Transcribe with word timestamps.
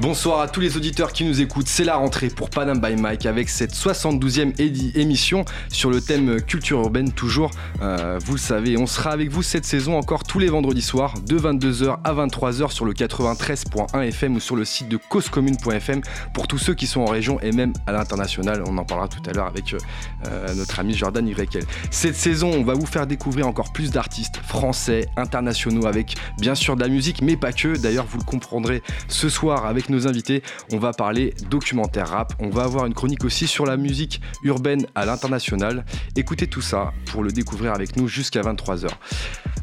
Bonsoir 0.00 0.38
à 0.38 0.46
tous 0.46 0.60
les 0.60 0.76
auditeurs 0.76 1.12
qui 1.12 1.24
nous 1.24 1.40
écoutent, 1.40 1.66
c'est 1.66 1.82
la 1.82 1.96
rentrée 1.96 2.28
pour 2.28 2.50
Panam 2.50 2.80
by 2.80 2.94
Mike 2.94 3.26
avec 3.26 3.48
cette 3.48 3.74
72e 3.74 4.52
émission 4.96 5.44
sur 5.70 5.90
le 5.90 6.00
thème 6.00 6.40
culture 6.40 6.78
urbaine. 6.78 7.10
Toujours, 7.10 7.50
euh, 7.82 8.20
vous 8.24 8.34
le 8.34 8.38
savez, 8.38 8.78
on 8.78 8.86
sera 8.86 9.10
avec 9.10 9.28
vous 9.28 9.42
cette 9.42 9.64
saison 9.64 9.98
encore 9.98 10.22
tous 10.22 10.38
les 10.38 10.50
vendredis 10.50 10.82
soirs 10.82 11.14
de 11.26 11.36
22h 11.36 11.98
à 12.04 12.14
23h 12.14 12.70
sur 12.70 12.84
le 12.84 12.92
93.1 12.92 14.00
FM 14.02 14.36
ou 14.36 14.40
sur 14.40 14.54
le 14.54 14.64
site 14.64 14.88
de 14.88 14.98
causecommune.fm 14.98 16.02
pour 16.32 16.46
tous 16.46 16.58
ceux 16.58 16.74
qui 16.74 16.86
sont 16.86 17.00
en 17.00 17.10
région 17.10 17.40
et 17.40 17.50
même 17.50 17.72
à 17.88 17.90
l'international, 17.90 18.62
on 18.68 18.78
en 18.78 18.84
parlera 18.84 19.08
tout 19.08 19.28
à 19.28 19.32
l'heure 19.32 19.48
avec 19.48 19.74
euh, 19.74 20.54
notre 20.54 20.78
ami 20.78 20.94
Jordan 20.94 21.26
Yrekel. 21.26 21.64
Cette 21.90 22.14
saison, 22.14 22.52
on 22.52 22.62
va 22.62 22.74
vous 22.74 22.86
faire 22.86 23.08
découvrir 23.08 23.48
encore 23.48 23.72
plus 23.72 23.90
d'artistes 23.90 24.36
français, 24.36 25.08
internationaux 25.16 25.86
avec 25.86 26.14
bien 26.38 26.54
sûr 26.54 26.76
de 26.76 26.82
la 26.82 26.88
musique 26.88 27.20
mais 27.20 27.36
pas 27.36 27.52
que, 27.52 27.76
d'ailleurs 27.76 28.06
vous 28.06 28.18
le 28.18 28.24
comprendrez 28.24 28.84
ce 29.08 29.28
soir 29.28 29.66
avec 29.66 29.87
nos 29.90 30.06
invités, 30.06 30.42
on 30.72 30.78
va 30.78 30.92
parler 30.92 31.34
documentaire 31.50 32.08
rap, 32.08 32.32
on 32.38 32.50
va 32.50 32.62
avoir 32.62 32.86
une 32.86 32.94
chronique 32.94 33.24
aussi 33.24 33.46
sur 33.46 33.66
la 33.66 33.76
musique 33.76 34.20
urbaine 34.42 34.86
à 34.94 35.04
l'international. 35.04 35.84
Écoutez 36.16 36.46
tout 36.46 36.62
ça 36.62 36.92
pour 37.06 37.22
le 37.22 37.30
découvrir 37.30 37.72
avec 37.72 37.96
nous 37.96 38.08
jusqu'à 38.08 38.42
23h. 38.42 38.88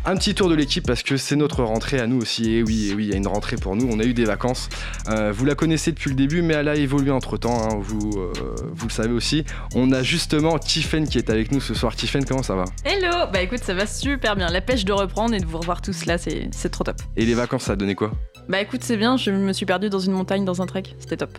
Un 0.08 0.16
petit 0.18 0.36
tour 0.36 0.50
de 0.50 0.56
l'équipe 0.56 0.86
parce 0.86 1.02
que 1.02 1.18
c'est 1.18 1.36
notre 1.36 1.64
rentrée 1.64 2.00
à 2.00 2.06
nous 2.06 2.22
aussi. 2.22 2.52
Et 2.52 2.64
oui, 2.64 2.90
et 2.92 2.94
oui, 2.94 3.06
il 3.06 3.10
y 3.10 3.14
a 3.14 3.18
une 3.18 3.28
rentrée 3.28 3.56
pour 3.56 3.76
nous. 3.76 3.88
On 3.92 4.00
a 4.00 4.04
eu 4.04 4.14
des 4.14 4.26
vacances. 4.26 4.70
Euh, 5.10 5.32
vous 5.32 5.46
la 5.46 5.56
connaissez 5.56 5.92
depuis 5.92 6.12
le 6.12 6.16
début, 6.16 6.44
mais 6.44 6.54
elle 6.54 6.68
a 6.68 6.76
évolué 6.76 7.10
entre 7.10 7.38
temps. 7.38 7.64
Hein. 7.64 7.80
vous, 7.82 8.12
euh, 8.16 8.32
vous 8.72 8.88
le 8.88 8.92
savez 8.92 9.14
aussi. 9.14 9.46
On 9.74 9.92
a 9.92 10.04
justement 10.04 10.60
Tiffen 10.60 11.08
qui 11.08 11.18
est 11.18 11.32
avec 11.32 11.52
nous 11.52 11.60
ce 11.60 11.74
soir. 11.74 11.96
Tiffen, 11.96 12.24
comment 12.24 12.44
ça 12.44 12.54
va? 12.54 12.66
Hello 12.84 13.32
Bah 13.34 13.42
écoute, 13.42 13.64
ça 13.64 13.74
va 13.74 13.88
super 13.88 14.36
bien. 14.36 14.48
La 14.48 14.62
pêche 14.62 14.86
de 14.86 14.94
reprendre 14.94 15.34
et 15.34 15.40
de 15.40 15.46
vous 15.46 15.58
revoir 15.58 15.82
tous 15.82 16.06
là, 16.06 16.20
c'est 16.20 16.70
trop 16.70 16.84
top. 16.84 17.02
Et 17.18 17.26
les 17.26 17.34
vacances, 17.34 17.64
ça 17.64 17.72
a 17.72 17.76
donné 17.76 17.96
quoi? 17.96 18.12
Bah 18.48 18.62
écoute, 18.62 18.84
c'est 18.84 18.98
bien. 18.98 19.18
Je 19.18 19.32
me 19.32 19.54
suis 19.54 19.66
perdu 19.66 19.90
dans 19.90 19.98
une 19.98 20.14
montagne 20.16 20.46
dans 20.46 20.62
un 20.62 20.66
trek. 20.66 20.84
C'était 21.00 21.18
top. 21.18 21.38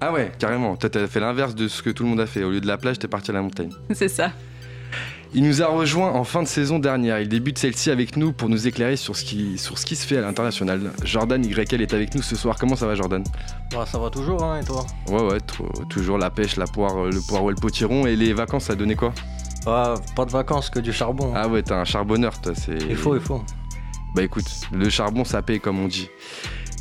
Ah 0.00 0.12
ouais, 0.12 0.32
carrément. 0.38 0.76
T'as 0.76 1.06
fait 1.06 1.20
l'inverse 1.20 1.54
de 1.54 1.68
ce 1.68 1.82
que 1.82 1.90
tout 1.90 2.02
le 2.02 2.08
monde 2.10 2.20
a 2.20 2.26
fait. 2.26 2.42
Au 2.44 2.50
lieu 2.50 2.60
de 2.60 2.66
la 2.66 2.76
plage, 2.76 2.98
t'es 2.98 3.08
parti 3.08 3.30
à 3.30 3.34
la 3.34 3.42
montagne. 3.42 3.70
c'est 3.92 4.08
ça. 4.08 4.32
Il 5.36 5.42
nous 5.42 5.62
a 5.62 5.66
rejoint 5.66 6.12
en 6.12 6.22
fin 6.22 6.42
de 6.44 6.48
saison 6.48 6.78
dernière. 6.78 7.18
Il 7.20 7.28
débute 7.28 7.58
celle-ci 7.58 7.90
avec 7.90 8.16
nous 8.16 8.32
pour 8.32 8.48
nous 8.48 8.68
éclairer 8.68 8.96
sur 8.96 9.16
ce 9.16 9.24
qui, 9.24 9.58
sur 9.58 9.78
ce 9.78 9.84
qui 9.86 9.96
se 9.96 10.06
fait 10.06 10.18
à 10.18 10.20
l'international. 10.20 10.92
Jordan 11.02 11.44
YL 11.44 11.82
est 11.82 11.92
avec 11.92 12.14
nous 12.14 12.22
ce 12.22 12.36
soir. 12.36 12.56
Comment 12.56 12.76
ça 12.76 12.86
va, 12.86 12.94
Jordan? 12.94 13.24
Bah, 13.72 13.84
Ça 13.84 13.98
va 13.98 14.10
toujours, 14.10 14.44
hein, 14.44 14.60
et 14.60 14.64
toi? 14.64 14.86
Ouais, 15.08 15.22
ouais, 15.22 15.38
toujours 15.88 16.18
la 16.18 16.30
pêche, 16.30 16.56
la 16.56 16.66
poire, 16.66 17.06
le 17.06 17.20
poireau 17.26 17.50
et 17.50 17.54
le 17.54 17.60
potiron. 17.60 18.06
Et 18.06 18.14
les 18.14 18.32
vacances, 18.32 18.64
ça 18.64 18.74
a 18.74 18.76
donné 18.76 18.94
quoi? 18.94 19.12
Ah, 19.66 19.94
Pas 20.14 20.24
de 20.24 20.30
vacances, 20.30 20.70
que 20.70 20.78
du 20.78 20.92
charbon. 20.92 21.32
Ah 21.34 21.48
ouais, 21.48 21.62
t'es 21.64 21.72
un 21.72 21.84
charbonneur, 21.84 22.40
toi. 22.40 22.52
Il 22.88 22.94
faut, 22.94 23.16
il 23.16 23.20
faut. 23.20 23.42
Bah 24.14 24.22
écoute, 24.22 24.44
le 24.72 24.88
charbon, 24.88 25.24
ça 25.24 25.42
paye, 25.42 25.58
comme 25.58 25.80
on 25.80 25.88
dit. 25.88 26.08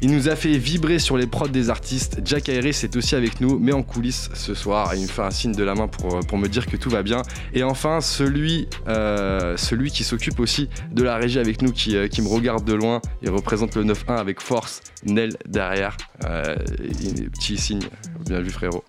Il 0.04 0.12
nous 0.12 0.28
a 0.28 0.36
fait 0.36 0.58
vibrer 0.58 1.00
sur 1.00 1.16
les 1.16 1.28
prods 1.28 1.48
des 1.48 1.70
artistes. 1.70 2.20
Jack 2.26 2.50
Harris 2.50 2.82
est 2.84 2.94
aussi 2.98 3.16
avec 3.16 3.40
nous, 3.40 3.58
mais 3.58 3.72
en 3.72 3.84
coulisses 3.84 4.30
ce 4.34 4.54
soir. 4.54 4.94
Il 4.96 5.04
me 5.04 5.08
fait 5.08 5.22
un 5.22 5.32
signe 5.32 5.54
de 5.54 5.64
la 5.64 5.76
main 5.76 5.88
pour, 5.88 6.20
pour 6.20 6.38
me 6.38 6.50
dire 6.50 6.66
que 6.66 6.76
tout 6.76 6.90
va 6.90 7.04
bien. 7.04 7.22
Et 7.54 7.64
enfin, 7.64 8.02
celui, 8.02 8.68
euh, 8.90 9.56
celui 9.56 9.92
qui 9.92 10.04
s'occupe 10.04 10.42
aussi 10.42 10.68
de 10.92 11.04
la 11.04 11.16
régie 11.16 11.40
avec 11.40 11.62
nous, 11.62 11.72
qui, 11.72 11.96
euh, 11.96 12.10
me 12.20 12.28
regarde 12.28 12.66
de 12.66 12.74
loin. 12.74 13.00
Il 13.22 13.30
représente 13.30 13.76
le 13.78 13.86
9-1 13.86 14.18
avec 14.18 14.42
force. 14.42 14.82
Nel 15.06 15.38
derrière. 15.48 15.96
Euh, 16.26 16.58
petit 17.32 17.58
signe. 17.58 17.84
Bien 18.26 18.42
vu, 18.42 18.50
frérot. 18.50 18.83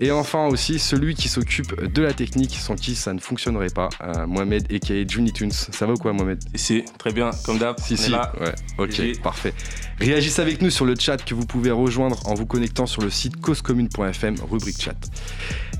Et 0.00 0.10
enfin 0.10 0.46
aussi, 0.46 0.78
celui 0.78 1.14
qui 1.14 1.28
s'occupe 1.28 1.82
de 1.82 2.02
la 2.02 2.12
technique, 2.12 2.54
sans 2.54 2.74
qui 2.76 2.94
ça 2.94 3.12
ne 3.12 3.18
fonctionnerait 3.18 3.70
pas. 3.70 3.88
Mohamed, 4.26 4.72
a.k.a. 4.72 5.06
Juni 5.06 5.32
Tunes. 5.32 5.52
Ça 5.52 5.86
va 5.86 5.92
ou 5.92 5.96
quoi, 5.96 6.12
Mohamed? 6.12 6.42
Si, 6.54 6.84
très 6.98 7.12
bien, 7.12 7.30
comme 7.44 7.58
d'hab. 7.58 7.78
Si, 7.80 7.96
si. 7.96 8.12
Ouais, 8.12 8.54
ok, 8.78 9.20
parfait. 9.22 9.54
Réagissez 10.00 10.40
avec 10.42 10.62
nous 10.62 10.70
sur 10.70 10.84
le 10.84 10.94
chat 10.98 11.16
que 11.24 11.34
vous 11.34 11.46
pouvez 11.46 11.70
rejoindre 11.70 12.26
en 12.26 12.34
vous 12.34 12.46
connectant 12.46 12.86
sur 12.86 13.02
le 13.02 13.10
site 13.10 13.40
causecommune.fm, 13.40 14.36
rubrique 14.50 14.80
chat. 14.80 14.96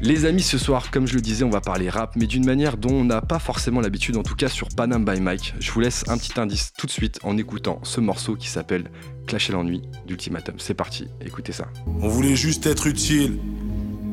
Les 0.01 0.25
amis, 0.27 0.43
ce 0.43 0.59
soir, 0.59 0.91
comme 0.91 1.07
je 1.07 1.15
le 1.15 1.21
disais, 1.21 1.45
on 1.45 1.51
va 1.51 1.61
parler 1.61 1.89
rap, 1.89 2.15
mais 2.17 2.27
d'une 2.27 2.45
manière 2.45 2.77
dont 2.77 2.93
on 2.93 3.05
n'a 3.05 3.21
pas 3.21 3.39
forcément 3.39 3.81
l'habitude, 3.81 4.17
en 4.17 4.23
tout 4.23 4.37
cas 4.37 4.49
sur 4.49 4.69
Panam 4.69 5.05
by 5.05 5.21
Mike. 5.21 5.55
Je 5.59 5.71
vous 5.73 5.81
laisse 5.81 6.05
un 6.09 6.19
petit 6.19 6.39
indice 6.39 6.73
tout 6.77 6.87
de 6.87 6.93
suite 6.93 7.19
en 7.23 7.37
écoutant 7.37 7.81
ce 7.83 8.01
morceau 8.01 8.37
qui 8.37 8.49
s'appelle 8.49 8.91
Clasher 9.29 9.53
l'ennui 9.53 9.83
d'Ultimatum. 10.07 10.55
C'est 10.59 10.73
parti, 10.73 11.07
écoutez 11.21 11.53
ça. 11.53 11.69
On 12.01 12.09
voulait 12.09 12.35
juste 12.35 12.67
être 12.67 12.87
utile, 12.87 13.39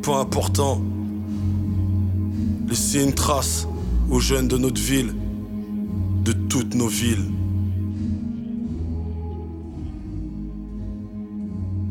pas 0.04 0.20
important. 0.20 0.82
Laisser 2.68 3.02
une 3.02 3.14
trace 3.14 3.66
aux 4.10 4.20
jeunes 4.20 4.50
de 4.50 4.58
notre 4.58 4.82
ville, 4.82 5.16
de 6.24 6.34
toutes 6.34 6.76
nos 6.76 6.88
villes. 6.90 7.32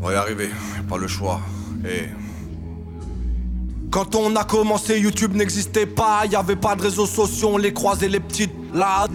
On 0.03 0.07
va 0.07 0.13
y 0.13 0.17
arriver, 0.17 0.51
pas 0.87 0.99
le 0.99 1.09
choix. 1.09 1.41
Et 1.87 2.09
quand 3.95 4.17
on 4.17 4.35
a 4.35 4.43
commencé, 4.43 4.99
YouTube 4.99 5.37
n'existait 5.37 5.87
pas, 5.87 6.27
y 6.27 6.35
avait 6.35 6.57
pas 6.57 6.75
de 6.75 6.83
réseaux 6.83 7.07
sociaux, 7.07 7.51
on 7.53 7.59
les 7.59 7.73
croisait 7.73 8.09
les 8.09 8.19
petites 8.19 8.51
là. 8.75 9.07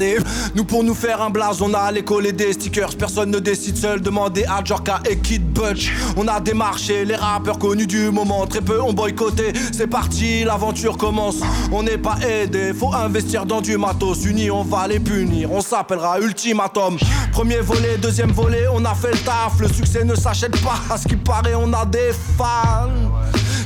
Nous 0.56 0.64
pour 0.64 0.86
nous 0.86 0.94
faire 0.94 1.22
un 1.22 1.30
blaze, 1.30 1.62
on 1.62 1.74
a 1.74 1.80
allé 1.80 2.02
coller 2.02 2.32
des 2.32 2.54
stickers, 2.54 2.96
personne 2.96 3.30
ne 3.30 3.40
décide 3.40 3.76
seul, 3.76 4.00
demandez 4.00 4.46
à 4.46 4.64
Jorka 4.64 5.02
et 5.10 5.18
Kid 5.18 5.52
Butch. 5.52 5.92
On 6.16 6.26
a 6.30 6.40
démarché 6.40 7.04
les 7.04 7.18
rappeurs 7.18 7.60
connus 7.60 7.88
du 7.88 8.10
moment, 8.10 8.48
très 8.48 8.62
peu 8.62 8.82
ont 8.82 8.94
boycotté. 8.94 9.52
C'est 9.74 9.88
parti, 9.88 10.46
l'aventure 10.46 10.96
commence. 10.96 11.42
On 11.74 11.84
n'est 11.84 11.98
pas 11.98 12.16
aidé, 12.26 12.72
faut 12.74 12.94
investir 12.94 13.46
dans 13.46 13.60
du 13.60 13.78
matos. 13.78 14.24
Unis, 14.24 14.50
on 14.50 14.64
va 14.64 14.88
les 14.88 15.02
punir, 15.02 15.52
on 15.52 15.60
s'appellera 15.60 16.22
Ultimatum. 16.22 16.98
Premier 17.34 17.60
volet, 17.60 17.98
deuxième 17.98 18.32
volet, 18.32 18.64
on 18.74 18.86
a 18.86 18.96
fait 18.96 19.12
le 19.12 19.18
taf. 19.18 19.60
Le 19.60 19.68
succès 19.68 20.06
ne 20.06 20.16
s'achète 20.16 20.58
pas, 20.62 20.80
à 20.90 20.98
ce 20.98 21.06
qui 21.06 21.18
paraît, 21.18 21.56
on 21.56 21.74
a 21.74 21.86
des 21.86 22.14
fans 22.38 22.88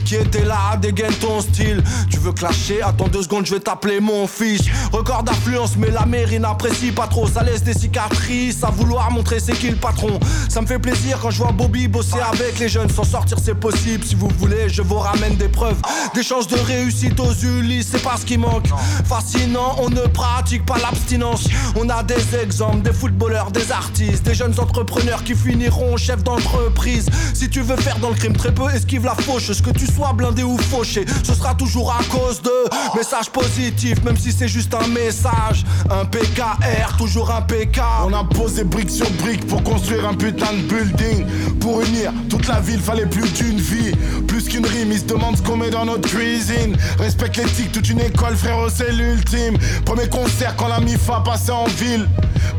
qui 0.03 0.15
était 0.15 0.45
là, 0.45 0.77
dégaine 0.81 1.13
ton 1.15 1.41
style. 1.41 1.83
Tu 2.09 2.17
veux 2.19 2.31
clasher 2.31 2.81
Attends 2.81 3.07
deux 3.07 3.23
secondes, 3.23 3.45
je 3.45 3.55
vais 3.55 3.59
t'appeler 3.59 3.99
mon 3.99 4.27
fils. 4.27 4.61
Record 4.91 5.23
d'affluence, 5.23 5.75
mais 5.77 5.91
la 5.91 6.05
mairie 6.05 6.39
n'apprécie 6.39 6.91
pas 6.91 7.07
trop. 7.07 7.27
Ça 7.27 7.43
laisse 7.43 7.63
des 7.63 7.73
cicatrices 7.73 8.63
à 8.63 8.69
vouloir 8.69 9.11
montrer 9.11 9.39
c'est 9.39 9.53
qui 9.53 9.69
le 9.69 9.75
patron. 9.75 10.19
Ça 10.49 10.61
me 10.61 10.67
fait 10.67 10.79
plaisir 10.79 11.19
quand 11.21 11.29
je 11.29 11.37
vois 11.37 11.51
Bobby 11.51 11.87
bosser 11.87 12.19
avec 12.19 12.59
les 12.59 12.69
jeunes. 12.69 12.89
S'en 12.89 13.03
sortir, 13.03 13.37
c'est 13.43 13.55
possible. 13.55 14.03
Si 14.03 14.15
vous 14.15 14.29
voulez, 14.37 14.69
je 14.69 14.81
vous 14.81 14.97
ramène 14.99 15.35
des 15.35 15.47
preuves. 15.47 15.77
Des 16.13 16.23
chances 16.23 16.47
de 16.47 16.57
réussite 16.57 17.19
aux 17.19 17.33
Ulysses, 17.33 17.89
c'est 17.91 18.03
pas 18.03 18.17
ce 18.17 18.25
qui 18.25 18.37
manque. 18.37 18.67
Fascinant, 19.05 19.75
on 19.79 19.89
ne 19.89 20.01
pratique 20.01 20.65
pas 20.65 20.77
l'abstinence. 20.77 21.47
On 21.75 21.89
a 21.89 22.03
des 22.03 22.35
exemples, 22.41 22.81
des 22.81 22.93
footballeurs, 22.93 23.51
des 23.51 23.71
artistes, 23.71 24.23
des 24.23 24.35
jeunes 24.35 24.59
entrepreneurs 24.59 25.23
qui 25.23 25.35
finiront 25.35 25.97
chefs 25.97 26.23
d'entreprise. 26.23 27.07
Si 27.33 27.49
tu 27.49 27.61
veux 27.61 27.77
faire 27.77 27.97
dans 27.99 28.09
le 28.09 28.15
crime, 28.15 28.35
très 28.35 28.53
peu 28.53 28.69
esquive 28.69 29.05
la 29.05 29.15
fauche. 29.15 29.51
Ce 29.51 29.61
que 29.61 29.71
tu 29.71 29.87
sois 29.87 30.02
blindé 30.11 30.43
ou 30.43 30.57
fauché, 30.57 31.05
ce 31.23 31.33
sera 31.33 31.55
toujours 31.55 31.91
à 31.91 32.03
cause 32.05 32.41
de 32.41 32.51
messages 32.97 33.29
positifs, 33.29 34.03
même 34.03 34.17
si 34.17 34.31
c'est 34.31 34.47
juste 34.47 34.73
un 34.73 34.87
message. 34.87 35.63
Un 35.89 36.05
PKR, 36.05 36.97
toujours 36.97 37.31
un 37.31 37.41
PK. 37.41 37.79
On 38.05 38.13
a 38.13 38.23
posé 38.23 38.63
brique 38.63 38.89
sur 38.89 39.09
brique 39.11 39.47
pour 39.47 39.63
construire 39.63 40.07
un 40.07 40.15
putain 40.15 40.53
de 40.53 40.61
building. 40.61 41.25
Pour 41.59 41.81
unir 41.81 42.11
toute 42.29 42.47
la 42.47 42.59
ville, 42.59 42.79
fallait 42.79 43.05
plus 43.05 43.31
d'une 43.33 43.59
vie. 43.59 43.91
Plus 44.27 44.49
qu'une 44.49 44.65
rime, 44.65 44.91
ils 44.91 44.99
se 44.99 45.05
demandent 45.05 45.37
ce 45.37 45.41
qu'on 45.41 45.57
met 45.57 45.69
dans 45.69 45.85
notre 45.85 46.09
cuisine. 46.09 46.75
Respecte 46.99 47.37
l'éthique, 47.37 47.71
toute 47.71 47.89
une 47.89 48.01
école, 48.01 48.35
frérot, 48.35 48.69
c'est 48.69 48.91
l'ultime. 48.91 49.57
Premier 49.85 50.09
concert 50.09 50.55
quand 50.57 50.67
la 50.67 50.79
MIFA 50.79 51.21
passait 51.23 51.51
en 51.51 51.65
ville. 51.65 52.09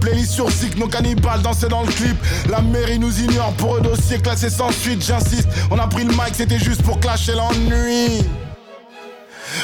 Playlist 0.01 0.33
sur 0.33 0.51
Zik, 0.51 0.79
nos 0.79 0.89
cannibales 0.89 1.43
dansaient 1.43 1.69
dans 1.69 1.83
le 1.83 1.89
clip. 1.89 2.17
La 2.51 2.61
mairie 2.61 2.99
nous 2.99 3.21
ignore 3.21 3.53
pour 3.55 3.77
eux 3.77 3.81
dossier 3.81 4.19
classé 4.19 4.51
sans 4.51 4.71
suite, 4.71 5.05
j'insiste. 5.05 5.49
On 5.71 5.79
a 5.79 5.87
pris 5.87 6.05
le 6.05 6.11
mic, 6.11 6.35
c'était 6.35 6.59
juste 6.59 6.83
pour 6.83 7.01
clasher 7.01 7.24
l'ennui. 7.33 8.25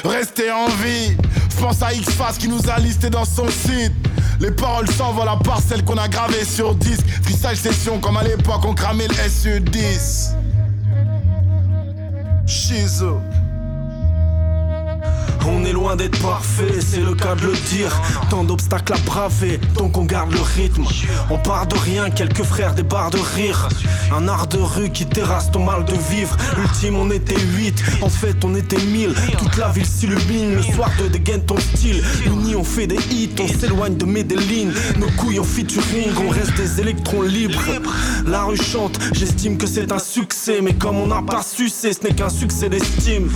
Rester 0.04 0.50
en 0.50 0.68
vie, 0.68 1.16
pense 1.60 1.82
à 1.82 1.92
X-Face 1.92 2.38
qui 2.38 2.48
nous 2.48 2.70
a 2.70 2.78
listé 2.78 3.10
dans 3.10 3.24
son 3.24 3.48
site. 3.48 3.92
Les 4.40 4.50
paroles 4.50 4.88
s'envolent 4.88 5.28
à 5.28 5.36
part 5.36 5.60
celles 5.60 5.84
qu'on 5.84 5.98
a 5.98 6.08
gravées 6.08 6.44
sur 6.44 6.74
disque. 6.74 7.06
Freestyle 7.22 7.56
session 7.56 7.98
comme 8.00 8.16
à 8.16 8.22
l'époque 8.22 8.64
on 8.64 8.74
cramait 8.74 9.08
le 9.08 9.14
SE10. 9.14 10.34
Shizu. 12.46 13.16
On 15.52 15.64
est 15.64 15.72
loin 15.72 15.96
d'être 15.96 16.18
parfait, 16.20 16.80
c'est 16.80 17.00
le 17.00 17.14
cas 17.14 17.34
de 17.34 17.46
le 17.46 17.54
dire. 17.70 17.92
Tant 18.30 18.44
d'obstacles 18.44 18.92
à 18.92 18.98
braver, 18.98 19.58
donc 19.76 19.98
on 19.98 20.04
garde 20.04 20.32
le 20.32 20.40
rythme. 20.40 20.84
On 21.28 21.38
part 21.38 21.66
de 21.66 21.76
rien, 21.76 22.08
quelques 22.10 22.44
frères 22.44 22.74
des 22.74 22.82
barres 22.82 23.10
de 23.10 23.18
rire. 23.36 23.68
Un 24.16 24.28
art 24.28 24.46
de 24.46 24.58
rue 24.58 24.90
qui 24.90 25.06
terrasse 25.06 25.50
ton 25.50 25.64
mal 25.64 25.84
de 25.84 25.94
vivre. 26.10 26.36
Ultime, 26.56 26.96
on 26.96 27.10
était 27.10 27.38
8, 27.38 27.82
en 28.02 28.08
fait 28.08 28.36
on 28.44 28.54
était 28.54 28.78
1000. 28.78 29.12
Toute 29.38 29.56
la 29.56 29.68
ville 29.70 29.86
s'illumine, 29.86 30.54
le 30.54 30.62
soir 30.62 30.90
de 31.00 31.08
dégaine 31.08 31.42
ton 31.44 31.58
style. 31.58 32.02
Unis, 32.26 32.54
on 32.54 32.64
fait 32.64 32.86
des 32.86 33.00
hits, 33.10 33.30
on 33.40 33.48
s'éloigne 33.48 33.96
de 33.96 34.04
Medellin. 34.04 34.70
Nos 34.98 35.10
couilles 35.18 35.40
en 35.40 35.44
featuring, 35.44 36.10
on 36.24 36.30
reste 36.30 36.56
des 36.56 36.80
électrons 36.80 37.22
libres. 37.22 37.60
La 38.26 38.44
rue 38.44 38.56
chante, 38.56 38.98
j'estime 39.12 39.56
que 39.56 39.66
c'est 39.66 39.90
un 39.90 39.98
succès. 39.98 40.60
Mais 40.62 40.74
comme 40.74 40.96
on 40.96 41.08
n'a 41.08 41.22
pas 41.22 41.42
su, 41.42 41.68
ce 41.68 41.88
n'est 42.04 42.14
qu'un 42.14 42.28
succès 42.28 42.68
d'estime. 42.68 43.30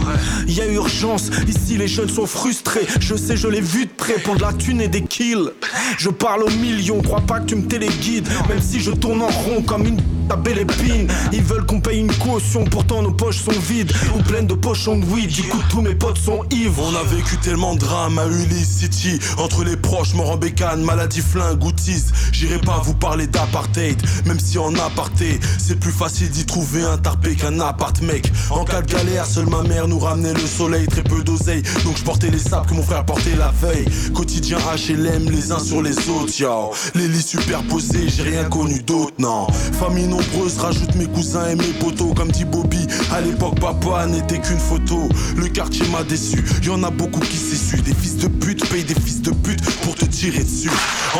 Y 0.47 0.61
a 0.61 0.67
urgence, 0.67 1.31
ici 1.49 1.77
les 1.77 1.89
jeunes 1.89 2.04
sont 2.11 2.27
frustrés. 2.27 2.87
Je 3.01 3.15
sais, 3.15 3.37
je 3.37 3.49
l'ai 3.49 3.61
vu 3.61 3.87
de 3.87 3.91
près 3.91 4.15
pour 4.15 4.37
de 4.37 4.43
la 4.43 4.53
thune 4.53 4.81
et 4.81 4.89
des 4.89 5.03
kills. 5.03 5.51
Je 5.99 6.11
parle 6.11 6.43
aux 6.45 6.51
millions, 6.51 7.01
crois 7.03 7.21
pas 7.21 7.41
que 7.41 7.47
tu 7.47 7.57
me 7.57 7.67
téléguides. 7.67 8.29
Même 8.49 8.61
si 8.61 8.81
je 8.81 8.91
tourne 8.91 9.23
en 9.23 9.29
rond 9.29 9.63
comme 9.63 9.87
une 9.87 10.01
ta 10.29 10.37
belle 10.37 10.59
épine. 10.59 11.09
Ils 11.33 11.43
veulent 11.43 11.67
qu'on 11.67 11.81
paye 11.81 12.01
une 12.01 12.13
caution, 12.15 12.65
pourtant 12.65 13.03
nos 13.03 13.13
poches 13.13 13.39
sont 13.39 13.53
vides 13.69 13.93
ou 14.17 14.23
pleines 14.23 14.47
de 14.47 14.55
pochons 14.55 14.99
de 14.99 15.05
weed. 15.07 15.31
Du 15.31 15.43
coup, 15.43 15.61
tous 15.71 15.81
mes 15.81 15.95
potes 15.95 16.19
sont 16.19 16.45
ivres. 16.51 16.83
On 16.83 16.97
a 16.97 17.03
vécu 17.03 17.37
tellement 17.39 17.75
de 17.75 17.81
drames 17.81 18.19
à 18.19 18.27
Ulysse 18.27 18.79
City. 18.79 19.19
Entre 19.39 19.65
les 19.65 19.77
proches, 19.77 20.15
mort 20.15 20.31
en 20.31 20.37
bécane, 20.37 20.83
maladie, 20.83 21.21
flingue, 21.21 21.59
goutise. 21.59 22.13
J'irai 22.33 22.59
pas 22.59 22.81
vous 22.85 22.95
parler 22.95 23.27
d'apartheid, 23.27 24.01
même 24.27 24.41
si 24.41 24.59
en 24.59 24.75
aparté, 24.77 25.39
c'est 25.59 25.79
plus 25.79 25.93
facile 25.93 26.31
d'y 26.31 26.45
trouver 26.45 26.83
un 26.83 26.99
tarpé 26.99 27.35
qu'un 27.35 27.61
appart, 27.61 28.01
mec. 28.03 28.31
En 28.51 28.65
cas 28.65 28.83
de 28.83 28.93
galère, 28.93 29.27
seule 29.27 29.49
ma 29.49 29.63
mère 29.63 29.89
nous 29.89 29.99
ramenait 29.99 30.35
le 30.35 30.47
soleil, 30.47 30.87
très 30.87 31.03
peu 31.03 31.23
d'oseille. 31.23 31.63
Donc 31.85 31.99
je 31.99 32.03
portais 32.03 32.31
les 32.31 32.39
sables 32.39 32.67
que 32.67 32.75
mon 32.75 32.83
frère 32.83 33.05
portait 33.05 33.37
la 33.37 33.53
veille. 33.61 33.85
Quotidien 34.15 34.57
HLM, 34.59 35.31
les 35.31 35.53
uns 35.53 35.59
sur 35.59 35.83
les 35.83 35.97
autres, 36.09 36.33
yo. 36.39 36.73
Les 36.95 37.07
lits 37.09 37.23
superposés, 37.23 38.09
j'ai 38.09 38.23
rien 38.23 38.45
connu 38.45 38.81
d'autre, 38.83 39.13
non. 39.19 39.47
Famille 39.79 40.07
nombreuse, 40.07 40.57
rajoute 40.59 40.95
mes 40.95 41.07
cousins 41.07 41.47
et 41.49 41.55
mes 41.55 41.73
potos. 41.81 42.15
Comme 42.15 42.33
dit 42.33 42.47
Bobby, 42.47 42.87
à 43.13 43.21
l'époque, 43.21 43.61
papa 43.61 44.07
n'était 44.07 44.41
qu'une 44.41 44.59
photo. 44.59 45.09
Le 45.37 45.47
quartier 45.49 45.87
m'a 45.89 46.03
déçu, 46.05 46.43
y 46.63 46.71
en 46.71 46.83
a 46.85 46.91
beaucoup 46.91 47.21
qui 47.21 47.37
s'essuient. 47.37 47.83
Des 47.83 47.95
fils 47.95 48.17
de 48.17 48.29
pute 48.29 48.67
payent 48.71 48.85
des 48.85 48.95
fils 48.95 49.21
de 49.21 49.31
pute 49.31 49.63
pour 49.83 49.95
te 49.95 50.07
tirer 50.07 50.43
dessus. 50.43 50.71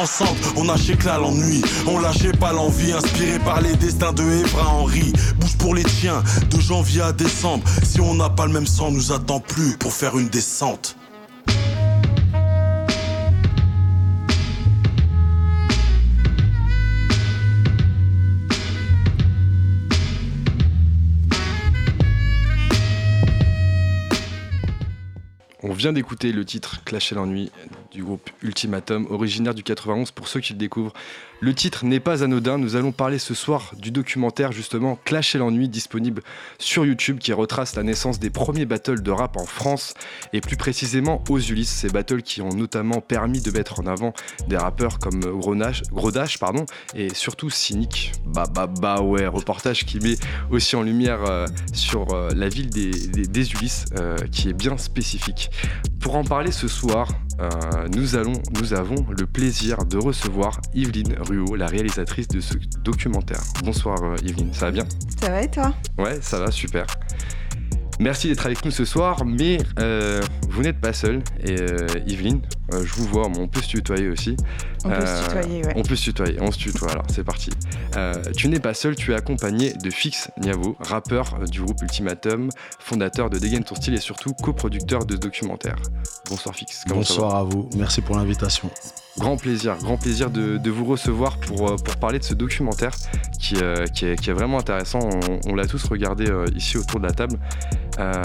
Ensemble, 0.01 0.39
on 0.57 0.69
a 0.71 0.77
là 1.05 1.19
l'ennui, 1.19 1.63
on 1.87 1.99
lâchait 1.99 2.33
pas 2.33 2.53
l'envie. 2.53 2.93
Inspiré 2.93 3.39
par 3.41 3.61
les 3.61 3.75
destins 3.77 4.13
de 4.13 4.23
Evra 4.23 4.69
Henry. 4.69 5.13
Bouge 5.39 5.57
pour 5.59 5.75
les 5.75 5.85
tiens, 5.85 6.23
de 6.51 6.61
janvier 6.61 7.03
à 7.03 7.13
décembre. 7.13 7.65
Si 7.83 8.01
on 8.01 8.15
n'a 8.15 8.31
pas 8.31 8.47
le 8.47 8.53
même 8.53 8.67
sang, 8.67 8.91
nous 8.91 9.13
attend 9.13 9.41
plus 9.41 9.77
pour 9.77 9.93
faire 9.93 10.17
une 10.17 10.29
descente. 10.29 10.54
On 10.63 10.79
vient 25.73 25.93
d'écouter 25.93 26.31
le 26.31 26.45
titre 26.45 26.85
Clasher 26.85 27.17
l'ennui 27.17 27.51
du 27.91 28.05
groupe 28.05 28.31
Ultimatum, 28.43 29.09
originaire 29.11 29.55
du 29.55 29.65
91 29.65 30.13
pour 30.13 30.29
ceux 30.29 30.39
qui 30.39 30.53
le 30.53 30.59
découvrent. 30.61 30.93
Le 31.41 31.53
titre 31.55 31.85
n'est 31.85 32.01
pas 32.01 32.23
anodin, 32.23 32.59
nous 32.59 32.77
allons 32.77 32.93
parler 32.93 33.19
ce 33.19 33.35
soir 33.35 33.73
du 33.77 33.91
documentaire 33.91 34.53
justement 34.53 34.99
Clasher 35.05 35.39
l'ennui 35.39 35.69
disponible 35.69 36.23
sur 36.59 36.87
YouTube 36.87 37.19
qui 37.19 37.33
retrace 37.33 37.77
la 37.77 37.83
naissance 37.83 38.19
des 38.19 38.31
premiers 38.31 38.67
battles 38.67 39.03
de 39.03 39.11
rap 39.11 39.37
en 39.37 39.45
France 39.45 39.95
et 40.33 40.41
plus 40.41 40.57
précisément 40.57 41.23
aux 41.29 41.39
Ulysses, 41.39 41.71
ces 41.71 41.89
battles 41.89 42.23
qui 42.23 42.41
ont 42.41 42.55
notamment 42.55 43.01
permis 43.01 43.41
de 43.41 43.51
mettre 43.51 43.81
en 43.81 43.87
avant 43.87 44.15
des 44.49 44.57
rappeurs 44.57 44.99
comme 44.99 45.21
Grodash 45.21 46.39
pardon, 46.39 46.65
et 46.95 47.13
surtout 47.13 47.51
Cynic. 47.51 48.13
Bah 48.27 48.45
bah 48.53 48.67
bah 48.67 49.03
ouais, 49.03 49.27
reportage 49.27 49.85
qui 49.85 49.99
met 50.01 50.17
aussi 50.51 50.77
en 50.77 50.83
lumière 50.83 51.25
euh, 51.25 51.47
sur 51.73 52.13
euh, 52.13 52.31
la 52.35 52.49
ville 52.49 52.71
des, 52.71 53.53
Ulysses 53.53 53.87
euh, 53.97 54.17
qui 54.31 54.49
est 54.49 54.53
bien 54.53 54.79
spécifique. 54.79 55.51
Pour 56.01 56.17
en 56.17 56.25
parler 56.25 56.53
ce 56.53 56.69
soir, 56.69 57.09
nous, 57.93 58.17
nous 58.61 58.75
avons 58.75 59.07
le 59.09 59.27
plaisir 59.27 59.85
de 59.87 59.97
recevoir 59.97 60.61
Yveline 60.75 61.17
Ruot, 61.25 61.57
la 61.57 61.67
réalisatrice 61.67 62.29
de 62.29 62.41
ce 62.41 62.55
documentaire. 62.83 63.41
Bonsoir 63.65 63.99
Yveline, 64.23 64.53
ça 64.53 64.67
va 64.67 64.73
bien? 64.73 64.85
Ça 65.21 65.31
va 65.31 65.43
et 65.43 65.51
toi? 65.51 65.75
Ouais, 65.99 66.19
ça 66.21 66.39
va, 66.39 66.51
super. 66.51 66.87
Merci 68.01 68.29
d'être 68.29 68.45
avec 68.45 68.65
nous 68.65 68.71
ce 68.71 68.85
soir, 68.85 69.25
mais 69.25 69.59
euh, 69.79 70.21
vous 70.49 70.63
n'êtes 70.63 70.81
pas 70.81 70.93
seul. 70.93 71.23
Et 71.45 71.61
euh, 71.61 71.87
Yveline, 72.07 72.41
euh, 72.73 72.85
je 72.85 72.93
vous 72.95 73.07
vois, 73.07 73.27
on 73.27 73.47
peut 73.47 73.63
se 73.63 73.69
tutoyer 73.69 74.09
aussi. 74.09 74.37
On 74.85 74.91
peut 74.91 75.07
se 75.07 75.25
tutoyer, 75.25 75.65
ouais. 75.65 75.73
On 75.77 75.83
peut 75.83 75.97
se 75.97 76.03
tutoyer, 76.03 76.37
on 76.41 76.51
se 76.51 76.59
tutoie 76.59 76.91
alors, 76.91 77.05
c'est 77.09 77.25
parti. 77.25 77.51
tu 78.37 78.49
n'es 78.49 78.59
pas 78.59 78.75
seul, 78.75 78.97
tu 78.97 79.13
es 79.13 79.15
accompagné 79.15 79.73
de 79.75 79.91
Fix 79.91 80.31
Niavo, 80.43 80.77
rappeur 80.81 81.39
du 81.51 81.63
groupe 81.63 81.81
Ultimatum, 81.83 82.51
fondateur 82.81 83.31
de 83.31 83.39
Dégaine 83.39 83.65
ton 83.65 83.77
style 83.77 83.95
et 83.95 84.01
surtout 84.01 84.33
coproducteur 84.43 85.07
de 85.07 85.15
ce 85.15 85.21
documentaire. 85.21 85.77
Bonsoir 86.29 86.55
Fix. 86.55 86.85
Bonsoir 86.89 87.37
à 87.37 87.45
vous, 87.45 87.71
merci 87.77 88.01
pour 88.01 88.17
l'invitation. 88.17 88.71
Grand 89.19 89.37
plaisir, 89.37 89.77
grand 89.79 89.97
plaisir 89.97 90.31
de, 90.31 90.71
vous 90.71 90.85
recevoir 90.85 91.39
pour, 91.39 91.77
pour 91.77 91.97
parler 91.97 92.19
de 92.19 92.25
ce 92.25 92.35
documentaire 92.35 92.93
qui, 93.39 93.57
qui, 93.95 94.07
est, 94.07 94.33
vraiment 94.33 94.59
intéressant. 94.59 94.99
On, 95.47 95.55
l'a 95.55 95.67
tous 95.67 95.85
regardé 95.85 96.27
ici 96.55 96.77
autour 96.77 97.01
de 97.01 97.07
la 97.07 97.13
table. 97.13 97.39
Euh, 97.99 98.23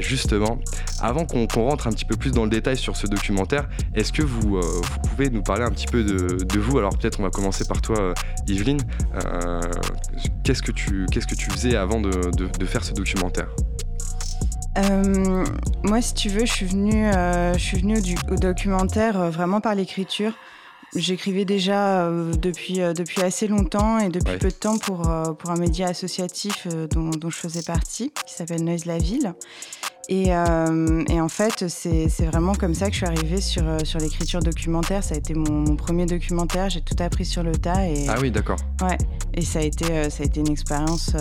justement, 0.00 0.58
avant 1.00 1.26
qu'on 1.26 1.46
rentre 1.46 1.86
un 1.86 1.92
petit 1.92 2.04
peu 2.04 2.16
plus 2.16 2.32
dans 2.32 2.44
le 2.44 2.50
détail 2.50 2.76
sur 2.76 2.96
ce 2.96 3.06
documentaire, 3.06 3.68
est-ce 3.94 4.12
que 4.12 4.22
vous, 4.22 4.56
euh, 4.56 4.62
pouvez 5.08 5.30
nous 5.30 5.42
parler 5.42 5.62
un 5.62 5.70
petit 5.70 5.86
peu 5.86 6.02
de, 6.02 6.58
vous? 6.58 6.78
Alors 6.78 6.96
peut-être 6.96 7.20
on 7.20 7.22
va 7.22 7.30
commencer 7.30 7.64
par 7.64 7.80
toi, 7.80 7.98
euh, 7.98 8.14
Yveline. 8.48 8.80
qu'est-ce 10.44 10.62
que 10.62 10.72
tu 10.72 11.06
qu'est-ce 11.10 11.26
que 11.26 11.34
tu 11.34 11.50
faisais 11.50 11.76
avant 11.76 12.00
de, 12.00 12.10
faire 12.66 12.84
ce 12.84 12.92
documentaire? 12.92 13.48
Moi, 14.76 16.00
si 16.00 16.14
tu 16.14 16.28
veux, 16.28 16.46
je 16.46 16.52
suis 16.52 16.66
venue, 16.66 17.10
je 17.12 17.58
suis 17.58 17.78
venue 17.78 17.98
au, 18.30 18.36
documentaire 18.36 19.30
vraiment 19.30 19.60
par 19.60 19.74
l'écriture. 19.74 20.32
J'écrivais 20.94 21.46
déjà 21.46 22.10
depuis, 22.38 22.74
depuis 22.78 23.22
assez 23.22 23.48
longtemps 23.48 23.98
et 23.98 24.10
depuis 24.10 24.36
peu 24.36 24.48
de 24.48 24.54
temps 24.54 24.78
pour, 24.78 25.10
pour 25.38 25.50
un 25.50 25.56
média 25.56 25.88
associatif 25.88 26.66
dont, 26.90 27.10
dont, 27.10 27.30
je 27.30 27.36
faisais 27.36 27.62
partie, 27.62 28.12
qui 28.26 28.34
s'appelle 28.34 28.62
Noise 28.62 28.84
la 28.84 28.98
Ville. 28.98 29.34
Et, 30.08 30.32
en 30.34 31.28
fait, 31.28 31.68
c'est 31.68 32.26
vraiment 32.26 32.54
comme 32.54 32.74
ça 32.74 32.86
que 32.86 32.92
je 32.92 32.98
suis 32.98 33.06
arrivée 33.06 33.40
sur, 33.40 33.64
sur 33.84 33.98
l'écriture 33.98 34.40
documentaire. 34.40 35.02
Ça 35.04 35.14
a 35.14 35.18
été 35.18 35.34
mon, 35.34 35.76
premier 35.76 36.06
documentaire. 36.06 36.68
J'ai 36.68 36.82
tout 36.82 36.96
appris 36.98 37.24
sur 37.24 37.42
le 37.42 37.52
tas. 37.52 37.88
Et, 37.88 38.06
ah 38.08 38.16
oui, 38.20 38.30
d'accord. 38.30 38.58
Ouais. 38.82 38.98
Et 39.34 39.42
ça 39.42 39.60
a 39.60 39.62
été, 39.62 40.10
ça 40.10 40.22
a 40.22 40.26
été 40.26 40.40
une 40.40 40.50
expérience 40.50 41.12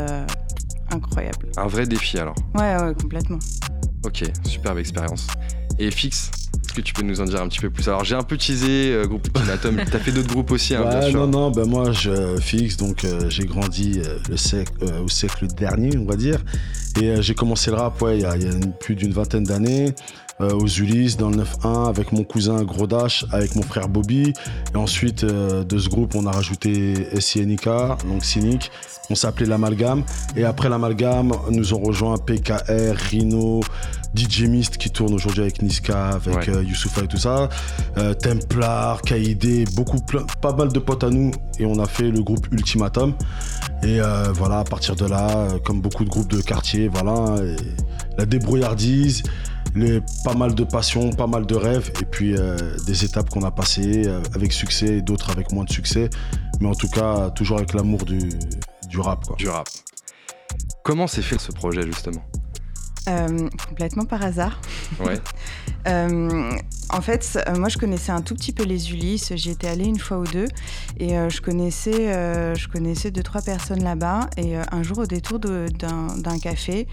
incroyable. 0.92 1.52
Un 1.58 1.68
vrai 1.68 1.86
défi 1.86 2.18
alors. 2.18 2.36
Ouais, 2.56 2.76
ouais, 2.76 2.94
complètement. 3.00 3.40
Ok, 4.06 4.24
superbe 4.46 4.80
expérience. 4.80 5.28
Et 5.80 5.92
fixe 5.92 6.32
est-ce 6.72 6.78
que 6.78 6.82
tu 6.86 6.94
peux 6.94 7.02
nous 7.02 7.20
en 7.20 7.26
dire 7.26 7.42
un 7.42 7.50
petit 7.50 7.60
peu 7.60 7.70
plus? 7.70 7.90
Alors 7.90 8.06
j'ai 8.06 8.16
un 8.16 8.24
peu 8.24 8.38
teasé 8.38 8.94
euh, 8.94 9.06
groupe 9.06 9.28
Ultimatum, 9.28 9.76
t'as 9.92 10.00
fait 10.00 10.14
d'autres 10.14 10.30
groupes 10.30 10.52
aussi, 10.52 10.74
hein, 10.74 10.86
bien 10.88 11.02
sûr. 11.02 11.20
Non, 11.20 11.28
non, 11.28 11.52
ben 11.52 11.66
moi 11.66 11.92
je 11.92 12.38
fixe, 12.40 12.78
donc 12.78 13.04
euh, 13.04 13.30
j'ai 13.30 13.44
grandi 13.44 14.00
euh, 14.00 14.18
le 14.30 14.38
siècle, 14.38 14.72
au 15.04 15.10
siècle 15.10 15.48
dernier, 15.48 15.98
on 15.98 16.06
va 16.06 16.16
dire. 16.16 16.40
Et 17.02 17.22
j'ai 17.22 17.36
commencé 17.36 17.72
le 17.72 17.78
rap, 17.78 18.02
ouais, 18.02 18.20
il 18.20 18.22
y 18.22 18.26
a, 18.26 18.36
plus 18.80 18.96
d'une 18.96 19.12
vingtaine 19.12 19.44
d'années. 19.44 19.94
Aux 20.42 20.68
Ulysses 20.68 21.18
dans 21.18 21.30
le 21.30 21.38
9-1 21.38 21.90
avec 21.90 22.12
mon 22.12 22.24
cousin 22.24 22.64
Grodash, 22.64 23.26
avec 23.32 23.56
mon 23.56 23.62
frère 23.62 23.90
Bobby. 23.90 24.34
Et 24.74 24.78
ensuite 24.78 25.26
de 25.26 25.78
ce 25.78 25.90
groupe, 25.90 26.16
on 26.16 26.26
a 26.26 26.32
rajouté 26.32 27.08
SINK, 27.20 27.66
donc 28.08 28.24
Cynic. 28.24 28.72
On 29.10 29.16
s'appelait 29.16 29.46
l'Amalgame. 29.46 30.04
Et 30.38 30.46
après 30.46 30.70
l'Amalgame, 30.70 31.34
nous 31.50 31.74
ont 31.74 31.82
rejoint 31.82 32.18
PKR, 32.18 32.96
Rhino, 33.10 33.62
DJ 34.16 34.44
Mist 34.44 34.78
qui 34.78 34.90
tourne 34.90 35.14
aujourd'hui 35.14 35.42
avec 35.42 35.62
Niska, 35.62 36.10
avec 36.10 36.48
ouais. 36.48 36.66
Youssoufa 36.66 37.04
et 37.04 37.08
tout 37.08 37.18
ça, 37.18 37.50
euh, 37.98 38.14
Templar, 38.14 39.02
Kaïdé, 39.02 39.66
beaucoup, 39.74 40.00
pas 40.42 40.54
mal 40.54 40.70
de 40.70 40.80
potes 40.80 41.04
à 41.04 41.10
nous 41.10 41.32
et 41.60 41.66
on 41.66 41.80
a 41.80 41.88
fait 41.88 42.10
le 42.12 42.22
groupe 42.22 42.48
Ultimatum. 42.52 43.14
Et 43.84 44.00
euh, 44.00 44.32
voilà, 44.34 44.60
à 44.60 44.64
partir 44.64 44.96
de 44.96 45.06
là, 45.06 45.30
euh, 45.30 45.60
comme 45.60 45.82
beaucoup 45.82 46.04
de 46.04 46.10
groupes 46.10 46.30
de 46.30 46.42
quartier, 46.42 46.88
voilà, 46.88 47.38
la 48.18 48.26
débrouillardise, 48.26 49.24
les, 49.76 50.02
pas 50.24 50.34
mal 50.34 50.56
de 50.56 50.64
passion, 50.64 51.12
pas 51.12 51.28
mal 51.28 51.46
de 51.46 51.56
rêves 51.56 51.92
et 52.02 52.06
puis 52.06 52.36
des 52.86 53.06
étapes 53.06 53.30
qu'on 53.30 53.44
a 53.44 53.52
passées 53.52 54.08
avec 54.36 54.52
succès 54.54 54.98
et 54.98 55.02
d'autres 55.02 55.32
avec 55.32 55.52
moins 55.52 55.64
de 55.64 55.72
succès. 55.72 56.10
Mais 56.60 56.68
en 56.68 56.76
tout 56.76 56.90
cas, 56.90 57.30
toujours 57.32 57.58
avec 57.58 57.74
l'amour 57.74 58.06
du, 58.06 58.30
du 58.88 59.00
rap. 59.00 59.26
Quoi. 59.26 59.36
Du 59.38 59.50
rap. 59.50 59.68
Comment 60.84 61.08
s'est 61.08 61.22
fait 61.22 61.40
ce 61.40 61.52
projet 61.52 61.84
justement? 61.84 62.24
Euh, 63.10 63.50
complètement 63.68 64.06
par 64.06 64.24
hasard. 64.24 64.62
Ouais. 65.00 65.20
Euh, 65.88 66.52
En 66.94 67.02
fait, 67.02 67.40
moi, 67.58 67.70
je 67.70 67.78
connaissais 67.78 68.12
un 68.12 68.22
tout 68.22 68.36
petit 68.36 68.52
peu 68.52 68.64
les 68.64 68.92
Ulysses. 68.92 69.34
J'y 69.36 69.52
étais 69.52 69.68
allée 69.68 69.86
une 69.86 70.00
fois 70.00 70.18
ou 70.18 70.26
deux. 70.26 70.48
Et 71.00 71.10
je, 71.30 71.42
connaissais, 71.42 72.14
je 72.56 72.68
connaissais 72.68 73.12
deux, 73.12 73.24
trois 73.24 73.42
personnes 73.42 73.84
là-bas. 73.84 74.30
Et 74.38 74.56
un 74.58 74.84
jour, 74.84 75.00
au 75.00 75.06
détour 75.06 75.40
d'un 75.40 76.40
café, 76.42 76.88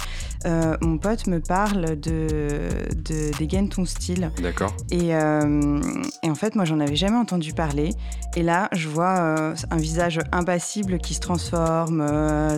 mon 0.45 0.99
pote 0.99 1.27
me 1.27 1.41
parle 1.41 1.99
de, 1.99 2.69
de 2.95 3.37
Dégaine 3.39 3.69
ton 3.69 3.85
style. 3.85 4.31
D'accord. 4.41 4.75
Et, 4.91 5.09
et, 5.09 6.31
en 6.31 6.35
fait, 6.35 6.55
moi, 6.55 6.65
j'en 6.65 6.81
avais 6.81 6.97
jamais 6.97 7.19
entendu 7.19 7.53
parler. 7.53 7.91
Et 8.37 8.43
là, 8.43 8.69
je 8.73 8.89
vois 8.89 9.53
un 9.71 9.77
visage 9.77 10.21
impassible 10.33 10.99
qui 10.99 11.15
se 11.15 11.21
transforme. 11.21 12.07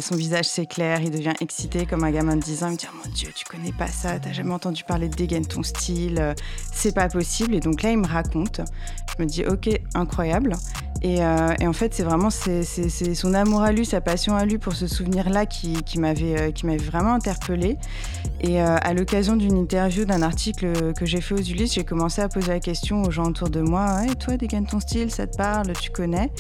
son 0.01 0.17
visage 0.17 0.47
s'éclaire. 0.47 1.01
Il 1.03 1.11
devient 1.11 1.35
excité 1.41 1.87
comme 1.87 2.05
un 2.05 2.11
gamin 2.11 2.37
de 2.37 2.43
10 2.43 2.65
ans. 2.65 2.69
Il 2.69 2.73
me 2.73 2.77
dit 2.77 2.87
oh, 2.91 2.97
Mon 3.05 3.13
Dieu, 3.13 3.31
tu 3.35 3.45
connais 3.45 3.73
pas 3.73 3.89
ça. 3.89 4.19
T'as 4.19 4.33
jamais 4.33 4.53
entendu 4.53 4.85
parler 4.85 5.09
de 5.09 5.15
Dégaine 5.15 5.47
ton 5.47 5.63
style. 5.63 6.35
C'est 6.73 6.95
pas 6.95 7.09
possible. 7.09 7.30
Et 7.53 7.61
donc 7.61 7.83
là, 7.83 7.91
il 7.91 7.99
me 7.99 8.07
raconte. 8.07 8.61
Je 9.17 9.23
me 9.23 9.29
dis 9.29 9.45
Ok, 9.47 9.69
incroyable. 9.95 10.57
Et, 11.03 11.25
euh, 11.25 11.55
en 11.63 11.73
fait, 11.73 11.95
c'est 11.95 12.03
vraiment 12.03 12.29
son 12.31 13.35
amour 13.35 13.63
à 13.63 13.73
lui, 13.73 13.87
sa 13.87 14.01
passion 14.01 14.37
à 14.37 14.45
lui 14.45 14.59
pour 14.59 14.75
ce 14.75 14.87
souvenir-là 14.87 15.47
qui, 15.47 15.83
qui, 15.83 15.99
m'avait, 15.99 16.39
euh, 16.39 16.77
vraiment 16.79 17.15
interpellée. 17.15 17.79
Et 18.43 18.61
euh, 18.61 18.77
à 18.83 18.93
l'occasion 18.93 19.37
d'une 19.37 19.57
interview, 19.57 20.05
d'un 20.05 20.23
article 20.23 20.93
que 20.93 21.07
j'ai 21.07 21.21
fait 21.21 21.35
aux 21.35 21.43
Ulysses, 21.43 21.75
j'ai 21.75 21.85
commencé 21.85 22.21
à 22.21 22.29
poser 22.29 22.49
la 22.49 22.61
question 22.61 23.03
aux 23.03 23.11
gens 23.11 23.27
autour 23.27 23.49
de 23.49 23.61
moi 23.61 24.01
toi, 24.19 24.37
dégaine 24.37 24.67
ton 24.67 24.81
style, 24.81 25.11
ça 25.11 25.27
te 25.27 25.37
parle, 25.37 25.73
tu 25.73 25.91
connais 25.91 26.31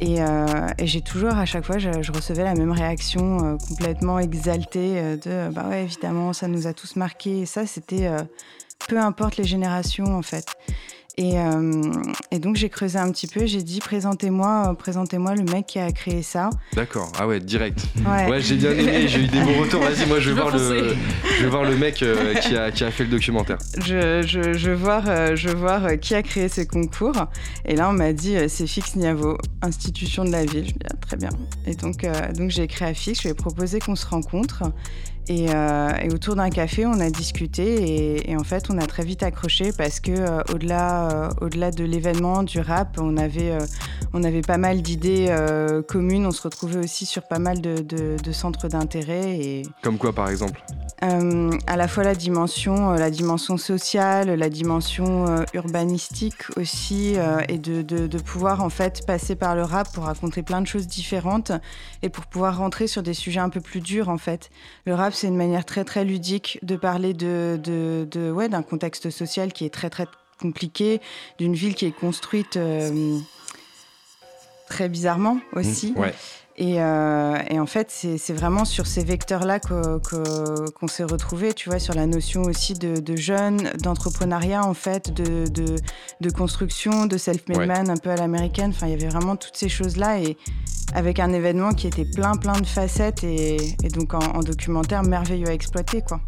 et, 0.00 0.18
j'ai 0.82 1.00
toujours, 1.00 1.32
à 1.32 1.46
chaque 1.46 1.64
fois, 1.64 1.78
je, 1.78 2.12
recevais 2.12 2.44
la 2.44 2.54
même 2.54 2.70
réaction 2.70 3.56
complètement 3.66 4.18
exaltée 4.18 5.16
de 5.24 5.50
Bah 5.50 5.64
ouais, 5.70 5.84
évidemment, 5.84 6.34
ça 6.34 6.48
nous 6.48 6.66
a 6.66 6.74
tous 6.74 6.96
marqués. 6.96 7.40
Et 7.40 7.46
ça, 7.46 7.64
c'était 7.66 8.06
peu 8.88 8.98
importe 8.98 9.36
les 9.36 9.44
générations, 9.44 10.16
en 10.16 10.22
fait. 10.22 10.46
Euh, 11.18 11.92
et, 12.30 12.38
donc 12.38 12.56
j'ai 12.56 12.68
creusé 12.68 12.98
un 12.98 13.10
petit 13.10 13.26
peu, 13.26 13.46
j'ai 13.46 13.62
dit 13.62 13.80
présentez-moi, 13.80 14.68
euh, 14.68 14.74
présentez-moi 14.74 15.34
le 15.34 15.44
mec 15.44 15.66
qui 15.66 15.78
a 15.78 15.90
créé 15.90 16.22
ça. 16.22 16.50
D'accord, 16.74 17.10
ah 17.18 17.26
ouais, 17.26 17.40
direct. 17.40 17.80
Ouais, 18.04 18.40
j'ai 18.42 18.56
bien 18.56 18.72
aimé, 18.72 19.08
j'ai 19.08 19.20
eu 19.20 19.26
des 19.26 19.40
bons 19.40 19.60
retours. 19.60 19.80
Vas-y, 19.80 20.06
moi 20.06 20.20
je 20.20 20.30
vais, 20.30 20.40
voir 20.40 20.54
le, 20.54 20.94
je 21.38 21.42
vais 21.42 21.48
voir 21.48 21.64
le 21.64 21.74
mec 21.74 22.02
euh, 22.02 22.34
qui, 22.34 22.54
a, 22.54 22.70
qui, 22.70 22.84
a, 22.84 22.90
fait 22.90 23.04
le 23.04 23.10
documentaire. 23.10 23.56
Je, 23.78 24.22
je, 24.26 24.52
je, 24.52 24.70
veux 24.70 24.76
voir, 24.76 25.36
je 25.36 25.48
veux 25.48 25.54
voir 25.54 25.98
qui 26.00 26.14
a 26.14 26.22
créé 26.22 26.50
ce 26.50 26.60
concours. 26.60 27.26
Et 27.64 27.76
là 27.76 27.88
on 27.88 27.94
m'a 27.94 28.12
dit 28.12 28.36
c'est 28.48 28.66
Fix 28.66 28.96
Niavo, 28.96 29.38
institution 29.62 30.24
de 30.24 30.32
la 30.32 30.44
ville. 30.44 30.66
Je 30.66 30.74
me 30.74 30.78
dis 30.78 30.86
ah, 30.90 30.96
très 31.00 31.16
bien. 31.16 31.30
Et 31.66 31.74
donc, 31.74 32.06
donc 32.34 32.50
j'ai 32.50 32.64
écrit 32.64 32.84
à 32.84 32.92
Fix, 32.92 33.20
je 33.20 33.28
lui 33.28 33.30
ai 33.30 33.34
proposé 33.34 33.78
qu'on 33.78 33.96
se 33.96 34.06
rencontre. 34.06 34.64
Euh, 35.30 35.92
et, 36.02 36.12
autour 36.12 36.36
d'un 36.36 36.50
café, 36.50 36.86
on 36.86 37.00
a 37.00 37.10
discuté 37.10 38.30
et, 38.30 38.36
en 38.36 38.44
fait, 38.44 38.66
on 38.70 38.78
a 38.78 38.86
très 38.86 39.04
vite 39.04 39.22
accroché 39.22 39.72
parce 39.76 40.00
que 40.00 40.12
euh, 40.12 40.42
au-delà, 40.52 41.10
euh, 41.10 41.30
au-delà 41.40 41.70
de 41.70 41.84
l'événement 41.84 42.42
du 42.42 42.60
rap, 42.60 42.98
on 43.00 43.16
avait, 43.16 43.56
on 44.12 44.22
avait 44.22 44.42
pas 44.42 44.58
mal 44.58 44.82
d'idées 44.82 45.34
communes. 45.88 46.26
On 46.26 46.30
se 46.30 46.42
retrouvait 46.42 46.78
aussi 46.78 47.06
sur 47.06 47.22
pas 47.22 47.38
mal 47.38 47.60
de, 47.60 47.82
de 47.82 48.32
centres 48.32 48.68
d'intérêt. 48.68 49.38
Et... 49.38 49.62
Comme 49.82 49.98
quoi, 49.98 50.12
par 50.12 50.28
exemple? 50.28 50.62
À 51.00 51.76
la 51.76 51.88
fois 51.88 52.04
la 52.04 52.14
dimension, 52.14 52.92
la 52.92 53.10
dimension 53.10 53.58
sociale, 53.58 54.30
la 54.30 54.48
dimension 54.48 55.44
urbanistique 55.52 56.56
aussi, 56.56 57.16
et 57.48 57.58
de, 57.58 57.82
de, 57.82 58.18
pouvoir 58.18 58.62
en 58.62 58.70
fait 58.70 59.06
passer 59.06 59.36
par 59.36 59.54
le 59.54 59.62
rap 59.62 59.92
pour 59.92 60.04
raconter 60.04 60.42
plein 60.42 60.60
de 60.60 60.66
choses 60.66 60.86
différentes 60.86 61.52
et 62.02 62.08
pour 62.08 62.26
pouvoir 62.26 62.56
rentrer 62.56 62.86
sur 62.86 63.02
des 63.02 63.14
sujets 63.14 63.40
un 63.40 63.50
peu 63.50 63.60
plus 63.60 63.80
durs 63.80 64.08
en 64.08 64.18
fait. 64.18 64.50
Le 64.86 64.94
rap 64.94 65.12
c'est 65.16 65.28
une 65.28 65.36
manière 65.36 65.64
très 65.64 65.84
très 65.84 66.04
ludique 66.04 66.58
de 66.62 66.76
parler 66.76 67.14
de, 67.14 68.32
ouais, 68.34 68.48
d'un 68.48 68.62
contexte 68.62 69.10
social 69.10 69.52
qui 69.52 69.64
est 69.64 69.70
très 69.70 69.90
très 69.90 70.06
compliqué, 70.40 71.00
d'une 71.38 71.54
ville 71.54 71.74
qui 71.74 71.86
est 71.86 71.92
construite 71.92 72.58
très 74.68 74.88
bizarrement 74.88 75.38
aussi. 75.52 75.92
Mmh. 75.92 76.12
Euh, 76.58 77.36
et, 77.50 77.60
en 77.60 77.66
fait, 77.66 77.90
c'est 77.90 78.32
vraiment 78.32 78.64
sur 78.64 78.86
ces 78.86 79.04
vecteurs-là 79.04 79.60
qu'on 79.60 80.88
s'est 80.88 81.04
retrouvé, 81.04 81.52
tu 81.52 81.68
vois, 81.68 81.78
sur 81.78 81.94
la 81.94 82.06
notion 82.06 82.42
aussi 82.42 82.74
de, 82.74 83.16
jeunes, 83.16 83.70
d'entrepreneuriat, 83.82 84.64
en 84.64 84.74
fait, 84.74 85.12
de, 85.12 85.44
de, 86.20 86.30
construction, 86.30 87.06
de 87.06 87.18
self-made 87.18 87.66
man 87.66 87.90
un 87.90 87.96
peu 87.96 88.10
à 88.10 88.16
l'américaine. 88.16 88.70
Enfin, 88.70 88.86
il 88.86 88.92
y 88.92 88.94
avait 88.94 89.08
vraiment 89.08 89.36
toutes 89.36 89.56
ces 89.56 89.68
choses-là 89.68 90.20
et 90.20 90.36
avec 90.94 91.20
un 91.20 91.32
événement 91.32 91.72
qui 91.72 91.86
était 91.86 92.04
plein, 92.04 92.36
plein 92.36 92.58
de 92.58 92.66
facettes 92.66 93.22
et, 93.24 93.58
donc 93.92 94.14
en, 94.14 94.18
en, 94.18 94.40
documentaire 94.40 95.02
merveilleux 95.02 95.48
à 95.48 95.52
exploiter, 95.52 96.02
quoi. 96.02 96.20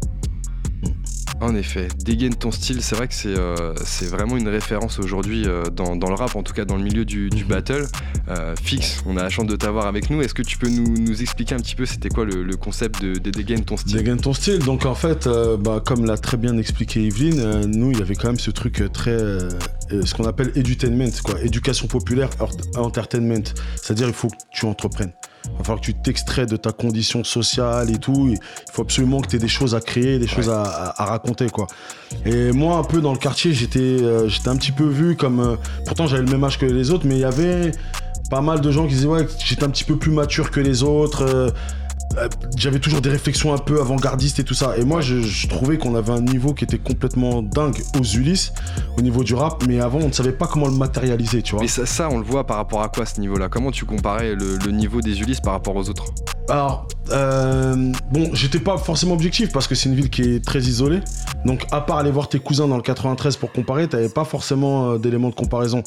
En 1.41 1.55
effet, 1.55 1.87
dégaine 1.97 2.35
ton 2.35 2.51
style, 2.51 2.81
c'est 2.81 2.95
vrai 2.95 3.07
que 3.07 3.13
c'est 3.13 3.37
euh, 3.37 3.73
vraiment 4.09 4.35
une 4.35 4.49
référence 4.49 4.99
aujourd'hui 4.99 5.45
euh, 5.47 5.63
dans, 5.69 5.93
le 5.95 6.13
rap, 6.13 6.35
en 6.35 6.43
tout 6.43 6.53
cas 6.53 6.65
dans 6.65 6.75
le 6.75 6.83
milieu 6.83 7.05
du, 7.05 7.29
mhm. 7.31 7.43
battle. 7.47 7.87
Euh, 8.27 8.55
Fix, 8.61 9.01
on 9.05 9.15
a 9.15 9.23
la 9.23 9.29
chance 9.29 9.47
de 9.47 9.55
t'avoir 9.55 9.87
avec 9.87 10.09
nous. 10.09 10.21
Est-ce 10.21 10.33
que 10.33 10.41
tu 10.41 10.57
peux 10.57 10.67
nous, 10.67 11.21
expliquer 11.21 11.55
un 11.55 11.59
petit 11.59 11.75
peu 11.75 11.85
c'était 11.85 12.09
quoi 12.09 12.25
le, 12.25 12.55
concept 12.57 13.01
de, 13.01 13.13
de, 13.13 13.31
dégaine 13.31 13.63
ton 13.63 13.77
style? 13.77 13.97
Dégaine 13.97 14.19
ton 14.19 14.33
style, 14.33 14.59
donc 14.59 14.85
en 14.85 14.95
fait, 14.95 15.29
bah, 15.59 15.81
comme 15.85 16.05
l'a 16.05 16.17
très 16.17 16.37
bien 16.37 16.57
expliqué 16.57 17.01
Yveline, 17.01 17.65
nous 17.67 17.91
il 17.91 17.99
y 17.99 18.01
avait 18.01 18.15
quand 18.15 18.27
même 18.27 18.39
ce 18.39 18.51
truc 18.51 18.83
très. 18.91 19.17
ce 19.89 20.13
qu'on 20.13 20.25
appelle 20.25 20.51
edutainment, 20.55 21.21
quoi, 21.23 21.41
éducation 21.41 21.87
populaire, 21.87 22.29
entertainment. 22.75 23.53
C'est-à-dire 23.75 24.07
il 24.07 24.13
faut 24.13 24.27
que 24.27 24.35
tu 24.51 24.65
entreprennes. 24.65 25.13
Il 25.45 25.51
va 25.57 25.63
falloir 25.63 25.81
que 25.81 25.85
tu 25.85 25.93
t'extrais 25.93 26.45
de 26.45 26.57
ta 26.57 26.71
condition 26.71 27.23
sociale 27.23 27.89
et 27.91 27.97
tout. 27.97 28.29
Il 28.29 28.37
faut 28.71 28.81
absolument 28.81 29.21
que 29.21 29.27
tu 29.27 29.35
aies 29.35 29.39
des 29.39 29.47
choses 29.47 29.75
à 29.75 29.81
créer, 29.81 30.19
des 30.19 30.27
choses 30.27 30.49
à, 30.49 30.93
raconter, 30.97 31.49
quoi. 31.49 31.67
Et 32.25 32.51
moi, 32.51 32.77
un 32.77 32.83
peu 32.83 33.01
dans 33.01 33.13
le 33.13 33.17
quartier, 33.17 33.53
j'étais 33.53 33.79
euh, 33.79 34.27
j'étais 34.27 34.49
un 34.49 34.57
petit 34.57 34.71
peu 34.71 34.85
vu 34.85 35.15
comme. 35.15 35.39
Euh, 35.39 35.55
pourtant, 35.85 36.07
j'avais 36.07 36.23
le 36.23 36.31
même 36.31 36.43
âge 36.43 36.57
que 36.57 36.65
les 36.65 36.91
autres, 36.91 37.05
mais 37.07 37.15
il 37.15 37.21
y 37.21 37.25
avait 37.25 37.71
pas 38.29 38.41
mal 38.41 38.61
de 38.61 38.71
gens 38.71 38.87
qui 38.87 38.93
disaient 38.93 39.07
ouais, 39.07 39.27
j'étais 39.43 39.63
un 39.63 39.69
petit 39.69 39.83
peu 39.83 39.97
plus 39.97 40.11
mature 40.11 40.51
que 40.51 40.59
les 40.59 40.83
autres. 40.83 41.23
Euh, 41.23 41.29
euh, 41.39 41.51
j'avais 42.55 42.79
toujours 42.79 43.01
des 43.01 43.09
réflexions 43.09 43.53
un 43.53 43.57
peu 43.57 43.79
avant-gardistes 43.79 44.39
et 44.39 44.43
tout 44.43 44.53
ça. 44.53 44.77
Et 44.77 44.83
moi, 44.83 45.01
je, 45.01 45.47
trouvais 45.47 45.77
qu'on 45.77 45.95
avait 45.95 46.11
un 46.11 46.21
niveau 46.21 46.53
qui 46.53 46.63
était 46.63 46.77
complètement 46.77 47.41
dingue 47.41 47.81
aux 47.99 48.03
Ulysses, 48.03 48.53
au 48.97 49.01
niveau 49.01 49.23
du 49.23 49.35
rap, 49.35 49.63
mais 49.67 49.79
avant, 49.79 49.99
on 49.99 50.07
ne 50.07 50.13
savait 50.13 50.31
pas 50.31 50.47
comment 50.47 50.67
le 50.67 50.73
matérialiser, 50.73 51.41
tu 51.41 51.53
vois. 51.53 51.61
Mais 51.61 51.67
ça, 51.67 51.85
ça 51.85 52.09
on 52.09 52.17
le 52.17 52.23
voit 52.23 52.45
par 52.45 52.57
rapport 52.57 52.81
à 52.81 52.89
quoi 52.89 53.05
ce 53.05 53.19
niveau-là? 53.19 53.49
Comment 53.49 53.71
tu 53.71 53.85
comparais 53.85 54.35
le, 54.35 54.57
niveau 54.71 55.01
des 55.01 55.19
Ulysses 55.21 55.41
par 55.41 55.53
rapport 55.53 55.75
aux 55.75 55.89
autres? 55.89 56.05
Alors, 56.49 56.87
euh, 57.11 57.91
bon, 58.11 58.31
j'étais 58.33 58.59
pas 58.59 58.77
forcément 58.77 59.13
objectif 59.13 59.51
parce 59.51 59.67
que 59.67 59.75
c'est 59.75 59.89
une 59.89 59.95
ville 59.95 60.09
qui 60.09 60.21
est 60.23 60.43
très 60.43 60.59
isolée. 60.59 61.01
Donc, 61.45 61.65
à 61.71 61.81
part 61.81 61.97
aller 61.97 62.11
voir 62.11 62.27
tes 62.27 62.39
cousins 62.39 62.67
dans 62.67 62.77
le 62.77 62.81
93 62.81 63.37
pour 63.37 63.51
comparer, 63.51 63.87
t'avais 63.87 64.09
pas 64.09 64.25
forcément 64.25 64.91
euh, 64.91 64.97
d'éléments 64.97 65.29
de 65.29 65.35
comparaison. 65.35 65.83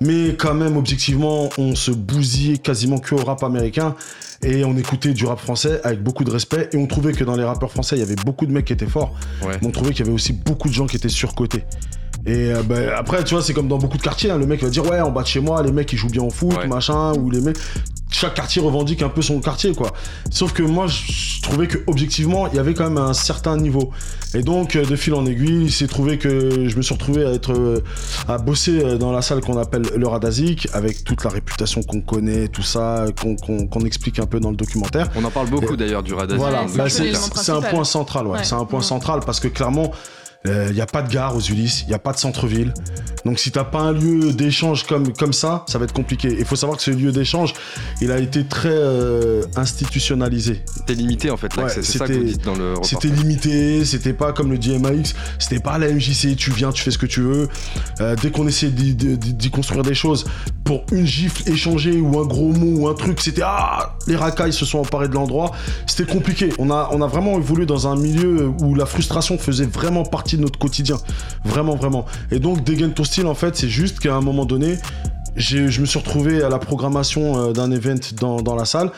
Mais 0.00 0.36
quand 0.36 0.54
même, 0.54 0.76
objectivement, 0.76 1.48
on 1.58 1.74
se 1.74 1.90
bousillait 1.90 2.58
quasiment 2.58 2.98
que 2.98 3.14
au 3.14 3.24
rap 3.24 3.42
américain 3.42 3.94
et 4.42 4.64
on 4.64 4.76
écoutait 4.76 5.12
du 5.12 5.26
rap 5.26 5.38
français 5.38 5.80
avec 5.84 6.02
beaucoup 6.02 6.24
de 6.24 6.30
respect. 6.30 6.68
Et 6.72 6.76
on 6.76 6.86
trouvait 6.86 7.12
que 7.12 7.24
dans 7.24 7.36
les 7.36 7.44
rappeurs 7.44 7.70
français 7.70 7.96
il 7.96 8.00
y 8.00 8.02
avait 8.02 8.16
beaucoup 8.16 8.46
de 8.46 8.52
mecs 8.52 8.66
qui 8.66 8.72
étaient 8.72 8.86
forts. 8.86 9.14
Mais 9.42 9.66
on 9.66 9.70
trouvait 9.70 9.90
qu'il 9.90 10.04
y 10.04 10.08
avait 10.08 10.14
aussi 10.14 10.32
beaucoup 10.32 10.68
de 10.68 10.74
gens 10.74 10.86
qui 10.86 10.96
étaient 10.96 11.08
surcotés 11.08 11.64
et 12.26 12.52
euh, 12.52 12.62
ben, 12.62 12.90
après 12.96 13.24
tu 13.24 13.34
vois 13.34 13.42
c'est 13.42 13.54
comme 13.54 13.68
dans 13.68 13.78
beaucoup 13.78 13.98
de 13.98 14.02
quartiers 14.02 14.30
hein. 14.30 14.38
le 14.38 14.46
mec 14.46 14.62
va 14.62 14.68
dire 14.68 14.84
ouais 14.90 15.00
en 15.00 15.10
bas 15.10 15.22
de 15.22 15.28
chez 15.28 15.40
moi 15.40 15.62
les 15.62 15.72
mecs 15.72 15.92
ils 15.92 15.96
jouent 15.96 16.08
bien 16.08 16.22
au 16.22 16.30
foot 16.30 16.66
machin 16.66 17.12
ou 17.14 17.30
les 17.30 17.40
mecs 17.40 17.58
chaque 18.16 18.34
quartier 18.34 18.62
revendique 18.62 19.02
un 19.02 19.08
peu 19.08 19.20
son 19.20 19.40
quartier, 19.40 19.74
quoi. 19.74 19.92
Sauf 20.30 20.52
que 20.52 20.62
moi, 20.62 20.86
je 20.86 21.42
trouvais 21.42 21.66
que 21.66 21.78
objectivement, 21.86 22.46
il 22.46 22.54
y 22.54 22.58
avait 22.58 22.72
quand 22.72 22.84
même 22.84 22.98
un 22.98 23.12
certain 23.12 23.56
niveau. 23.56 23.90
Et 24.34 24.42
donc, 24.42 24.76
euh, 24.76 24.84
de 24.84 24.96
fil 24.96 25.12
en 25.14 25.26
aiguille, 25.26 25.64
il 25.64 25.72
s'est 25.72 25.86
trouvé 25.86 26.16
que 26.16 26.68
je 26.68 26.76
me 26.76 26.82
suis 26.82 26.94
retrouvé 26.94 27.26
à 27.26 27.32
être 27.32 27.52
euh, 27.52 27.82
à 28.28 28.38
bosser 28.38 28.82
euh, 28.82 28.96
dans 28.96 29.12
la 29.12 29.22
salle 29.22 29.40
qu'on 29.40 29.58
appelle 29.58 29.82
le 29.94 30.06
Radazik, 30.06 30.68
avec 30.72 31.04
toute 31.04 31.24
la 31.24 31.30
réputation 31.30 31.82
qu'on 31.82 32.00
connaît, 32.00 32.48
tout 32.48 32.62
ça, 32.62 33.06
qu'on 33.16 33.84
explique 33.84 34.18
un 34.18 34.26
peu 34.26 34.40
dans 34.40 34.50
le 34.50 34.56
documentaire. 34.56 35.08
On 35.16 35.24
en 35.24 35.30
parle 35.30 35.50
beaucoup 35.50 35.76
d'ailleurs 35.76 36.02
du 36.02 36.14
Radazik. 36.14 36.40
Voilà, 36.40 36.64
bah, 36.74 36.88
c'est 36.88 37.52
un 37.52 37.60
point 37.60 37.84
central, 37.84 38.26
ouais. 38.28 38.44
C'est 38.44 38.54
un 38.54 38.64
point 38.64 38.82
central 38.82 39.20
parce 39.26 39.40
que 39.40 39.48
clairement, 39.48 39.92
il 40.44 40.50
euh, 40.50 40.72
n'y 40.72 40.80
a 40.80 40.86
pas 40.86 41.02
de 41.02 41.12
gare 41.12 41.34
aux 41.34 41.40
Ulysses, 41.40 41.82
il 41.82 41.88
n'y 41.88 41.94
a 41.94 41.98
pas 41.98 42.12
de 42.12 42.18
centre-ville. 42.18 42.72
Donc 43.24 43.38
si 43.38 43.50
t'as 43.50 43.64
pas 43.64 43.80
un 43.80 43.92
lieu 43.92 44.32
d'échange 44.32 44.86
comme, 44.86 45.12
comme 45.12 45.32
ça, 45.32 45.64
ça 45.66 45.78
va 45.78 45.84
être 45.84 45.92
compliqué. 45.92 46.36
Il 46.38 46.44
faut 46.44 46.56
savoir 46.56 46.78
que 46.78 46.84
ce 46.84 46.92
lieu 46.92 47.10
d'échange, 47.10 47.54
il 48.00 48.12
a 48.12 48.18
été 48.18 48.44
très 48.44 48.68
euh, 48.70 49.42
institutionnalisé. 49.56 50.62
C'était 50.66 50.94
limité 50.94 51.30
en 51.30 51.36
fait, 51.36 51.50
c'est 51.68 51.82
ça 51.82 52.06
que 52.06 52.12
vous 52.12 52.24
dites 52.24 52.44
dans 52.44 52.54
le 52.54 52.74
C'était 52.82 53.08
limité, 53.08 53.84
c'était 53.84 54.12
pas 54.12 54.32
comme 54.32 54.52
le 54.52 54.58
DMAX, 54.58 55.14
c'était 55.38 55.60
pas 55.60 55.78
la 55.78 55.88
MJC, 55.92 56.36
tu 56.36 56.52
viens, 56.52 56.70
tu 56.70 56.82
fais 56.82 56.90
ce 56.90 56.98
que 56.98 57.06
tu 57.06 57.22
veux. 57.22 57.48
Euh, 58.00 58.14
dès 58.20 58.30
qu'on 58.30 58.46
essayait 58.46 58.72
d'y 58.72 59.50
construire 59.50 59.82
des 59.82 59.94
choses, 59.94 60.26
pour 60.66 60.82
une 60.90 61.06
gifle 61.06 61.48
échangée 61.48 62.00
ou 62.00 62.18
un 62.18 62.26
gros 62.26 62.52
mot 62.52 62.80
ou 62.80 62.88
un 62.88 62.94
truc, 62.94 63.20
c'était 63.20 63.42
ah, 63.44 63.94
les 64.08 64.16
racailles 64.16 64.52
se 64.52 64.66
sont 64.66 64.80
emparés 64.80 65.08
de 65.08 65.14
l'endroit. 65.14 65.52
C'était 65.86 66.12
compliqué. 66.12 66.52
On 66.58 66.70
a, 66.70 66.90
on 66.92 67.00
a 67.00 67.06
vraiment 67.06 67.38
évolué 67.38 67.66
dans 67.66 67.86
un 67.86 67.94
milieu 67.94 68.48
où 68.60 68.74
la 68.74 68.84
frustration 68.84 69.38
faisait 69.38 69.64
vraiment 69.64 70.02
partie 70.02 70.36
de 70.36 70.42
notre 70.42 70.58
quotidien. 70.58 70.96
Vraiment, 71.44 71.76
vraiment. 71.76 72.04
Et 72.32 72.40
donc, 72.40 72.64
dégaine 72.64 72.92
ton 72.92 73.04
style, 73.04 73.26
en 73.26 73.36
fait, 73.36 73.56
c'est 73.56 73.68
juste 73.68 74.00
qu'à 74.00 74.16
un 74.16 74.20
moment 74.20 74.44
donné, 74.44 74.76
je 75.36 75.80
me 75.80 75.86
suis 75.86 75.98
retrouvé 75.98 76.42
à 76.42 76.48
la 76.48 76.58
programmation 76.58 77.50
euh, 77.50 77.52
d'un 77.52 77.70
event 77.70 77.96
dans, 78.20 78.56
la 78.56 78.64
salle. 78.64 78.90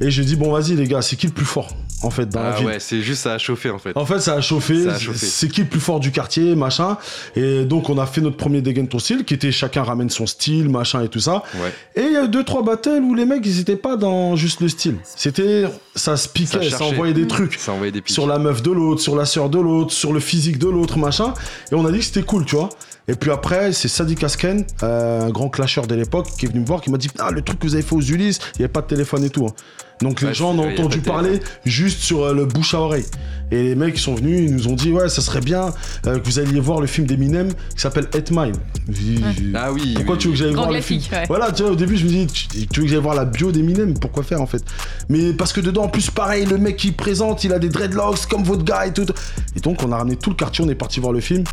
Et 0.00 0.10
j'ai 0.10 0.24
dit, 0.24 0.36
bon, 0.36 0.52
vas-y, 0.52 0.74
les 0.74 0.86
gars, 0.86 1.02
c'est 1.02 1.16
qui 1.16 1.26
le 1.26 1.32
plus 1.32 1.44
fort 1.44 1.68
en 2.02 2.10
fait, 2.10 2.28
dans 2.28 2.42
la 2.42 2.50
Ah 2.50 2.56
ville? 2.56 2.66
ouais, 2.66 2.80
c'est 2.80 3.00
juste 3.00 3.22
ça 3.22 3.32
a 3.32 3.38
chauffé 3.38 3.70
en 3.70 3.78
fait. 3.78 3.96
En 3.96 4.04
fait, 4.04 4.20
ça 4.20 4.34
a 4.34 4.40
chauffé. 4.40 4.84
Ça 4.84 4.94
a 4.94 4.98
chauffé. 4.98 5.26
C'est 5.26 5.48
qui 5.48 5.62
le 5.62 5.66
plus 5.66 5.80
fort 5.80 6.00
du 6.00 6.12
quartier, 6.12 6.54
machin. 6.54 6.98
Et 7.34 7.64
donc, 7.64 7.88
on 7.88 7.98
a 7.98 8.06
fait 8.06 8.20
notre 8.20 8.36
premier 8.36 8.60
dégaine 8.60 8.88
ton 8.88 8.98
style, 8.98 9.24
qui 9.24 9.34
était 9.34 9.52
chacun 9.52 9.82
ramène 9.82 10.10
son 10.10 10.26
style, 10.26 10.68
machin 10.68 11.02
et 11.02 11.08
tout 11.08 11.20
ça. 11.20 11.42
Ouais. 11.54 11.72
Et 11.94 12.06
il 12.06 12.12
y 12.12 12.16
a 12.16 12.24
eu 12.24 12.28
deux, 12.28 12.44
trois 12.44 12.62
battles 12.62 13.02
où 13.02 13.14
les 13.14 13.24
mecs, 13.24 13.44
ils 13.44 13.60
étaient 13.60 13.76
pas 13.76 13.96
dans 13.96 14.36
juste 14.36 14.60
le 14.60 14.68
style. 14.68 14.96
C'était, 15.04 15.64
ça 15.94 16.16
se 16.16 16.28
piquait, 16.28 16.58
ça, 16.58 16.62
cherchait. 16.62 16.84
envoyait 16.84 17.14
des 17.14 17.26
trucs. 17.26 17.54
Ça 17.54 17.72
envoyait 17.72 17.92
des 17.92 18.02
pics. 18.02 18.14
Sur 18.14 18.26
la 18.26 18.38
meuf 18.38 18.62
de 18.62 18.70
l'autre, 18.70 19.00
sur 19.00 19.16
la 19.16 19.24
sœur 19.24 19.48
de 19.48 19.58
l'autre, 19.58 19.92
sur 19.92 20.12
le 20.12 20.20
physique 20.20 20.58
de 20.58 20.68
l'autre, 20.68 20.98
machin. 20.98 21.34
Et 21.72 21.74
on 21.74 21.84
a 21.86 21.90
dit 21.90 21.98
que 21.98 22.04
c'était 22.04 22.22
cool, 22.22 22.44
tu 22.44 22.56
vois. 22.56 22.68
Et 23.08 23.14
puis 23.14 23.30
après, 23.30 23.72
c'est 23.72 23.86
Sadiq 23.88 24.24
Asken, 24.24 24.64
euh, 24.82 25.22
un 25.26 25.30
grand 25.30 25.48
clasheur 25.48 25.86
de 25.86 25.94
l'époque, 25.94 26.26
qui 26.38 26.46
est 26.46 26.48
venu 26.48 26.60
me 26.60 26.66
voir, 26.66 26.80
qui 26.80 26.90
m'a 26.90 26.98
dit 26.98 27.08
Ah, 27.18 27.30
le 27.30 27.40
truc 27.42 27.60
que 27.60 27.66
vous 27.66 27.74
avez 27.74 27.82
fait 27.84 27.94
aux 27.94 28.00
Ulysses, 28.00 28.40
il 28.54 28.58
n'y 28.60 28.64
avait 28.64 28.72
pas 28.72 28.82
de 28.82 28.88
téléphone 28.88 29.22
et 29.24 29.30
tout. 29.30 29.46
hein. 29.46 29.54
Donc 30.02 30.20
les 30.20 30.26
Ouais, 30.28 30.34
gens 30.34 30.50
en 30.50 30.58
ont 30.58 30.68
entendu 30.70 30.98
parler 30.98 31.40
juste 31.64 32.00
sur 32.00 32.24
euh, 32.24 32.34
le 32.34 32.44
bouche 32.44 32.74
à 32.74 32.80
oreille. 32.80 33.06
Et 33.50 33.62
les 33.62 33.74
mecs, 33.76 33.96
ils 33.96 34.00
sont 34.00 34.14
venus, 34.16 34.40
ils 34.50 34.54
nous 34.54 34.68
ont 34.68 34.74
dit 34.74 34.90
Ouais, 34.92 35.08
ça 35.08 35.22
serait 35.22 35.40
bien 35.40 35.72
euh, 36.06 36.18
que 36.18 36.24
vous 36.26 36.38
alliez 36.40 36.58
voir 36.60 36.80
le 36.80 36.86
film 36.88 37.06
d'Eminem 37.06 37.48
qui 37.74 37.80
s'appelle 37.80 38.08
Eight 38.12 38.30
Mile. 38.32 38.52
J'ai- 38.90 39.16
j'ai- 39.16 39.52
Ah 39.54 39.72
oui. 39.72 39.92
pourquoi 39.94 40.16
oui, 40.16 40.20
tu 40.20 40.26
veux 40.28 40.32
que 40.34 40.38
j'aille 40.40 40.52
voir 40.52 40.70
le 40.72 40.80
film 40.82 41.00
ouais. 41.12 41.24
Voilà, 41.28 41.50
tu 41.52 41.62
vois, 41.62 41.72
au 41.72 41.76
début, 41.76 41.96
je 41.96 42.04
me 42.04 42.10
dis, 42.10 42.26
tu, 42.26 42.66
tu 42.66 42.80
veux 42.80 42.86
que 42.86 42.92
j'aille 42.92 43.00
voir 43.00 43.14
la 43.14 43.24
bio 43.24 43.52
d'Eminem 43.52 43.94
Pourquoi 43.98 44.22
faire 44.24 44.42
en 44.42 44.46
fait? 44.46 44.62
Mais 45.08 45.32
parce 45.32 45.52
que 45.54 45.60
dedans, 45.62 45.84
en 45.84 45.88
plus, 45.88 46.10
pareil, 46.10 46.44
le 46.44 46.58
mec 46.58 46.76
qui 46.76 46.90
présente, 46.92 47.44
il 47.44 47.52
a 47.54 47.58
des 47.60 47.68
dreadlocks 47.70 48.26
comme 48.28 48.42
votre 48.42 48.64
gars 48.64 48.84
et 48.86 48.92
tout. 48.92 49.06
Et 49.54 49.60
donc, 49.60 49.82
on 49.84 49.92
a 49.92 49.96
ramené 49.96 50.16
tout 50.16 50.30
le 50.30 50.36
quartier, 50.36 50.62
on 50.64 50.68
est 50.68 50.74
parti 50.74 50.98
voir 51.00 51.12
le 51.12 51.20
film. 51.20 51.44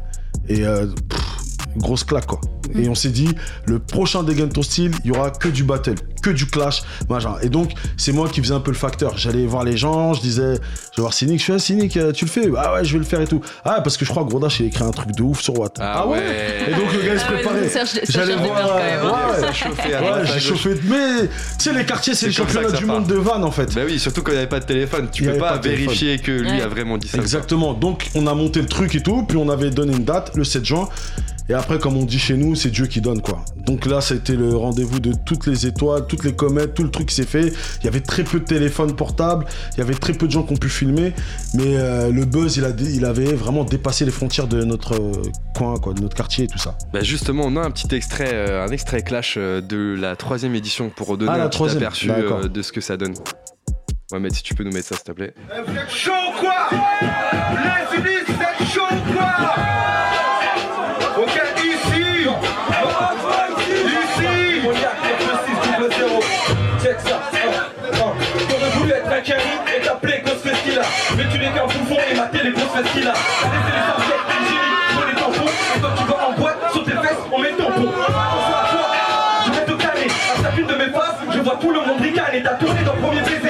Et 0.49 0.65
euh, 0.65 0.87
pff, 1.07 1.21
grosse 1.77 2.03
claque 2.03 2.25
quoi. 2.27 2.39
Et 2.75 2.89
on 2.89 2.95
s'est 2.95 3.09
dit, 3.09 3.29
le 3.65 3.77
prochain 3.79 4.23
Dégaine 4.23 4.49
ton 4.49 4.63
style, 4.63 4.91
il 5.03 5.11
y 5.11 5.15
aura 5.15 5.29
que 5.29 5.47
du 5.47 5.63
battle, 5.63 5.95
que 6.21 6.29
du 6.29 6.45
clash, 6.47 6.81
machin. 7.09 7.35
Et 7.43 7.49
donc, 7.49 7.71
c'est 7.97 8.11
moi 8.13 8.27
qui 8.29 8.41
faisais 8.41 8.53
un 8.53 8.59
peu 8.61 8.71
le 8.71 8.77
facteur. 8.77 9.17
J'allais 9.17 9.45
voir 9.45 9.63
les 9.63 9.77
gens, 9.77 10.13
je 10.13 10.21
disais, 10.21 10.55
je 10.55 10.97
vais 10.97 11.01
voir 11.01 11.13
Cynic, 11.13 11.39
je 11.39 11.45
fais, 11.45 11.53
ah, 11.53 11.59
Cynic, 11.59 11.97
euh, 11.97 12.11
tu 12.11 12.25
le 12.25 12.31
fais? 12.31 12.49
Ah 12.57 12.73
ouais, 12.73 12.85
je 12.85 12.93
vais 12.93 12.99
le 12.99 13.05
faire 13.05 13.21
et 13.21 13.27
tout. 13.27 13.41
Ah, 13.65 13.81
parce 13.81 13.97
que 13.97 14.05
je 14.05 14.09
crois 14.09 14.23
que 14.23 14.29
Grondash, 14.29 14.59
il 14.59 14.63
a 14.63 14.67
écrit 14.67 14.83
un 14.83 14.91
truc 14.91 15.11
de 15.11 15.21
ouf 15.21 15.41
sur 15.41 15.59
Watt. 15.59 15.75
Ah 15.79 16.07
ouais? 16.07 16.21
Et 16.67 16.71
donc, 16.71 16.93
le 16.93 17.01
gars, 17.05 17.13
il 17.13 17.19
se 17.19 17.25
Ah 17.25 17.31
préparait. 17.33 17.69
J'allais 18.09 18.35
voir. 18.35 18.55
perches 18.55 18.69
quand 18.69 18.75
même, 18.77 18.99
hein. 19.01 19.03
ouais, 19.03 19.33
ouais. 19.35 19.41
Ça 19.41 19.53
chauffait 19.53 19.93
à 19.93 20.01
Ouais, 20.01 20.25
j'ai 20.33 20.39
chauffé. 20.39 20.69
Mais, 20.85 21.27
tu 21.27 21.29
sais, 21.59 21.73
les 21.73 21.85
quartiers, 21.85 22.15
c'est 22.15 22.27
le 22.27 22.31
championnat 22.31 22.71
du 22.71 22.85
part. 22.85 22.95
monde 22.95 23.07
de 23.07 23.15
Vannes, 23.15 23.43
en 23.43 23.51
fait. 23.51 23.73
Bah 23.75 23.81
oui, 23.85 23.99
surtout 23.99 24.23
quand 24.23 24.31
il 24.31 24.35
n'y 24.35 24.39
avait 24.39 24.47
pas 24.49 24.59
de 24.61 24.65
téléphone. 24.65 25.09
Tu 25.11 25.23
Il 25.23 25.29
y 25.29 25.33
peux 25.33 25.37
pas, 25.37 25.57
vérifier 25.57 26.17
que 26.19 26.31
lui 26.31 26.61
a 26.61 26.67
vraiment 26.67 26.97
dit 26.97 27.07
ça. 27.07 27.17
Exactement. 27.17 27.73
Donc, 27.73 28.09
on 28.15 28.25
a 28.27 28.33
monté 28.33 28.61
le 28.61 28.67
truc 28.67 28.95
et 28.95 29.03
tout, 29.03 29.23
puis 29.23 29.37
on 29.37 29.49
avait 29.49 29.69
donné 29.69 29.93
une 29.95 30.05
date, 30.05 30.31
le 30.35 30.43
7 30.43 30.65
juin. 30.65 30.89
Et 31.49 31.53
après, 31.53 31.77
comme 31.77 31.97
on 31.97 32.05
dit 32.05 32.19
chez 32.19 32.37
nous, 32.37 32.55
c'est 32.55 32.69
Dieu 32.69 32.85
qui 32.87 33.01
donne, 33.01 33.21
quoi. 33.21 33.43
Donc 33.57 33.85
là, 33.85 33.99
c'était 34.01 34.35
le 34.35 34.55
rendez-vous 34.55 34.99
de 34.99 35.13
toutes 35.25 35.45
les 35.47 35.65
étoiles, 35.65 36.05
toutes 36.07 36.23
les 36.23 36.33
comètes, 36.33 36.73
tout 36.73 36.83
le 36.83 36.89
truc 36.91 37.07
qui 37.09 37.15
s'est 37.15 37.25
fait. 37.25 37.51
Il 37.81 37.85
y 37.85 37.87
avait 37.87 37.99
très 38.01 38.23
peu 38.23 38.39
de 38.39 38.45
téléphones 38.45 38.95
portables, 38.95 39.45
il 39.75 39.79
y 39.79 39.81
avait 39.81 39.93
très 39.93 40.13
peu 40.13 40.25
de 40.27 40.31
gens 40.31 40.43
qui 40.43 40.53
ont 40.53 40.57
pu 40.57 40.69
filmer, 40.69 41.13
mais 41.53 41.77
euh, 41.77 42.11
le 42.11 42.25
buzz, 42.25 42.57
il, 42.57 42.65
a, 42.65 42.69
il 42.69 43.05
avait 43.05 43.33
vraiment 43.33 43.63
dépassé 43.65 44.05
les 44.05 44.11
frontières 44.11 44.47
de 44.47 44.63
notre 44.63 44.93
euh, 44.95 45.11
coin, 45.55 45.77
quoi, 45.79 45.93
de 45.93 46.01
notre 46.01 46.15
quartier 46.15 46.45
et 46.45 46.47
tout 46.47 46.57
ça. 46.59 46.77
Bah 46.93 47.01
justement, 47.01 47.43
on 47.45 47.55
a 47.57 47.61
un 47.61 47.71
petit 47.71 47.93
extrait, 47.93 48.31
euh, 48.33 48.65
un 48.65 48.69
extrait 48.71 49.01
clash 49.01 49.35
euh, 49.37 49.59
de 49.61 49.95
la 49.99 50.15
troisième 50.15 50.55
édition 50.55 50.89
pour 50.89 51.07
redonner 51.07 51.31
Ah, 51.33 51.37
la 51.37 51.43
un 51.45 51.49
petit 51.49 51.63
aperçu 51.75 52.09
euh, 52.09 52.47
de 52.47 52.61
ce 52.61 52.71
que 52.71 52.81
ça 52.81 52.95
donne. 52.97 53.13
Ouais, 54.11 54.19
mais 54.19 54.29
si 54.29 54.43
tu 54.43 54.53
peux 54.53 54.63
nous 54.63 54.71
mettre 54.71 54.87
ça, 54.89 54.95
s'il 54.95 55.03
te 55.05 55.11
plaît. 55.11 55.33
Êtes 55.51 55.89
chaud 55.89 56.11
quoi? 56.39 56.69
Les 57.01 58.22
qu'il 72.53 73.07
a. 73.07 73.13
T'as 73.13 73.49
laissé 73.49 73.71
les 73.73 73.83
serviettes, 73.87 74.27
l'hygiénique, 74.39 74.89
pour 74.95 75.05
les 75.05 75.13
tampons. 75.13 75.51
Et 75.75 75.79
toi 75.79 75.91
tu 75.97 76.03
vas 76.05 76.27
en 76.27 76.33
boîte, 76.33 76.71
sur 76.71 76.83
tes 76.83 76.91
fesses, 76.91 77.23
on 77.31 77.39
met 77.39 77.51
ton 77.51 77.65
pot 77.71 77.89
Attention 77.89 78.55
à 78.55 78.69
toi, 78.71 78.85
je 79.45 79.51
vais 79.51 79.65
te 79.65 79.71
calmer 79.71 80.07
À 80.07 80.43
chacune 80.43 80.67
de 80.67 80.75
mes 80.75 80.89
faces, 80.89 81.19
je 81.33 81.39
vois 81.39 81.57
tout 81.59 81.71
le 81.71 81.79
monde 81.81 82.01
ricaner. 82.01 82.43
T'as 82.43 82.55
tourné 82.55 82.83
dans 82.83 82.93
le 82.93 83.01
premier 83.01 83.21
baiser 83.21 83.42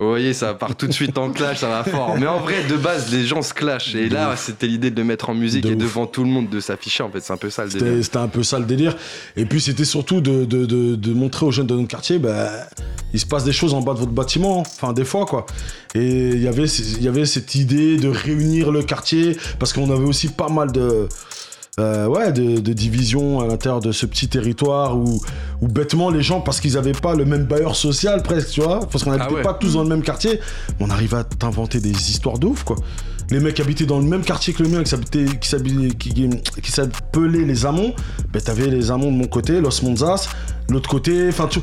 Vous 0.00 0.06
voyez, 0.08 0.32
ça 0.32 0.54
part 0.54 0.76
tout 0.76 0.86
de 0.86 0.92
suite 0.92 1.18
en 1.18 1.30
clash, 1.30 1.58
ça 1.58 1.68
va 1.68 1.82
fort. 1.82 2.16
Mais 2.18 2.26
en 2.28 2.38
vrai, 2.38 2.62
de 2.68 2.76
base, 2.76 3.10
les 3.12 3.24
gens 3.26 3.42
se 3.42 3.52
clashent. 3.52 3.96
Et 3.96 4.08
là, 4.08 4.36
c'était 4.36 4.68
l'idée 4.68 4.92
de 4.92 4.96
le 4.96 5.04
mettre 5.04 5.28
en 5.30 5.34
musique 5.34 5.64
De 5.64 5.70
et 5.70 5.74
ouf. 5.74 5.78
devant 5.82 6.06
tout 6.06 6.22
le 6.22 6.30
monde 6.30 6.48
de 6.48 6.60
s'afficher. 6.60 7.02
En 7.02 7.10
fait, 7.10 7.20
c'est 7.20 7.32
un 7.32 7.36
peu 7.36 7.50
ça 7.50 7.64
le 7.64 7.70
C'était 7.70 7.84
délire. 7.84 8.04
c'était 8.04 8.16
un 8.18 8.28
peu 8.28 8.42
ça 8.44 8.60
le 8.60 8.64
délire. 8.64 8.96
Et 9.36 9.44
puis 9.44 9.60
c'était 9.60 9.84
surtout 9.84 10.20
de, 10.20 10.44
de- 10.44 10.66
de- 10.66 10.94
de 10.94 11.12
montrer 11.12 11.46
aux 11.46 11.50
jeunes 11.50 11.66
de 11.66 11.74
notre 11.74 11.88
quartier, 11.88 12.18
bah, 12.20 12.48
il 13.12 13.18
se 13.18 13.26
passe 13.26 13.42
des 13.42 13.52
choses 13.52 13.74
en 13.74 13.80
bas 13.80 13.94
de 13.94 13.98
votre 13.98 14.12
bâtiment, 14.12 14.60
enfin 14.60 14.92
des 14.92 15.04
fois 15.04 15.26
quoi. 15.26 15.46
Et 15.96 16.28
il 16.28 16.42
y 16.42 16.46
avait 16.46 16.68
ces- 16.68 16.98
il 16.98 17.02
y 17.02 17.08
avait 17.08 17.26
cette 17.26 17.56
idée 17.56 17.96
de 17.96 18.08
réunir 18.08 18.70
le 18.70 18.82
quartier, 18.84 19.36
parce 19.58 19.72
qu'on 19.72 19.90
avait 19.90 20.04
aussi 20.06 20.28
pas 20.28 20.48
mal 20.48 20.70
de... 20.70 21.08
euh, 21.78 22.06
ouais, 22.06 22.32
de, 22.32 22.60
de 22.60 22.72
divisions 22.72 23.40
à 23.40 23.46
l'intérieur 23.46 23.80
de 23.80 23.92
ce 23.92 24.04
petit 24.06 24.28
territoire 24.28 24.96
où, 24.98 25.20
où 25.60 25.68
bêtement 25.68 26.10
les 26.10 26.22
gens, 26.22 26.40
parce 26.40 26.60
qu'ils 26.60 26.76
avaient 26.76 26.92
pas 26.92 27.14
le 27.14 27.24
même 27.24 27.44
bailleur 27.44 27.76
social 27.76 28.22
presque, 28.22 28.50
tu 28.50 28.60
vois, 28.62 28.80
parce 28.80 29.04
qu'on 29.04 29.12
habitait 29.12 29.28
Ah 29.30 29.34
ouais. 29.34 29.42
pas 29.42 29.54
tous 29.54 29.74
dans 29.74 29.82
le 29.82 29.88
même 29.88 30.02
quartier, 30.02 30.40
on 30.80 30.90
arrivait 30.90 31.18
à 31.18 31.24
t'inventer 31.24 31.80
des 31.80 31.90
histoires 32.10 32.38
de 32.38 32.46
ouf 32.46 32.64
quoi. 32.64 32.76
Les 33.30 33.40
mecs 33.40 33.60
habitaient 33.60 33.84
dans 33.84 33.98
le 33.98 34.06
même 34.06 34.22
quartier 34.22 34.54
que 34.54 34.62
le 34.62 34.70
mien, 34.70 34.82
qui 34.82 34.90
s'appelait 36.72 37.44
les 37.44 37.66
Amons. 37.66 37.92
Ben, 38.32 38.40
t'avais 38.40 38.68
les 38.68 38.90
Amons 38.90 39.12
de 39.12 39.16
mon 39.16 39.26
côté, 39.26 39.60
Los 39.60 39.82
Monzas, 39.82 40.28
l'autre 40.70 40.88
côté. 40.88 41.28
Enfin, 41.28 41.46
tu- 41.46 41.60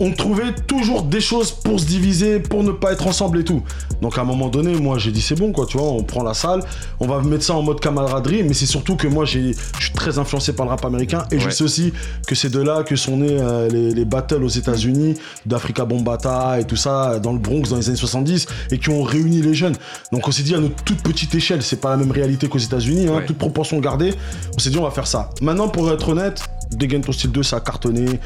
on 0.00 0.12
trouvait 0.12 0.52
toujours 0.66 1.02
des 1.02 1.20
choses 1.20 1.50
pour 1.50 1.80
se 1.80 1.86
diviser, 1.86 2.38
pour 2.40 2.62
ne 2.62 2.70
pas 2.72 2.92
être 2.92 3.06
ensemble 3.06 3.40
et 3.40 3.44
tout. 3.44 3.62
Donc 4.00 4.16
à 4.16 4.20
un 4.20 4.24
moment 4.24 4.48
donné, 4.48 4.74
moi 4.74 4.98
j'ai 4.98 5.10
dit 5.10 5.20
c'est 5.20 5.34
bon 5.34 5.52
quoi, 5.52 5.66
tu 5.66 5.76
vois, 5.78 5.88
on 5.88 6.02
prend 6.04 6.22
la 6.22 6.34
salle, 6.34 6.60
on 7.00 7.06
va 7.06 7.20
mettre 7.20 7.44
ça 7.44 7.54
en 7.54 7.62
mode 7.62 7.80
camaraderie, 7.80 8.42
mais 8.44 8.54
c'est 8.54 8.66
surtout 8.66 8.96
que 8.96 9.08
moi 9.08 9.24
j'ai, 9.24 9.52
je 9.78 9.84
suis 9.84 9.92
très 9.92 10.18
influencé 10.18 10.52
par 10.52 10.66
le 10.66 10.70
rap 10.70 10.84
américain 10.84 11.24
et 11.32 11.38
je 11.40 11.50
sais 11.50 11.64
aussi 11.64 11.92
que 12.26 12.34
c'est 12.34 12.50
de 12.50 12.60
là 12.60 12.82
que 12.84 12.94
sont 12.96 13.16
nés 13.16 13.36
euh, 13.40 13.68
les, 13.68 13.92
les 13.92 14.04
battles 14.04 14.42
aux 14.44 14.48
États-Unis, 14.48 15.16
d'Africa 15.46 15.84
Bombata 15.84 16.60
et 16.60 16.64
tout 16.64 16.76
ça, 16.76 17.18
dans 17.18 17.32
le 17.32 17.38
Bronx 17.38 17.68
dans 17.70 17.76
les 17.76 17.88
années 17.88 17.96
70 17.96 18.46
et 18.70 18.78
qui 18.78 18.90
ont 18.90 19.02
réuni 19.02 19.42
les 19.42 19.54
jeunes. 19.54 19.74
Donc 20.12 20.28
on 20.28 20.30
s'est 20.30 20.42
dit 20.44 20.54
à 20.54 20.58
notre 20.60 20.82
toute 20.84 21.02
petite 21.02 21.34
échelle, 21.34 21.62
c'est 21.62 21.80
pas 21.80 21.90
la 21.90 21.96
même 21.96 22.12
réalité 22.12 22.48
qu'aux 22.48 22.58
États-Unis, 22.58 23.08
hein, 23.08 23.16
Ouais. 23.16 23.26
toute 23.26 23.38
proportion 23.38 23.78
gardée. 23.80 24.14
On 24.54 24.58
s'est 24.58 24.70
dit 24.70 24.78
on 24.78 24.84
va 24.84 24.90
faire 24.90 25.06
ça. 25.06 25.30
Maintenant 25.42 25.68
pour 25.68 25.90
être 25.90 26.08
honnête, 26.08 26.42
Dégaine 26.72 27.02
ton 27.02 27.12
style 27.12 27.32
2 27.32 27.42
ça 27.42 27.56
a 27.56 27.60
cartonné, 27.60 28.20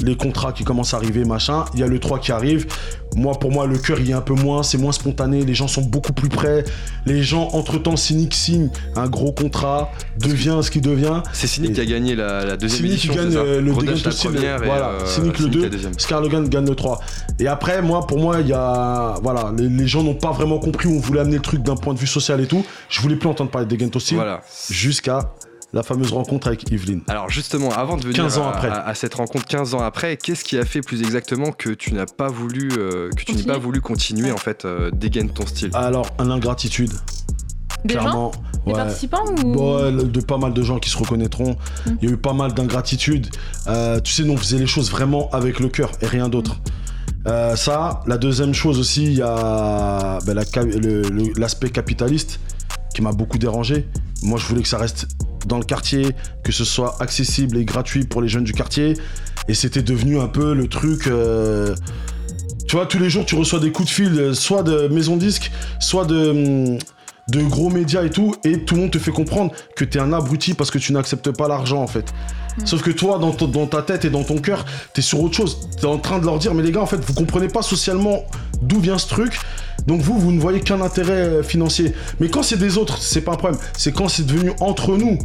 les 0.00 0.16
contrats 0.16 0.52
qui 0.52 0.62
commencent 0.64 0.94
à 0.94 0.98
arriver, 0.98 1.24
machin. 1.24 1.64
Il 1.74 1.80
y 1.80 1.82
a 1.82 1.86
le 1.88 1.98
3 1.98 2.20
qui 2.20 2.30
arrive. 2.32 2.66
Moi, 3.16 3.34
pour 3.38 3.50
moi, 3.50 3.66
le 3.66 3.78
cœur, 3.78 3.98
il 3.98 4.08
est 4.10 4.14
un 4.14 4.20
peu 4.20 4.34
moins, 4.34 4.62
c'est 4.62 4.78
moins 4.78 4.92
spontané. 4.92 5.44
Les 5.44 5.54
gens 5.54 5.66
sont 5.66 5.82
beaucoup 5.82 6.12
plus 6.12 6.28
près. 6.28 6.62
Les 7.06 7.22
gens, 7.22 7.48
entre-temps, 7.52 7.96
Cynic 7.96 8.32
signe 8.34 8.70
un 8.94 9.08
gros 9.08 9.32
contrat, 9.32 9.90
devient 10.20 10.58
ce 10.62 10.70
qu'il 10.70 10.82
devient. 10.82 11.22
C'est 11.32 11.48
Cynic 11.48 11.70
Et- 11.70 11.74
qui 11.74 11.80
a 11.80 11.84
gagné 11.86 12.14
la, 12.14 12.44
la 12.44 12.56
deuxième 12.56 12.86
Cynic 12.86 13.00
qui 13.00 13.06
édition. 13.08 13.24
gagne 13.24 13.36
euh, 13.36 13.60
le 13.60 13.72
Dégaine 13.74 14.00
ton 14.00 14.10
style. 14.12 14.30
Voilà, 14.64 14.88
euh, 14.90 15.06
Cynic 15.06 15.38
le 15.40 15.46
la 15.46 15.50
2, 15.52 15.70
deuxième. 15.70 15.98
Scarlogan 15.98 16.48
gagne 16.48 16.66
le 16.68 16.74
3. 16.76 17.00
Et 17.40 17.48
après, 17.48 17.82
moi, 17.82 18.06
pour 18.06 18.18
moi, 18.20 18.36
il 18.40 18.46
y 18.46 18.52
a. 18.52 19.14
Voilà, 19.22 19.52
les, 19.56 19.68
les 19.68 19.86
gens 19.88 20.04
n'ont 20.04 20.14
pas 20.14 20.30
vraiment 20.30 20.58
compris 20.60 20.86
où 20.88 20.94
on 20.96 21.00
voulait 21.00 21.20
amener 21.20 21.36
le 21.36 21.42
truc 21.42 21.62
d'un 21.62 21.76
point 21.76 21.92
de 21.94 21.98
vue 21.98 22.06
social 22.06 22.40
et 22.40 22.46
tout. 22.46 22.64
Je 22.88 23.00
voulais 23.00 23.16
plus 23.16 23.28
entendre 23.28 23.50
parler 23.50 23.64
de 23.66 23.70
Dégaine 23.70 23.90
ton 23.90 23.98
style 23.98 24.16
Voilà. 24.18 24.42
jusqu'à 24.70 25.32
la 25.72 25.82
fameuse 25.82 26.12
rencontre 26.12 26.46
avec 26.48 26.70
Yveline. 26.70 27.02
Alors 27.08 27.28
justement, 27.28 27.70
avant 27.70 27.96
de 27.96 28.02
venir 28.02 28.16
15 28.16 28.38
ans 28.38 28.46
à, 28.48 28.50
après. 28.52 28.68
à- 28.68 28.86
à 28.86 28.94
cette 28.94 29.14
rencontre 29.14 29.44
15 29.46 29.74
ans 29.74 29.80
après, 29.80 30.16
qu'est-ce 30.16 30.44
qui 30.44 30.56
a 30.58 30.64
fait 30.64 30.80
plus 30.80 31.02
exactement 31.02 31.52
que 31.52 31.70
tu 31.70 31.92
n'as 31.94 32.06
pas 32.06 32.28
voulu 32.28 32.70
euh, 32.78 33.10
que 33.10 33.22
tu 33.24 33.32
n'aies 33.32 33.36
Continuer. 33.38 33.44
pas 33.54 33.58
voulu 33.58 33.80
continuer 33.80 34.32
en 34.32 34.36
fait 34.38 34.64
euh, 34.64 34.90
dégaine 34.90 35.28
ton 35.30 35.46
style? 35.46 35.70
Alors, 35.74 36.06
un 36.18 36.30
ingratitude, 36.30 36.92
Des 37.84 37.94
gens 37.94 38.00
clairement. 38.00 38.32
Des 38.66 38.72
ouais. 38.72 38.78
participants 38.78 39.24
ou 39.44 39.52
Bon, 39.52 39.76
ouais, 39.84 39.92
de 40.04 40.20
pas 40.20 40.38
mal 40.38 40.52
de 40.54 40.62
gens 40.62 40.78
qui 40.78 40.90
se 40.90 40.96
reconnaîtront. 40.96 41.52
Mm. 41.86 41.90
Il 42.02 42.08
y 42.08 42.10
a 42.10 42.14
eu 42.14 42.16
pas 42.16 42.32
mal 42.32 42.52
d'ingratitude. 42.54 43.28
Euh, 43.66 44.00
tu 44.00 44.12
sais, 44.12 44.24
nous, 44.24 44.32
on 44.32 44.36
faisait 44.38 44.58
les 44.58 44.66
choses 44.66 44.90
vraiment 44.90 45.28
avec 45.32 45.60
le 45.60 45.68
cœur 45.68 45.90
et 46.00 46.06
rien 46.06 46.28
d'autre. 46.28 46.56
Euh, 47.26 47.56
ça, 47.56 48.00
la 48.06 48.16
deuxième 48.16 48.54
chose 48.54 48.78
aussi, 48.78 49.04
il 49.04 49.14
y 49.14 49.22
a 49.22 50.18
ben, 50.24 50.34
la 50.34 50.44
l'aspect 51.36 51.68
capitaliste 51.70 52.40
m'a 53.02 53.12
beaucoup 53.12 53.38
dérangé. 53.38 53.86
Moi, 54.22 54.38
je 54.38 54.46
voulais 54.46 54.62
que 54.62 54.68
ça 54.68 54.78
reste 54.78 55.06
dans 55.46 55.58
le 55.58 55.64
quartier, 55.64 56.08
que 56.42 56.52
ce 56.52 56.64
soit 56.64 56.96
accessible 57.00 57.56
et 57.56 57.64
gratuit 57.64 58.04
pour 58.04 58.20
les 58.22 58.28
jeunes 58.28 58.44
du 58.44 58.52
quartier. 58.52 58.94
Et 59.48 59.54
c'était 59.54 59.82
devenu 59.82 60.18
un 60.20 60.28
peu 60.28 60.54
le 60.54 60.68
truc. 60.68 61.06
euh, 61.06 61.74
Tu 62.66 62.76
vois, 62.76 62.86
tous 62.86 62.98
les 62.98 63.08
jours, 63.08 63.24
tu 63.24 63.34
reçois 63.34 63.60
des 63.60 63.72
coups 63.72 63.88
de 63.88 63.94
fil, 63.94 64.18
euh, 64.18 64.34
soit 64.34 64.62
de 64.62 64.88
maison 64.88 65.16
disque, 65.16 65.50
soit 65.80 66.04
de, 66.04 66.30
hum, 66.74 66.78
de 67.30 67.42
gros 67.42 67.70
médias 67.70 68.02
et 68.04 68.10
tout, 68.10 68.34
et 68.44 68.64
tout 68.64 68.74
le 68.74 68.82
monde 68.82 68.90
te 68.90 68.98
fait 68.98 69.10
comprendre 69.10 69.52
que 69.76 69.84
t'es 69.84 69.98
un 70.00 70.12
abruti 70.12 70.54
parce 70.54 70.70
que 70.70 70.78
tu 70.78 70.92
n'acceptes 70.92 71.30
pas 71.30 71.48
l'argent 71.48 71.82
en 71.82 71.86
fait. 71.86 72.12
Sauf 72.64 72.82
que 72.82 72.90
toi, 72.90 73.18
dans, 73.18 73.32
ta 73.66 73.82
tête 73.82 74.04
et 74.04 74.10
dans 74.10 74.24
ton 74.24 74.38
cœur, 74.38 74.64
t'es 74.92 75.02
sur 75.02 75.20
autre 75.20 75.34
chose. 75.34 75.68
T'es 75.80 75.86
en 75.86 75.98
train 75.98 76.18
de 76.18 76.24
leur 76.26 76.38
dire, 76.38 76.54
mais 76.54 76.62
les 76.62 76.72
gars, 76.72 76.80
en 76.80 76.86
fait, 76.86 76.96
vous 76.98 77.14
comprenez 77.14 77.48
pas 77.48 77.62
socialement 77.62 78.24
d'où 78.62 78.80
vient 78.80 78.98
ce 78.98 79.08
truc. 79.08 79.38
Donc 79.86 80.00
vous, 80.00 80.18
vous 80.18 80.32
ne 80.32 80.40
voyez 80.40 80.60
qu'un 80.60 80.80
intérêt 80.80 81.42
financier. 81.42 81.94
Mais 82.20 82.28
quand 82.28 82.42
c'est 82.42 82.58
des 82.58 82.76
autres, 82.78 82.98
c'est 83.00 83.22
pas 83.22 83.32
un 83.32 83.36
problème. 83.36 83.60
C'est 83.76 83.92
quand 83.92 84.08
c'est 84.08 84.26
devenu 84.26 84.52
entre 84.60 84.96
nous. 84.96 85.18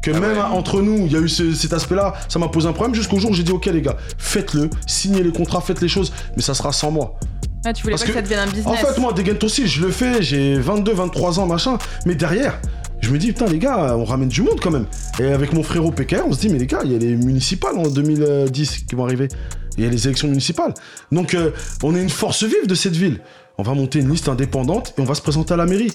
Que 0.00 0.12
Ah 0.14 0.20
même 0.20 0.36
ouais. 0.38 0.42
entre 0.52 0.80
nous, 0.80 1.06
il 1.06 1.12
y 1.12 1.16
a 1.16 1.18
eu 1.18 1.28
ce- 1.28 1.52
cet 1.54 1.72
aspect-là, 1.72 2.14
ça 2.28 2.38
m'a 2.38 2.46
posé 2.46 2.68
un 2.68 2.72
problème 2.72 2.94
jusqu'au 2.94 3.18
jour 3.18 3.32
où 3.32 3.34
j'ai 3.34 3.42
dit 3.42 3.50
ok 3.50 3.66
les 3.66 3.82
gars, 3.82 3.96
faites-le, 4.16 4.70
signez 4.86 5.24
les 5.24 5.32
contrats, 5.32 5.60
faites 5.60 5.80
les 5.80 5.88
choses, 5.88 6.12
mais 6.36 6.42
ça 6.42 6.54
sera 6.54 6.70
sans 6.72 6.92
moi. 6.92 7.18
Ah, 7.64 7.72
tu 7.72 7.82
voulais 7.82 7.96
pas 7.96 8.04
que, 8.04 8.12
ça 8.12 8.22
devienne 8.22 8.38
un 8.38 8.46
business. 8.46 8.66
En 8.66 8.76
fait, 8.76 9.00
moi, 9.00 9.12
ton 9.12 9.48
style, 9.48 9.66
je 9.66 9.80
le 9.80 9.90
fais, 9.90 10.22
j'ai 10.22 10.54
22, 10.58 10.92
23 10.92 11.40
ans, 11.40 11.46
machin. 11.46 11.78
Mais 12.06 12.14
derrière, 12.14 12.60
je 13.00 13.10
me 13.10 13.18
dis, 13.18 13.28
putain, 13.28 13.46
les 13.46 13.58
gars, 13.58 13.96
on 13.96 14.04
ramène 14.04 14.28
du 14.28 14.42
monde 14.42 14.60
quand 14.60 14.70
même. 14.70 14.86
Et 15.20 15.26
avec 15.26 15.52
mon 15.52 15.62
frérot 15.62 15.92
PKR, 15.92 16.22
on 16.26 16.32
se 16.32 16.40
dit, 16.40 16.48
mais 16.48 16.58
les 16.58 16.66
gars, 16.66 16.80
il 16.84 16.92
y 16.92 16.96
a 16.96 16.98
les 16.98 17.16
municipales 17.16 17.76
en 17.78 17.88
2010 17.88 18.84
qui 18.88 18.94
vont 18.94 19.04
arriver. 19.04 19.28
Il 19.76 19.84
y 19.84 19.86
a 19.86 19.90
les 19.90 20.06
élections 20.06 20.28
municipales. 20.28 20.74
Donc, 21.12 21.34
euh, 21.34 21.52
on 21.82 21.94
est 21.94 22.02
une 22.02 22.10
force 22.10 22.42
vive 22.42 22.66
de 22.66 22.74
cette 22.74 22.96
ville. 22.96 23.20
On 23.56 23.62
va 23.62 23.74
monter 23.74 24.00
une 24.00 24.10
liste 24.10 24.28
indépendante 24.28 24.94
et 24.98 25.00
on 25.00 25.04
va 25.04 25.14
se 25.14 25.22
présenter 25.22 25.54
à 25.54 25.56
la 25.56 25.66
mairie. 25.66 25.92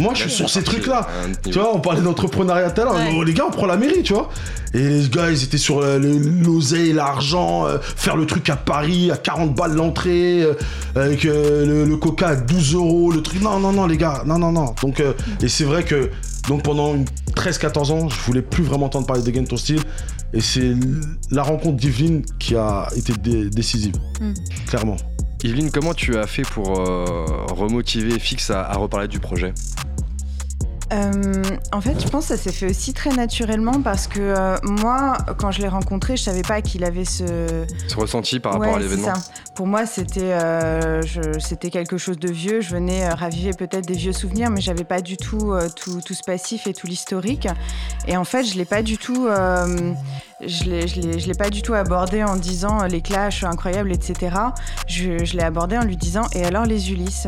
Moi, 0.00 0.14
je 0.14 0.22
suis 0.22 0.30
sur 0.30 0.50
ces 0.50 0.62
trucs-là. 0.62 1.06
Tu 1.44 1.52
vois, 1.52 1.74
on 1.74 1.80
parlait 1.80 2.02
d'entrepreneuriat 2.02 2.70
tout 2.70 2.82
à 2.82 2.84
l'heure. 2.84 3.24
Les 3.24 3.34
gars, 3.34 3.44
on 3.46 3.50
prend 3.50 3.66
la 3.66 3.76
mairie, 3.76 4.02
tu 4.02 4.12
vois. 4.12 4.28
Et 4.74 4.78
les 4.78 5.08
gars, 5.08 5.30
ils 5.30 5.44
étaient 5.44 5.58
sur 5.58 5.80
euh, 5.80 5.98
l'oseille, 5.98 6.92
l'argent, 6.92 7.66
euh, 7.66 7.78
faire 7.80 8.16
le 8.16 8.26
truc 8.26 8.50
à 8.50 8.56
Paris 8.56 9.12
à 9.12 9.16
40 9.16 9.54
balles 9.54 9.74
l'entrée, 9.74 10.42
euh, 10.42 10.54
avec 10.96 11.22
le, 11.24 11.96
coca 11.96 12.28
à 12.28 12.36
12 12.36 12.74
euros, 12.74 13.12
le 13.12 13.22
truc. 13.22 13.40
Non, 13.40 13.60
non, 13.60 13.72
non, 13.72 13.86
les 13.86 13.96
gars, 13.96 14.24
non, 14.26 14.38
non, 14.38 14.50
non. 14.50 14.74
Donc, 14.82 15.00
et 15.40 15.48
c'est 15.48 15.64
vrai 15.64 15.84
que 15.84 16.10
donc 16.48 16.62
pendant 16.62 16.96
13-14 17.36 17.92
ans, 17.92 18.08
je 18.08 18.20
voulais 18.22 18.42
plus 18.42 18.64
vraiment 18.64 18.86
entendre 18.86 19.06
parler 19.06 19.22
de 19.22 19.30
Gain 19.30 19.44
Ton 19.44 19.56
Style. 19.56 19.80
Et 20.32 20.40
c'est 20.40 20.72
la 21.30 21.44
rencontre 21.44 21.76
d'Yveline 21.76 22.24
qui 22.40 22.56
a 22.56 22.88
été 22.96 23.12
décisive, 23.48 23.94
hmm. 24.20 24.32
clairement. 24.66 24.96
Yveline, 25.44 25.70
comment 25.70 25.94
tu 25.94 26.16
as 26.16 26.26
fait 26.26 26.42
pour 26.42 26.78
remotiver 27.52 28.18
Fix 28.18 28.50
à 28.50 28.72
reparler 28.72 29.08
du 29.08 29.20
projet? 29.20 29.52
Euh, 30.92 31.42
en 31.72 31.80
fait, 31.80 32.00
je 32.00 32.08
pense 32.08 32.28
que 32.28 32.36
ça 32.36 32.42
s'est 32.42 32.52
fait 32.52 32.70
aussi 32.70 32.92
très 32.92 33.10
naturellement 33.10 33.80
parce 33.82 34.06
que 34.06 34.20
euh, 34.20 34.56
moi, 34.62 35.16
quand 35.38 35.50
je 35.50 35.60
l'ai 35.60 35.68
rencontré, 35.68 36.16
je 36.16 36.22
savais 36.22 36.42
pas 36.42 36.60
qu'il 36.62 36.84
avait 36.84 37.04
ce... 37.04 37.64
Ce 37.88 37.96
ressenti 37.96 38.38
par 38.38 38.52
rapport 38.52 38.76
à 38.76 38.78
l'événement. 38.78 39.12
Pour 39.54 39.66
moi, 39.66 39.86
c'était 39.86 40.32
euh, 40.32 41.00
c'était 41.38 41.70
quelque 41.70 41.96
chose 41.96 42.18
de 42.18 42.30
vieux. 42.30 42.60
Je 42.60 42.70
venais 42.70 43.08
raviver 43.08 43.52
peut-être 43.52 43.86
des 43.86 43.94
vieux 43.94 44.12
souvenirs, 44.12 44.50
mais 44.50 44.60
j'avais 44.60 44.84
pas 44.84 45.00
du 45.00 45.16
tout 45.16 45.54
tout, 45.74 46.00
tout, 46.00 46.14
ce 46.14 46.22
passif 46.22 46.66
et 46.66 46.74
tout 46.74 46.86
l'historique. 46.86 47.48
Et 48.06 48.16
en 48.16 48.24
fait, 48.24 48.44
je 48.44 48.56
l'ai 48.56 48.64
pas 48.64 48.82
du 48.82 48.98
tout 48.98 49.26
je 50.46 51.00
ne 51.00 51.26
l'ai 51.26 51.34
pas 51.34 51.50
du 51.50 51.62
tout 51.62 51.74
abordé 51.74 52.22
en 52.22 52.36
disant 52.36 52.84
les 52.84 53.00
clashs 53.00 53.44
incroyables, 53.44 53.92
etc. 53.92 54.36
Je, 54.86 55.24
je 55.24 55.36
l'ai 55.36 55.42
abordé 55.42 55.76
en 55.78 55.84
lui 55.84 55.96
disant 55.96 56.22
et 56.34 56.44
alors 56.44 56.64
les 56.64 56.92
Ulysses 56.92 57.26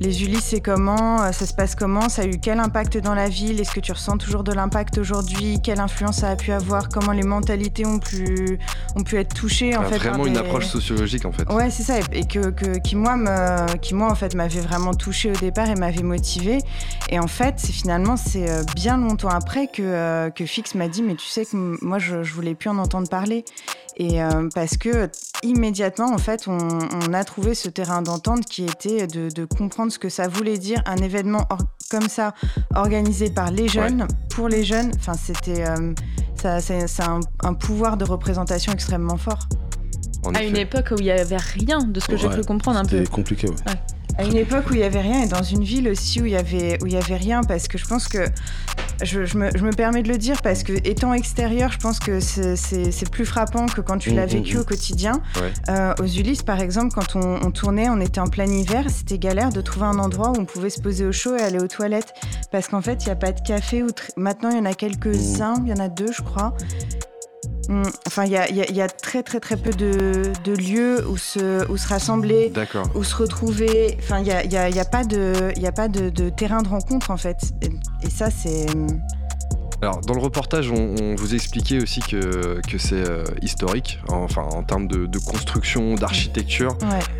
Les 0.00 0.22
Ulysses, 0.22 0.44
c'est 0.44 0.60
comment 0.60 1.32
Ça 1.32 1.46
se 1.46 1.54
passe 1.54 1.74
comment? 1.74 2.08
Ça 2.08 2.22
a 2.22 2.26
eu 2.26 2.38
quel 2.40 2.60
impact 2.60 2.98
dans 2.98 3.14
la 3.14 3.28
ville? 3.28 3.60
Est-ce 3.60 3.72
que 3.72 3.80
tu 3.80 3.92
ressens 3.92 4.18
toujours 4.18 4.44
de 4.44 4.52
l'impact 4.52 4.98
aujourd'hui? 4.98 5.60
Quelle 5.62 5.80
influence 5.80 6.18
ça 6.18 6.30
a 6.30 6.36
pu 6.36 6.52
avoir? 6.52 6.88
Comment 6.88 7.12
les 7.12 7.22
mentalités 7.22 7.86
ont 7.86 7.98
pu, 7.98 8.58
ont 8.96 9.02
pu 9.02 9.16
être 9.16 9.34
touchées 9.34 9.76
en 9.76 9.82
fait, 9.84 9.98
Vraiment 9.98 10.26
une 10.26 10.36
approche 10.36 10.66
sociologique 10.66 11.24
en 11.24 11.32
fait. 11.32 11.50
Ouais, 11.52 11.70
c'est 11.70 11.82
ça. 11.82 11.98
Et 12.12 12.26
que, 12.26 12.50
que, 12.50 12.78
qui, 12.78 12.96
moi, 12.96 13.16
me, 13.16 13.76
qui, 13.76 13.94
moi, 13.94 14.10
en 14.10 14.14
fait, 14.14 14.34
m'avait 14.34 14.60
vraiment 14.60 14.94
touché 14.94 15.30
au 15.30 15.36
départ 15.36 15.68
et 15.68 15.74
m'avait 15.74 16.02
motivé. 16.02 16.58
Et 17.10 17.18
en 17.18 17.26
fait, 17.26 17.54
c'est 17.58 17.72
finalement, 17.72 18.16
c'est 18.16 18.50
euh, 18.50 18.62
bien 18.74 18.96
longtemps 18.96 19.28
après 19.28 19.66
que, 19.66 19.82
euh, 19.82 20.30
que 20.30 20.44
Fix 20.46 20.74
m'a 20.74 20.88
dit 20.88 21.02
Mais 21.02 21.14
tu 21.14 21.26
sais 21.26 21.44
que 21.44 21.56
moi, 21.84 21.98
je, 21.98 22.22
je 22.22 22.34
voulais 22.34 22.54
plus 22.58 22.68
en 22.68 22.78
entendre 22.78 23.08
parler. 23.08 23.44
Et 23.96 24.22
euh, 24.22 24.48
parce 24.54 24.76
que 24.76 25.10
immédiatement, 25.42 26.12
en 26.12 26.18
fait, 26.18 26.46
on, 26.46 27.12
a 27.12 27.24
trouvé 27.24 27.54
ce 27.54 27.68
terrain 27.68 28.02
d'entente 28.02 28.44
qui 28.44 28.64
était 28.64 29.06
de, 29.06 29.44
comprendre 29.44 29.92
ce 29.92 29.98
que 29.98 30.08
ça 30.08 30.28
voulait 30.28 30.58
dire 30.58 30.82
un 30.86 30.96
événement 30.96 31.46
comme 31.90 32.08
ça, 32.08 32.34
organisé 32.74 33.30
par 33.30 33.50
les 33.50 33.66
jeunes, 33.66 34.06
pour 34.30 34.48
les 34.48 34.62
jeunes. 34.62 34.92
Enfin, 34.96 35.14
c'était, 35.14 35.66
euh, 35.66 35.94
ça, 36.34 36.60
c'est, 36.60 36.84
un, 37.00 37.54
pouvoir 37.54 37.96
de 37.96 38.04
représentation 38.04 38.72
extrêmement 38.72 39.16
fort. 39.16 39.48
à 40.34 40.42
une 40.44 40.56
époque 40.56 40.92
où 40.92 40.96
il 40.98 41.04
n'y 41.04 41.10
avait 41.10 41.36
rien, 41.36 41.78
de 41.82 41.98
ce 41.98 42.06
que 42.06 42.16
j'ai 42.16 42.28
pu 42.28 42.42
comprendre 42.42 42.78
un 42.78 42.84
peu. 42.84 42.98
C'était 42.98 43.10
compliqué, 43.10 43.48
ouais 43.48 43.56
à 44.18 44.24
une 44.24 44.36
époque 44.36 44.64
où 44.70 44.74
il 44.74 44.80
y 44.80 44.84
avait 44.84 45.00
rien 45.00 45.22
et 45.22 45.28
dans 45.28 45.42
une 45.42 45.62
ville 45.62 45.88
aussi 45.88 46.20
où 46.20 46.26
il 46.26 46.32
y 46.32 46.36
avait 46.36 46.76
où 46.82 46.86
il 46.86 46.92
y 46.92 46.96
avait 46.96 47.16
rien 47.16 47.42
parce 47.42 47.68
que 47.68 47.78
je 47.78 47.86
pense 47.86 48.08
que 48.08 48.26
je, 49.02 49.20
me, 49.38 49.50
je, 49.54 49.64
me, 49.64 49.70
permets 49.70 50.02
de 50.02 50.08
le 50.08 50.18
dire 50.18 50.42
parce 50.42 50.64
que 50.64 50.72
étant 50.84 51.14
extérieur 51.14 51.70
je 51.70 51.78
pense 51.78 52.00
que 52.00 52.18
c'est 52.18 53.10
plus 53.10 53.24
frappant 53.24 53.66
que 53.66 53.80
quand 53.80 53.98
tu 53.98 54.10
l'as 54.10 54.26
mmh, 54.26 54.30
vécu 54.30 54.56
mmh, 54.56 54.60
au 54.60 54.64
quotidien. 54.64 55.22
Euh, 55.68 55.94
aux 56.00 56.06
Ulysses 56.06 56.42
par 56.42 56.60
exemple 56.60 56.94
quand 56.94 57.14
on, 57.14 57.50
tournait 57.52 57.88
on 57.88 58.00
était 58.00 58.20
en 58.20 58.26
plein 58.26 58.46
hiver 58.46 58.86
c'était 58.88 59.18
galère 59.18 59.50
de 59.50 59.60
trouver 59.60 59.86
un 59.86 59.98
endroit 59.98 60.30
où 60.30 60.40
on 60.40 60.44
pouvait 60.44 60.70
se 60.70 60.80
poser 60.80 61.06
au 61.06 61.12
chaud 61.12 61.36
et 61.36 61.40
aller 61.40 61.60
aux 61.60 61.68
toilettes. 61.68 62.12
Parce 62.50 62.66
qu'en 62.66 62.80
fait 62.80 63.04
il 63.04 63.06
n'y 63.06 63.12
a 63.12 63.16
pas 63.16 63.30
de 63.30 63.40
café 63.40 63.84
ou 63.84 63.88
maintenant 64.16 64.50
il 64.50 64.56
y 64.56 64.60
en 64.60 64.64
a 64.64 64.74
quelques-uns 64.74 65.54
il 65.64 65.68
y 65.68 65.72
en 65.72 65.82
a 65.82 65.88
deux 65.88 66.12
je 66.12 66.22
crois 66.22 66.54
Mm. 67.68 67.82
Enfin, 68.06 68.24
il 68.24 68.32
y 68.32 68.80
a, 68.80 68.88
très 68.88 69.22
très 69.22 69.40
très 69.40 69.56
peu 69.56 69.70
de, 69.70 70.32
lieux 70.46 71.06
où 71.06 71.16
se, 71.16 71.70
où 71.70 71.76
se 71.76 71.88
rassembler, 71.88 72.52
où 72.94 73.04
se 73.04 73.14
retrouver. 73.14 73.96
Enfin, 74.00 74.18
il 74.20 74.24
n'y 74.24 74.32
a, 74.32 74.68
y 74.70 74.78
a, 74.78 74.84
pas, 74.84 75.04
de, 75.04 75.52
a 75.64 75.72
pas 75.72 75.88
de, 75.88 76.28
terrain 76.30 76.62
de 76.62 76.68
rencontre 76.68 77.10
en 77.10 77.18
fait. 77.18 77.36
et 78.02 78.10
ça, 78.10 78.30
c'est 78.30 78.66
alors, 79.80 80.00
dans 80.00 80.14
le 80.14 80.20
reportage, 80.20 80.72
on, 80.72 81.14
vous 81.14 81.34
expliquait 81.34 81.80
aussi 81.80 82.00
que, 82.00 82.60
que 82.68 82.78
c'est 82.78 83.08
euh, 83.08 83.24
historique, 83.42 84.00
enfin 84.08 84.42
en 84.42 84.62
termes 84.62 84.88
de, 84.88 85.18
construction, 85.18 85.94
d'architecture. 85.94 86.76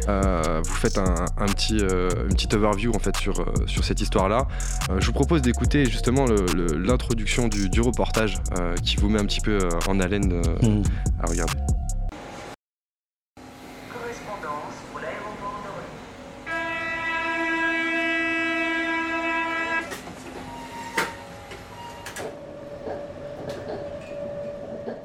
Euh, 0.09 0.61
vous 0.64 0.75
faites 0.75 0.99
un, 0.99 1.47
petit, 1.47 1.79
euh, 1.81 2.09
une 2.29 2.35
petite 2.35 2.55
overview 2.55 2.92
en 2.94 2.99
fait 2.99 3.16
sur, 3.16 3.44
sur 3.66 3.85
cette 3.85 4.01
histoire-là. 4.01 4.47
je 4.99 5.07
vous 5.07 5.12
propose 5.12 5.42
d'écouter 5.42 5.85
justement 5.85 6.27
l'introduction 6.77 7.49
du, 7.49 7.68
du, 7.68 7.81
reportage 7.81 8.38
qui 8.83 8.97
vous 8.97 9.09
met 9.09 9.21
un 9.21 9.25
petit 9.25 9.40
peu 9.40 9.59
en 9.87 10.01
haleine 10.01 10.42
mmh. 10.62 10.83
à 11.23 11.27
regarder. 11.27 11.78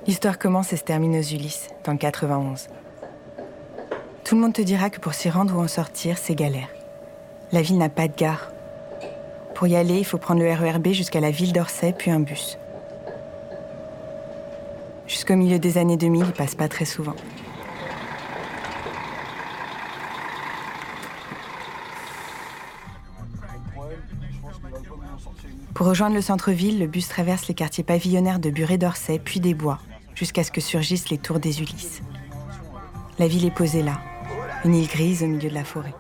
L'histoire 0.06 0.38
commence 0.38 0.74
et 0.74 0.78
se 0.78 0.84
termine 0.84 1.16
aux 1.16 1.22
Ulysses, 1.22 1.70
dans 1.86 1.94
le 1.94 1.98
91. 1.98 2.68
Tout 4.26 4.36
le 4.36 4.42
monde 4.42 4.52
te 4.52 4.62
dira 4.62 4.90
que 4.90 5.00
pour 5.00 5.14
s'y 5.14 5.30
rendre 5.30 5.56
ou 5.56 5.62
en 5.62 5.70
sortir, 5.70 6.18
c'est 6.18 6.36
galère. 6.36 6.68
La 7.54 7.62
ville 7.62 7.78
n'a 7.78 7.88
pas 7.88 8.10
de 8.10 8.16
gare. 8.16 8.52
Pour 9.56 9.68
y 9.68 9.78
aller, 9.78 10.00
il 10.00 10.06
faut 10.06 10.18
prendre 10.18 10.42
le 10.42 10.52
RERB 10.52 10.90
jusqu'à 10.90 11.22
la 11.22 11.32
ville 11.32 11.54
d'Orsay, 11.54 11.94
puis 11.94 12.12
un 12.12 12.20
bus. 12.20 12.58
Jusqu'au 15.08 15.36
milieu 15.36 15.58
des 15.58 15.78
années 15.78 15.96
2000, 15.96 16.26
il 16.28 16.34
passe 16.34 16.56
pas 16.56 16.68
très 16.68 16.86
souvent. 16.86 17.16
Pour 25.74 25.88
rejoindre 25.88 26.16
le 26.16 26.22
centre-ville, 26.22 26.78
le 26.78 26.88
bus 26.88 27.08
traverse 27.08 27.48
les 27.48 27.54
quartiers 27.54 27.84
pavillonnaires 27.86 28.40
de 28.40 28.50
Buret 28.50 28.78
d'Orsay, 28.78 29.20
puis 29.20 29.40
des 29.40 29.54
Bois, 29.54 29.80
jusqu'à 30.24 30.46
ce 30.46 30.52
que 30.52 30.62
surgissent 30.62 31.10
les 31.10 31.18
tours 31.18 31.42
des 31.42 31.60
Ulysses. 31.60 32.02
La 33.20 33.28
ville 33.28 33.46
est 33.46 33.54
posée 33.54 33.84
là, 33.84 34.00
une 34.64 34.74
île 34.74 34.88
grise 34.88 35.22
au 35.22 35.28
milieu 35.28 35.50
de 35.50 35.54
la 35.54 35.66
forêt. 35.66 35.94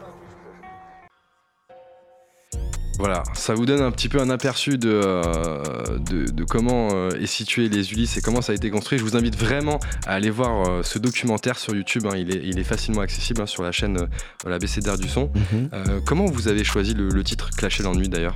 Voilà, 3.00 3.24
ça 3.34 3.54
vous 3.54 3.66
donne 3.66 3.82
un 3.82 3.92
petit 3.92 4.08
peu 4.08 4.22
un 4.22 4.30
aperçu 4.30 4.78
de, 4.78 4.90
euh, 4.94 5.98
de, 6.00 6.44
comment 6.46 6.88
euh, 6.94 7.10
est 7.20 7.26
situé 7.26 7.68
les 7.68 7.92
Ulysses 7.92 8.16
et 8.16 8.22
comment 8.22 8.42
ça 8.42 8.54
a 8.54 8.56
été 8.56 8.70
construit. 8.70 8.98
Je 8.98 9.04
vous 9.04 9.18
invite 9.18 9.38
vraiment 9.38 9.78
à 10.08 10.14
aller 10.14 10.30
voir 10.30 10.70
euh, 10.70 10.84
ce 10.84 11.00
documentaire 11.00 11.60
sur 11.60 11.76
YouTube. 11.76 12.06
Hein. 12.06 12.16
il, 12.16 12.34
est, 12.34 12.40
il, 12.46 12.58
est, 12.58 12.64
facilement 12.64 13.02
accessible 13.02 13.42
hein, 13.42 13.46
sur 13.46 13.62
la 13.62 13.74
chaîne 13.74 14.08
La 14.48 14.58
BCDR 14.58 14.98
du 14.98 15.10
son. 15.10 15.32
Mhm. 15.36 16.02
comment 16.06 16.28
vous 16.28 16.48
avez 16.48 16.64
choisi 16.64 16.94
le, 16.94 17.10
le 17.10 17.24
titre 17.26 17.50
Clasher 17.58 17.84
l'ennui 17.84 18.08
d'ailleurs? 18.08 18.36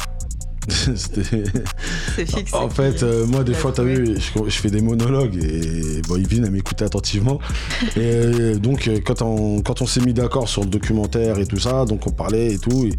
c'est 0.96 2.26
fixe. 2.26 2.54
En 2.54 2.70
fait, 2.70 3.02
euh, 3.02 3.26
moi, 3.26 3.44
des 3.44 3.54
fois, 3.54 3.72
t'as 3.72 3.84
vu, 3.84 4.18
je, 4.18 4.50
fais 4.50 4.70
des 4.70 4.82
monologues 4.82 5.36
et 5.36 6.02
bon, 6.08 6.18
Yvine, 6.18 6.46
elle 6.46 6.52
m'écoutait 6.52 6.84
attentivement. 6.84 7.40
et 7.96 8.00
euh, 8.00 8.56
donc, 8.56 8.88
euh, 8.88 9.00
quand 9.04 9.22
on, 9.22 9.62
quand 9.62 9.82
on 9.82 9.86
s'est 9.86 10.02
mis 10.02 10.14
d'accord 10.14 10.50
sur 10.50 10.64
le 10.64 10.68
documentaire 10.70 11.40
et 11.40 11.46
tout 11.46 11.60
ça, 11.60 11.86
donc 11.86 12.06
on 12.08 12.12
parlait 12.12 12.54
et 12.54 12.58
tout. 12.58 12.90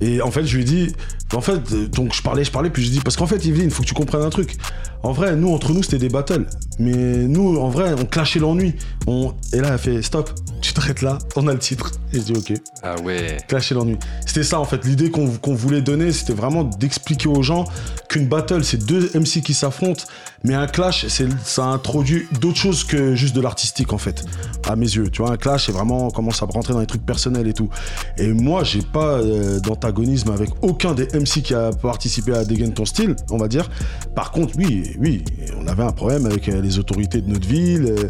Et, 0.00 0.20
en 0.22 0.30
fait, 0.30 0.44
je 0.44 0.56
lui 0.56 0.62
ai 0.62 0.66
dit, 0.66 0.92
en 1.34 1.40
fait, 1.40 1.90
donc 1.90 2.14
je 2.14 2.22
parlais, 2.22 2.44
je 2.44 2.50
parlais, 2.50 2.70
puis 2.70 2.84
je 2.84 2.90
dis, 2.90 3.00
parce 3.00 3.16
qu'en 3.16 3.26
fait, 3.26 3.44
Yveline, 3.44 3.66
il 3.66 3.70
faut 3.70 3.82
que 3.82 3.88
tu 3.88 3.94
comprennes 3.94 4.22
un 4.22 4.30
truc. 4.30 4.56
En 5.02 5.12
vrai, 5.12 5.36
nous, 5.36 5.52
entre 5.52 5.72
nous, 5.72 5.82
c'était 5.82 5.98
des 5.98 6.08
battles. 6.08 6.46
Mais 6.78 6.92
nous, 6.92 7.58
en 7.58 7.68
vrai, 7.68 7.94
on 7.98 8.04
clashait 8.04 8.40
l'ennui. 8.40 8.74
On... 9.06 9.34
Et 9.52 9.60
là, 9.60 9.70
elle 9.72 9.78
fait, 9.78 10.02
stop, 10.02 10.30
tu 10.60 10.72
traites 10.72 11.02
là, 11.02 11.18
on 11.36 11.46
a 11.46 11.52
le 11.52 11.58
titre. 11.58 11.92
Et 12.12 12.18
je 12.18 12.24
dis, 12.24 12.32
ok. 12.32 12.52
Ah 12.82 12.96
ouais. 13.02 13.36
Clasher 13.46 13.74
l'ennui. 13.74 13.98
C'était 14.26 14.42
ça, 14.42 14.58
en 14.58 14.64
fait. 14.64 14.84
L'idée 14.84 15.10
qu'on 15.10 15.54
voulait 15.54 15.82
donner, 15.82 16.12
c'était 16.12 16.32
vraiment 16.32 16.64
d'expliquer 16.64 17.28
aux 17.28 17.42
gens 17.42 17.64
qu'une 18.08 18.26
battle, 18.26 18.64
c'est 18.64 18.84
deux 18.84 19.10
MC 19.14 19.42
qui 19.42 19.54
s'affrontent. 19.54 20.04
Mais 20.44 20.54
un 20.54 20.66
clash, 20.66 21.06
ça 21.44 21.64
introduit 21.64 22.26
d'autres 22.40 22.58
choses 22.58 22.84
que 22.84 23.14
juste 23.14 23.36
de 23.36 23.40
l'artistique, 23.40 23.92
en 23.92 23.98
fait. 23.98 24.24
À 24.66 24.76
mes 24.76 24.86
yeux. 24.86 25.10
Tu 25.10 25.22
vois, 25.22 25.32
un 25.32 25.36
clash, 25.36 25.66
c'est 25.66 25.72
vraiment, 25.72 26.06
on 26.06 26.10
commence 26.10 26.42
à 26.42 26.46
rentrer 26.46 26.72
dans 26.72 26.80
les 26.80 26.86
trucs 26.86 27.04
personnels 27.04 27.46
et 27.46 27.54
tout. 27.54 27.68
Et 28.16 28.28
moi, 28.28 28.64
j'ai 28.64 28.82
pas 28.82 29.18
euh, 29.18 29.60
d'antagonisme 29.60 30.30
avec 30.30 30.50
aucun 30.62 30.94
des 30.94 31.08
MC 31.20 31.42
qui 31.42 31.54
a 31.54 31.70
participé 31.70 32.32
à 32.32 32.44
Dégaine 32.44 32.72
ton 32.72 32.84
style, 32.84 33.16
on 33.30 33.36
va 33.36 33.48
dire. 33.48 33.68
Par 34.14 34.30
contre, 34.30 34.54
oui, 34.56 34.96
oui, 34.98 35.24
on 35.58 35.66
avait 35.66 35.82
un 35.82 35.92
problème 35.92 36.26
avec 36.26 36.48
euh, 36.48 36.60
les 36.60 36.78
autorités 36.78 37.20
de 37.20 37.28
notre 37.28 37.46
ville. 37.46 37.86
Euh, 37.86 38.08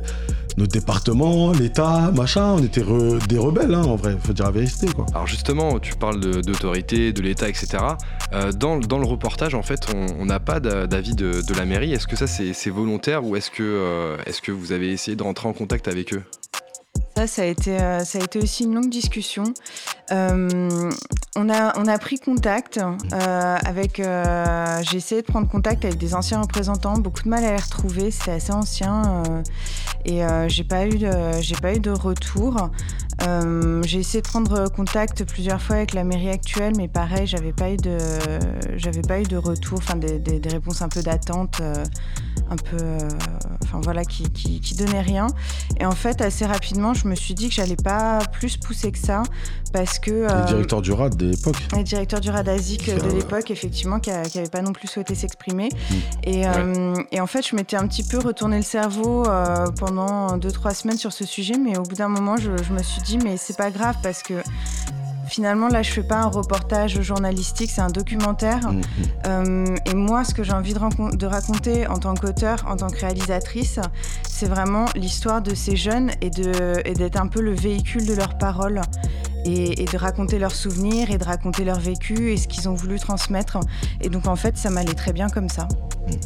notre 0.56 0.72
département, 0.72 1.52
l'État, 1.52 2.10
machin. 2.12 2.54
On 2.54 2.62
était 2.64 2.82
des 3.28 3.38
rebelles, 3.38 3.72
hein, 3.74 3.84
en 3.84 3.94
vrai. 3.94 4.16
Faut 4.20 4.32
dire 4.32 4.46
la 4.46 4.50
vérité. 4.50 4.88
Alors 5.14 5.28
justement, 5.28 5.78
tu 5.78 5.94
parles 5.94 6.18
d'autorité, 6.18 7.12
de, 7.12 7.22
l'État, 7.22 7.48
etc. 7.48 7.78
Euh, 8.32 8.50
dans, 8.50 8.74
le 8.74 9.06
reportage, 9.06 9.54
en 9.54 9.62
fait, 9.62 9.86
on 9.94 10.24
n'a 10.24 10.40
pas 10.40 10.58
d'avis 10.58 11.14
de, 11.14 11.42
la 11.56 11.64
mairie. 11.64 11.92
Est-ce 11.92 12.08
que 12.08 12.16
ça, 12.16 12.26
c'est 12.26 12.70
volontaire 12.70 13.24
ou 13.24 13.36
est-ce 13.36 13.52
que, 13.52 14.16
est 14.26 14.40
que 14.40 14.50
vous 14.50 14.72
avez 14.72 14.90
essayé 14.90 15.16
de 15.16 15.22
rentrer 15.22 15.46
en 15.46 15.52
contact 15.52 15.86
avec 15.86 16.12
eux? 16.12 16.24
Ça, 17.26 17.42
a, 17.42 17.44
été, 17.46 17.80
euh, 17.80 18.04
ça 18.04 18.18
a 18.18 18.22
été 18.22 18.38
aussi 18.38 18.64
une 18.64 18.74
longue 18.74 18.90
discussion. 18.90 19.44
Euh, 20.10 20.90
on, 21.36 21.50
a, 21.50 21.78
on 21.78 21.86
a 21.86 21.98
pris 21.98 22.18
contact 22.18 22.78
euh, 22.78 23.56
avec. 23.64 24.00
J'ai 24.82 24.96
essayé 24.96 25.22
de 25.22 25.26
prendre 25.26 25.48
contact 25.48 25.84
avec 25.84 25.98
des 25.98 26.14
anciens 26.14 26.40
représentants, 26.40 26.98
beaucoup 26.98 27.22
de 27.22 27.28
mal 27.28 27.44
à 27.44 27.52
les 27.52 27.62
retrouver, 27.62 28.10
c'est 28.10 28.32
assez 28.32 28.52
ancien. 28.52 29.22
et 30.04 30.22
j'ai 30.48 30.64
pas, 30.64 30.86
eu 30.86 30.98
de, 30.98 31.60
pas 31.60 31.74
eu 31.74 31.80
de 31.80 31.90
retour. 31.90 32.70
J'ai 33.20 33.98
essayé 33.98 34.22
de 34.22 34.28
prendre 34.28 34.68
contact 34.70 35.24
plusieurs 35.24 35.60
fois 35.60 35.76
avec 35.76 35.94
la 35.94 36.04
mairie 36.04 36.30
actuelle, 36.30 36.74
mais 36.76 36.88
pareil, 36.88 37.26
j'avais 37.26 37.52
pas 37.52 37.70
eu 37.70 37.76
de, 37.76 37.98
j'avais 38.76 39.02
pas 39.02 39.20
eu 39.20 39.24
de 39.24 39.36
retour, 39.36 39.78
enfin 39.78 39.96
des, 39.96 40.18
des, 40.18 40.48
réponses 40.48 40.82
un 40.82 40.88
peu 40.88 41.02
d'attente, 41.02 41.60
un 42.50 42.56
peu, 42.56 42.76
enfin 43.64 43.80
voilà, 43.82 44.04
qui, 44.04 44.30
qui, 44.30 44.60
qui 44.60 44.74
donnaient 44.74 45.00
rien. 45.00 45.26
Et 45.80 45.86
en 45.86 45.92
fait, 45.92 46.20
assez 46.20 46.46
rapidement, 46.46 46.94
je 46.94 47.06
me 47.08 47.14
suis 47.14 47.34
dit 47.34 47.48
que 47.48 47.54
j'allais 47.54 47.76
pas 47.76 48.20
plus 48.32 48.56
pousser 48.56 48.92
que 48.92 48.98
ça 48.98 49.22
parce 49.72 49.98
que. 49.98 50.10
Euh, 50.10 50.40
le 50.40 50.46
directeur 50.46 50.82
du 50.82 50.92
RAD 50.92 51.16
de 51.16 51.26
l'époque. 51.30 51.56
Le 51.76 51.82
directeur 51.82 52.20
du 52.20 52.30
RAD 52.30 52.48
ASIC 52.48 52.86
de 52.86 53.10
l'époque, 53.14 53.50
effectivement, 53.50 54.00
qui 54.00 54.10
n'avait 54.10 54.48
pas 54.50 54.62
non 54.62 54.72
plus 54.72 54.88
souhaité 54.88 55.14
s'exprimer. 55.14 55.68
Hmm. 55.68 55.94
Et, 56.24 56.46
euh, 56.46 56.94
et, 57.12 57.20
en 57.20 57.26
fait, 57.26 57.46
je 57.46 57.54
m'étais 57.54 57.76
un 57.76 57.86
petit 57.86 58.02
peu 58.02 58.18
retourné 58.18 58.56
le 58.56 58.62
cerveau 58.62 59.26
euh, 59.26 59.66
pendant 59.78 60.36
2-3 60.38 60.74
semaines 60.74 60.98
sur 60.98 61.12
ce 61.12 61.24
sujet, 61.24 61.54
mais 61.58 61.78
au 61.78 61.82
bout 61.82 61.96
d'un 61.96 62.08
moment, 62.08 62.36
je, 62.36 62.50
je, 62.62 62.72
me 62.72 62.82
suis 62.82 63.02
dit, 63.02 63.07
mais 63.16 63.36
c'est 63.38 63.56
pas 63.56 63.70
grave 63.70 63.96
parce 64.02 64.22
que 64.22 64.42
finalement, 65.28 65.68
là, 65.68 65.82
je 65.82 65.90
fais 65.90 66.02
pas 66.02 66.16
un 66.16 66.26
reportage 66.26 67.00
journalistique, 67.02 67.70
c'est 67.70 67.80
un 67.80 67.90
documentaire. 67.90 68.72
Mhm. 68.72 68.82
Euh, 69.26 69.76
et 69.86 69.94
moi, 69.94 70.24
ce 70.24 70.34
que 70.34 70.42
j'ai 70.42 70.52
envie 70.52 70.74
de, 70.74 71.16
de, 71.16 71.26
raconter 71.26 71.86
en 71.86 71.98
tant 71.98 72.14
qu'auteur, 72.14 72.64
en 72.66 72.76
tant 72.76 72.88
que 72.88 72.98
réalisatrice, 72.98 73.78
c'est 74.28 74.48
vraiment 74.48 74.86
l'histoire 74.94 75.42
de 75.42 75.54
ces 75.54 75.76
jeunes 75.76 76.10
et 76.20 76.30
d'être 76.30 77.20
un 77.20 77.28
peu 77.28 77.40
le 77.40 77.54
véhicule 77.54 78.06
de 78.06 78.14
leurs 78.14 78.38
paroles 78.38 78.80
et, 79.44 79.84
de 79.84 79.96
raconter 79.96 80.38
leurs 80.38 80.54
souvenirs 80.54 81.10
et 81.10 81.18
de 81.18 81.24
raconter 81.24 81.64
leur 81.64 81.80
vécu 81.80 82.32
et 82.32 82.36
ce 82.36 82.48
qu'ils 82.48 82.68
ont 82.68 82.74
voulu 82.74 82.98
transmettre. 82.98 83.58
Et 84.00 84.08
donc 84.08 84.26
en 84.26 84.36
fait, 84.36 84.56
ça 84.56 84.70
m'allait 84.70 84.94
très 84.94 85.12
bien 85.12 85.28
comme 85.28 85.48
ça. 85.48 85.68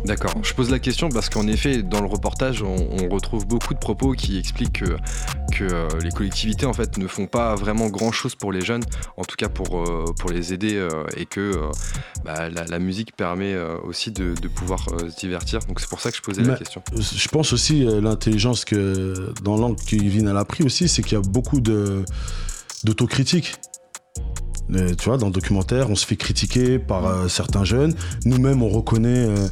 D'accord. 0.04 0.32
Je 0.42 0.54
pose 0.54 0.70
la 0.70 0.78
question 0.78 1.08
parce 1.08 1.28
qu'en 1.28 1.46
effet, 1.46 1.82
dans 1.82 2.00
le 2.00 2.06
reportage, 2.06 2.62
on, 2.62 3.08
retrouve 3.08 3.46
beaucoup 3.46 3.74
de 3.74 3.78
propos 3.78 4.12
qui 4.12 4.38
expliquent 4.38 4.84
que, 4.84 4.96
que 5.52 5.64
euh, 5.64 5.88
les 6.02 6.10
collectivités 6.10 6.66
en 6.66 6.72
fait 6.72 6.98
ne 6.98 7.06
font 7.06 7.26
pas 7.26 7.54
vraiment 7.56 7.88
grand 7.88 8.12
chose 8.12 8.34
pour 8.34 8.52
les 8.52 8.60
jeunes, 8.60 8.84
en 9.16 9.24
tout 9.24 9.36
cas 9.36 9.48
pour, 9.48 9.82
euh, 9.82 10.04
pour 10.18 10.30
les 10.30 10.52
aider, 10.52 10.76
euh, 10.76 10.88
et 11.16 11.26
que 11.26 11.60
bah, 12.24 12.48
la, 12.48 12.78
musique 12.78 13.14
permet 13.16 13.56
aussi 13.84 14.12
de, 14.12 14.34
pouvoir 14.48 14.86
se 14.88 15.16
divertir. 15.18 15.60
Donc 15.60 15.80
c'est 15.80 15.88
pour 15.88 16.00
ça 16.00 16.10
que 16.10 16.16
je 16.16 16.22
posais 16.22 16.42
la 16.42 16.54
question. 16.54 16.82
Je 16.96 17.28
pense 17.28 17.52
aussi 17.52 17.84
l'intelligence 17.84 18.64
que 18.64 19.32
dans 19.42 19.56
l'angle 19.56 19.80
qui 19.82 19.98
vient 20.08 20.26
à 20.26 20.32
l'appris 20.32 20.64
aussi, 20.64 20.88
c'est 20.88 21.02
qu'il 21.02 21.18
y 21.18 21.20
a 21.20 21.24
beaucoup 21.24 21.60
de 21.60 22.04
d'autocritique. 22.84 23.54
Tu 24.72 25.04
vois, 25.04 25.18
dans 25.18 25.26
le 25.26 25.32
documentaire, 25.32 25.90
on 25.90 25.94
se 25.94 26.06
fait 26.06 26.16
critiquer 26.16 26.78
par 26.78 27.06
euh, 27.06 27.28
certains 27.28 27.64
jeunes. 27.64 27.94
Nous-mêmes, 28.24 28.62
on 28.62 28.68
reconnaît 28.68 29.26
euh, 29.28 29.48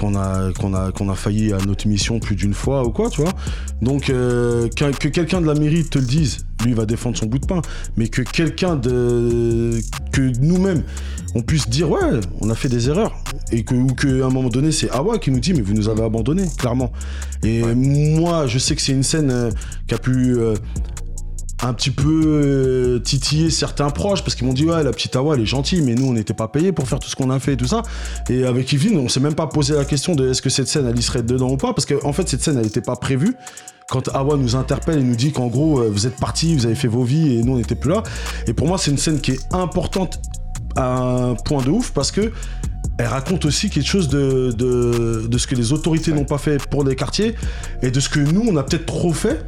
qu'on 0.00 0.16
a, 0.16 0.52
qu'on 0.52 0.74
a, 0.74 0.90
qu'on 0.90 1.08
a 1.08 1.14
failli 1.14 1.52
à 1.52 1.58
notre 1.58 1.86
mission 1.86 2.18
plus 2.18 2.34
d'une 2.34 2.54
fois 2.54 2.84
ou 2.84 2.90
quoi, 2.90 3.08
tu 3.08 3.20
vois. 3.20 3.32
Donc, 3.80 4.10
euh, 4.10 4.68
que, 4.68 5.08
quelqu'un 5.08 5.40
de 5.40 5.46
la 5.46 5.54
mairie 5.54 5.84
te 5.84 5.98
le 5.98 6.04
dise, 6.04 6.46
lui, 6.64 6.72
va 6.72 6.84
défendre 6.84 7.16
son 7.16 7.26
bout 7.26 7.38
de 7.38 7.46
pain. 7.46 7.62
Mais 7.96 8.08
que 8.08 8.22
quelqu'un 8.22 8.74
de. 8.74 9.78
que 10.10 10.32
nous-mêmes, 10.40 10.82
on 11.36 11.42
puisse 11.42 11.68
dire, 11.68 11.88
ouais, 11.90 12.00
on 12.40 12.50
a 12.50 12.54
fait 12.56 12.68
des 12.68 12.88
erreurs. 12.88 13.14
Et 13.52 13.62
que, 13.62 13.74
ou 13.74 13.94
qu'à 13.94 14.26
un 14.26 14.30
moment 14.30 14.48
donné, 14.48 14.72
c'est 14.72 14.90
Awa 14.90 15.18
qui 15.18 15.30
nous 15.30 15.40
dit, 15.40 15.52
mais 15.54 15.62
vous 15.62 15.74
nous 15.74 15.88
avez 15.88 16.02
abandonnés, 16.02 16.48
clairement. 16.58 16.92
Et 17.44 17.62
moi, 17.62 18.48
je 18.48 18.58
sais 18.58 18.74
que 18.74 18.82
c'est 18.82 18.92
une 18.92 19.04
scène 19.04 19.50
qui 19.86 19.94
a 19.94 19.98
pu 19.98 20.36
un 21.62 21.72
petit 21.72 21.90
peu 21.90 22.22
euh, 22.26 22.98
titiller 22.98 23.50
certains 23.50 23.90
proches 23.90 24.22
parce 24.22 24.34
qu'ils 24.34 24.46
m'ont 24.46 24.52
dit 24.52 24.64
ouais 24.64 24.82
la 24.82 24.90
petite 24.90 25.16
Awa 25.16 25.34
elle 25.34 25.42
est 25.42 25.46
gentille 25.46 25.80
mais 25.80 25.94
nous 25.94 26.06
on 26.06 26.12
n'était 26.12 26.34
pas 26.34 26.48
payés 26.48 26.72
pour 26.72 26.86
faire 26.86 26.98
tout 26.98 27.08
ce 27.08 27.16
qu'on 27.16 27.30
a 27.30 27.40
fait 27.40 27.54
et 27.54 27.56
tout 27.56 27.66
ça. 27.66 27.82
Et 28.28 28.44
avec 28.44 28.72
Yveline 28.72 28.98
on 28.98 29.08
s'est 29.08 29.20
même 29.20 29.34
pas 29.34 29.46
posé 29.46 29.74
la 29.74 29.84
question 29.84 30.14
de 30.14 30.30
est-ce 30.30 30.42
que 30.42 30.50
cette 30.50 30.68
scène 30.68 30.86
elle 30.86 30.98
y 30.98 31.02
serait 31.02 31.22
dedans 31.22 31.50
ou 31.50 31.56
pas 31.56 31.72
parce 31.72 31.86
qu'en 31.86 32.08
en 32.08 32.12
fait 32.12 32.28
cette 32.28 32.42
scène 32.42 32.56
elle 32.58 32.64
n'était 32.64 32.82
pas 32.82 32.96
prévue. 32.96 33.36
Quand 33.88 34.08
Awa 34.14 34.36
nous 34.36 34.56
interpelle 34.56 34.98
et 34.98 35.02
nous 35.02 35.16
dit 35.16 35.32
qu'en 35.32 35.46
gros 35.46 35.80
euh, 35.80 35.88
vous 35.90 36.06
êtes 36.06 36.16
partis 36.16 36.54
vous 36.54 36.66
avez 36.66 36.74
fait 36.74 36.88
vos 36.88 37.04
vies 37.04 37.38
et 37.38 37.42
nous 37.42 37.54
on 37.54 37.56
n'était 37.56 37.74
plus 37.74 37.90
là. 37.90 38.02
Et 38.46 38.52
pour 38.52 38.66
moi 38.66 38.76
c'est 38.76 38.90
une 38.90 38.98
scène 38.98 39.20
qui 39.20 39.32
est 39.32 39.54
importante 39.54 40.20
à 40.76 40.98
un 40.98 41.34
point 41.36 41.62
de 41.62 41.70
ouf 41.70 41.92
parce 41.92 42.10
que 42.10 42.32
elle 42.98 43.06
raconte 43.06 43.44
aussi 43.44 43.70
quelque 43.70 43.88
chose 43.88 44.08
de 44.08 44.54
ce 45.38 45.46
que 45.46 45.54
les 45.54 45.72
autorités 45.72 46.12
n'ont 46.12 46.24
pas 46.24 46.38
fait 46.38 46.66
pour 46.68 46.84
les 46.84 46.96
quartiers 46.96 47.34
et 47.82 47.90
de 47.90 48.00
ce 48.00 48.08
que 48.08 48.20
nous 48.20 48.44
on 48.46 48.56
a 48.56 48.62
peut-être 48.62 48.86
trop 48.86 49.12
fait 49.12 49.44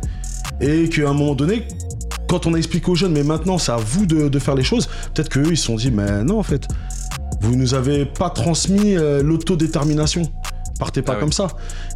et 0.60 0.88
qu'à 0.88 1.08
un 1.08 1.12
moment 1.12 1.34
donné 1.34 1.66
quand 2.28 2.46
on 2.46 2.54
a 2.54 2.58
expliqué 2.58 2.90
aux 2.90 2.94
jeunes, 2.94 3.12
mais 3.12 3.24
maintenant 3.24 3.58
c'est 3.58 3.72
à 3.72 3.76
vous 3.76 4.06
de, 4.06 4.38
faire 4.38 4.54
les 4.54 4.62
choses, 4.62 4.88
peut-être 5.14 5.30
qu'eux 5.30 5.50
ils 5.50 5.56
se 5.56 5.64
sont 5.64 5.76
dit, 5.76 5.90
mais 5.90 6.22
non 6.22 6.38
en 6.38 6.42
fait, 6.42 6.68
vous 7.40 7.56
nous 7.56 7.74
avez 7.74 8.04
pas 8.04 8.30
transmis 8.30 8.96
euh, 8.96 9.22
l'autodétermination. 9.22 10.30
Partez 10.78 11.02
pas 11.02 11.14
ah 11.16 11.20
comme 11.20 11.32
ça. 11.32 11.48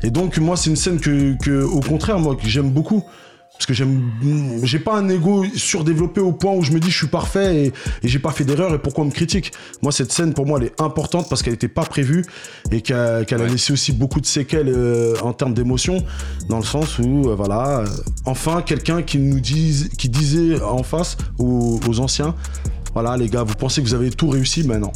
Et 0.02 0.10
donc 0.10 0.38
moi 0.38 0.56
c'est 0.56 0.70
une 0.70 0.76
scène 0.76 0.98
que, 0.98 1.62
au 1.62 1.80
contraire 1.80 2.18
moi 2.18 2.34
que 2.34 2.48
j'aime 2.48 2.70
beaucoup 2.70 3.04
parce 3.62 3.68
que 3.68 3.74
j'aime 3.74 4.10
j'ai 4.64 4.80
pas 4.80 4.96
un 4.96 5.08
ego 5.08 5.44
surdéveloppé 5.54 6.20
au 6.20 6.32
point 6.32 6.52
où 6.52 6.64
je 6.64 6.72
me 6.72 6.80
dis 6.80 6.90
je 6.90 6.96
suis 6.96 7.06
parfait 7.06 7.66
et, 7.66 7.72
j'ai 8.02 8.18
pas 8.18 8.32
fait 8.32 8.42
d'erreur 8.42 8.74
et 8.74 8.80
pourquoi 8.80 9.04
on 9.04 9.06
me 9.06 9.12
critique. 9.12 9.52
Moi 9.82 9.92
cette 9.92 10.10
scène 10.10 10.34
pour 10.34 10.46
moi 10.46 10.58
elle 10.60 10.66
est 10.66 10.80
importante 10.80 11.28
parce 11.28 11.44
qu'elle 11.44 11.54
était 11.54 11.68
pas 11.68 11.84
prévue 11.84 12.24
et 12.72 12.80
qu'elle 12.80 12.96
a 13.30 13.46
laissé 13.46 13.72
aussi 13.72 13.92
beaucoup 13.92 14.20
de 14.20 14.26
séquelles 14.26 14.68
euh, 14.68 15.14
en 15.22 15.32
termes 15.32 15.54
d'émotion 15.54 16.04
dans 16.48 16.58
le 16.58 16.64
sens 16.64 16.98
où 16.98 17.28
euh, 17.28 17.36
voilà 17.36 17.82
euh, 17.82 17.86
enfin 18.24 18.62
quelqu'un 18.62 19.02
qui 19.02 19.18
nous 19.18 19.38
dise 19.38 19.90
qui 19.96 20.08
disait 20.08 20.60
en 20.60 20.82
face 20.82 21.16
aux, 21.38 21.78
aux 21.86 22.00
anciens 22.00 22.34
voilà 22.94 23.16
les 23.16 23.28
gars 23.28 23.44
vous 23.44 23.54
pensez 23.54 23.80
que 23.80 23.86
vous 23.86 23.94
avez 23.94 24.10
tout 24.10 24.28
réussi 24.28 24.66
mais 24.66 24.80
non 24.80 24.90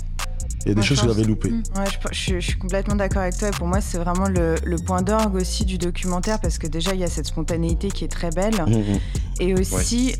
il 0.67 0.71
y 0.71 0.73
a 0.73 0.75
des 0.75 0.83
choses 0.83 1.01
que 1.01 1.07
vous 1.07 1.13
avez 1.13 1.25
loupées. 1.25 1.51
Mm. 1.51 1.63
Ouais, 1.77 1.85
je, 2.11 2.41
suis 2.41 2.59
complètement 2.59 2.97
d'accord 2.97 3.23
avec 3.23 3.37
toi. 3.39 3.49
Et 3.49 3.53
pour 3.53 3.67
moi, 3.69 3.81
c'est 3.81 3.99
vraiment 3.99 4.29
le, 4.29 4.77
point 4.85 5.03
d'orgue 5.03 5.37
aussi 5.37 5.65
du 5.65 5.79
documentaire 5.79 6.41
parce 6.41 6.59
que 6.59 6.67
déjà, 6.67 6.93
il 6.93 7.01
y 7.01 7.05
a 7.05 7.09
cette 7.09 7.27
spontanéité 7.27 7.89
qui 7.89 8.05
est 8.05 8.09
très 8.09 8.31
belle. 8.31 8.55
Mm, 8.67 8.73
mm. 8.73 9.01
Et 9.41 9.55
aussi, 9.55 10.17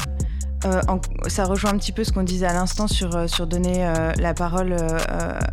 euh, 0.67 0.81
ça 1.29 1.45
rejoint 1.45 1.71
un 1.71 1.79
petit 1.79 1.93
peu 1.93 2.05
ce 2.05 2.13
qu'on 2.13 2.23
disait 2.23 2.47
à 2.47 2.53
l'instant 2.53 2.89
sur, 2.89 3.15
euh, 3.15 3.27
sur 3.27 3.47
donner 3.47 3.87
euh, 3.87 4.13
la 4.19 4.35
parole 4.35 4.77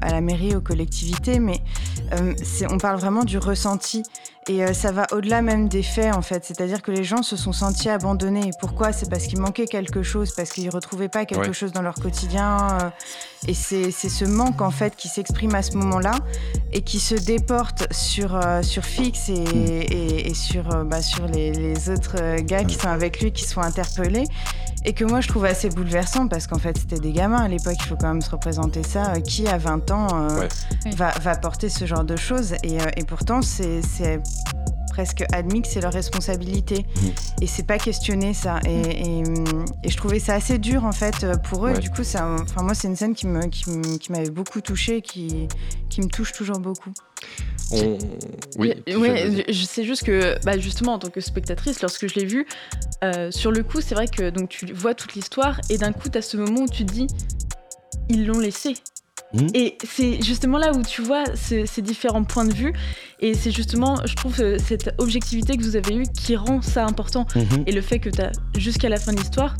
à 0.01 0.11
la 0.11 0.21
mairie, 0.21 0.55
aux 0.55 0.61
collectivités, 0.61 1.39
mais 1.39 1.59
on 2.69 2.77
parle 2.77 2.99
vraiment 2.99 3.23
du 3.23 3.37
ressenti. 3.37 4.03
Et 4.49 4.73
ça 4.73 4.91
va 4.91 5.07
au-delà 5.13 5.41
même 5.41 5.69
des 5.69 5.83
faits, 5.83 6.13
en 6.13 6.21
fait. 6.21 6.43
C'est-à-dire 6.43 6.81
que 6.81 6.91
les 6.91 7.05
gens 7.05 7.23
se 7.23 7.37
sont 7.37 7.53
sentis 7.53 7.87
abandonnés. 7.87 8.49
Pourquoi? 8.59 8.91
C'est 8.91 9.09
parce 9.09 9.25
qu'il 9.25 9.39
manquait 9.39 9.67
quelque 9.67 10.03
chose, 10.03 10.33
parce 10.35 10.51
qu'ils 10.51 10.65
ne 10.65 10.71
retrouvaient 10.71 11.07
pas 11.07 11.25
quelque 11.25 11.53
chose 11.53 11.71
dans 11.71 11.81
leur 11.81 11.95
quotidien. 11.95 12.91
et 13.47 13.53
c'est 13.53 13.91
ce 13.91 14.25
manque, 14.25 14.61
en 14.61 14.71
fait, 14.71 14.97
qui 14.97 15.07
s'exprime 15.07 15.55
à 15.55 15.61
ce 15.61 15.77
moment-là 15.77 16.15
et 16.73 16.81
qui 16.81 16.99
se 16.99 17.15
déporte 17.15 17.91
sur, 17.93 18.37
sur 18.63 18.83
Fix 18.83 19.29
et, 19.29 20.27
et, 20.27 20.33
sur, 20.33 20.63
bah, 20.85 21.01
sur 21.01 21.25
les, 21.27 21.53
les, 21.53 21.89
autres 21.89 22.41
gars 22.41 22.65
qui 22.65 22.75
sont 22.75 22.89
avec 22.89 23.21
lui, 23.21 23.31
qui 23.31 23.45
sont 23.45 23.61
interpellés 23.61 24.25
et 24.85 24.93
que 24.93 25.05
moi 25.05 25.21
je 25.21 25.27
trouve 25.27 25.45
assez 25.45 25.69
bouleversant 25.69 26.27
parce 26.27 26.47
qu'en 26.47 26.57
fait 26.57 26.77
c'était 26.77 26.99
des 26.99 27.11
gamins 27.11 27.43
à 27.43 27.47
l'époque, 27.47 27.75
il 27.79 27.85
faut 27.85 27.95
quand 27.95 28.09
même 28.09 28.21
se 28.21 28.29
représenter 28.29 28.83
ça. 28.83 29.13
Euh, 29.13 29.19
qui 29.19 29.47
à 29.47 29.57
20 29.57 29.91
ans 29.91 30.07
euh, 30.13 30.47
va, 30.95 31.11
va, 31.21 31.35
porter 31.35 31.69
ce 31.69 31.85
genre 31.85 32.03
de 32.03 32.15
choses? 32.15 32.53
Et, 32.63 32.81
euh, 32.81 32.85
et 32.97 33.03
pourtant 33.03 33.41
c'est 33.41 33.81
presque 34.93 35.23
admis 35.31 35.63
que 35.63 35.67
c'est 35.67 35.81
leur 35.81 35.91
responsabilité. 35.91 36.85
Mm. 37.01 37.07
Et 37.41 37.47
c'est 37.47 37.65
pas 37.65 37.79
questionné 37.79 38.35
ça. 38.35 38.59
Et, 38.65 39.21
et, 39.21 39.89
je 39.89 39.97
trouvais 39.97 40.19
ça 40.19 40.35
assez 40.35 40.59
dur 40.59 40.85
en 40.85 40.91
fait 40.91 41.25
pour 41.49 41.65
eux. 41.67 41.73
Du 41.73 41.89
coup, 41.89 42.03
ça, 42.03 42.35
enfin, 42.39 42.61
moi, 42.61 42.75
c'est 42.75 42.87
une 42.87 42.95
scène 42.95 43.15
qui 43.15 43.25
m'avait 43.25 43.47
me, 43.47 43.97
qui, 43.97 44.31
beaucoup 44.31 44.61
touchée, 44.61 45.01
qui, 45.01 45.47
qui 45.89 46.01
me 46.01 46.07
touche 46.07 46.31
toujours 46.31 46.59
beaucoup. 46.59 46.93
Oui, 47.71 48.73
je 48.87 49.65
sais 49.65 49.83
juste 49.83 50.03
que, 50.03 50.35
bah, 50.45 50.59
justement, 50.59 50.93
en 50.93 50.99
tant 50.99 51.09
que 51.09 51.21
spectatrice, 51.21 51.81
lorsque 51.81 52.07
je 52.07 52.15
l'ai 52.15 52.25
vu, 52.25 52.45
euh, 53.03 53.31
sur 53.31 53.51
le 53.51 53.63
coup, 53.63 53.81
c'est 53.81 53.95
vrai 53.95 54.07
que 54.07 54.29
donc, 54.29 54.49
tu 54.49 54.71
vois 54.73 54.93
toute 54.93 55.15
l'histoire 55.15 55.59
et 55.71 55.77
d'un 55.79 55.91
coup, 55.91 56.09
tu 56.09 56.17
as 56.19 56.21
ce 56.21 56.37
moment 56.37 56.61
où 56.61 56.69
tu 56.69 56.85
te 56.85 56.93
dis, 56.93 57.07
ils 58.09 58.27
l'ont 58.27 58.39
laissé. 58.39 58.75
Hmm. 59.33 59.47
Et 59.53 59.77
c'est 59.83 60.21
justement 60.21 60.57
là 60.57 60.73
où 60.73 60.81
tu 60.83 61.01
vois 61.01 61.23
ces, 61.35 61.65
différents 61.81 62.23
points 62.23 62.45
de 62.45 62.53
vue. 62.53 62.73
Et 63.19 63.33
c'est 63.33 63.51
justement, 63.51 63.97
je 64.05 64.15
trouve, 64.15 64.39
euh, 64.41 64.57
cette 64.63 64.93
objectivité 64.97 65.57
que 65.57 65.63
vous 65.63 65.75
avez 65.75 65.95
eue 65.95 66.03
qui 66.03 66.35
rend 66.35 66.61
ça 66.61 66.85
important. 66.85 67.25
Mhm. 67.35 67.63
Et 67.65 67.71
le 67.71 67.81
fait 67.81 67.99
que 67.99 68.09
tu 68.09 68.21
as, 68.21 68.31
jusqu'à 68.57 68.89
la 68.89 68.97
fin 68.97 69.11
de 69.11 69.17
l'histoire, 69.17 69.55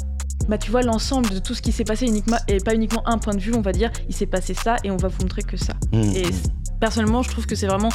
bah, 0.48 0.58
tu 0.58 0.72
vois 0.72 0.82
l'ensemble 0.82 1.30
de 1.30 1.40
tout 1.40 1.54
ce 1.54 1.62
qui 1.62 1.72
s'est 1.72 1.86
passé 1.86 2.06
uniquement, 2.06 2.38
et 2.48 2.58
pas 2.58 2.76
uniquement 2.76 3.08
un 3.08 3.18
point 3.18 3.34
de 3.34 3.40
vue, 3.40 3.54
on 3.56 3.62
va 3.62 3.72
dire, 3.72 3.92
il 4.10 4.16
s'est 4.16 4.26
passé 4.26 4.54
ça 4.54 4.76
et 4.84 4.92
on 4.92 4.98
va 4.98 5.08
vous 5.08 5.22
montrer 5.22 5.44
que 5.44 5.58
ça. 5.58 5.74
Hmm. 5.92 6.12
Et 6.16 6.26
personnellement, 6.84 7.24
je 7.24 7.30
trouve 7.30 7.46
que 7.46 7.56
c'est 7.56 7.68
vraiment, 7.68 7.88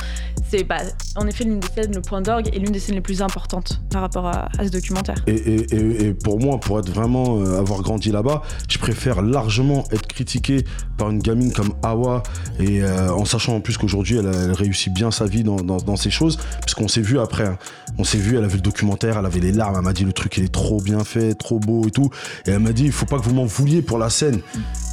c'est 0.49 0.65
bah, 0.65 0.79
en 1.15 1.27
effet 1.27 1.45
l'une 1.45 1.61
des 1.61 1.69
scènes, 1.69 1.95
le 1.95 2.01
point 2.01 2.23
d'orgue 2.23 2.49
et 2.55 2.59
l'une 2.59 2.73
des 2.73 2.79
scènes 2.79 2.95
les 2.95 3.03
plus 3.03 3.21
importantes 3.21 3.83
par 3.91 4.01
rapport 4.01 4.27
à, 4.27 4.49
ce 4.65 4.71
documentaire. 4.71 5.17
Et, 5.27 6.15
pour 6.25 6.41
moi, 6.41 6.59
pour 6.59 6.79
être 6.79 6.89
vraiment 6.89 7.37
euh, 7.37 7.59
avoir 7.59 7.83
grandi 7.83 8.11
là-bas, 8.11 8.41
je 8.67 8.79
préfère 8.79 9.21
largement 9.21 9.85
être 9.93 10.07
critiqué 10.07 10.65
par 10.97 11.11
une 11.11 11.19
gamine 11.19 11.53
comme 11.53 11.75
Awa 11.83 12.23
et 12.59 12.83
euh, 12.83 13.13
en 13.13 13.27
sachant 13.27 13.57
en 13.57 13.61
plus 13.61 13.77
qu'aujourd'hui 13.77 14.17
elle, 14.17 14.53
réussit 14.53 14.91
bien 14.91 15.11
sa 15.11 15.27
vie 15.27 15.45
dans, 15.45 15.97
ces 15.97 16.11
choses, 16.11 16.39
puisqu'on 16.63 16.89
s'est 16.89 17.03
vu 17.03 17.21
après, 17.21 17.45
hein. 17.45 17.59
On 17.99 18.05
s'est 18.05 18.19
vu, 18.19 18.37
elle 18.37 18.45
a 18.45 18.49
vu 18.49 18.57
le 18.57 18.63
documentaire, 18.63 19.19
elle 19.19 19.27
avait 19.27 19.41
les 19.41 19.53
larmes, 19.53 19.75
elle 19.77 19.83
m'a 19.83 19.93
dit 19.93 20.05
le 20.05 20.13
truc 20.13 20.37
il 20.37 20.45
est 20.45 20.53
trop 20.53 20.81
bien 20.81 21.05
fait, 21.05 21.35
trop 21.35 21.59
beau 21.59 21.87
et 21.87 21.91
tout, 21.91 22.11
et 22.47 22.51
elle 22.51 22.61
m'a 22.61 22.73
dit 22.73 22.85
il 22.85 22.93
faut 22.93 23.07
pas 23.07 23.19
que 23.19 23.25
vous 23.25 23.35
m'en 23.35 23.45
vouliez 23.45 23.83
pour 23.83 23.99
la 23.99 24.11
scène, 24.11 24.41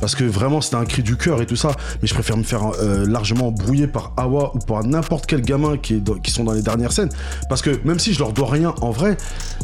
parce 0.02 0.16
que 0.16 0.24
vraiment 0.24 0.62
c'était 0.62 0.76
un 0.76 0.86
cri 0.86 1.04
du 1.04 1.16
cœur 1.16 1.42
et 1.42 1.46
tout 1.46 1.56
ça, 1.56 1.72
mais 2.02 2.08
je 2.08 2.14
préfère 2.14 2.38
me 2.38 2.44
faire 2.44 2.72
euh, 2.82 3.06
largement 3.06 3.52
brouiller 3.52 3.88
par 3.88 4.14
Awa 4.18 4.52
ou 4.56 4.60
par 4.60 4.84
n'importe 4.84 5.26
quel 5.26 5.42
gamin 5.42 5.78
qui, 5.78 5.96
est 5.96 6.22
qui 6.22 6.32
sont 6.32 6.44
dans 6.44 6.54
les 6.54 6.62
dernières 6.62 6.92
scènes. 6.92 7.10
Parce 7.50 7.62
que 7.62 7.80
même 7.86 8.00
si 8.00 8.14
je 8.14 8.20
leur 8.20 8.34
dois 8.34 8.50
rien 8.50 8.74
en 8.82 8.92
vrai, 8.92 9.18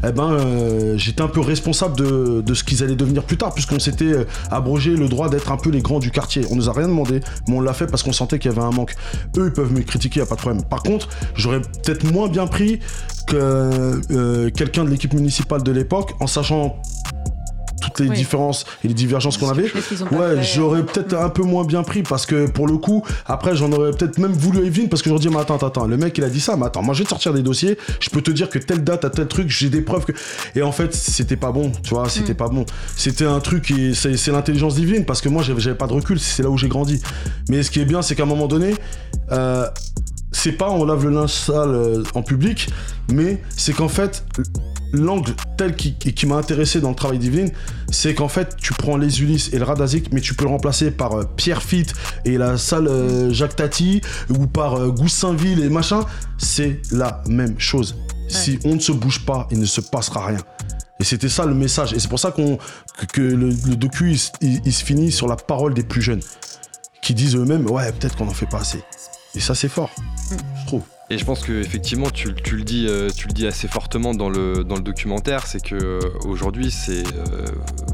eh 0.05 0.11
ben, 0.11 0.31
euh, 0.31 0.97
j'étais 0.97 1.21
un 1.21 1.27
peu 1.27 1.41
responsable 1.41 1.97
de, 1.97 2.41
de 2.45 2.53
ce 2.53 2.63
qu'ils 2.63 2.83
allaient 2.83 2.95
devenir 2.95 3.23
plus 3.23 3.37
tard, 3.37 3.53
puisqu'on 3.53 3.79
s'était 3.79 4.05
euh, 4.05 4.25
abrogé 4.49 4.95
le 4.95 5.07
droit 5.07 5.29
d'être 5.29 5.51
un 5.51 5.57
peu 5.57 5.69
les 5.69 5.81
grands 5.81 5.99
du 5.99 6.11
quartier. 6.11 6.45
On 6.49 6.55
nous 6.55 6.69
a 6.69 6.73
rien 6.73 6.87
demandé, 6.87 7.21
mais 7.47 7.55
on 7.55 7.61
l'a 7.61 7.73
fait 7.73 7.87
parce 7.87 8.03
qu'on 8.03 8.13
sentait 8.13 8.39
qu'il 8.39 8.51
y 8.51 8.53
avait 8.53 8.65
un 8.65 8.71
manque. 8.71 8.95
Eux, 9.37 9.47
ils 9.47 9.53
peuvent 9.53 9.71
me 9.71 9.81
critiquer, 9.81 10.19
y 10.19 10.23
a 10.23 10.25
pas 10.25 10.35
de 10.35 10.41
problème. 10.41 10.63
Par 10.63 10.83
contre, 10.83 11.09
j'aurais 11.35 11.61
peut-être 11.61 12.03
moins 12.11 12.27
bien 12.27 12.47
pris 12.47 12.79
que 13.31 14.49
quelqu'un 14.49 14.83
de 14.83 14.89
l'équipe 14.89 15.13
municipale 15.13 15.63
de 15.63 15.71
l'époque, 15.71 16.13
en 16.19 16.27
sachant 16.27 16.77
toutes 17.81 17.99
les 17.99 18.09
différences 18.09 18.65
et 18.83 18.87
les 18.87 18.93
divergences 18.93 19.37
qu'on 19.37 19.49
avait, 19.49 19.71
ouais, 20.11 20.43
j'aurais 20.43 20.85
peut-être 20.85 21.15
un 21.15 21.29
peu 21.29 21.43
moins 21.43 21.65
bien 21.65 21.83
pris 21.83 22.03
parce 22.03 22.25
que 22.25 22.49
pour 22.49 22.67
le 22.67 22.77
coup, 22.77 23.03
après, 23.25 23.55
j'en 23.55 23.71
aurais 23.71 23.91
peut-être 23.91 24.17
même 24.19 24.31
voulu 24.31 24.65
Evelyne 24.65 24.87
parce 24.87 25.01
que 25.01 25.09
j'aurais 25.09 25.21
dit, 25.21 25.29
mais 25.29 25.39
attends, 25.39 25.57
attends, 25.57 25.87
le 25.87 25.97
mec 25.97 26.17
il 26.17 26.23
a 26.23 26.29
dit 26.29 26.39
ça, 26.39 26.55
mais 26.55 26.67
attends, 26.67 26.83
moi 26.83 26.93
je 26.93 26.99
vais 26.99 27.05
te 27.05 27.09
sortir 27.09 27.33
des 27.33 27.41
dossiers, 27.41 27.77
je 27.99 28.09
peux 28.09 28.21
te 28.21 28.31
dire 28.31 28.49
que 28.49 28.59
telle 28.59 28.83
date 28.83 29.03
à 29.03 29.09
tel 29.09 29.27
truc, 29.27 29.49
j'ai 29.49 29.69
des 29.69 29.81
preuves 29.81 30.05
que. 30.05 30.13
Et 30.55 30.61
en 30.61 30.71
fait, 30.71 30.93
c'était 30.93 31.35
pas 31.35 31.51
bon, 31.51 31.71
tu 31.83 31.95
vois, 31.95 32.07
c'était 32.07 32.33
mm. 32.33 32.37
pas 32.37 32.47
bon. 32.49 32.65
C'était 32.95 33.25
un 33.25 33.39
truc, 33.39 33.73
c'est 33.93 34.27
l'intelligence 34.27 34.75
divine 34.75 35.05
parce 35.05 35.21
que 35.21 35.29
moi 35.29 35.43
j'avais 35.43 35.75
pas 35.75 35.87
de 35.87 35.93
recul, 35.93 36.19
c'est 36.19 36.43
là 36.43 36.49
où 36.49 36.57
j'ai 36.57 36.69
grandi. 36.69 37.01
Mais 37.49 37.63
ce 37.63 37.71
qui 37.71 37.79
est 37.79 37.85
bien, 37.85 38.01
c'est 38.01 38.15
qu'à 38.15 38.23
un 38.23 38.27
moment 38.27 38.47
donné, 38.47 38.75
euh, 39.31 39.67
c'est 40.31 40.53
pas 40.53 40.69
on 40.69 40.85
lave 40.85 41.05
le 41.05 41.11
linge 41.11 41.33
sale 41.33 42.03
en 42.13 42.23
public, 42.23 42.69
mais 43.11 43.41
c'est 43.57 43.73
qu'en 43.73 43.89
fait, 43.89 44.23
l'angle 44.93 45.33
tel 45.57 45.75
qui, 45.75 45.95
qui 45.95 46.25
m'a 46.25 46.35
intéressé 46.35 46.81
dans 46.81 46.89
le 46.89 46.95
travail 46.95 47.19
d'Yveline, 47.19 47.51
c'est 47.91 48.13
qu'en 48.13 48.27
fait, 48.27 48.55
tu 48.57 48.73
prends 48.73 48.97
les 48.97 49.21
Ulysses 49.21 49.49
et 49.53 49.59
le 49.59 49.65
Radazik, 49.65 50.11
mais 50.11 50.21
tu 50.21 50.33
peux 50.33 50.45
le 50.45 50.49
remplacer 50.49 50.91
par 50.91 51.13
euh, 51.13 51.23
Pierre 51.35 51.61
Fitt 51.61 51.93
et 52.25 52.37
la 52.37 52.57
salle 52.57 52.87
euh, 52.87 53.31
Jacques 53.31 53.55
Tati, 53.55 54.01
ou 54.29 54.47
par 54.47 54.75
euh, 54.75 54.89
Goussainville 54.89 55.63
et 55.63 55.69
machin. 55.69 56.01
C'est 56.37 56.81
la 56.91 57.21
même 57.27 57.59
chose. 57.59 57.95
Si 58.27 58.59
on 58.63 58.75
ne 58.75 58.79
se 58.79 58.93
bouge 58.93 59.25
pas, 59.25 59.47
il 59.51 59.59
ne 59.59 59.65
se 59.65 59.81
passera 59.81 60.25
rien. 60.25 60.39
Et 60.99 61.03
c'était 61.03 61.29
ça 61.29 61.45
le 61.45 61.53
message. 61.53 61.93
Et 61.93 61.99
c'est 61.99 62.07
pour 62.07 62.19
ça 62.19 62.31
qu'on 62.31 62.57
que, 63.11 63.21
le, 63.21 63.51
docu, 63.75 64.17
il, 64.41 64.73
se 64.73 64.83
finit 64.83 65.11
sur 65.11 65.27
la 65.27 65.35
parole 65.35 65.73
des 65.73 65.83
plus 65.83 66.01
jeunes, 66.01 66.21
qui 67.01 67.13
disent 67.13 67.35
eux-mêmes, 67.35 67.69
ouais, 67.69 67.91
peut-être 67.91 68.15
qu'on 68.15 68.25
n'en 68.25 68.33
fait 68.33 68.45
pas 68.45 68.59
assez. 68.59 68.81
Et 69.35 69.39
ça, 69.39 69.55
c'est 69.55 69.69
fort, 69.69 69.91
je 70.29 70.65
trouve. 70.67 70.83
Et 71.09 71.17
je 71.17 71.25
pense 71.25 71.41
que 71.41 71.51
effectivement, 71.61 72.09
tu, 72.09 72.29
le 72.29 72.63
dis, 72.63 72.85
euh, 72.87 73.09
tu 73.09 73.27
le 73.27 73.33
dis 73.33 73.45
assez 73.45 73.67
fortement 73.67 74.13
dans 74.13 74.29
le, 74.29 74.63
dans 74.63 74.75
le 74.75 74.81
documentaire, 74.81 75.45
c'est 75.45 75.61
que 75.61 75.75
euh, 75.75 75.99
aujourd'hui, 76.25 76.71
c'est 76.71 77.03
euh, 77.05 77.45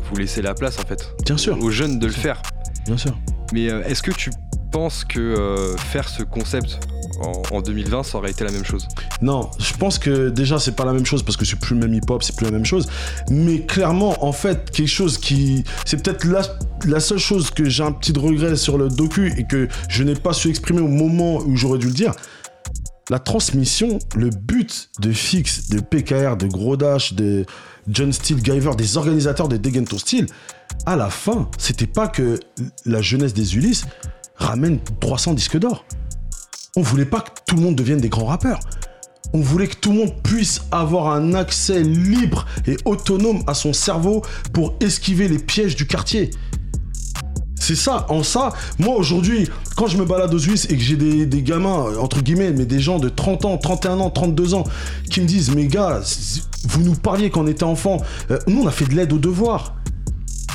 vous 0.04 0.16
laissez 0.16 0.42
la 0.44 0.54
place 0.54 0.78
en 0.80 0.84
fait, 0.84 1.16
Bien 1.26 1.38
sûr. 1.38 1.58
aux 1.60 1.72
jeunes 1.72 1.98
de 1.98 2.06
le 2.06 2.14
faire. 2.14 2.42
Bien 2.86 2.98
sûr. 2.98 3.18
Mais 3.54 3.66
est-ce 3.66 4.04
que 4.04 4.12
tu 4.12 4.30
penses 4.72 5.04
que 5.04 5.76
faire 5.78 6.10
ce 6.10 6.22
concept 6.22 6.80
en, 7.52 7.62
2020, 7.62 8.04
ça 8.04 8.18
aurait 8.18 8.32
été 8.32 8.44
la 8.44 8.52
même 8.52 8.66
chose 8.66 8.88
Non, 9.22 9.50
je 9.60 9.74
pense 9.74 10.00
que 10.00 10.30
déjà 10.30 10.60
c'est 10.60 10.76
pas 10.76 10.86
la 10.86 10.94
même 10.94 11.06
chose 11.06 11.24
parce 11.24 11.38
que 11.38 11.46
c'est 11.46 11.60
plus 11.60 11.76
le 11.76 11.82
même 11.82 11.94
hip-hop, 11.94 12.24
c'est 12.24 12.36
plus 12.36 12.46
la 12.46 12.52
même 12.52 12.66
chose. 12.66 12.88
Mais 13.30 13.62
clairement, 13.62 14.24
en 14.24 14.32
fait, 14.32 14.72
quelque 14.72 14.88
chose 14.88 15.18
qui, 15.18 15.64
c'est 15.86 16.02
peut-être 16.02 16.26
la, 16.86 17.00
seule 17.00 17.18
chose 17.18 17.52
que 17.52 17.66
j'ai 17.66 17.84
un 17.84 17.92
petit 17.92 18.14
regret 18.18 18.56
sur 18.56 18.78
le 18.78 18.90
docu 18.90 19.34
et 19.38 19.46
que 19.46 19.68
je 19.90 20.04
n'ai 20.04 20.16
pas 20.16 20.34
su 20.34 20.50
exprimer 20.50 20.82
au 20.82 20.88
moment 20.88 21.38
où 21.38 21.56
j'aurais 21.56 21.80
dû 21.80 21.88
le 21.88 21.94
dire, 21.94 22.14
la 23.10 23.20
transmission, 23.20 24.00
le 24.16 24.30
but 24.30 24.90
de 25.00 25.12
Fix, 25.12 25.70
de 25.70 25.80
PKR, 25.80 26.36
de 26.36 26.48
Grodash, 26.48 27.14
de 27.14 27.46
John 27.88 28.12
Steele, 28.12 28.44
Giver, 28.44 28.72
des 28.78 28.98
organisateurs 28.98 29.48
de 29.48 29.56
Degento 29.58 29.98
Steel, 29.98 30.28
à 30.86 30.96
la 30.96 31.10
fin, 31.10 31.50
c'était 31.58 31.88
pas 31.88 32.08
que 32.08 32.40
la 32.86 33.02
jeunesse 33.02 33.34
des 33.34 33.56
Ulysses 33.56 33.86
ramène 34.36 34.80
300 35.00 35.34
disques 35.34 35.58
d'or. 35.58 35.86
On 36.78 36.82
voulait 36.82 37.06
pas 37.06 37.22
que 37.22 37.32
tout 37.48 37.56
le 37.56 37.64
monde 37.64 37.76
devienne 37.76 38.00
des 38.00 38.08
grands 38.08 38.28
rappeurs. 38.28 38.60
On 39.34 39.42
voulait 39.42 39.66
que 39.66 39.78
tout 39.78 39.92
le 39.92 39.98
monde 39.98 40.14
puisse 40.22 40.62
avoir 40.70 41.08
un 41.12 41.34
accès 41.34 41.82
libre 41.82 42.46
et 42.68 42.78
autonome 42.86 43.42
à 43.48 43.56
son 43.56 43.74
cerveau 43.74 44.22
pour 44.54 44.76
esquiver 44.80 45.28
les 45.28 45.40
pièges 45.40 45.76
du 45.76 45.88
quartier. 45.88 46.30
C'est 47.56 47.76
ça, 47.76 48.06
en 48.10 48.22
ça, 48.22 48.54
moi 48.78 48.96
aujourd'hui, 48.96 49.50
quand 49.76 49.88
je 49.88 49.98
me 49.98 50.06
balade 50.06 50.32
aux 50.32 50.40
Suisses 50.40 50.66
et 50.70 50.78
que 50.78 50.84
j'ai 50.84 50.96
des, 50.96 51.42
gamins, 51.42 51.98
entre 52.00 52.22
guillemets, 52.22 52.52
mais 52.52 52.68
des 52.68 52.80
gens 52.80 53.00
de 53.00 53.10
30 53.10 53.46
ans, 53.46 53.58
31 53.58 54.00
ans, 54.00 54.12
32 54.12 54.54
ans, 54.54 54.64
qui 55.10 55.20
me 55.20 55.26
disent, 55.26 55.56
mais 55.56 55.66
gars, 55.66 56.02
vous 56.70 56.84
nous 56.84 56.94
parliez 56.94 57.32
quand 57.32 57.42
on 57.42 57.48
était 57.48 57.64
enfant, 57.64 57.98
euh, 58.30 58.38
nous 58.46 58.62
on 58.62 58.68
a 58.68 58.72
fait 58.72 58.86
de 58.86 58.94
l'aide 58.94 59.12
aux 59.14 59.18
devoirs. 59.18 59.77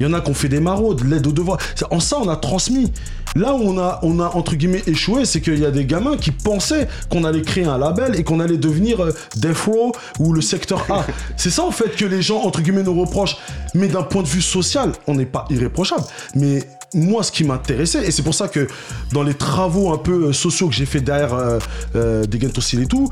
Il 0.01 0.07
y 0.07 0.09
en 0.09 0.13
a 0.13 0.21
qui 0.21 0.31
ont 0.31 0.35
fait 0.35 0.49
des 0.49 0.61
maraudes, 0.61 1.05
l'aide 1.05 1.27
aux 1.27 1.33
devoirs. 1.33 1.59
En 1.91 2.01
ça, 2.01 2.19
on 2.21 2.29
a 2.29 2.37
transmis. 2.37 2.93
Là 3.35 3.55
où 3.55 3.63
on 3.63 3.79
a, 3.79 4.01
on 4.03 4.21
a 4.21 4.27
entre 4.35 4.57
guillemets 4.57 4.83
échoué, 4.87 5.25
c'est 5.25 5.41
qu'il 5.41 5.59
y 5.59 5.65
a 5.65 5.71
des 5.71 5.87
gamins 5.87 6.17
qui 6.17 6.31
pensaient 6.31 6.89
qu'on 7.11 7.25
allait 7.25 7.43
créer 7.43 7.65
un 7.65 7.79
label 7.79 8.15
et 8.17 8.25
qu'on 8.25 8.41
allait 8.41 8.59
devenir 8.59 9.01
euh, 9.01 9.15
Death 9.37 9.59
Row 9.67 9.93
ou 10.19 10.33
le 10.33 10.43
secteur 10.43 10.85
A. 10.91 11.07
c'est 11.37 11.51
ça 11.51 11.65
en 11.65 11.71
fait 11.71 11.97
que 11.97 12.05
les 12.05 12.21
gens 12.21 12.43
entre 12.43 12.61
guillemets 12.61 12.83
nous 12.83 13.01
reprochent. 13.01 13.37
Mais 13.75 13.89
d'un 13.89 14.03
point 14.03 14.23
de 14.23 14.29
vue 14.29 14.43
social, 14.43 14.93
on 15.07 15.15
n'est 15.15 15.27
pas 15.27 15.47
irréprochable. 15.51 16.05
Mais 16.35 16.61
moi, 16.95 17.23
ce 17.23 17.33
qui 17.33 17.45
m'intéressait, 17.45 18.07
et 18.07 18.11
c'est 18.11 18.23
pour 18.23 18.35
ça 18.35 18.49
que 18.49 18.67
dans 19.13 19.23
les 19.23 19.35
travaux 19.35 19.93
un 19.93 19.99
peu 19.99 20.27
euh, 20.27 20.33
sociaux 20.33 20.69
que 20.69 20.75
j'ai 20.75 20.87
fait 20.87 21.01
derrière 21.01 21.35
euh, 21.35 21.59
euh 21.95 22.27
des 22.27 22.39
et 22.43 22.87
tout, 22.87 23.09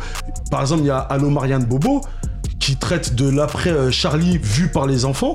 par 0.50 0.60
exemple, 0.60 0.82
il 0.82 0.86
y 0.86 0.90
a 0.90 0.98
Allo 0.98 1.30
Marianne 1.30 1.64
Bobo 1.64 2.02
qui 2.58 2.76
traite 2.76 3.14
de 3.14 3.28
l'après 3.28 3.70
euh, 3.70 3.90
Charlie 3.90 4.38
vu 4.38 4.68
par 4.68 4.86
les 4.86 5.04
enfants 5.04 5.34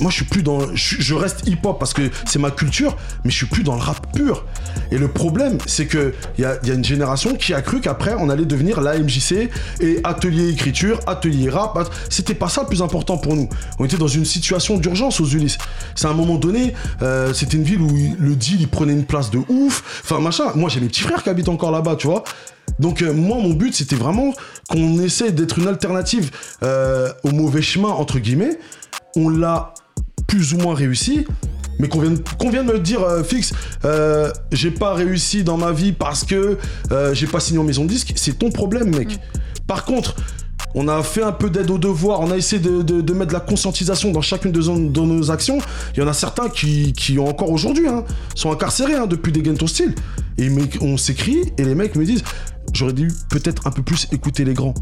moi, 0.00 0.10
je 0.10 0.16
suis 0.16 0.24
plus 0.24 0.42
dans. 0.42 0.74
Je, 0.74 1.14
reste 1.14 1.46
hip-hop 1.46 1.78
parce 1.78 1.94
que 1.94 2.10
c'est 2.26 2.38
ma 2.38 2.50
culture, 2.50 2.96
mais 3.24 3.30
je 3.30 3.36
suis 3.36 3.46
plus 3.46 3.62
dans 3.62 3.74
le 3.74 3.80
rap 3.80 4.12
pur. 4.14 4.44
Et 4.90 4.98
le 4.98 5.08
problème, 5.08 5.58
c'est 5.66 5.86
qu'il 5.86 6.12
y 6.38 6.44
a, 6.44 6.58
y 6.64 6.70
a 6.70 6.74
une 6.74 6.84
génération 6.84 7.34
qui 7.34 7.54
a 7.54 7.62
cru 7.62 7.80
qu'après, 7.80 8.14
on 8.18 8.28
allait 8.28 8.44
devenir 8.44 8.80
la 8.80 8.98
MJC 8.98 9.50
et 9.80 10.00
atelier 10.04 10.48
écriture, 10.50 11.00
atelier 11.06 11.50
rap. 11.50 11.78
C'était 12.08 12.34
pas 12.34 12.48
ça 12.48 12.62
le 12.62 12.68
plus 12.68 12.82
important 12.82 13.18
pour 13.18 13.34
nous. 13.34 13.48
On 13.78 13.84
était 13.84 13.96
dans 13.96 14.08
une 14.08 14.24
situation 14.24 14.78
d'urgence 14.78 15.20
aux 15.20 15.26
Ulysses. 15.26 15.58
C'est 15.94 16.06
à 16.06 16.10
un 16.10 16.14
moment 16.14 16.36
donné, 16.36 16.74
euh, 17.02 17.32
c'était 17.32 17.56
une 17.56 17.64
ville 17.64 17.80
où 17.80 18.16
le 18.18 18.34
deal, 18.34 18.60
il 18.60 18.68
prenait 18.68 18.92
une 18.92 19.04
place 19.04 19.30
de 19.30 19.40
ouf. 19.48 20.02
Enfin, 20.04 20.20
machin. 20.20 20.44
Moi, 20.54 20.68
j'ai 20.68 20.80
mes 20.80 20.88
petits 20.88 21.02
frères 21.02 21.22
qui 21.22 21.28
habitent 21.28 21.48
encore 21.48 21.70
là-bas, 21.70 21.96
tu 21.96 22.06
vois. 22.06 22.24
Donc 22.78 23.02
euh, 23.02 23.12
moi, 23.12 23.38
mon 23.38 23.54
but, 23.54 23.74
c'était 23.74 23.96
vraiment 23.96 24.32
qu'on 24.68 25.00
essaie 25.00 25.32
d'être 25.32 25.58
une 25.58 25.68
alternative 25.68 26.30
euh, 26.62 27.12
au 27.24 27.30
mauvais 27.30 27.62
chemin, 27.62 27.88
entre 27.88 28.18
guillemets, 28.18 28.58
on 29.16 29.28
l'a 29.28 29.74
plus 30.26 30.54
ou 30.54 30.58
moins 30.58 30.74
réussi. 30.74 31.26
Mais 31.80 31.88
qu'on 31.88 32.00
vient, 32.00 32.64
de 32.64 32.72
me 32.72 32.78
dire, 32.80 33.02
euh, 33.02 33.22
fixe, 33.22 33.52
euh, 33.84 34.32
j'ai 34.50 34.72
pas 34.72 34.94
réussi 34.94 35.44
dans 35.44 35.56
ma 35.56 35.70
vie 35.70 35.92
parce 35.92 36.24
que 36.24 36.58
euh, 36.90 37.14
j'ai 37.14 37.28
pas 37.28 37.38
signé 37.38 37.60
en 37.60 37.64
maison 37.64 37.84
de 37.84 37.88
disque, 37.88 38.12
c'est 38.16 38.36
ton 38.36 38.50
problème, 38.50 38.96
mec. 38.96 39.14
Mm. 39.14 39.64
Par 39.68 39.84
contre, 39.84 40.16
on 40.74 40.88
a 40.88 41.02
fait 41.02 41.22
un 41.22 41.32
peu 41.32 41.50
d'aide 41.50 41.70
aux 41.70 41.78
devoirs, 41.78 42.20
on 42.20 42.30
a 42.30 42.36
essayé 42.36 42.60
de, 42.60 43.12
mettre 43.12 43.28
de 43.28 43.32
la 43.32 43.40
conscientisation 43.40 44.10
dans 44.10 44.20
chacune 44.20 44.50
de, 44.50 44.60
nos 44.60 45.30
actions. 45.30 45.58
Il 45.94 46.00
y 46.00 46.02
en 46.02 46.08
a 46.08 46.12
certains 46.12 46.48
qui, 46.48 47.16
ont 47.18 47.28
encore 47.28 47.50
aujourd'hui, 47.50 47.86
hein, 47.86 48.04
sont 48.34 48.52
incarcérés 48.52 48.94
hein, 48.94 49.06
depuis 49.06 49.32
des 49.32 49.42
gains 49.42 49.54
style. 49.66 49.94
Et 50.36 50.50
on 50.80 50.96
s'écrit 50.96 51.52
et 51.58 51.64
les 51.64 51.74
mecs 51.74 51.94
me 51.96 52.04
disent, 52.04 52.22
j'aurais 52.72 52.92
dû 52.92 53.10
peut-être 53.30 53.66
un 53.66 53.70
peu 53.70 53.82
plus 53.82 54.08
écouter 54.12 54.44
les 54.44 54.54
grands. 54.54 54.74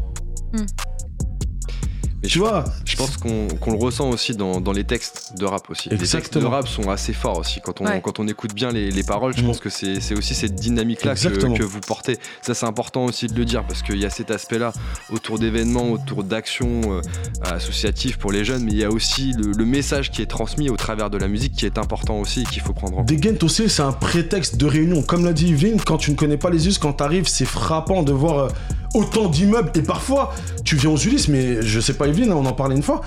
Mm 2.23 2.27
tu 2.27 2.39
vois 2.39 2.65
Je 2.85 2.95
pense 2.95 3.17
qu'on 3.17 3.47
le 3.71 3.77
ressent 3.77 4.09
aussi 4.09 4.35
dans, 4.35 4.59
les 4.71 4.83
textes 4.83 5.33
de 5.37 5.45
rap 5.45 5.69
aussi. 5.69 5.89
Les 5.89 5.97
textes 5.97 6.37
de 6.37 6.45
rap 6.45 6.67
sont 6.67 6.89
assez 6.89 7.13
forts 7.13 7.39
aussi. 7.39 7.61
Quand 7.61 7.81
on, 7.81 7.99
quand 7.99 8.19
on 8.19 8.27
écoute 8.27 8.53
bien 8.53 8.71
les, 8.71 9.03
paroles, 9.03 9.35
je 9.35 9.41
mm. 9.41 9.45
pense 9.45 9.59
que 9.59 9.69
c'est 9.69 10.15
aussi 10.15 10.35
cette 10.35 10.55
dynamique-là 10.55 11.15
que, 11.15 11.63
vous 11.63 11.79
portez. 11.79 12.17
Ça, 12.41 12.53
c'est 12.53 12.65
important 12.65 13.05
aussi 13.05 13.27
de 13.27 13.35
le 13.35 13.45
dire 13.45 13.65
parce 13.65 13.81
qu'il 13.81 13.99
y 13.99 14.05
a 14.05 14.09
cet 14.09 14.31
aspect-là 14.31 14.73
autour 15.11 15.39
d'événements, 15.39 15.91
autour 15.91 16.23
d'actions 16.23 16.81
euh, 16.85 17.01
associatives 17.41 18.17
pour 18.17 18.31
les 18.31 18.45
jeunes, 18.45 18.63
mais 18.63 18.71
il 18.71 18.77
y 18.77 18.83
a 18.83 18.89
aussi 18.89 19.33
le, 19.33 19.65
message 19.67 20.11
qui 20.11 20.21
est 20.21 20.27
transmis 20.27 20.69
au 20.69 20.77
travers 20.77 21.09
de 21.09 21.17
la 21.17 21.27
musique 21.27 21.53
qui 21.53 21.65
est 21.65 21.77
important 21.77 22.19
aussi 22.19 22.41
et 22.41 22.45
qu'il 22.45 22.61
faut 22.61 22.73
prendre 22.73 22.93
en 22.99 23.05
compte. 23.05 23.07
Des 23.07 23.43
aussi, 23.43 23.69
c'est 23.69 23.81
un 23.81 23.91
prétexte 23.91 24.55
de 24.57 24.65
réunion. 24.65 25.01
Comme 25.01 25.25
l'a 25.25 25.33
dit 25.33 25.49
Yveline, 25.49 25.81
quand 25.81 25.97
tu 25.97 26.11
ne 26.11 26.15
connais 26.15 26.37
pas 26.37 26.49
les 26.49 26.67
us, 26.67 26.77
quand 26.77 26.93
tu 26.93 27.03
arrives, 27.03 27.27
c'est 27.27 27.45
frappant 27.45 28.03
de 28.03 28.13
voir. 28.13 28.37
Euh, 28.39 28.49
autant 28.93 29.27
d'immeubles. 29.27 29.71
Et 29.75 29.81
parfois, 29.81 30.33
tu 30.63 30.75
viens 30.75 30.91
aux 30.91 30.97
Ulysses, 30.97 31.27
mais 31.27 31.61
je 31.61 31.79
sais 31.79 31.93
pas, 31.93 32.06
On 32.29 32.45
en 32.45 32.53
parlait 32.53 32.75
une 32.75 32.83
fois. 32.83 33.01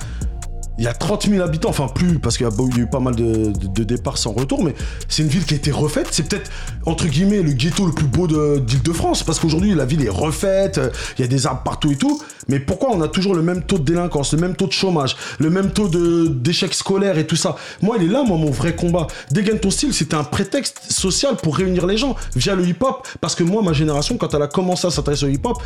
il 0.79 0.85
y 0.85 0.89
a 0.89 0.95
30 0.95 1.29
000 1.29 1.43
habitants, 1.43 1.69
enfin 1.71 1.89
plus, 1.89 2.19
parce 2.19 2.37
qu'il 2.37 2.47
y, 2.47 2.51
a 2.51 2.79
eu 2.79 2.87
pas 2.87 3.01
mal 3.01 3.15
de, 3.15 3.85
départs 3.85 4.19
sans 4.19 4.33
retour, 4.33 4.63
mais 4.63 4.75
c'est 5.09 5.23
une 5.23 5.29
ville 5.29 5.45
qui 5.45 5.55
a 5.55 5.57
été 5.57 5.71
refaite. 5.71 6.09
C'est 6.11 6.29
peut-être, 6.29 6.51
entre 6.87 7.07
guillemets, 7.07 7.43
le 7.43 7.53
ghetto 7.53 7.87
le 7.87 7.93
plus 7.93 8.07
beau 8.07 8.27
d'Île-de-France, 8.27 9.23
parce 9.23 9.39
qu'aujourd'hui, 9.39 9.75
la 9.75 9.85
ville 9.85 10.05
est 10.05 10.11
refaite, 10.11 10.81
il 11.19 11.23
y 11.23 11.25
a 11.25 11.29
des 11.29 11.47
arbres 11.47 11.63
partout 11.63 11.91
et 11.91 11.97
tout. 11.97 12.21
Mais 12.49 12.61
pourquoi 12.61 12.90
on 12.92 13.01
a 13.01 13.09
toujours 13.09 13.35
le 13.35 13.42
même 13.42 13.63
taux 13.63 13.79
de 13.79 13.85
délinquance, 13.85 14.33
le 14.33 14.40
même 14.40 14.57
taux 14.57 14.67
de 14.67 14.73
chômage, 14.73 15.17
le 15.38 15.51
même 15.51 15.71
taux 15.71 15.88
d'échec 15.88 16.75
scolaire 16.75 17.19
et 17.19 17.27
tout 17.27 17.37
ça? 17.37 17.57
Moi, 17.83 17.96
il 17.98 18.05
est 18.05 18.13
là, 18.13 18.23
moi, 18.23 18.37
mon 18.37 18.51
vrai 18.51 18.75
combat. 18.75 19.07
Dégaine 19.31 19.61
ton 19.61 19.71
style, 19.71 19.94
c'était 19.94 20.17
un 20.17 20.25
prétexte 20.25 20.90
social 20.90 21.37
pour 21.37 21.57
réunir 21.57 21.87
les 21.87 21.96
gens 21.96 22.17
via 22.35 22.55
le 22.55 22.67
hip-hop. 22.67 23.07
Parce 23.21 23.35
que 23.35 23.44
moi, 23.44 23.63
ma 23.63 23.73
génération, 23.73 24.17
quand 24.17 24.35
elle 24.35 24.42
a 24.42 24.48
commencé 24.48 24.87
à 24.87 24.90
s'intéresser 24.90 25.27
au 25.27 25.29
hip-hop, 25.29 25.59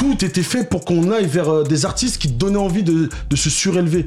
tout 0.00 0.24
était 0.24 0.42
fait 0.42 0.64
pour 0.64 0.84
qu'on 0.86 1.12
aille 1.12 1.26
vers 1.26 1.50
euh, 1.50 1.62
des 1.62 1.84
artistes 1.84 2.20
qui 2.20 2.28
donnaient 2.28 2.56
envie 2.56 2.82
de, 2.82 3.10
se 3.34 3.50
surélever. 3.50 4.06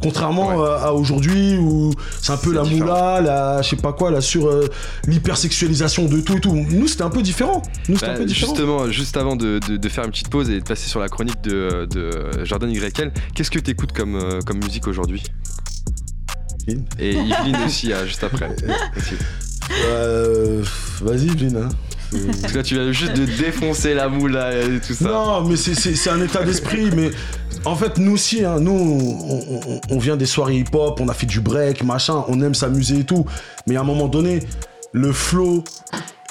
Contrairement 0.00 0.62
euh, 0.62 0.76
à 0.78 0.92
aujourd'hui 0.92 1.56
où 1.56 1.92
c'est 2.20 2.30
un 2.30 2.36
peu 2.36 2.52
la 2.52 2.62
moula, 2.62 3.20
la 3.20 3.62
je 3.62 3.70
sais 3.70 3.76
pas 3.76 3.92
quoi, 3.92 4.10
la 4.10 4.20
sur 4.20 4.46
euh, 4.46 4.68
l'hypersexualisation 5.06 6.04
de 6.04 6.20
tout 6.20 6.36
et 6.36 6.40
tout. 6.40 6.54
Nous 6.54 6.86
c'était 6.86 7.02
un 7.02 7.10
peu 7.10 7.22
différent. 7.22 7.62
Nous 7.88 7.96
c'était 7.96 8.10
un 8.10 8.12
bah, 8.12 8.18
peu 8.20 8.24
différent. 8.26 8.52
Justement, 8.54 8.90
juste 8.90 9.16
avant 9.16 9.34
de, 9.34 9.58
faire 9.88 10.04
une 10.04 10.10
petite 10.10 10.28
pause 10.28 10.48
et 10.48 10.60
de 10.60 10.64
passer 10.64 10.88
sur 10.88 11.00
la 11.00 11.08
chronique 11.08 11.40
de, 11.42 11.88
Jordan 12.44 12.70
YL, 12.70 13.12
qu'est-ce 13.34 13.50
que 13.50 13.58
tu 13.58 13.72
écoutes 13.72 13.92
comme, 13.92 14.38
comme 14.44 14.58
musique 14.58 14.86
aujourd'hui? 14.86 15.24
Et 16.68 17.14
Yveline 17.14 17.56
aussi, 17.64 17.90
juste 18.06 18.22
après. 18.22 18.48
Vas-y 21.00 21.26
Yveline. 21.26 21.56
Hein. 21.56 21.68
Parce 22.40 22.52
que 22.52 22.58
tu 22.60 22.74
viens 22.74 22.92
juste 22.92 23.14
de 23.14 23.24
défoncer 23.24 23.94
la 23.94 24.08
moule 24.08 24.36
et 24.36 24.80
tout 24.80 24.94
ça. 24.94 25.08
Non, 25.08 25.44
mais 25.44 25.56
c'est 25.56 26.10
un 26.10 26.20
état 26.20 26.42
d'esprit. 26.42 26.90
mais 26.94 27.10
en 27.64 27.74
fait, 27.74 27.98
nous 27.98 28.12
aussi, 28.12 28.44
hein, 28.44 28.60
nous, 28.60 29.80
on, 29.90 29.98
vient 29.98 30.16
des 30.16 30.26
soirées 30.26 30.56
hip-hop, 30.56 31.00
on 31.00 31.08
a 31.08 31.14
fait 31.14 31.26
du 31.26 31.40
break, 31.40 31.82
machin, 31.82 32.24
on 32.28 32.40
aime 32.42 32.54
s'amuser 32.54 33.00
et 33.00 33.04
tout. 33.04 33.26
Mais 33.66 33.76
à 33.76 33.80
un 33.80 33.84
moment 33.84 34.08
donné, 34.08 34.40
le 34.92 35.12
flow 35.12 35.64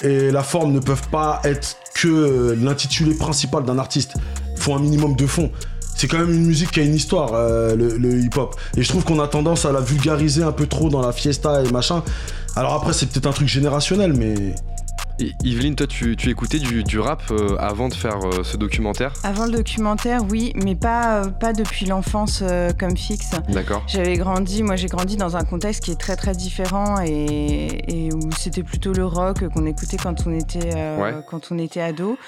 et 0.02 0.30
la 0.30 0.42
forme 0.42 0.72
ne 0.72 0.80
peuvent 0.80 1.08
pas 1.10 1.40
être 1.44 1.76
que 1.94 2.56
l'intitulé 2.60 3.14
principal 3.14 3.64
d'un 3.64 3.78
artiste. 3.78 4.14
Faut 4.56 4.74
un 4.74 4.80
minimum 4.80 5.16
de 5.16 5.26
fond 5.26 5.50
c'est 5.96 6.08
quand 6.08 6.18
même 6.18 6.32
une 6.32 6.44
musique 6.44 6.72
qui 6.72 6.80
a 6.80 6.82
une 6.82 6.94
histoire, 6.94 7.30
euh, 7.32 7.74
le, 7.74 8.18
hip-hop. 8.20 8.54
Et 8.76 8.82
je 8.82 8.88
trouve 8.88 9.02
qu'on 9.04 9.18
a 9.18 9.26
tendance 9.28 9.64
à 9.64 9.72
la 9.72 9.80
vulgariser 9.80 10.42
un 10.42 10.52
peu 10.52 10.66
trop 10.66 10.90
dans 10.90 11.00
la 11.00 11.10
fiesta 11.12 11.64
et 11.64 11.70
machin. 11.70 12.02
Alors 12.54 12.74
après, 12.74 12.92
c'est 12.92 13.06
peut-être 13.06 13.26
un 13.26 13.32
truc 13.32 13.48
générationnel, 13.48 14.12
mais 14.12 14.54
Yveline, 15.18 15.76
toi, 15.76 15.86
tu, 15.86 16.14
écoutais 16.28 16.58
du, 16.58 16.98
rap 16.98 17.22
euh, 17.30 17.56
avant 17.58 17.88
de 17.88 17.94
faire 17.94 18.18
euh, 18.24 18.42
ce 18.42 18.56
documentaire 18.56 19.14
Avant 19.22 19.46
le 19.46 19.52
documentaire, 19.52 20.20
oui, 20.30 20.52
mais 20.56 20.74
pas, 20.74 21.22
euh, 21.22 21.30
pas 21.30 21.52
depuis 21.52 21.86
l'enfance 21.86 22.42
comme 22.78 22.96
fixe. 22.96 23.30
D'accord. 23.48 23.82
J'avais 23.86 24.16
grandi, 24.16 24.62
moi 24.62 24.76
j'ai 24.76 24.88
grandi 24.88 25.16
dans 25.16 25.36
un 25.36 25.44
contexte 25.44 25.84
qui 25.84 25.90
est 25.90 26.00
très 26.00 26.16
très 26.16 26.32
différent 26.32 27.00
et, 27.00 28.10
où 28.12 28.30
c'était 28.36 28.62
plutôt 28.62 28.92
le 28.92 29.04
rock 29.04 29.48
qu'on 29.48 29.66
écoutait 29.66 29.96
quand 29.96 30.26
on 30.26 30.32
était, 30.32 30.70
quand 31.28 31.48
on 31.50 31.58
était 31.58 31.80
ado. 31.80 32.18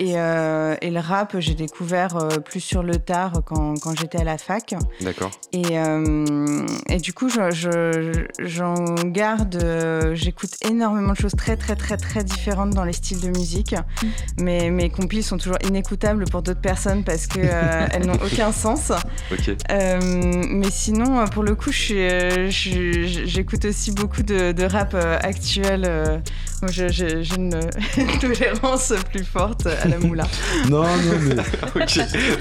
Euh, 0.00 0.76
et, 0.80 0.90
le 0.90 1.00
rap, 1.00 1.36
j'ai 1.38 1.54
découvert 1.54 2.16
euh, 2.16 2.38
plus 2.38 2.60
sur 2.60 2.82
le 2.82 2.96
tard 2.96 3.42
quand, 3.44 3.74
quand 3.80 3.98
j'étais 3.98 4.20
à 4.20 4.24
la 4.24 4.38
fac. 4.38 4.74
D'accord. 5.00 5.30
Et, 5.52 5.78
euh, 5.78 6.66
et, 6.88 6.98
du 6.98 7.12
coup, 7.12 7.28
j'en 7.28 7.50
je, 7.50 9.06
garde, 9.06 10.14
j'écoute 10.14 10.50
énormément 10.68 11.12
de 11.12 11.18
choses 11.18 11.34
très, 11.36 11.56
très, 11.56 11.76
très, 11.76 11.96
très 11.96 12.24
différentes 12.24 12.70
dans 12.70 12.84
les 12.84 12.92
styles 12.92 13.20
de 13.20 13.28
musique. 13.28 13.72
Mm. 13.74 14.06
Mais 14.40 14.70
mes 14.70 14.90
compiles 14.90 15.24
sont 15.24 15.38
toujours 15.38 15.58
inécoutables 15.66 16.24
pour 16.26 16.42
d'autres 16.42 16.60
personnes 16.60 17.04
parce 17.04 17.26
qu'elles 17.26 18.06
n'ont 18.06 18.18
aucun 18.24 18.52
sens. 18.58 18.92
Ok. 19.32 19.56
mais 19.68 20.70
sinon, 20.70 21.24
pour 21.26 21.42
le 21.42 21.54
coup, 21.54 21.72
j'écoute 21.72 23.64
aussi 23.64 23.92
beaucoup 23.92 24.22
de, 24.22 24.52
de 24.52 24.64
rap 24.64 24.94
actuel. 24.94 26.22
J'ai 26.66 27.22
une, 27.36 27.60
tolérance 28.20 28.92
plus 29.12 29.24
forte 29.24 29.64
la 29.64 29.98
moula. 29.98 30.24
non, 30.68 30.82
non, 30.82 30.88
mais. 31.22 31.34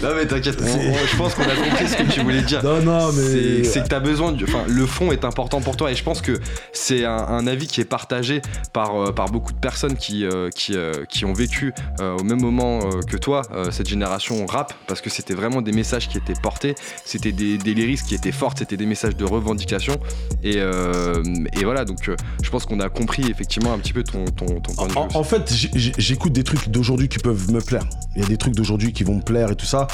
Non, 0.01 0.09
mais 0.15 0.25
t'inquiète, 0.25 0.59
je 0.59 1.17
pense 1.17 1.35
qu'on 1.35 1.43
a 1.43 1.55
compris 1.55 1.87
ce 1.87 1.97
que 1.97 2.11
tu 2.11 2.21
voulais 2.21 2.41
dire. 2.41 2.63
Non, 2.63 2.81
non, 2.81 3.11
mais. 3.11 3.63
C'est 3.63 3.83
que 3.83 3.87
t'as 3.87 3.99
besoin. 3.99 4.31
Du... 4.31 4.45
Enfin, 4.45 4.63
le 4.67 4.85
fond 4.85 5.11
est 5.11 5.23
important 5.23 5.61
pour 5.61 5.77
toi 5.77 5.91
et 5.91 5.95
je 5.95 6.03
pense 6.03 6.21
que 6.21 6.39
c'est 6.73 7.05
un, 7.05 7.45
avis 7.47 7.67
qui 7.67 7.81
est 7.81 7.85
partagé 7.85 8.41
par, 8.73 8.95
euh, 8.95 9.11
par 9.11 9.29
beaucoup 9.29 9.53
de 9.53 9.59
personnes 9.59 9.95
qui, 9.95 10.25
euh, 10.25 10.49
qui, 10.49 10.75
euh, 10.75 11.05
qui 11.07 11.25
ont 11.25 11.33
vécu 11.33 11.73
au 11.99 12.23
même 12.23 12.41
moment 12.41 12.79
que 13.07 13.17
toi, 13.17 13.41
cette 13.71 13.87
génération 13.87 14.45
rap, 14.45 14.73
parce 14.87 15.01
que 15.01 15.09
c'était 15.09 15.33
vraiment 15.33 15.61
des 15.61 15.71
messages 15.71 16.07
qui 16.07 16.17
étaient 16.17 16.39
portés, 16.41 16.75
c'était 17.05 17.31
des, 17.31 17.57
des 17.57 17.73
lyrics 17.73 18.03
qui 18.03 18.15
étaient 18.15 18.31
fortes, 18.31 18.59
c'était 18.59 18.77
des 18.77 18.85
messages 18.85 19.15
de 19.15 19.25
revendication. 19.25 19.97
Et, 20.43 20.57
et 20.57 21.63
voilà, 21.63 21.85
donc 21.85 22.09
je 22.41 22.49
pense 22.49 22.65
qu'on 22.65 22.79
a 22.79 22.89
compris 22.89 23.29
effectivement 23.29 23.73
un 23.73 23.79
petit 23.79 23.93
peu 23.93 24.03
ton, 24.11 24.25
ton, 24.25 24.45
ton 24.59 24.73
point 24.73 24.87
de 24.87 24.91
vue. 24.91 24.97
En, 24.97 25.07
en 25.13 25.23
fait, 25.23 25.53
j'écoute 25.53 26.33
des 26.33 26.43
trucs 26.43 26.69
d'aujourd'hui 26.69 27.07
qui 27.07 27.19
peuvent 27.19 27.51
me 27.51 27.61
plaire. 27.61 27.83
Il 28.15 28.21
y 28.21 28.25
a 28.25 28.27
des 28.27 28.37
trucs 28.37 28.55
d'aujourd'hui 28.55 28.93
qui 28.93 29.03
vont 29.03 29.15
me 29.15 29.21
plaire 29.21 29.51
et 29.51 29.55
tout 29.55 29.65
ça. 29.65 29.87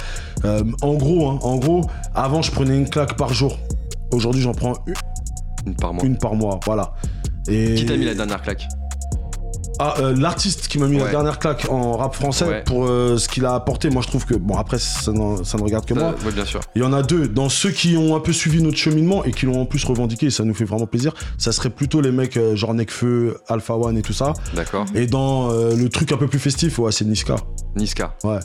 Euh, 0.45 0.63
en 0.81 0.93
gros, 0.93 1.29
hein, 1.29 1.39
en 1.41 1.57
gros, 1.57 1.81
avant 2.15 2.41
je 2.41 2.51
prenais 2.51 2.77
une 2.77 2.89
claque 2.89 3.17
par 3.17 3.33
jour. 3.33 3.59
Aujourd'hui 4.11 4.41
j'en 4.41 4.53
prends 4.53 4.75
une, 4.87 4.93
une 5.67 5.75
par 5.75 5.93
mois. 5.93 6.05
Une 6.05 6.17
par 6.17 6.35
mois, 6.35 6.59
voilà. 6.65 6.93
Et... 7.47 7.75
Qui 7.75 7.85
t'a 7.85 7.97
mis 7.97 8.05
la 8.05 8.15
dernière 8.15 8.41
claque? 8.41 8.67
Ah, 9.83 9.95
euh, 9.99 10.15
l'artiste 10.17 10.67
qui 10.67 10.79
m'a 10.79 10.87
mis 10.87 10.97
la 10.97 11.09
dernière 11.09 11.39
claque 11.39 11.67
en 11.69 11.97
rap 11.97 12.15
français 12.15 12.63
pour 12.65 12.85
euh, 12.85 13.17
ce 13.17 13.27
qu'il 13.27 13.45
a 13.45 13.53
apporté, 13.53 13.89
moi 13.89 14.01
je 14.01 14.07
trouve 14.07 14.25
que, 14.25 14.35
bon 14.35 14.57
après 14.57 14.79
ça, 14.79 15.11
ne 15.11 15.61
regarde 15.61 15.85
que 15.85 15.93
moi. 15.93 16.15
bien 16.33 16.45
sûr. 16.45 16.61
Il 16.75 16.81
y 16.81 16.85
en 16.85 16.93
a 16.93 17.03
deux. 17.03 17.27
Dans 17.27 17.49
ceux 17.49 17.71
qui 17.71 17.97
ont 17.97 18.15
un 18.15 18.19
peu 18.19 18.31
suivi 18.31 18.61
notre 18.61 18.77
cheminement 18.77 19.23
et 19.25 19.31
qui 19.31 19.45
l'ont 19.45 19.61
en 19.61 19.65
plus 19.65 19.83
revendiqué, 19.83 20.27
et 20.27 20.31
ça 20.31 20.43
nous 20.43 20.53
fait 20.53 20.65
vraiment 20.65 20.87
plaisir, 20.87 21.13
ça 21.37 21.51
serait 21.51 21.69
plutôt 21.69 22.01
les 22.01 22.11
mecs 22.11 22.39
genre 22.55 22.73
Nekfeu, 22.73 23.37
Alpha 23.49 23.75
One 23.75 23.97
et 23.97 24.01
tout 24.01 24.13
ça. 24.13 24.33
D'accord. 24.55 24.85
Et 24.95 25.05
dans 25.05 25.49
le 25.51 25.87
truc 25.89 26.11
un 26.11 26.17
peu 26.17 26.27
plus 26.27 26.39
festif, 26.39 26.79
ouais, 26.79 26.91
c'est 26.91 27.05
Niska. 27.05 27.35
Niska. 27.75 28.15
Ouais. 28.23 28.39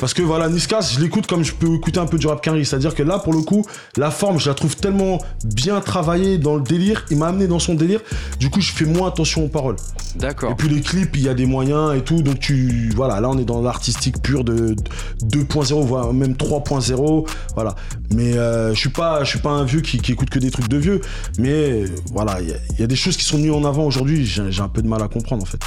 Parce 0.00 0.12
que 0.12 0.22
voilà, 0.22 0.48
Niska, 0.48 0.80
je 0.80 1.00
l'écoute 1.00 1.26
comme 1.26 1.44
je 1.44 1.52
peux 1.54 1.72
écouter 1.74 2.00
un 2.00 2.06
peu 2.06 2.18
du 2.18 2.26
rap 2.26 2.42
Quinry. 2.42 2.64
C'est-à-dire 2.64 2.94
que 2.94 3.02
là, 3.02 3.18
pour 3.18 3.32
le 3.32 3.42
coup, 3.42 3.64
la 3.96 4.10
forme, 4.10 4.38
je 4.38 4.48
la 4.48 4.54
trouve 4.54 4.76
tellement 4.76 5.18
bien 5.44 5.80
travaillée 5.80 6.38
dans 6.38 6.56
le 6.56 6.62
délire. 6.62 7.04
Il 7.10 7.18
m'a 7.18 7.28
amené 7.28 7.46
dans 7.46 7.60
son 7.60 7.74
délire. 7.74 8.00
Du 8.40 8.50
coup, 8.50 8.60
je 8.60 8.72
fais 8.72 8.84
moins 8.84 9.08
attention 9.08 9.44
aux 9.44 9.48
paroles. 9.48 9.76
D'accord. 10.16 10.50
Et 10.50 10.54
puis 10.56 10.68
les 10.68 10.80
clips, 10.80 11.16
il 11.16 11.22
y 11.22 11.28
a 11.28 11.34
des 11.34 11.46
moyens 11.46 11.96
et 11.96 12.02
tout. 12.02 12.22
Donc 12.22 12.40
tu. 12.40 12.90
Voilà, 12.96 13.20
là, 13.20 13.30
on 13.30 13.38
est 13.38 13.44
dans 13.44 13.62
l'artistique 13.62 14.20
pur 14.20 14.42
de 14.42 14.74
2.0, 15.22 15.84
voire 15.84 16.12
même 16.12 16.32
3.0. 16.32 17.28
Voilà. 17.54 17.76
Mais 18.12 18.36
euh, 18.36 18.74
je 18.74 18.78
suis 18.78 18.88
pas, 18.88 19.22
je 19.22 19.30
suis 19.30 19.38
pas 19.38 19.50
un 19.50 19.64
vieux 19.64 19.80
qui, 19.80 19.98
écoute 20.10 20.30
que 20.30 20.40
des 20.40 20.50
trucs 20.50 20.68
de 20.68 20.78
vieux. 20.78 21.00
Mais 21.38 21.84
voilà, 22.12 22.40
il 22.40 22.48
y, 22.48 22.80
y, 22.80 22.84
a 22.84 22.86
des 22.86 22.96
choses 22.96 23.16
qui 23.16 23.24
sont 23.24 23.38
mises 23.38 23.52
en 23.52 23.64
avant 23.64 23.84
aujourd'hui. 23.84 24.26
J'ai 24.26 24.60
un 24.60 24.68
peu 24.68 24.82
de 24.82 24.88
mal 24.88 25.02
à 25.02 25.08
comprendre 25.08 25.42
en 25.42 25.46
fait. 25.46 25.60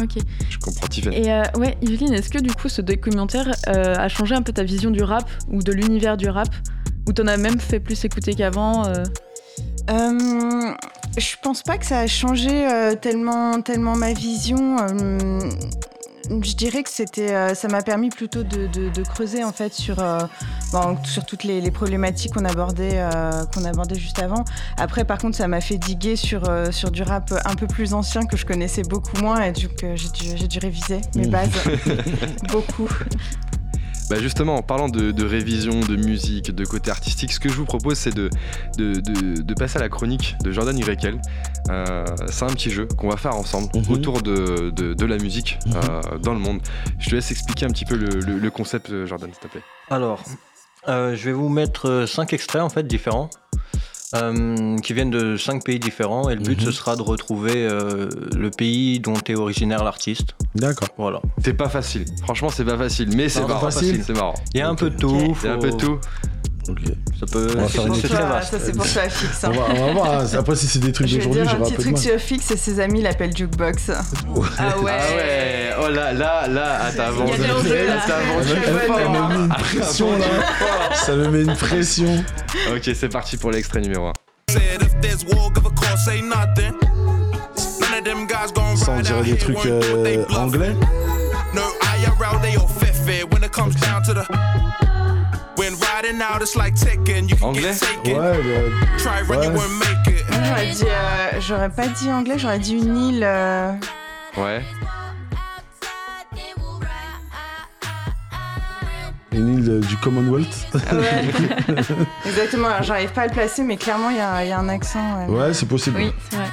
Ok. 0.00 0.22
Je 0.48 0.58
comprends 0.58 0.86
Tiffany. 0.86 1.16
Et 1.16 1.32
euh, 1.32 1.42
ouais, 1.56 1.76
Yveline, 1.82 2.12
est-ce 2.12 2.30
que 2.30 2.38
du 2.38 2.52
coup 2.52 2.68
ce 2.68 2.82
documentaire 2.82 3.54
euh, 3.68 3.94
a 3.96 4.08
changé 4.08 4.34
un 4.34 4.42
peu 4.42 4.52
ta 4.52 4.62
vision 4.62 4.90
du 4.90 5.02
rap 5.02 5.28
ou 5.50 5.62
de 5.62 5.72
l'univers 5.72 6.16
du 6.16 6.28
rap? 6.28 6.48
Ou 7.08 7.12
t'en 7.12 7.26
as 7.26 7.36
même 7.36 7.58
fait 7.58 7.80
plus 7.80 8.04
écouter 8.04 8.34
qu'avant 8.34 8.86
euh? 8.86 9.04
Je 11.18 11.34
pense 11.42 11.62
pas 11.62 11.76
que 11.76 11.84
ça 11.84 11.98
a 11.98 12.06
changé 12.06 12.66
tellement, 13.02 13.60
tellement 13.60 13.96
ma 13.96 14.12
vision 14.12 14.76
je 16.30 16.54
dirais 16.54 16.82
que 16.82 16.90
c'était, 16.90 17.32
euh, 17.32 17.54
ça 17.54 17.68
m'a 17.68 17.82
permis 17.82 18.10
plutôt 18.10 18.42
de, 18.42 19.02
creuser 19.02 19.44
en 19.44 19.52
fait 19.52 19.72
sur, 19.72 19.98
euh, 19.98 20.20
sur 21.04 21.24
toutes 21.24 21.44
les, 21.44 21.70
problématiques 21.70 22.34
qu'on 22.34 22.44
abordait, 22.44 22.94
euh, 22.94 23.44
qu'on 23.54 23.64
abordait 23.64 23.98
juste 23.98 24.18
avant. 24.18 24.44
Après, 24.76 25.04
par 25.04 25.18
contre, 25.18 25.36
ça 25.36 25.48
m'a 25.48 25.60
fait 25.60 25.78
diguer 25.78 26.16
sur, 26.16 26.42
sur 26.70 26.90
du 26.90 27.02
rap 27.02 27.32
un 27.44 27.54
peu 27.54 27.66
plus 27.66 27.94
ancien 27.94 28.26
que 28.26 28.36
je 28.36 28.46
connaissais 28.46 28.82
beaucoup 28.82 29.16
moins 29.20 29.42
et 29.42 29.52
du 29.52 29.68
coup, 29.68 29.86
j'ai 29.94 30.08
dû, 30.08 30.36
j'ai 30.36 30.48
dû 30.48 30.58
réviser 30.58 31.00
mes 31.14 31.26
mmh. 31.26 31.30
bases 31.30 31.50
beaucoup. 32.52 32.88
Bah 34.12 34.20
justement, 34.20 34.56
en 34.56 34.62
parlant 34.62 34.90
de, 34.90 35.24
révision, 35.24 35.80
de 35.80 35.96
musique, 35.96 36.54
de 36.54 36.66
côté 36.66 36.90
artistique, 36.90 37.32
ce 37.32 37.40
que 37.40 37.48
je 37.48 37.54
vous 37.54 37.64
propose, 37.64 37.96
c'est 37.96 38.14
de, 38.14 38.28
de, 38.76 39.54
passer 39.54 39.78
à 39.78 39.80
la 39.80 39.88
chronique 39.88 40.36
de 40.44 40.52
Jordan 40.52 40.76
Yrekel. 40.76 41.18
Euh, 41.70 42.04
c'est 42.26 42.44
un 42.44 42.48
petit 42.48 42.68
jeu 42.68 42.86
qu'on 42.98 43.08
va 43.08 43.16
faire 43.16 43.34
ensemble 43.34 43.70
mhm. 43.74 43.90
autour 43.90 44.20
de, 44.20 45.06
la 45.06 45.16
musique 45.16 45.58
mhm. 45.64 45.76
euh, 45.76 46.18
dans 46.18 46.34
le 46.34 46.40
monde. 46.40 46.60
Je 46.98 47.08
te 47.08 47.14
laisse 47.14 47.30
expliquer 47.30 47.64
un 47.64 47.70
petit 47.70 47.86
peu 47.86 47.96
le, 47.96 48.50
concept, 48.50 49.06
Jordan, 49.06 49.30
s'il 49.32 49.40
te 49.40 49.48
plaît. 49.48 49.62
Alors, 49.88 50.22
euh, 50.88 51.16
je 51.16 51.24
vais 51.24 51.32
vous 51.32 51.48
mettre 51.48 52.04
cinq 52.06 52.34
extraits 52.34 52.60
en 52.60 52.68
fait 52.68 52.86
différents. 52.86 53.30
Euh, 54.14 54.76
qui 54.78 54.92
viennent 54.92 55.10
de 55.10 55.38
cinq 55.38 55.64
pays 55.64 55.78
différents 55.78 56.28
et 56.28 56.34
le 56.34 56.42
but 56.42 56.60
ce 56.60 56.66
mhm. 56.66 56.72
sera 56.72 56.96
de 56.96 57.02
retrouver 57.02 57.66
euh, 57.66 58.10
le 58.36 58.50
pays 58.50 59.00
dont 59.00 59.14
est 59.26 59.34
originaire 59.34 59.84
l'artiste. 59.84 60.34
D'accord. 60.54 60.88
Voilà. 60.98 61.22
C'est 61.42 61.54
pas 61.54 61.70
facile. 61.70 62.04
Franchement, 62.22 62.50
c'est 62.50 62.66
pas 62.66 62.76
facile, 62.76 63.08
mais 63.16 63.30
c'est 63.30 63.46
pas 63.46 63.58
facile. 63.58 64.02
C'est 64.06 64.12
marrant. 64.12 64.34
Il 64.52 64.58
y 64.58 64.60
a 64.60 64.68
un 64.68 64.74
peu 64.74 64.90
de 64.90 64.96
tout. 64.96 65.34
Il 65.42 65.46
y 65.46 65.48
a 65.48 65.54
un 65.54 65.58
peu 65.58 65.70
de 65.70 65.76
tout. 65.76 65.98
Ok. 66.68 66.78
Ça 67.18 67.26
peut. 67.26 67.48
C'est 67.68 68.08
très 68.08 68.22
vaste. 68.22 68.50
Ça, 68.50 68.58
c'est 68.60 68.76
pour 68.76 68.86
toi, 68.86 69.02
fixe. 69.08 69.44
Hein. 69.44 69.52
On, 69.54 69.86
va, 69.86 69.92
voir. 69.92 70.20
Hein. 70.20 70.26
Après, 70.38 70.56
si 70.56 70.66
c'est 70.66 70.78
des 70.78 70.92
trucs 70.92 71.08
d'aujourd'hui, 71.08 71.32
je 71.32 71.38
vais 71.38 71.46
dire 71.46 71.54
un 71.54 71.64
petit 71.64 71.82
truc 71.82 71.98
sur 71.98 72.18
fixe 72.18 72.50
et 72.50 72.56
ses 72.56 72.80
amis 72.80 73.00
l'appellent 73.00 73.34
Jukebox. 73.34 73.90
Ah 73.90 74.02
ouais. 74.36 74.46
Ah 74.58 74.74
ouais. 74.84 74.92
Oh 75.84 75.88
là, 75.88 76.12
là, 76.12 76.46
là, 76.46 76.78
ah, 76.80 76.90
t'as 76.94 77.08
avancé. 77.08 77.38
Ça 77.38 77.46
me 77.46 79.28
met 79.28 79.42
une 79.42 79.48
pression 79.48 80.18
là. 80.18 80.26
Ça 80.94 81.12
me 81.16 81.28
met 81.28 81.42
une 81.42 81.56
pression. 81.56 82.24
Ok, 82.72 82.90
c'est 82.94 83.08
parti 83.08 83.36
pour 83.36 83.50
l'extrait 83.50 83.80
numéro 83.80 84.06
1. 84.06 84.12
Ça, 88.76 88.92
on 88.92 89.00
dirait 89.00 89.22
des 89.24 89.36
trucs 89.36 89.66
euh, 89.66 90.24
anglais. 90.36 90.74
Anglais? 97.42 97.72
Ouais, 98.06 98.14
bah, 99.28 99.36
ouais. 99.40 99.46
J'aurais 100.30 100.66
dit, 100.70 100.84
euh, 100.86 101.40
j'aurais 101.40 101.70
pas 101.70 101.86
dit 101.88 102.10
anglais, 102.10 102.38
j'aurais 102.38 102.58
dit 102.58 102.74
une 102.74 102.96
île. 102.96 103.24
Euh... 103.24 103.72
Ouais. 104.36 104.62
Une 109.32 109.58
île 109.58 109.80
du 109.80 109.96
Commonwealth. 109.96 110.66
Ouais. 110.74 111.74
Exactement, 112.26 112.68
j'arrive 112.82 113.12
pas 113.12 113.22
à 113.22 113.26
le 113.26 113.32
placer, 113.32 113.62
mais 113.62 113.76
clairement 113.76 114.10
il 114.10 114.16
y, 114.16 114.48
y, 114.48 114.52
a 114.52 114.58
un 114.58 114.68
accent. 114.68 115.26
Ouais, 115.26 115.34
ouais 115.34 115.54
c'est 115.54 115.66
possible. 115.66 115.96
Oui, 115.98 116.12
c'est 116.28 116.36
vrai. 116.36 116.46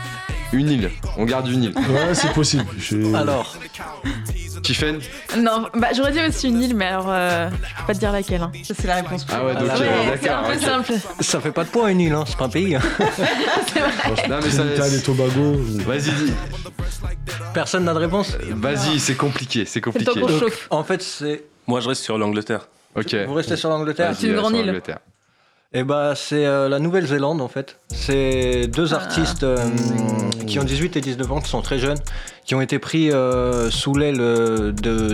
Une 0.52 0.70
île, 0.70 0.90
on 1.18 1.26
garde 1.26 1.48
une 1.48 1.66
île. 1.66 1.76
Ouais, 1.76 2.14
c'est 2.14 2.34
possible. 2.34 2.66
Alors, 3.14 3.56
Tiffen 4.64 5.00
Non, 5.38 5.68
bah 5.76 5.90
j'aurais 5.96 6.12
dit 6.12 6.20
aussi 6.28 6.48
une 6.48 6.62
île, 6.62 6.76
mais 6.76 6.86
alors 6.86 7.06
euh, 7.08 7.50
je 7.50 7.82
peux 7.82 7.88
pas 7.88 7.94
te 7.94 8.00
dire 8.00 8.12
laquelle. 8.12 8.42
Hein. 8.42 8.52
Ça 8.64 8.74
c'est 8.78 8.88
la 8.88 8.96
réponse. 8.96 9.28
Ah 9.32 9.46
ouais, 9.46 9.54
donc 9.54 9.70
euh, 9.70 10.16
c'est 10.20 10.30
un 10.30 10.44
peu 10.44 10.60
simple. 10.60 10.94
Ça 11.20 11.40
fait 11.40 11.52
pas 11.52 11.64
de 11.64 11.70
poids 11.70 11.92
une 11.92 12.00
île, 12.00 12.14
hein. 12.14 12.24
c'est 12.28 12.38
pas 12.38 12.46
un 12.46 12.50
pays. 12.50 12.76
Hein. 12.76 12.82
c'est 13.74 13.80
vrai. 13.80 14.28
Non 14.28 14.40
mais 14.44 14.50
ça. 14.50 14.88
les 14.88 15.02
Tobago. 15.02 15.54
Vas-y, 15.86 16.12
dis. 16.12 16.34
Personne 17.54 17.84
n'a 17.84 17.94
de 17.94 18.00
réponse? 18.00 18.36
Vas-y, 18.52 19.00
c'est 19.00 19.16
compliqué, 19.16 19.66
c'est 19.66 19.82
compliqué. 19.82 20.22
En 20.70 20.84
fait, 20.84 21.02
c'est. 21.02 21.44
Moi, 21.70 21.82
je 21.82 21.90
reste 21.90 22.02
sur 22.02 22.18
l'Angleterre. 22.18 22.68
Ok. 22.96 23.14
Vous 23.28 23.36
restez 23.36 23.56
sur 23.56 23.70
l'Angleterre 23.70 24.16
C'est 24.16 24.26
une 24.26 24.38
grande 24.38 24.56
île. 24.56 24.82
Eh 25.72 25.84
bah, 25.84 26.14
c'est 26.16 26.48
euh, 26.48 26.68
la 26.68 26.80
Nouvelle-Zélande 26.80 27.42
en 27.42 27.48
fait. 27.48 27.80
C'est 27.90 28.66
deux 28.66 28.96
ah. 28.96 28.98
artistes 28.98 29.44
euh, 29.44 29.56
qui 30.48 30.58
ont 30.58 30.64
18 30.64 30.98
et 30.98 31.02
19 31.02 31.32
ans, 31.32 31.42
qui 31.42 31.50
sont 31.50 31.62
très 31.62 31.78
jeunes, 31.78 32.00
qui 32.50 32.56
ont 32.56 32.62
été 32.62 32.80
pris 32.80 33.12
euh, 33.12 33.70
sous 33.70 33.94
l'aile 33.94 34.18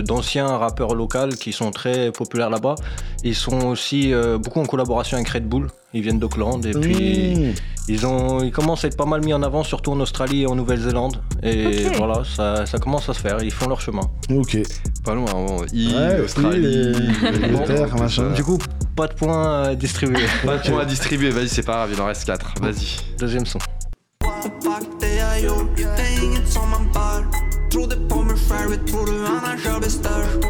d'anciens 0.06 0.46
rappeurs 0.56 0.94
locaux 0.94 1.28
qui 1.38 1.52
sont 1.52 1.70
très 1.70 2.10
populaires 2.10 2.48
là-bas. 2.48 2.76
Ils 3.24 3.34
sont 3.34 3.66
aussi 3.66 4.14
beaucoup 4.42 4.58
en 4.58 4.64
collaboration 4.64 5.18
avec 5.18 5.28
Red 5.28 5.46
Bull. 5.46 5.68
Ils 5.92 6.00
viennent 6.00 6.18
d'Auckland 6.18 6.64
et 6.64 6.70
puis 6.72 7.34
mmh. 7.34 7.54
ils, 7.88 8.06
ont, 8.06 8.42
ils 8.42 8.52
commencent 8.52 8.86
à 8.86 8.88
être 8.88 8.96
pas 8.96 9.04
mal 9.04 9.22
mis 9.22 9.34
en 9.34 9.42
avant, 9.42 9.64
surtout 9.64 9.92
en 9.92 10.00
Australie 10.00 10.44
et 10.44 10.46
en 10.46 10.54
Nouvelle-Zélande. 10.54 11.20
Et 11.42 11.84
voilà, 11.98 12.22
ça, 12.24 12.64
ça, 12.64 12.78
commence 12.78 13.06
à 13.10 13.12
se 13.12 13.20
faire. 13.20 13.42
Ils 13.42 13.52
font 13.52 13.68
leur 13.68 13.82
chemin. 13.82 14.08
Ok. 14.30 14.56
Pas 15.04 15.14
loin, 15.14 15.30
bon. 15.30 15.56
Australie, 16.24 16.94
Angleterre, 17.44 17.96
machin. 17.98 18.30
Du 18.30 18.44
coup, 18.44 18.56
pas 18.96 19.08
de 19.08 19.12
points 19.12 19.62
à 19.62 19.74
distribuer. 19.74 20.24
Pas 20.46 20.56
de 20.56 20.70
points 20.70 20.80
à 20.80 20.84
distribuer, 20.86 21.28
vas-y, 21.28 21.50
c'est 21.50 21.66
pas 21.66 21.74
grave, 21.74 21.90
il 21.92 22.00
en 22.00 22.06
reste 22.06 22.24
4. 22.24 22.54
Vas-y. 22.62 22.96
Deuxième 23.18 23.44
son. 23.44 23.58
tappar 26.96 27.26
Trodde 27.70 27.96
på 28.08 28.22
mig 28.22 28.36
själv, 28.36 28.86
tror 28.86 29.06
du 29.06 29.26
annars 29.26 29.64
jag 29.64 29.80
blir 29.80 29.90
störst? 29.90 30.46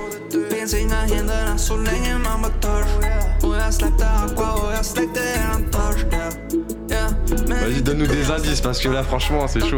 Finns 0.50 0.74
inga 0.74 1.00
hinder 1.00 1.56
så 1.56 1.76
länge 1.76 2.18
man 2.18 2.42
bara 2.42 2.52
törs 2.52 3.25
Vas-y, 7.46 7.82
donne-nous 7.82 8.06
des 8.06 8.30
indices 8.30 8.60
parce 8.60 8.78
que 8.78 8.88
là, 8.88 9.02
franchement, 9.02 9.46
c'est 9.48 9.60
chaud. 9.60 9.76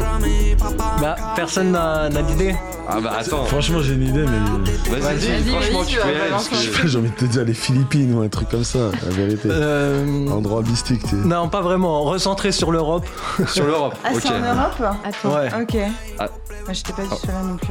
Bah, 1.01 1.17
personne 1.35 1.73
n'a 1.73 2.09
d'idée. 2.09 2.55
Ah 2.91 3.01
bah 3.01 3.13
attends. 3.19 3.45
Franchement, 3.45 3.81
j'ai 3.81 3.95
une 3.95 4.09
idée, 4.09 4.25
mais. 4.25 4.99
Vas-y, 4.99 5.43
dis, 5.43 5.51
franchement, 5.51 5.85
tu 5.85 5.99
peux 5.99 6.09
y 6.09 6.17
aller. 6.17 6.89
J'ai 6.89 6.99
envie 6.99 7.11
de 7.11 7.15
te 7.15 7.25
dire 7.27 7.45
les 7.45 7.55
Philippines 7.55 8.15
ou 8.15 8.23
un 8.23 8.29
truc 8.29 8.49
comme 8.49 8.65
ça, 8.65 8.91
la 9.05 9.11
vérité. 9.15 9.49
Euh... 9.51 10.27
Endroit 10.29 10.63
mystique, 10.63 11.03
tu 11.03 11.11
sais. 11.11 11.17
Non, 11.17 11.49
pas 11.49 11.61
vraiment. 11.61 12.05
Recentré 12.05 12.51
sur 12.51 12.73
l'Europe. 12.73 13.07
sur 13.47 13.67
l'Europe. 13.67 13.95
Ah, 14.05 14.11
c'est 14.19 14.29
en 14.29 14.41
Europe 14.41 14.97
Attends. 15.05 15.35
Ouais. 15.35 15.49
Ok. 15.63 15.77
Ah. 16.19 16.29
Moi, 16.65 16.73
j'étais 16.73 16.93
pas 16.93 17.03
du 17.03 17.09
tout 17.09 17.27
là 17.27 17.43
non 17.43 17.57
plus. 17.57 17.69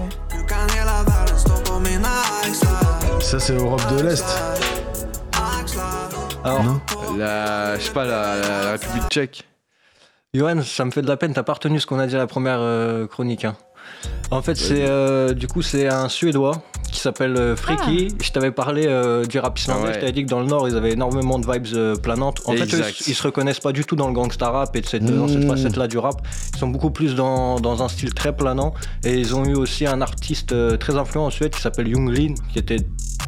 Ça, 3.21 3.39
c'est 3.39 3.55
Europe 3.55 3.81
de 3.95 4.03
l'Est. 4.03 4.25
Alors, 6.43 6.63
non 6.63 6.81
la, 7.17 7.77
je 7.77 7.83
sais 7.83 7.91
pas, 7.91 8.05
la, 8.05 8.37
la 8.37 8.71
République 8.73 9.07
tchèque. 9.09 9.43
Johan, 10.33 10.61
ça 10.61 10.85
me 10.85 10.91
fait 10.91 11.01
de 11.01 11.07
la 11.07 11.17
peine, 11.17 11.33
t'as 11.33 11.43
pas 11.43 11.53
retenu 11.53 11.79
ce 11.79 11.87
qu'on 11.87 11.99
a 11.99 12.05
dit 12.05 12.15
à 12.15 12.19
la 12.19 12.27
première 12.27 12.59
euh, 12.59 13.07
chronique. 13.07 13.45
Hein. 13.45 13.55
En 14.29 14.41
fait, 14.41 14.55
c'est 14.55 14.85
euh, 14.85 15.33
du 15.33 15.47
coup 15.47 15.61
c'est 15.61 15.87
un 15.87 16.09
Suédois 16.09 16.61
qui 16.91 16.99
s'appelle 16.99 17.37
euh, 17.37 17.55
Freaky. 17.55 18.09
Ah. 18.11 18.15
Je 18.21 18.31
t'avais 18.31 18.51
parlé 18.51 18.83
du 19.27 19.39
rap 19.39 19.57
islandais. 19.57 19.93
Je 19.93 19.99
t'avais 19.99 20.11
dit 20.11 20.25
que 20.25 20.29
dans 20.29 20.41
le 20.41 20.45
Nord, 20.45 20.67
ils 20.67 20.75
avaient 20.75 20.91
énormément 20.91 21.39
de 21.39 21.49
vibes 21.49 22.01
planantes. 22.01 22.41
En 22.45 22.53
fait, 22.53 22.65
ils, 23.07 23.15
se 23.15 23.23
reconnaissent 23.23 23.61
pas 23.61 23.71
du 23.71 23.85
tout 23.85 23.95
dans 23.95 24.07
le 24.07 24.13
gangsta 24.13 24.49
rap 24.49 24.75
et 24.75 24.81
de 24.81 24.85
cette, 24.85 25.05
dans 25.05 25.27
cette 25.27 25.45
mmh. 25.45 25.47
facette-là 25.47 25.87
du 25.87 25.97
rap. 25.97 26.21
Ils 26.53 26.59
sont 26.59 26.67
beaucoup 26.67 26.91
plus 26.91 27.15
dans, 27.15 27.59
dans, 27.59 27.81
un 27.81 27.87
style 27.87 28.13
très 28.13 28.35
planant. 28.35 28.73
Et 29.05 29.15
ils 29.17 29.33
ont 29.35 29.45
eu 29.45 29.55
aussi 29.55 29.87
un 29.87 30.01
artiste 30.01 30.53
très 30.77 30.97
influent 30.97 31.25
en 31.25 31.29
Suède 31.29 31.51
qui 31.51 31.61
s'appelle 31.61 31.87
Junglin, 31.87 32.35
qui 32.51 32.59
était 32.59 32.79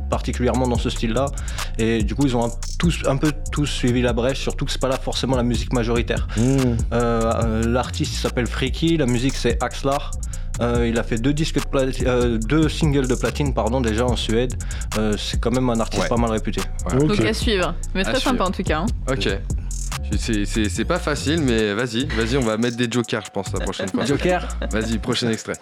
particulièrement 0.10 0.68
dans 0.68 0.78
ce 0.78 0.89
style-là. 0.89 1.28
Et 1.78 2.03
du 2.03 2.16
coup, 2.16 2.26
ils 2.26 2.36
ont 2.36 2.45
un, 2.45 2.51
tous, 2.78 3.03
un 3.05 3.18
peu 3.18 3.32
tous 3.51 3.66
suivi 3.66 4.01
la 4.01 4.14
brèche, 4.14 4.39
surtout 4.39 4.66
que 4.66 4.72
c'est 4.72 4.82
pas 4.82 4.88
là 4.88 4.97
forcément 4.97 5.38
la 5.38 5.43
musique 5.43 5.74
majoritaire. 5.74 6.28
Mmh. 6.38 6.41
Euh, 6.41 6.76
euh, 6.93 7.64
l'artiste 7.68 8.16
s'appelle 8.16 8.47
Freaky, 8.47 8.97
la 8.97 9.05
musique 9.05 9.36
c'est 9.36 9.62
Axlar. 9.64 10.12
Euh, 10.62 10.88
il 10.89 10.99
a 10.99 11.03
fait 11.03 11.18
deux 11.18 11.32
disques 11.32 11.55
de 11.55 12.38
deux 12.38 12.68
singles 12.68 13.07
de 13.07 13.16
platine 13.16 13.53
pardon 13.53 13.80
déjà 13.80 14.05
en 14.05 14.18
Suède. 14.18 14.55
c'est 15.18 15.39
quand 15.39 15.51
même 15.51 15.70
un 15.70 15.80
artiste 15.80 16.10
pas 16.10 16.18
mal 16.18 16.32
réputé. 16.32 16.62
Donc 16.91 17.20
à 17.22 17.34
suivre, 17.34 17.76
mais 17.93 18.03
très 18.03 18.20
sympa 18.20 18.43
en 18.43 18.51
tout 18.51 18.64
cas. 18.64 18.80
Hein. 18.80 18.86
Ok. 19.10 19.30
C'est 20.18 20.86
pas 20.86 20.99
facile, 20.99 21.41
mais 21.41 21.74
vas-y, 21.74 22.05
vas-y, 22.07 22.38
on 22.38 22.41
va 22.41 22.57
mettre 22.57 22.78
des 22.78 22.88
jokers, 22.89 23.24
je 23.26 23.32
pense, 23.32 23.53
la 23.53 23.60
prochaine 23.60 23.89
fois. 23.89 24.05
Joker 24.05 24.47
Vas-y, 24.72 24.97
prochain 24.97 25.30
extrait. 25.30 25.55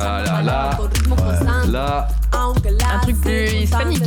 Ah 0.00 0.22
là 0.24 0.42
là, 0.42 0.70
là, 1.70 2.08
un 2.94 2.98
truc 3.00 3.20
plus 3.20 3.30
hispanique. 3.62 4.04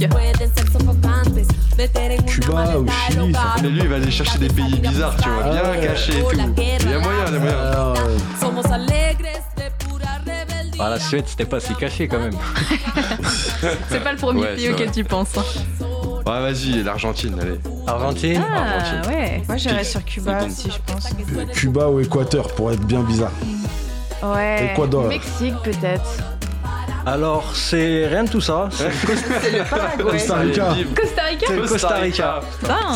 Cuba 2.26 2.78
ou 2.78 2.86
Chili. 3.12 3.34
Mais 3.64 3.70
lui, 3.70 3.80
il 3.84 3.88
va 3.90 3.96
aller 3.96 4.12
chercher 4.12 4.40
des 4.40 4.48
pays 4.50 4.80
bizarres, 4.80 5.16
tu 5.18 5.30
vois, 5.30 5.44
bien 5.52 5.62
cachés 5.88 6.14
et 6.20 6.22
tout. 6.22 6.40
Il 6.86 6.92
y 6.92 6.94
a 6.94 7.00
moyen, 7.00 7.26
il 7.28 7.34
y 7.34 7.38
a 7.38 7.40
moyen. 7.40 7.94
Ah, 10.80 10.90
la 10.90 11.00
Suède, 11.00 11.26
c'était 11.28 11.46
pas 11.46 11.60
si 11.60 11.76
caché 11.76 12.08
quand 12.08 12.20
même. 12.20 12.34
C'est 13.90 14.00
pas 14.04 14.12
le 14.14 14.18
premier 14.18 14.42
pays 14.56 14.70
auquel 14.74 14.92
tu 14.92 15.04
penses. 15.04 15.30
Ouais, 16.26 16.40
vas-y, 16.42 16.84
l'Argentine, 16.84 17.36
allez. 17.42 17.60
Argentine 17.88 18.42
Ah, 18.54 18.76
Argentine. 18.76 19.12
ouais. 19.14 19.44
Moi, 19.48 19.58
j'irais 19.58 19.84
sur 19.84 20.04
Cuba 20.06 20.46
aussi, 20.46 20.70
je 20.72 20.94
pense. 20.94 21.10
Cuba 21.54 21.90
ou 21.90 22.00
Équateur, 22.00 22.48
pour 22.54 22.72
être 22.72 22.84
bien 22.86 23.02
bizarre. 23.02 23.32
Ouais. 24.24 24.72
Ecuador. 24.72 25.08
Mexique, 25.08 25.56
peut-être. 25.64 26.18
Alors, 27.06 27.56
c'est 27.56 28.08
rien 28.08 28.24
de 28.26 28.30
tout 28.30 28.42
ça. 28.42 28.70
C'est 28.72 29.58
le 29.58 29.68
Paraguay. 29.70 30.04
Costa 30.12 30.36
Rica. 30.36 30.76
Costa 30.96 31.24
Rica 31.24 31.46
C'est 31.48 31.56
le 31.56 31.68
Costa 31.68 31.96
Rica. 31.96 32.42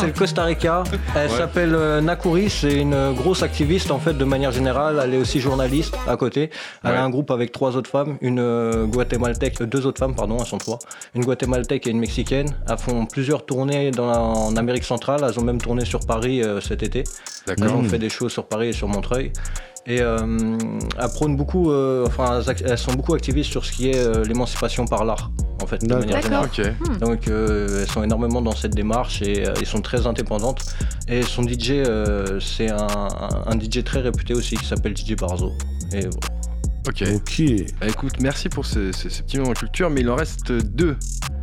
C'est 0.00 0.06
le 0.06 0.12
Costa 0.12 0.44
Rica. 0.44 0.84
Elle 1.16 1.30
s'appelle 1.30 1.74
euh, 1.74 2.00
Nakuri, 2.00 2.48
c'est 2.48 2.74
une 2.74 3.12
grosse 3.14 3.42
activiste 3.42 3.90
en 3.90 3.98
fait 3.98 4.14
de 4.14 4.24
manière 4.24 4.52
générale. 4.52 5.00
Elle 5.02 5.14
est 5.14 5.18
aussi 5.18 5.40
journaliste 5.40 5.96
à 6.06 6.16
côté. 6.16 6.50
Elle 6.84 6.92
a 6.92 7.02
un 7.02 7.10
groupe 7.10 7.30
avec 7.30 7.50
trois 7.50 7.76
autres 7.76 7.90
femmes, 7.90 8.16
une 8.20 8.38
euh, 8.38 8.86
guatémaltèque, 8.86 9.60
euh, 9.60 9.66
deux 9.66 9.86
autres 9.86 9.98
femmes, 9.98 10.14
pardon, 10.14 10.36
elles 10.38 10.46
sont 10.46 10.58
trois. 10.58 10.78
Une 11.14 11.24
guatémaltèque 11.24 11.86
et 11.86 11.90
une 11.90 12.00
mexicaine. 12.00 12.48
Elles 12.68 12.78
font 12.78 13.06
plusieurs 13.06 13.44
tournées 13.44 13.90
dans 13.90 14.06
en 14.06 14.56
Amérique 14.56 14.84
centrale. 14.84 15.20
Elles 15.28 15.38
ont 15.38 15.44
même 15.44 15.60
tourné 15.60 15.84
sur 15.84 16.00
Paris 16.00 16.42
cet 16.60 16.82
été. 16.82 17.04
Elles 17.48 17.68
ont 17.68 17.82
fait 17.82 17.98
des 17.98 18.08
shows 18.08 18.28
sur 18.28 18.46
Paris 18.46 18.68
et 18.68 18.72
sur 18.72 18.88
Montreuil. 18.88 19.32
Et 19.88 20.00
euh, 20.00 20.18
elles 20.98 21.08
prônent 21.10 21.36
beaucoup, 21.36 21.70
euh, 21.70 22.06
enfin, 22.06 22.40
elles 22.64 22.78
sont 22.78 22.92
beaucoup 22.94 23.14
activistes 23.14 23.50
sur 23.50 23.64
ce 23.64 23.70
qui 23.70 23.90
est 23.90 23.96
euh, 23.96 24.24
l'émancipation 24.24 24.84
par 24.84 25.04
l'art, 25.04 25.30
en 25.62 25.66
fait, 25.66 25.84
de 25.84 25.94
manière 25.94 26.20
générale. 26.20 26.48
Hmm. 26.80 26.96
Donc, 26.96 27.28
elles 27.28 27.86
sont 27.86 28.02
énormément 28.02 28.42
dans 28.42 28.56
cette 28.56 28.74
démarche 28.74 29.22
et 29.22 29.42
elles 29.42 29.66
sont 29.66 29.80
très 29.80 30.06
indépendantes. 30.06 30.64
Et 31.06 31.22
son 31.22 31.44
DJ, 31.44 31.84
c'est 32.40 32.70
un, 32.70 33.08
un, 33.46 33.58
DJ 33.58 33.84
très 33.84 34.00
réputé 34.00 34.34
aussi 34.34 34.56
qui 34.56 34.66
s'appelle 34.66 34.96
DJ 34.96 35.14
Barzo. 35.14 35.52
Et 35.92 36.00
voilà. 36.00 36.36
Ok. 36.88 37.04
Ok. 37.14 37.42
Bah, 37.80 37.86
écoute, 37.88 38.14
merci 38.20 38.48
pour 38.48 38.66
ce, 38.66 38.90
ce, 38.90 39.08
ce, 39.08 39.22
petit 39.22 39.38
moment 39.38 39.52
de 39.52 39.58
culture, 39.58 39.88
mais 39.88 40.00
il 40.00 40.10
en 40.10 40.16
reste 40.16 40.50
deux. 40.50 40.96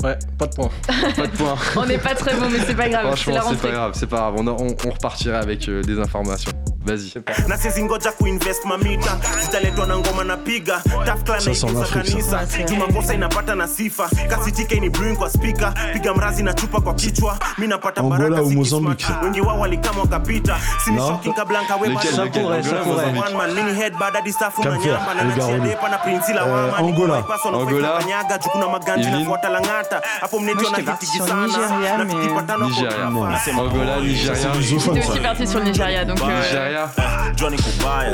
Ouais, 0.03 0.17
pas 0.37 0.47
de 0.47 0.55
points. 0.55 0.69
pas 1.15 1.27
de 1.27 1.31
points. 1.31 1.55
on 1.77 1.85
n'est 1.85 1.97
pas 1.97 2.13
très 2.13 2.35
bon, 2.35 2.49
mais 2.51 2.59
c'est 2.59 2.75
pas 2.75 2.89
grave. 2.89 3.05
Franchement, 3.05 3.39
c'est 3.49 3.61
pas 3.61 3.71
grave, 3.71 3.91
c'est 3.95 4.07
pas 4.07 4.17
grave. 4.17 4.33
On, 4.37 4.47
on, 4.47 4.75
on 4.85 4.89
repartira 4.89 5.37
avec 5.37 5.69
des 5.69 5.97
informations. 5.97 6.51
Vas-y. 6.85 7.21
Na 7.47 7.57
ngoja 7.83 8.11
kuinvest 8.11 8.65
mamita, 8.65 9.17
zitaletwa 9.41 9.85
na 9.87 9.97
ngoma 9.97 10.23
napiga, 10.23 10.81
tafuta 11.05 11.33
na 11.33 11.51
ikuza 11.51 11.85
kanisa, 11.85 12.45
jumakosa 12.69 13.13
inapata 13.13 13.55
na 13.55 13.67
sifa, 13.67 14.09
kasi 14.29 14.51
TK 14.51 14.71
ni 14.81 14.89
brewing 14.89 15.15
kwa 15.15 15.29
speaker, 15.29 15.73
piga 15.93 16.13
mrazi 16.13 16.43
na 16.43 16.53
chupa 16.53 16.81
kwa 16.81 16.93
kichwa, 16.93 17.37
mimi 17.57 17.67
napata 17.69 18.03
baraka 18.03 18.43
zikismaki, 18.43 19.05
wengi 19.23 19.41
wao 19.41 19.59
walikama 19.59 20.01
wakapita, 20.01 20.59
sini 20.85 20.97
shocking 20.97 21.33
kabla 21.33 21.61
nkawe 21.63 21.87
one 21.87 23.33
man, 23.37 23.53
mini 23.53 23.73
head 23.73 23.93
bad 23.99 24.13
hadi 24.13 24.33
stafu 24.33 24.63
na 24.63 24.77
nyamba. 24.77 25.13
Na 25.13 25.23
nachedepa 25.23 25.89
na 25.89 25.97
prinzi 25.97 26.33
la 26.33 26.43
wama, 26.45 26.77
Angola, 26.77 27.23
Angola, 27.45 27.97
kanyaga 27.99 28.37
jukuna 28.37 28.67
maganti 28.69 29.07
na 29.09 29.25
fuata 29.25 29.49
langata, 29.49 30.01
hapo 30.21 30.39
mnetio 30.39 30.69
na 30.69 30.77
kitiki 30.77 31.17
sana, 31.17 31.97
na 31.97 32.05
kitipatano 32.05 32.69
kwa 32.69 32.83
Nigeria, 32.83 33.05
Angola, 33.05 33.95
ah, 33.95 33.99
Nigeria, 34.01 34.35
c'est 34.35 34.47
aussi 34.47 35.19
parti 35.19 35.47
sur 35.47 35.59
le 35.59 35.65
Nigeria, 35.65 36.05
donc 36.05 36.19
euh, 36.21 36.72
Kubaya, 36.73 36.89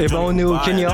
Eh 0.01 0.07
ben, 0.07 0.18
on 0.20 0.38
est 0.38 0.43
au 0.43 0.57
Kenya. 0.57 0.89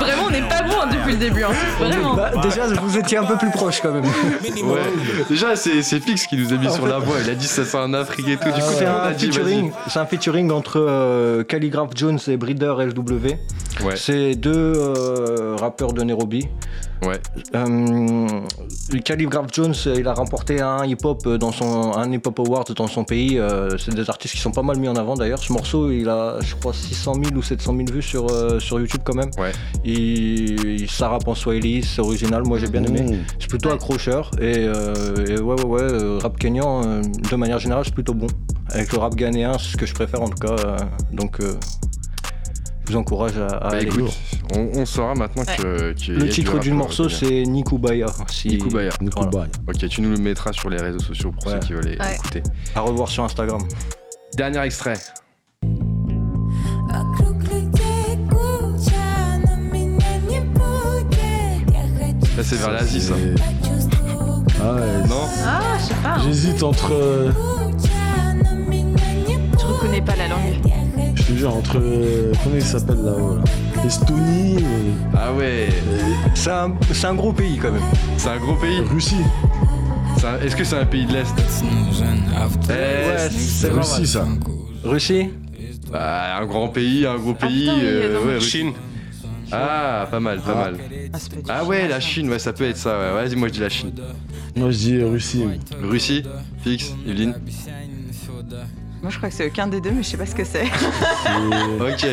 Vraiment, 0.00 0.24
on 0.26 0.30
n'est 0.30 0.42
pas 0.48 0.62
bon 0.62 0.74
hein, 0.82 0.88
depuis 0.92 1.12
le 1.12 1.18
début. 1.18 1.44
hein. 1.44 1.50
Vraiment. 1.78 2.14
Bah, 2.14 2.30
déjà, 2.42 2.66
vous 2.66 2.98
étiez 2.98 3.18
un 3.18 3.24
peu 3.24 3.36
plus 3.36 3.50
proche 3.50 3.80
quand 3.80 3.92
même. 3.92 4.04
Ouais. 4.04 4.80
Déjà, 5.28 5.56
c'est 5.56 5.82
Fix 6.00 6.26
qui 6.26 6.36
nous 6.36 6.52
a 6.52 6.56
mis 6.56 6.70
sur 6.70 6.86
la 6.86 6.98
voie. 6.98 7.16
Il 7.22 7.30
a 7.30 7.34
dit 7.34 7.46
ça 7.46 7.64
c'est 7.64 7.76
un 7.78 7.94
Afrique 7.94 8.28
et 8.28 8.36
tout. 8.36 8.46
Du 8.50 8.60
coup, 8.60 8.66
C'est 8.78 8.86
un, 8.86 9.12
featuring, 9.12 9.70
vas-y. 9.70 9.90
c'est 9.90 9.98
un 9.98 10.06
featuring 10.06 10.50
entre 10.50 10.80
euh, 10.80 11.44
Calligraph 11.44 11.90
Jones 11.94 12.18
et 12.28 12.36
Breeder 12.36 12.74
LW. 12.78 13.84
Ouais. 13.84 13.96
C'est 13.96 14.34
deux 14.34 14.72
euh, 14.76 15.56
rappeurs 15.58 15.92
de 15.92 16.02
Nairobi. 16.02 16.48
Ouais. 17.02 17.20
Euh, 17.54 18.40
Calligraph 19.04 19.46
Jones, 19.52 19.74
il 19.94 20.06
a 20.08 20.14
remporté 20.14 20.60
un 20.60 20.84
hip-hop 20.84 21.28
dans 21.28 21.52
son 21.52 21.92
un 21.92 22.10
hip-hop 22.10 22.38
award 22.38 22.72
dans 22.72 22.86
son 22.86 23.04
pays. 23.04 23.38
Euh, 23.38 23.76
c'est 23.78 23.94
des 23.94 24.08
artistes 24.08 24.34
qui 24.34 24.40
sont 24.40 24.52
pas 24.52 24.62
mal 24.62 24.78
mis 24.78 24.88
en 24.88 24.96
avant 24.96 25.14
d'ailleurs. 25.14 25.42
Ce 25.42 25.52
morceau, 25.52 25.90
il 25.90 26.08
a, 26.08 26.38
je 26.40 26.54
crois, 26.54 26.72
600 26.72 27.14
000 27.14 27.36
ou 27.36 27.42
700 27.42 27.74
000 27.76 27.92
vues 27.92 28.02
sur 28.02 28.30
euh, 28.30 28.58
sur 28.58 28.78
YouTube 28.80 29.02
quand 29.04 29.14
même. 29.14 29.30
Ouais. 29.38 29.52
Il, 29.84 30.88
ça 30.90 31.08
rappe 31.08 31.28
en 31.28 31.34
Swahili, 31.34 31.82
c'est 31.82 32.00
original. 32.00 32.42
Moi, 32.44 32.58
j'ai 32.58 32.68
bien 32.68 32.84
aimé. 32.84 33.02
Mmh. 33.02 33.24
C'est 33.38 33.48
plutôt 33.48 33.70
accrocheur 33.70 34.30
et, 34.40 34.54
euh, 34.58 35.26
et 35.26 35.40
ouais 35.40 35.54
ouais 35.54 35.64
ouais 35.64 35.82
euh, 35.82 36.18
rap 36.22 36.38
kenyan 36.38 36.82
euh, 36.84 37.02
de 37.02 37.36
manière 37.36 37.58
générale 37.58 37.84
c'est 37.84 37.94
plutôt 37.94 38.14
bon. 38.14 38.26
Avec 38.70 38.92
le 38.92 38.98
rap 38.98 39.14
ghanéen 39.14 39.58
c'est 39.58 39.72
ce 39.72 39.76
que 39.76 39.86
je 39.86 39.94
préfère 39.94 40.22
en 40.22 40.28
tout 40.28 40.38
cas 40.38 40.56
euh, 40.64 40.76
donc 41.12 41.40
euh, 41.40 41.54
vous 42.86 42.96
encourage 42.96 43.36
à, 43.38 43.46
à 43.46 43.60
Bah, 43.60 43.76
aller. 43.76 43.84
écoute, 43.86 44.12
on, 44.54 44.68
on 44.74 44.86
saura 44.86 45.14
maintenant 45.14 45.44
que. 45.44 45.92
qu'il 45.92 46.14
y 46.14 46.16
a 46.16 46.20
Le 46.20 46.28
titre 46.28 46.58
du 46.58 46.72
morceau 46.72 47.08
c'est 47.08 47.42
Nikubaya. 47.44 48.06
Si, 48.28 48.48
Nikubaya. 48.48 48.90
Voilà. 49.32 49.48
Ok, 49.68 49.88
tu 49.88 50.00
nous 50.02 50.10
le 50.10 50.18
mettras 50.18 50.52
sur 50.52 50.68
les 50.70 50.78
réseaux 50.78 50.98
sociaux 51.00 51.32
pour 51.32 51.46
Ouais. 51.46 51.54
ceux 51.60 51.66
qui 51.66 51.72
veulent 51.72 51.86
les- 51.86 52.14
écouter. 52.14 52.42
À 52.74 52.80
revoir 52.80 53.08
sur 53.08 53.24
Instagram. 53.24 53.60
Dernier 54.36 54.60
extrait. 54.64 54.94
Là, 62.36 62.42
c'est 62.42 62.56
vers 62.56 62.70
l'Asie, 62.72 63.00
ça. 63.00 63.14
Ah 64.60 64.74
ouais. 64.74 65.08
Non 65.08 65.28
Ah, 65.46 65.60
je 65.78 65.84
sais 65.84 65.94
pas. 66.02 66.08
hein. 66.14 66.22
J'hésite 66.24 66.62
entre. 66.62 66.92
euh, 66.92 67.30
Je 69.58 69.66
reconnais 69.66 70.00
pas 70.02 70.16
la 70.16 70.28
langue. 70.28 70.60
Je 71.26 71.32
te 71.32 71.38
jure, 71.38 71.56
entre. 71.56 71.78
euh, 71.78 72.32
Comment 72.42 72.56
il 72.56 72.62
s'appelle 72.62 73.02
là-haut 73.02 73.36
là 73.36 73.42
Estonie 73.84 74.56
et, 74.58 74.64
Ah 75.16 75.32
ouais. 75.32 75.68
C'est 76.34 76.50
un, 76.50 76.74
c'est 76.92 77.06
un 77.06 77.14
gros 77.14 77.32
pays 77.32 77.58
quand 77.58 77.72
même. 77.72 77.82
C'est 78.16 78.28
un 78.28 78.38
gros 78.38 78.54
pays. 78.56 78.80
Russie. 78.80 79.16
C'est 80.18 80.46
Est-ce 80.46 80.56
que 80.56 80.64
c'est 80.64 80.76
un 80.78 80.86
pays 80.86 81.06
de 81.06 81.12
l'Est 81.12 81.34
Eh, 81.38 82.72
Ouais, 82.72 83.30
c'est 83.30 83.68
pas 83.70 83.76
Russie, 83.76 83.92
mal. 84.00 84.06
ça. 84.06 84.24
Russie 84.84 85.28
bah, 85.90 86.36
Un 86.40 86.46
grand 86.46 86.68
pays, 86.68 87.06
un 87.06 87.16
gros 87.16 87.34
pays. 87.34 87.60
putain, 87.62 87.74
oui, 87.74 87.80
euh, 87.84 88.26
ouais, 88.26 88.40
Chine. 88.40 88.72
Ah, 89.52 90.08
pas 90.10 90.20
mal, 90.20 90.40
pas 90.40 90.54
mal. 90.54 90.76
Ah, 91.12 91.18
c'est 91.18 91.36
du 91.36 91.42
Ah 91.48 91.60
tout 91.60 91.66
ouais, 91.68 91.86
la 91.88 92.00
Chine, 92.00 92.28
ouais, 92.30 92.38
ça 92.38 92.52
peut 92.52 92.64
être 92.64 92.76
ça. 92.76 92.98
Ouais. 92.98 93.12
Vas-y, 93.26 93.36
moi 93.36 93.48
je 93.48 93.52
dis 93.54 93.60
la 93.60 93.68
Chine. 93.68 93.92
Moi, 94.56 94.70
je 94.70 94.76
dis 94.78 95.02
Russie. 95.02 95.44
Russie, 95.82 96.22
Fix, 96.62 96.92
Yveline. 97.06 97.34
Moi, 99.04 99.10
je 99.10 99.18
crois 99.18 99.28
que 99.28 99.34
c'est 99.34 99.46
aucun 99.48 99.66
des 99.66 99.82
deux, 99.82 99.90
mais 99.90 100.02
je 100.02 100.08
sais 100.08 100.16
pas 100.16 100.24
ce 100.24 100.34
que 100.34 100.44
c'est. 100.44 100.64
Ok. 101.78 102.06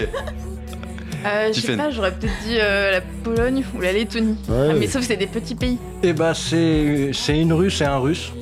Euh, 1.24 1.54
je 1.54 1.62
sais 1.62 1.78
pas, 1.78 1.90
j'aurais 1.90 2.12
peut-être 2.12 2.34
dit 2.46 2.58
euh, 2.60 2.92
la 2.92 3.00
Pologne 3.00 3.64
ou 3.74 3.80
la 3.80 3.94
Lettonie. 3.94 4.36
Ouais. 4.50 4.68
Ah, 4.72 4.74
mais 4.78 4.88
sauf 4.88 5.04
que 5.04 5.08
c'est 5.08 5.16
des 5.16 5.28
petits 5.28 5.56
pays. 5.56 5.78
Et 6.04 6.12
bah 6.12 6.34
c'est 6.34 7.12
c'est 7.14 7.40
une 7.40 7.54
russe 7.54 7.80
et 7.80 7.86
un 7.86 8.00
russe. 8.00 8.34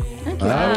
Ah 0.41 0.73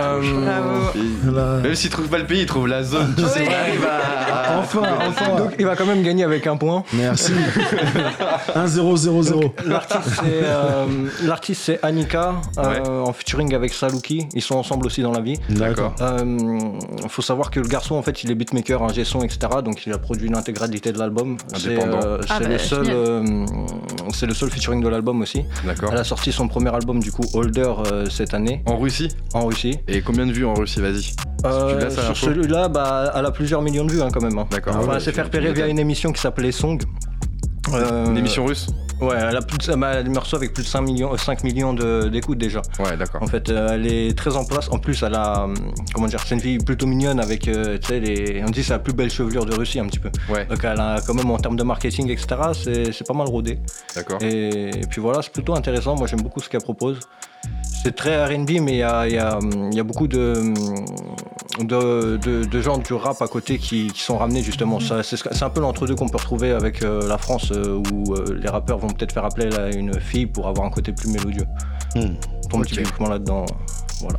Ah, 0.00 0.18
Bravo. 0.20 0.92
Pays. 0.92 1.02
Là. 1.32 1.56
Même 1.62 1.74
s'il 1.74 1.90
trouve 1.90 2.08
pas 2.08 2.18
le 2.18 2.26
pays, 2.26 2.40
il 2.40 2.46
trouve 2.46 2.66
la 2.68 2.82
zone. 2.82 3.14
Tu 3.16 3.22
sais, 3.24 3.40
Ouais. 3.40 3.46
il 3.48 3.54
arrive 3.54 3.84
à. 3.86 4.58
Enfin, 4.58 4.82
enfin. 5.06 5.36
Donc 5.36 5.54
il 5.58 5.64
va 5.66 5.76
quand 5.76 5.86
même 5.86 6.02
gagner 6.02 6.24
avec 6.24 6.46
un 6.46 6.56
point. 6.56 6.82
Merci. 6.94 7.32
1-0-0-0. 8.54 9.52
L'artiste 9.66 10.08
c'est 10.08 10.22
euh, 10.42 10.86
l'artiste, 11.24 11.62
c'est 11.64 11.84
Annika 11.84 12.34
euh, 12.58 12.68
Ouais. 12.68 12.88
en 12.88 13.12
featuring 13.12 13.54
avec 13.54 13.72
Saluki. 13.72 14.26
Ils 14.34 14.42
sont 14.42 14.56
ensemble 14.56 14.86
aussi 14.86 15.02
dans 15.02 15.12
la 15.12 15.20
vie. 15.20 15.38
D'accord. 15.50 15.94
Euh, 16.00 16.38
faut 17.08 17.22
savoir 17.22 17.50
que 17.50 17.60
le 17.60 17.68
garçon 17.68 17.94
en 17.96 18.02
fait 18.02 18.22
il 18.24 18.30
est 18.30 18.34
beatmaker, 18.34 18.82
un 18.82 18.88
son, 19.04 19.22
etc. 19.22 19.38
Donc 19.64 19.86
il 19.86 19.92
a 19.92 19.98
produit 19.98 20.28
l'intégralité 20.28 20.92
de 20.92 20.98
l'album. 20.98 21.36
C'est 21.56 21.78
euh, 21.82 22.18
Ah 22.28 22.40
bah, 22.40 22.48
le 22.48 22.58
seul, 22.58 22.86
euh, 22.88 23.44
c'est 24.12 24.26
le 24.26 24.34
seul 24.34 24.50
featuring 24.50 24.82
de 24.82 24.88
l'album 24.88 25.20
aussi. 25.22 25.44
D'accord. 25.64 25.90
Elle 25.92 25.98
a 25.98 26.04
sorti 26.04 26.32
son 26.32 26.48
premier 26.48 26.74
album 26.74 27.00
du 27.00 27.12
coup 27.12 27.24
Holder 27.34 27.70
euh, 27.92 28.06
cette 28.10 28.34
année 28.34 28.62
En 28.66 28.76
Russie 28.88 29.08
en 29.34 29.46
Russie. 29.46 29.78
Et 29.86 30.00
combien 30.00 30.26
de 30.26 30.32
vues 30.32 30.46
en 30.46 30.54
Russie 30.54 30.80
Vas-y. 30.80 31.12
Euh, 31.44 31.90
sur 31.90 32.16
celui-là, 32.16 32.68
bah, 32.68 33.12
elle 33.14 33.26
a 33.26 33.30
plusieurs 33.30 33.62
millions 33.62 33.84
de 33.84 33.92
vues 33.92 34.02
hein, 34.02 34.08
quand 34.12 34.22
même. 34.22 34.38
hein. 34.38 34.46
D'accord. 34.50 34.74
Enfin, 34.76 34.86
ouais, 34.88 34.94
elle 34.96 35.00
s'est 35.02 35.12
fait 35.12 35.22
repérer 35.22 35.52
via 35.52 35.66
une 35.68 35.78
émission 35.78 36.12
qui 36.12 36.20
s'appelait 36.20 36.52
Song. 36.52 36.80
Euh, 37.74 38.06
Une 38.06 38.16
émission 38.16 38.46
russe 38.46 38.66
Ouais, 39.00 39.14
elle 39.16 39.36
a 39.36 39.42
plus 39.42 39.58
de, 39.58 39.74
bah, 39.76 39.92
elle 39.94 40.10
me 40.10 40.18
reçoit 40.18 40.38
avec 40.38 40.52
plus 40.54 40.64
de 40.64 40.68
5 40.68 40.80
millions, 40.80 41.12
euh, 41.12 41.16
5 41.16 41.44
millions 41.44 41.72
de- 41.72 42.08
d'écoutes 42.08 42.38
déjà. 42.38 42.62
Ouais, 42.80 42.96
d'accord. 42.96 43.22
En 43.22 43.26
fait, 43.28 43.48
euh, 43.48 43.68
elle 43.74 43.86
est 43.86 44.16
très 44.18 44.34
en 44.36 44.44
place. 44.44 44.68
En 44.72 44.78
plus, 44.78 45.00
elle 45.04 45.14
a, 45.14 45.46
comment 45.94 46.08
dire, 46.08 46.18
c'est 46.26 46.34
une 46.34 46.40
fille 46.40 46.58
plutôt 46.58 46.86
mignonne 46.86 47.20
avec, 47.20 47.46
euh, 47.46 47.78
tu 47.78 47.86
sais, 47.88 48.00
les, 48.00 48.42
on 48.44 48.50
dit 48.50 48.64
c'est 48.64 48.72
la 48.72 48.80
plus 48.80 48.92
belle 48.94 49.10
chevelure 49.10 49.44
de 49.46 49.54
Russie 49.54 49.78
un 49.78 49.86
petit 49.86 50.00
peu. 50.00 50.10
Ouais, 50.32 50.46
Donc 50.46 50.64
elle 50.64 50.80
a 50.80 50.98
quand 51.06 51.14
même 51.14 51.30
en 51.30 51.36
termes 51.38 51.54
de 51.56 51.62
marketing, 51.62 52.10
etc. 52.10 52.26
C'est 52.54 52.90
c'est 52.92 53.06
pas 53.06 53.14
mal 53.14 53.28
rodé. 53.28 53.60
d'accord. 53.94 54.18
Et, 54.20 54.70
et 54.70 54.86
puis 54.90 55.00
voilà, 55.00 55.22
c'est 55.22 55.32
plutôt 55.32 55.54
intéressant. 55.54 55.94
Moi, 55.94 56.08
j'aime 56.08 56.22
beaucoup 56.22 56.40
ce 56.40 56.48
qu'elle 56.48 56.62
propose. 56.62 56.98
C'est 57.82 57.94
très 57.94 58.24
RB, 58.24 58.50
mais 58.60 58.72
il 58.72 58.78
y 58.78 58.82
a, 58.82 59.06
il 59.06 59.14
y 59.14 59.18
a, 59.18 59.38
il 59.70 59.74
y 59.74 59.80
a 59.80 59.84
beaucoup 59.84 60.08
de, 60.08 60.52
de, 61.60 62.16
de, 62.16 62.44
de 62.44 62.60
gens 62.60 62.78
du 62.78 62.92
rap 62.92 63.22
à 63.22 63.28
côté 63.28 63.58
qui, 63.58 63.88
qui 63.88 64.02
sont 64.02 64.18
ramenés 64.18 64.42
justement. 64.42 64.80
Ça, 64.80 65.02
C'est 65.02 65.42
un 65.42 65.50
peu 65.50 65.60
l'entre-deux 65.60 65.94
qu'on 65.94 66.08
peut 66.08 66.18
retrouver 66.18 66.52
avec 66.52 66.82
euh, 66.82 67.06
la 67.08 67.18
France, 67.18 67.52
euh, 67.52 67.80
où 67.92 68.14
euh, 68.14 68.38
les 68.42 68.48
rappeurs 68.48 68.78
vont 68.78 68.88
peut-être 68.88 69.12
faire 69.12 69.24
appel 69.24 69.58
à 69.58 69.70
une 69.70 69.98
fille 70.00 70.26
pour 70.26 70.48
avoir 70.48 70.66
un 70.66 70.70
côté 70.70 70.92
plus 70.92 71.08
mélodieux. 71.08 71.46
Hmm. 71.94 72.14
Tombe 72.50 72.66
typiquement 72.66 73.08
là-dedans. 73.08 73.46
Voilà. 74.00 74.18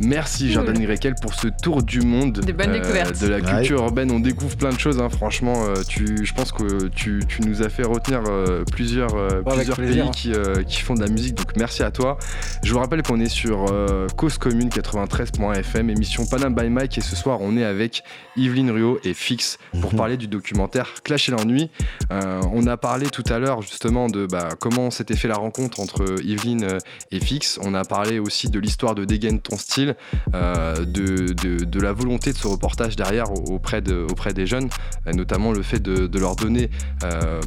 Merci. 0.00 0.50
Jordan 0.52 0.78
Grekel 0.80 1.14
pour 1.20 1.34
ce 1.34 1.48
tour 1.48 1.82
du 1.82 2.00
monde 2.00 2.40
Des 2.40 2.52
bonnes 2.52 2.72
découvertes. 2.72 3.20
de 3.20 3.26
la 3.28 3.40
culture 3.40 3.78
urbaine. 3.82 4.10
On 4.10 4.20
découvre 4.20 4.56
plein 4.56 4.70
de 4.70 4.78
choses, 4.78 5.00
hein. 5.00 5.08
franchement. 5.08 5.64
euh, 5.68 5.74
tu, 5.86 6.24
je 6.24 6.32
pense 6.34 6.52
que 6.52 6.88
tu, 6.88 7.20
tu 7.28 7.42
nous 7.42 7.62
as 7.62 7.68
fait 7.68 7.82
retenir 7.84 8.22
euh, 8.28 8.64
plusieurs, 8.70 9.14
euh, 9.14 9.42
Ouais, 9.46 9.64
pays 9.76 10.02
qui, 10.12 10.32
euh, 10.32 10.62
qui 10.62 10.80
font 10.82 10.94
de 10.94 11.00
la 11.00 11.08
musique, 11.08 11.34
donc 11.34 11.56
merci 11.56 11.82
à 11.82 11.90
toi. 11.90 12.18
Je 12.62 12.72
vous 12.72 12.78
rappelle 12.78 13.02
qu'on 13.02 13.20
est 13.20 13.28
sur 13.28 13.66
euh, 13.70 14.06
Cause 14.16 14.38
Commune 14.38 14.68
93.fm, 14.68 15.90
émission 15.90 16.26
Panam 16.26 16.54
by 16.54 16.68
Mike, 16.68 16.98
et 16.98 17.00
ce 17.00 17.16
soir 17.16 17.38
on 17.40 17.56
est 17.56 17.64
avec 17.64 18.02
Yveline 18.36 18.70
Ruot 18.70 18.98
et 19.04 19.14
Fix 19.14 19.58
pour 19.80 19.92
Mhm. 19.92 19.96
parler 19.98 20.16
du 20.16 20.28
documentaire 20.28 20.88
Clash 21.04 21.28
et 21.28 21.32
l'ennui. 21.32 21.70
Euh, 22.12 22.40
on 22.52 22.66
a 22.66 22.76
parlé 22.76 23.06
tout 23.08 23.24
à 23.30 23.38
l'heure 23.38 23.62
justement 23.62 24.08
de 24.08 24.26
bah, 24.26 24.50
comment 24.60 24.90
s'était 24.90 25.16
fait 25.16 25.28
la 25.28 25.36
rencontre 25.36 25.80
entre 25.80 26.04
Yveline 26.24 26.64
euh, 26.64 26.78
et 27.10 27.20
Fix. 27.20 27.58
On 27.62 27.74
a 27.74 27.84
parlé 27.84 28.18
aussi 28.18 28.48
de 28.50 28.58
l'histoire 28.58 28.94
de 28.94 29.04
Dégaine 29.04 29.40
ton 29.40 29.56
style, 29.56 29.87
euh, 30.34 30.84
de, 30.84 31.80
la 31.80 31.92
volonté 31.92 32.32
de 32.32 32.38
ce 32.38 32.46
reportage 32.46 32.96
derrière 32.96 33.30
au- 33.32 33.54
auprès, 33.54 33.80
de- 33.80 34.06
auprès 34.10 34.32
des 34.32 34.46
jeunes, 34.46 34.68
et 35.06 35.12
notamment 35.12 35.52
le 35.52 35.62
fait 35.62 35.80
de, 35.80 36.18
leur 36.18 36.36
donner 36.36 36.70
euh, 37.04 37.40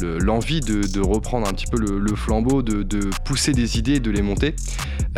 le- 0.00 0.18
l'envie 0.18 0.60
de, 0.60 1.00
reprendre 1.00 1.46
un 1.48 1.52
petit 1.52 1.66
peu 1.66 1.78
le, 1.78 2.14
flambeau, 2.16 2.62
de, 2.62 3.00
pousser 3.24 3.52
des 3.52 3.78
idées, 3.78 4.00
de 4.00 4.10
les 4.10 4.22
monter. 4.22 4.54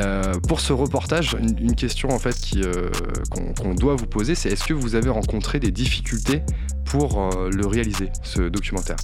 Euh, 0.01 0.35
pour 0.49 0.61
ce 0.61 0.73
reportage, 0.73 1.37
une, 1.41 1.75
question 1.77 2.09
en 2.11 2.19
fait 2.19 2.37
euh, 2.57 2.91
qu'on 3.61 3.75
doit 3.75 3.95
vous 3.95 4.07
poser, 4.07 4.35
c'est 4.35 4.49
est-ce 4.51 4.65
que 4.65 4.75
vous 4.75 4.95
avez 4.95 5.11
rencontré 5.11 5.61
des 5.61 5.71
difficultés 5.71 6.43
pour 6.85 7.21
euh, 7.21 7.51
le 7.51 7.67
réaliser, 7.67 8.11
ce 8.23 8.43
documentaire? 8.43 8.97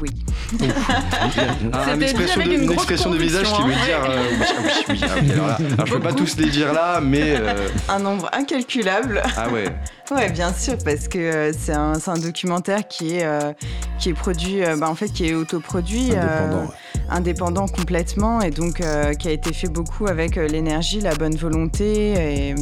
Oui. 0.00 0.08
C'était 0.58 1.94
une 1.94 2.02
expression, 2.02 2.42
de, 2.44 2.50
une 2.52 2.72
expression 2.72 3.10
de 3.10 3.16
visage 3.18 3.46
qui 3.46 3.52
veut 3.52 3.58
conviction, 3.62 3.84
dire 3.86 4.00
hein. 4.02 4.10
euh, 4.10 4.22
oui, 4.30 4.46
ah 4.48 4.92
oui, 4.92 5.00
ah 5.02 5.08
oui, 5.20 5.32
alors 5.32 5.46
là, 5.48 5.56
alors 5.72 5.86
je 5.86 5.92
peux 5.92 6.00
pas 6.00 6.12
tous 6.12 6.36
les 6.36 6.50
dire 6.50 6.72
là, 6.72 7.00
mais 7.02 7.36
euh, 7.36 7.68
Un 7.88 7.98
nombre 7.98 8.28
incalculable. 8.32 9.22
ah 9.36 9.48
ouais, 9.50 9.66
Ouais, 10.10 10.30
bien 10.30 10.52
sûr, 10.54 10.76
parce 10.84 11.06
que 11.08 11.18
euh, 11.18 11.52
c'est 11.58 11.72
un, 11.74 11.94
un 12.06 12.18
documentaire 12.18 12.86
qui 12.88 13.16
est, 13.16 13.24
euh, 13.24 13.52
qui 13.98 14.10
est 14.10 14.14
produit, 14.14 14.60
bah, 14.78 14.88
en 14.88 14.94
fait, 14.94 15.08
qui 15.08 15.26
est 15.28 15.34
autoproduit, 15.34 16.12
Indépendant. 16.16 16.62
ouais. 16.62 17.00
indépendant 17.10 17.66
complètement, 17.68 18.40
et 18.40 18.50
donc 18.50 18.82
qui 19.18 19.28
a 19.28 19.30
été 19.30 19.52
fait 19.52 19.68
beaucoup 19.68 20.06
avec 20.06 20.36
l'énergie, 20.36 21.00
la 21.00 21.14
bonne 21.14 21.36
volonté 21.36 22.12
et, 22.48 22.54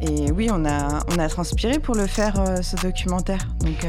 et 0.00 0.32
oui, 0.32 0.48
on 0.52 0.64
a, 0.64 1.00
on 1.14 1.18
a 1.18 1.28
transpiré 1.28 1.78
pour 1.78 1.94
le 1.94 2.06
faire, 2.06 2.34
ce 2.62 2.76
documentaire. 2.76 3.46
Donc, 3.60 3.86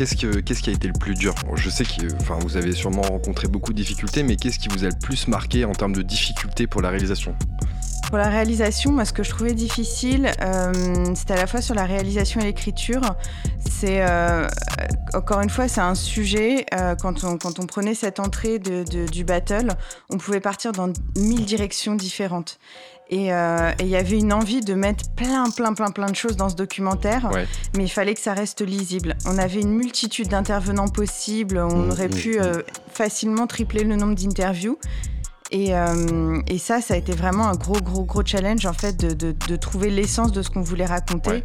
Qu'est-ce, 0.00 0.16
que, 0.16 0.40
qu'est-ce 0.40 0.62
qui 0.62 0.70
a 0.70 0.72
été 0.72 0.86
le 0.86 0.94
plus 0.98 1.12
dur? 1.12 1.34
Je 1.56 1.68
sais 1.68 1.84
que 1.84 2.10
enfin, 2.22 2.38
vous 2.40 2.56
avez 2.56 2.72
sûrement 2.72 3.02
rencontré 3.02 3.48
beaucoup 3.48 3.74
de 3.74 3.76
difficultés, 3.76 4.22
mais 4.22 4.36
qu'est-ce 4.36 4.58
qui 4.58 4.68
vous 4.68 4.84
a 4.84 4.88
le 4.88 4.98
plus 4.98 5.28
marqué 5.28 5.66
en 5.66 5.72
termes 5.72 5.92
de 5.92 6.00
difficultés 6.00 6.66
pour 6.66 6.80
la 6.80 6.88
réalisation? 6.88 7.34
Pour 8.08 8.16
la 8.16 8.30
réalisation, 8.30 8.92
moi, 8.92 9.04
ce 9.04 9.12
que 9.12 9.22
je 9.22 9.28
trouvais 9.28 9.52
difficile, 9.52 10.32
euh, 10.40 10.72
c'était 11.14 11.34
à 11.34 11.36
la 11.36 11.46
fois 11.46 11.60
sur 11.60 11.74
la 11.74 11.84
réalisation 11.84 12.40
et 12.40 12.44
l'écriture. 12.44 13.02
C'est 13.68 14.00
euh, 14.00 14.48
encore 15.12 15.42
une 15.42 15.50
fois, 15.50 15.68
c'est 15.68 15.82
un 15.82 15.94
sujet. 15.94 16.64
Euh, 16.74 16.94
quand, 16.94 17.22
on, 17.24 17.36
prenait 17.66 17.94
cette 17.94 18.20
entrée 18.20 18.58
du 18.58 19.24
battle, 19.24 19.68
on 20.08 20.16
pouvait 20.16 20.40
partir 20.40 20.72
dans 20.72 20.90
mille 21.16 21.44
directions 21.44 21.94
différentes. 21.94 22.58
Et 23.12 23.30
il 23.80 23.88
y 23.88 23.96
avait 23.96 24.18
une 24.18 24.32
envie 24.32 24.60
de 24.60 24.74
mettre 24.74 25.10
plein, 25.16 25.50
plein, 25.50 25.74
plein, 25.74 25.90
plein 25.90 26.06
de 26.06 26.14
choses 26.14 26.36
dans 26.36 26.48
ce 26.48 26.54
documentaire, 26.54 27.28
mais 27.76 27.84
il 27.84 27.88
fallait 27.88 28.14
que 28.14 28.20
ça 28.20 28.34
reste 28.34 28.60
lisible. 28.60 29.16
On 29.26 29.36
avait 29.36 29.60
une 29.60 29.72
multitude 29.72 30.28
d'intervenants 30.28 30.88
possibles, 30.88 31.58
on 31.58 31.86
mmh, 31.86 31.90
aurait 31.90 32.08
mmh, 32.08 32.14
pu 32.14 32.38
mmh. 32.38 32.62
facilement 32.92 33.48
tripler 33.48 33.82
le 33.82 33.96
nombre 33.96 34.14
d'interviews. 34.14 34.78
Euh, 35.52 36.42
et, 36.46 36.58
ça, 36.58 36.80
ça 36.80 36.94
a 36.94 36.96
été 36.96 37.12
vraiment 37.12 37.48
un 37.48 37.56
gros, 37.56 37.80
gros, 37.80 38.04
gros 38.04 38.24
challenge 38.24 38.66
en 38.66 38.72
fait 38.72 38.96
de, 38.96 39.56
trouver 39.56 39.90
l'essence 39.90 40.32
de 40.32 40.42
ce 40.42 40.50
qu'on 40.50 40.62
voulait 40.62 40.86
raconter. 40.86 41.44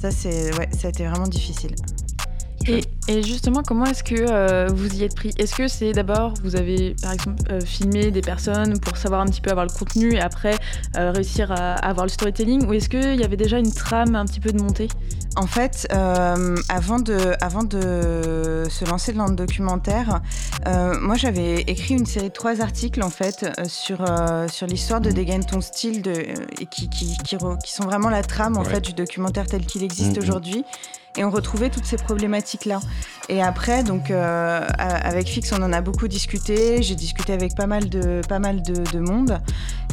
Ça, 0.00 0.10
c'est, 0.10 0.56
ouais, 0.56 0.68
ça 0.72 0.86
a 0.86 0.90
été 0.90 1.06
vraiment 1.06 1.26
difficile. 1.26 1.74
Et, 2.66 2.80
justement, 3.22 3.62
comment 3.62 3.86
est-ce 3.86 4.04
que 4.04 4.14
euh, 4.18 4.68
vous 4.70 4.96
y 4.96 5.04
êtes 5.04 5.14
pris? 5.14 5.30
Est-ce 5.38 5.54
que 5.54 5.66
c'est 5.66 5.92
d'abord, 5.92 6.34
vous 6.42 6.56
avez 6.56 6.94
par 7.00 7.12
exemple 7.12 7.42
euh, 7.50 7.60
filmé 7.60 8.10
des 8.10 8.20
personnes 8.20 8.78
pour 8.80 8.96
savoir 8.96 9.22
un 9.22 9.26
petit 9.26 9.40
peu 9.40 9.50
avoir 9.50 9.66
le 9.66 9.72
contenu 9.72 10.14
et 10.14 10.20
après 10.20 10.54
euh, 10.96 11.10
réussir 11.10 11.50
à, 11.50 11.74
avoir 11.74 12.04
le 12.04 12.10
storytelling? 12.10 12.66
Ou 12.66 12.74
est-ce 12.74 12.88
qu'il 12.88 13.18
y 13.18 13.24
avait 13.24 13.36
déjà 13.36 13.58
une 13.58 13.72
trame 13.72 14.14
un 14.14 14.26
petit 14.26 14.40
peu 14.40 14.52
de 14.52 14.60
montée? 14.60 14.88
En 15.36 15.46
fait, 15.46 15.86
avant, 15.90 16.98
de, 16.98 17.34
avant 17.40 17.62
de 17.62 18.64
se 18.68 18.84
lancer 18.84 19.12
dans 19.12 19.26
le 19.26 19.36
documentaire, 19.36 20.20
moi 20.66 21.14
j'avais 21.14 21.60
écrit 21.60 21.94
une 21.94 22.06
série 22.06 22.30
de 22.30 22.32
trois 22.32 22.60
articles 22.60 23.00
en 23.04 23.10
fait 23.10 23.46
sur, 23.68 24.04
sur 24.50 24.66
l'histoire 24.66 25.00
de 25.00 25.12
Dégaine 25.12 25.44
ton 25.44 25.60
style 25.60 26.02
de, 26.02 26.12
et 26.12 26.66
qui, 26.66 26.88
qui, 26.88 27.16
qui, 27.18 27.36
sont 27.36 27.84
vraiment 27.84 28.08
la 28.08 28.22
trame 28.22 28.56
en 28.56 28.64
fait 28.64 28.80
du 28.80 28.94
documentaire 28.94 29.46
tel 29.46 29.64
qu'il 29.64 29.84
existe 29.84 30.18
aujourd'hui. 30.18 30.64
Et 31.18 31.24
on 31.24 31.30
retrouvait 31.30 31.68
toutes 31.68 31.84
ces 31.84 31.96
problématiques-là. 31.96 32.78
Et 33.30 33.42
après, 33.42 33.82
donc, 33.84 34.10
euh, 34.10 34.66
avec 34.78 35.28
Fix, 35.28 35.52
on 35.52 35.62
en 35.62 35.72
a 35.72 35.82
beaucoup 35.82 36.08
discuté. 36.08 36.82
J'ai 36.82 36.94
discuté 36.94 37.34
avec 37.34 37.54
pas 37.54 37.66
mal 37.66 37.88
de, 37.90 38.22
pas 38.26 38.38
mal 38.38 38.62
de, 38.62 38.98
monde. 38.98 39.38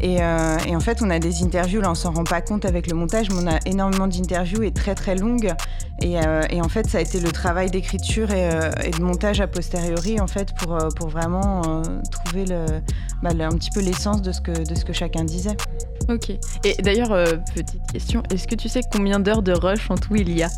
Euh, 0.04 0.58
et, 0.66 0.76
en 0.76 0.80
fait, 0.80 1.02
on 1.02 1.10
a 1.10 1.20
des 1.20 1.44
interviews, 1.44 1.82
là, 1.82 1.92
on 1.92 1.96
s'en 1.96 2.14
rend 2.14 2.24
pas 2.24 2.40
compte 2.40 2.64
avec 2.64 2.88
le 2.88 2.96
montage, 2.96 3.30
mais 3.30 3.36
on 3.44 3.48
a 3.48 3.60
énormément 3.66 4.08
d'interviews 4.08 4.64
et 4.64 4.72
très 4.72 4.96
très 4.96 5.16
longues. 5.16 5.54
Et, 6.02 6.18
euh, 6.20 6.44
en 6.62 6.70
fait, 6.70 6.88
ça 6.90 7.00
a 7.00 7.02
été 7.02 7.20
le 7.20 7.32
travail 7.32 7.70
d'écriture 7.70 8.32
et, 8.32 8.50
de 8.90 9.02
montage 9.04 9.42
a 9.42 9.48
posteriori, 9.48 10.22
en 10.22 10.28
fait, 10.28 10.54
pour, 10.54 10.78
pour 10.96 11.10
vraiment 11.10 11.82
trouver 12.12 12.46
bah, 13.22 13.34
le, 13.34 13.44
un 13.44 13.50
petit 13.50 13.72
peu 13.72 13.82
l'essence 13.82 14.22
de, 14.22 14.32
ce 14.32 14.40
que, 14.40 14.52
de 14.52 14.76
ce 14.76 14.86
que 14.86 14.94
chacun 14.94 15.26
disait. 15.26 15.58
Ok. 16.08 16.32
Et 16.64 16.82
d'ailleurs, 16.82 17.10
petite 17.54 17.92
question, 17.92 18.24
est-ce 18.32 18.48
que 18.48 18.56
tu 18.56 18.70
sais 18.70 18.82
combien 18.94 19.20
d'heures 19.20 19.44
de 19.44 19.52
rush 19.52 19.92
en 19.92 19.96
tout 19.96 20.16
il 20.16 20.30
y 20.30 20.44
a? 20.44 20.50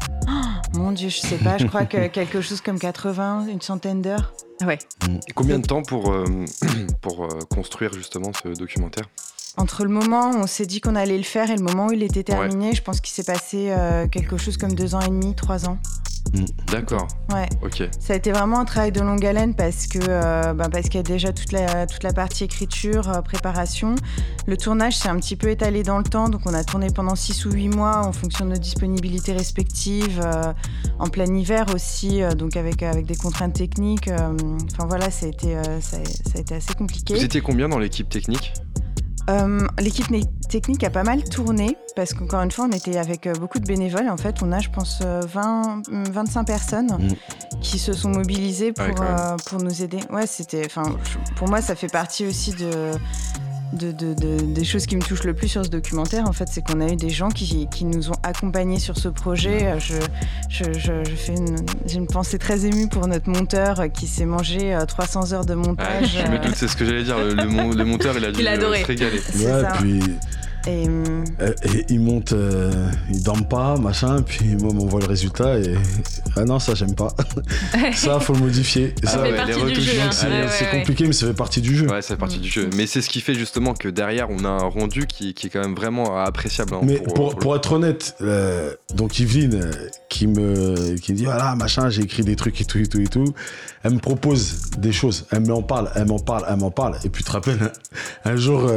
Mon 0.77 0.91
Dieu, 0.91 1.09
je 1.09 1.19
sais 1.19 1.37
pas, 1.37 1.57
je 1.57 1.65
crois 1.65 1.85
que 1.85 2.07
quelque 2.07 2.41
chose 2.41 2.61
comme 2.61 2.79
80, 2.79 3.47
une 3.47 3.61
centaine 3.61 4.01
d'heures. 4.01 4.33
Ouais. 4.65 4.79
Combien 5.35 5.59
de 5.59 5.65
temps 5.65 5.81
pour, 5.81 6.11
euh, 6.11 6.25
pour 7.01 7.25
euh, 7.25 7.39
construire 7.49 7.93
justement 7.93 8.31
ce 8.33 8.49
documentaire? 8.49 9.09
Entre 9.57 9.83
le 9.83 9.89
moment 9.89 10.31
où 10.31 10.35
on 10.35 10.47
s'est 10.47 10.67
dit 10.67 10.81
qu'on 10.81 10.95
allait 10.95 11.17
le 11.17 11.23
faire 11.23 11.49
et 11.49 11.55
le 11.55 11.63
moment 11.63 11.87
où 11.87 11.91
il 11.91 12.03
était 12.03 12.23
terminé, 12.23 12.73
je 12.73 12.83
pense 12.83 13.01
qu'il 13.01 13.13
s'est 13.13 13.23
passé 13.23 13.71
euh, 13.71 14.07
quelque 14.07 14.37
chose 14.37 14.57
comme 14.57 14.73
deux 14.73 14.93
ans 14.93 15.01
et 15.01 15.09
demi, 15.09 15.35
trois 15.35 15.67
ans. 15.67 15.79
Mm. 16.33 16.45
D'accord. 16.71 17.07
Ouais. 17.33 17.47
Ok. 17.61 17.83
Ça 17.99 18.13
a 18.13 18.15
été 18.15 18.31
vraiment 18.31 18.59
un 18.59 18.65
travail 18.65 18.91
de 18.91 19.01
longue 19.01 19.25
haleine 19.25 19.55
parce 19.55 19.87
que 19.87 19.99
euh, 20.01 20.53
bah, 20.53 20.69
parce 20.71 20.85
qu'il 20.89 20.95
y 20.95 20.99
a 20.99 21.03
déjà 21.03 21.31
toute 21.33 21.51
la 21.51 21.87
toute 21.87 22.03
la 22.03 22.13
partie 22.13 22.43
écriture, 22.43 23.09
euh, 23.09 23.21
préparation. 23.21 23.95
Le 24.45 24.57
tournage 24.57 24.97
s'est 24.97 25.09
un 25.09 25.17
petit 25.17 25.35
peu 25.35 25.49
étalé 25.49 25.83
dans 25.83 25.97
le 25.97 26.03
temps, 26.03 26.29
donc 26.29 26.41
on 26.45 26.53
a 26.53 26.63
tourné 26.63 26.87
pendant 26.89 27.15
six 27.15 27.45
ou 27.45 27.51
huit 27.51 27.69
mois 27.69 28.05
en 28.05 28.11
fonction 28.11 28.45
de 28.45 28.51
nos 28.51 28.57
disponibilités 28.57 29.33
respectives, 29.33 30.21
en 30.99 31.07
plein 31.09 31.25
hiver 31.25 31.65
aussi, 31.73 32.21
donc 32.37 32.55
avec 32.55 32.81
avec 32.83 33.05
des 33.05 33.15
contraintes 33.15 33.53
techniques. 33.53 34.09
Enfin 34.09 34.85
voilà, 34.87 35.11
ça 35.11 35.25
a 35.25 35.29
été 35.29 35.57
ça, 35.81 35.97
ça 35.97 36.37
a 36.37 36.39
été 36.39 36.55
assez 36.55 36.73
compliqué. 36.75 37.15
Vous 37.15 37.23
étiez 37.23 37.41
combien 37.41 37.67
dans 37.67 37.79
l'équipe 37.79 38.07
technique? 38.07 38.53
Euh, 39.29 39.67
l'équipe 39.79 40.07
technique 40.49 40.83
a 40.83 40.89
pas 40.89 41.03
mal 41.03 41.23
tourné 41.23 41.77
parce 41.95 42.13
qu'encore 42.13 42.41
une 42.41 42.51
fois, 42.51 42.65
on 42.65 42.71
était 42.71 42.97
avec 42.97 43.27
euh, 43.27 43.33
beaucoup 43.33 43.59
de 43.59 43.65
bénévoles. 43.65 44.09
En 44.09 44.17
fait, 44.17 44.41
on 44.41 44.51
a, 44.51 44.59
je 44.59 44.69
pense, 44.69 45.01
20, 45.01 45.83
euh, 45.91 46.03
25 46.11 46.43
personnes 46.45 46.87
mm. 46.87 47.59
qui 47.61 47.79
se 47.79 47.93
sont 47.93 48.09
mobilisées 48.09 48.71
pour, 48.71 48.95
pour 49.45 49.61
nous 49.61 49.83
aider. 49.83 49.99
Ouais, 50.11 50.27
c'était, 50.27 50.67
pour 51.35 51.49
moi, 51.49 51.61
ça 51.61 51.75
fait 51.75 51.91
partie 51.91 52.25
aussi 52.25 52.51
de, 52.51 52.91
de, 53.73 53.91
des 53.91 54.63
choses 54.63 54.85
qui 54.85 54.95
me 54.95 55.01
touchent 55.01 55.23
le 55.23 55.33
plus 55.33 55.47
sur 55.47 55.65
ce 55.65 55.69
documentaire, 55.69 56.27
en 56.27 56.33
fait, 56.33 56.47
c'est 56.49 56.61
qu'on 56.61 56.81
a 56.81 56.91
eu 56.91 56.95
des 56.95 57.09
gens 57.09 57.29
qui, 57.29 57.67
qui, 57.69 57.85
nous 57.85 58.09
ont 58.09 58.17
accompagnés 58.23 58.79
sur 58.79 58.97
ce 58.97 59.07
projet. 59.07 59.79
Je, 59.79 59.95
je, 60.49 60.73
je, 60.73 61.03
fais 61.15 61.33
une, 61.35 61.57
j'ai 61.85 61.97
une 61.97 62.07
pensée 62.07 62.37
très 62.37 62.65
émue 62.65 62.87
pour 62.87 63.07
notre 63.07 63.29
monteur 63.29 63.91
qui 63.93 64.07
s'est 64.07 64.25
mangé 64.25 64.77
300 64.87 65.33
heures 65.33 65.45
de 65.45 65.53
montage. 65.53 66.17
je 66.25 66.31
me 66.31 66.37
doute, 66.39 66.55
c'est 66.55 66.67
ce 66.67 66.75
que 66.75 66.85
j'allais 66.85 67.03
dire. 67.03 67.17
Le, 67.17 67.33
le, 67.33 67.85
monteur, 67.85 68.15
il 68.17 68.25
a 68.25 68.31
dû 68.31 68.43
se 68.43 68.85
régaler. 68.85 69.19
Ouais, 69.39 69.63
puis 69.79 70.01
euh, 70.67 71.53
et, 71.63 71.85
il 71.89 71.99
monte, 72.01 72.33
euh, 72.33 72.71
il 73.09 73.23
dorment 73.23 73.47
pas, 73.47 73.77
machin, 73.77 74.21
puis 74.21 74.55
moi 74.55 74.73
on 74.73 74.85
voit 74.85 74.99
le 74.99 75.05
résultat 75.05 75.59
et 75.59 75.75
ah 76.35 76.43
non 76.43 76.59
ça 76.59 76.75
j'aime 76.75 76.95
pas. 76.95 77.13
ça 77.93 78.19
faut 78.19 78.33
le 78.33 78.39
modifier. 78.39 78.93
ça, 79.03 79.23
hein. 79.23 80.47
c'est 80.49 80.69
compliqué 80.69 81.07
mais 81.07 81.13
ça 81.13 81.27
fait 81.27 81.33
partie 81.33 81.61
du 81.61 81.75
jeu. 81.75 81.87
Ouais, 81.87 82.01
ça 82.01 82.15
fait 82.15 82.19
partie 82.19 82.39
du 82.39 82.49
jeu. 82.49 82.69
Mais 82.75 82.85
c'est 82.85 83.01
ce 83.01 83.09
qui 83.09 83.21
fait 83.21 83.35
justement 83.35 83.73
que 83.73 83.87
derrière 83.87 84.29
on 84.29 84.43
a 84.43 84.49
un 84.49 84.67
rendu 84.67 85.07
qui, 85.07 85.29
est 85.29 85.49
quand 85.49 85.61
même 85.61 85.75
vraiment 85.75 86.19
appréciable. 86.19 86.73
Hein, 86.73 86.81
mais 86.83 86.97
pour, 86.97 87.55
être 87.55 87.71
honnête, 87.71 88.15
euh, 88.21 88.73
donc 88.93 89.19
Yveline 89.19 89.71
qui 90.09 90.27
me 90.27 90.95
qui 90.97 91.13
me 91.13 91.17
dit 91.17 91.25
voilà 91.25 91.55
machin 91.55 91.89
j'ai 91.89 92.01
écrit 92.01 92.23
des 92.23 92.35
trucs 92.35 92.59
et 92.59 92.65
tout 92.65 92.79
et 92.79 92.87
tout 92.87 92.99
et 92.99 93.07
tout, 93.07 93.33
elle 93.83 93.93
me 93.93 93.99
propose 93.99 94.71
des 94.77 94.91
choses, 94.91 95.25
elle 95.31 95.45
m'en 95.47 95.61
parle, 95.61 95.89
elle 95.95 96.07
m'en 96.07 96.19
parle, 96.19 96.45
elle 96.49 96.57
m'en 96.57 96.71
parle 96.71 96.97
et 97.03 97.09
puis 97.09 97.23
tu 97.23 97.29
te 97.29 97.31
rappelles 97.31 97.71
un 98.25 98.35
jour 98.35 98.69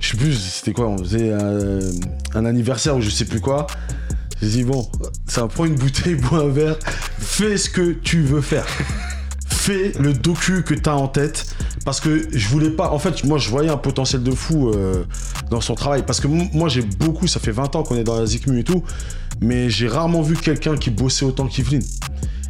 je 0.00 0.08
sais 0.08 0.16
plus, 0.16 0.34
c'était 0.34 0.72
quoi, 0.72 0.88
on 0.88 0.98
faisait 0.98 1.32
un, 1.32 2.44
anniversaire 2.44 2.96
ou 2.96 3.00
je 3.00 3.10
sais 3.10 3.26
plus 3.26 3.40
quoi. 3.40 3.66
J'ai 4.42 4.48
dit, 4.48 4.64
bon, 4.64 4.88
ça 5.26 5.46
prend 5.46 5.66
une 5.66 5.74
bouteille, 5.74 6.14
bois 6.30 6.40
un 6.40 6.48
verre, 6.48 6.78
fais 7.18 7.58
ce 7.58 7.68
que 7.68 7.92
tu 7.92 8.22
veux 8.22 8.40
faire. 8.40 8.66
fais 9.46 9.92
le 10.00 10.14
docu 10.14 10.62
que 10.62 10.74
tu 10.74 10.88
as 10.88 10.96
en 10.96 11.08
tête. 11.08 11.54
Parce 11.84 12.00
que 12.00 12.28
je 12.32 12.48
voulais 12.48 12.70
pas. 12.70 12.90
En 12.90 12.98
fait, 12.98 13.24
moi, 13.24 13.38
je 13.38 13.48
voyais 13.50 13.70
un 13.70 13.76
potentiel 13.76 14.22
de 14.22 14.32
fou 14.32 14.70
euh, 14.70 15.04
dans 15.50 15.60
son 15.60 15.74
travail. 15.74 16.02
Parce 16.06 16.20
que 16.20 16.26
moi, 16.26 16.68
j'ai 16.68 16.82
beaucoup. 16.82 17.26
Ça 17.26 17.40
fait 17.40 17.52
20 17.52 17.76
ans 17.76 17.82
qu'on 17.82 17.96
est 17.96 18.04
dans 18.04 18.18
la 18.18 18.26
ZICMU 18.26 18.60
et 18.60 18.64
tout. 18.64 18.82
Mais 19.40 19.70
j'ai 19.70 19.88
rarement 19.88 20.22
vu 20.22 20.36
quelqu'un 20.36 20.76
qui 20.76 20.90
bossait 20.90 21.24
autant 21.24 21.46
qu'Yveline. 21.46 21.82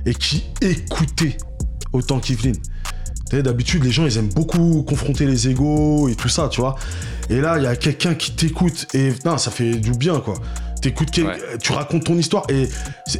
Et 0.07 0.15
qui 0.15 0.45
écoutait 0.61 1.37
autant 1.93 2.19
qu'Yveline. 2.19 2.57
D'habitude, 3.31 3.85
les 3.85 3.93
gens, 3.93 4.07
ils 4.07 4.18
aiment 4.18 4.28
beaucoup 4.28 4.83
confronter 4.83 5.24
les 5.24 5.49
égaux 5.49 6.09
et 6.09 6.16
tout 6.16 6.28
ça, 6.28 6.49
tu 6.49 6.61
vois. 6.61 6.74
Et 7.28 7.41
là, 7.41 7.59
il 7.59 7.64
y 7.64 7.66
a 7.66 7.76
quelqu'un 7.76 8.14
qui 8.14 8.33
t'écoute 8.33 8.89
et 8.93 9.12
non, 9.24 9.39
ça 9.39 9.51
fait 9.51 9.76
du 9.76 9.93
bien, 9.93 10.18
quoi. 10.18 10.35
T'écoutes, 10.81 11.11
tu 11.11 11.72
racontes 11.72 12.05
ton 12.05 12.16
histoire 12.16 12.45
et 12.49 12.68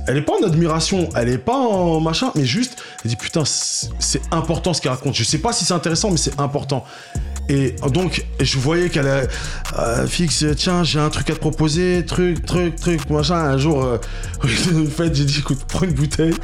elle 0.06 0.16
est 0.16 0.22
pas 0.22 0.32
en 0.40 0.46
admiration, 0.46 1.11
elle 1.14 1.28
est 1.28 1.38
pas 1.38 1.56
en 1.56 2.00
machin, 2.00 2.32
mais 2.34 2.46
juste, 2.46 2.82
elle 3.04 3.11
dit 3.11 3.16
putain, 3.16 3.42
c'est 3.44 4.22
important 4.30 4.72
ce 4.72 4.80
qu'elle 4.80 4.92
raconte. 4.92 5.14
Je 5.14 5.24
sais 5.24 5.38
pas 5.38 5.52
si 5.52 5.66
c'est 5.66 5.74
intéressant, 5.74 6.11
mais 6.11 6.16
c'est 6.16 6.40
important. 6.40 6.84
Et 7.50 7.74
donc, 7.92 8.24
je 8.40 8.58
voyais 8.58 8.88
qu'elle 8.88 9.08
a 9.08 9.22
euh, 9.78 10.06
fixe, 10.06 10.44
tiens, 10.56 10.84
j'ai 10.84 11.00
un 11.00 11.11
truc 11.11 11.28
à 11.30 11.34
te 11.34 11.38
proposer, 11.40 12.04
truc, 12.06 12.46
truc, 12.46 12.76
truc, 12.76 13.11
machin. 13.11 13.34
Un 13.34 13.58
jour, 13.58 13.82
euh, 13.82 13.98
fait, 14.96 15.14
j'ai 15.14 15.24
dit, 15.24 15.38
écoute, 15.40 15.58
prends 15.68 15.84
une 15.84 15.92
bouteille, 15.92 16.34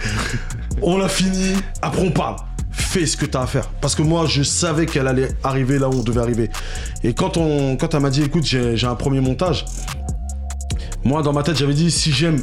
on 0.82 0.98
l'a 0.98 1.08
fini, 1.08 1.54
après 1.80 2.02
on 2.02 2.10
parle 2.10 2.36
fais 2.76 3.06
ce 3.06 3.16
que 3.16 3.26
tu 3.26 3.36
as 3.36 3.42
à 3.42 3.46
faire. 3.46 3.68
Parce 3.80 3.94
que 3.94 4.02
moi, 4.02 4.26
je 4.26 4.42
savais 4.42 4.86
qu'elle 4.86 5.08
allait 5.08 5.30
arriver 5.42 5.78
là 5.78 5.88
où 5.88 5.94
on 5.94 6.02
devait 6.02 6.20
arriver. 6.20 6.50
Et 7.02 7.14
quand, 7.14 7.36
on, 7.36 7.76
quand 7.76 7.94
elle 7.94 8.00
m'a 8.00 8.10
dit, 8.10 8.22
écoute, 8.22 8.44
j'ai 8.44 8.86
un 8.86 8.94
premier 8.94 9.20
montage, 9.20 9.64
moi, 11.04 11.22
dans 11.22 11.32
ma 11.32 11.42
tête, 11.42 11.56
j'avais 11.56 11.74
dit, 11.74 11.90
si 11.90 12.12
j'aime 12.12 12.40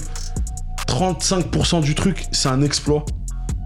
35% 0.87 1.81
du 1.81 1.95
truc, 1.95 2.25
c'est 2.31 2.49
un 2.49 2.61
exploit. 2.61 3.05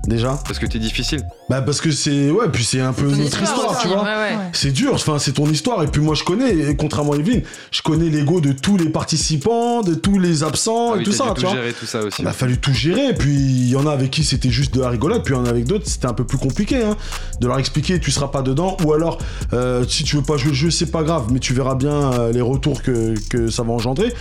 Déjà. 0.08 0.40
Parce 0.46 0.58
que 0.58 0.66
t'es 0.66 0.80
difficile. 0.80 1.22
Bah 1.50 1.62
parce 1.62 1.82
que 1.82 1.92
c'est 1.92 2.32
ouais 2.32 2.48
puis 2.52 2.64
c'est 2.64 2.80
un 2.80 2.94
peu 2.94 3.06
notre 3.06 3.42
histoire, 3.42 3.78
tu 3.80 3.90
vois. 3.90 4.08
C'est 4.54 4.72
dur, 4.72 4.94
enfin 4.94 5.20
c'est 5.20 5.34
ton 5.34 5.48
histoire 5.48 5.84
et 5.84 5.88
puis 5.88 6.02
moi 6.02 6.16
je 6.16 6.24
connais 6.24 6.56
et 6.56 6.76
contrairement 6.76 7.14
à 7.14 7.18
Evelyne, 7.18 7.42
je 7.72 7.82
connais 7.82 8.10
l'ego 8.10 8.40
de 8.40 8.54
tous 8.54 8.78
les 8.78 8.90
participants, 8.90 9.82
de 9.82 9.94
tous 9.94 10.18
les 10.18 10.44
absents 10.44 10.94
ah 10.94 11.02
et 11.02 11.04
tout 11.04 11.12
ça, 11.12 11.34
tu 11.36 11.42
vois. 11.42 11.52
gérer 11.52 11.74
tout 11.74 11.86
ça 11.86 12.02
aussi. 12.02 12.22
Il 12.22 12.28
a 12.28 12.32
fallu 12.34 12.58
tout 12.58 12.74
gérer 12.74 13.14
puis 13.14 13.34
il 13.34 13.70
y 13.70 13.76
en 13.76 13.86
a 13.86 13.92
avec 13.92 14.12
qui 14.12 14.24
c'était 14.24 14.50
juste 14.50 14.74
de 14.74 14.82
la 14.82 14.90
rigolade 14.90 15.24
puis 15.24 15.34
il 15.34 15.38
y 15.38 15.40
en 15.40 15.46
a 15.46 15.50
avec 15.50 15.66
d'autres 15.66 15.88
c'était 15.88 16.08
un 16.08 16.14
peu 16.14 16.26
plus 16.26 16.38
compliqué 16.38 16.84
hein, 16.84 16.96
de 17.42 17.48
leur 17.48 17.60
expliquer 17.60 18.00
tu 18.00 18.12
seras 18.12 18.28
pas 18.28 18.42
dedans 18.42 18.78
ou 18.86 18.94
alors 18.94 19.18
euh, 19.54 19.84
si 19.88 20.04
tu 20.04 20.16
veux 20.16 20.22
pas 20.22 20.38
jouer 20.38 20.52
le 20.52 20.56
jeu 20.56 20.72
c'est 20.72 20.92
pas 20.92 21.04
grave 21.04 21.28
mais 21.32 21.40
tu 21.40 21.54
verras 21.54 21.76
bien 21.76 22.14
euh, 22.14 22.32
les 22.32 22.42
retours 22.42 22.82
que, 22.82 23.14
que, 23.30 23.50
ça 23.50 23.64
va 23.64 23.74
engendrer 23.74 24.14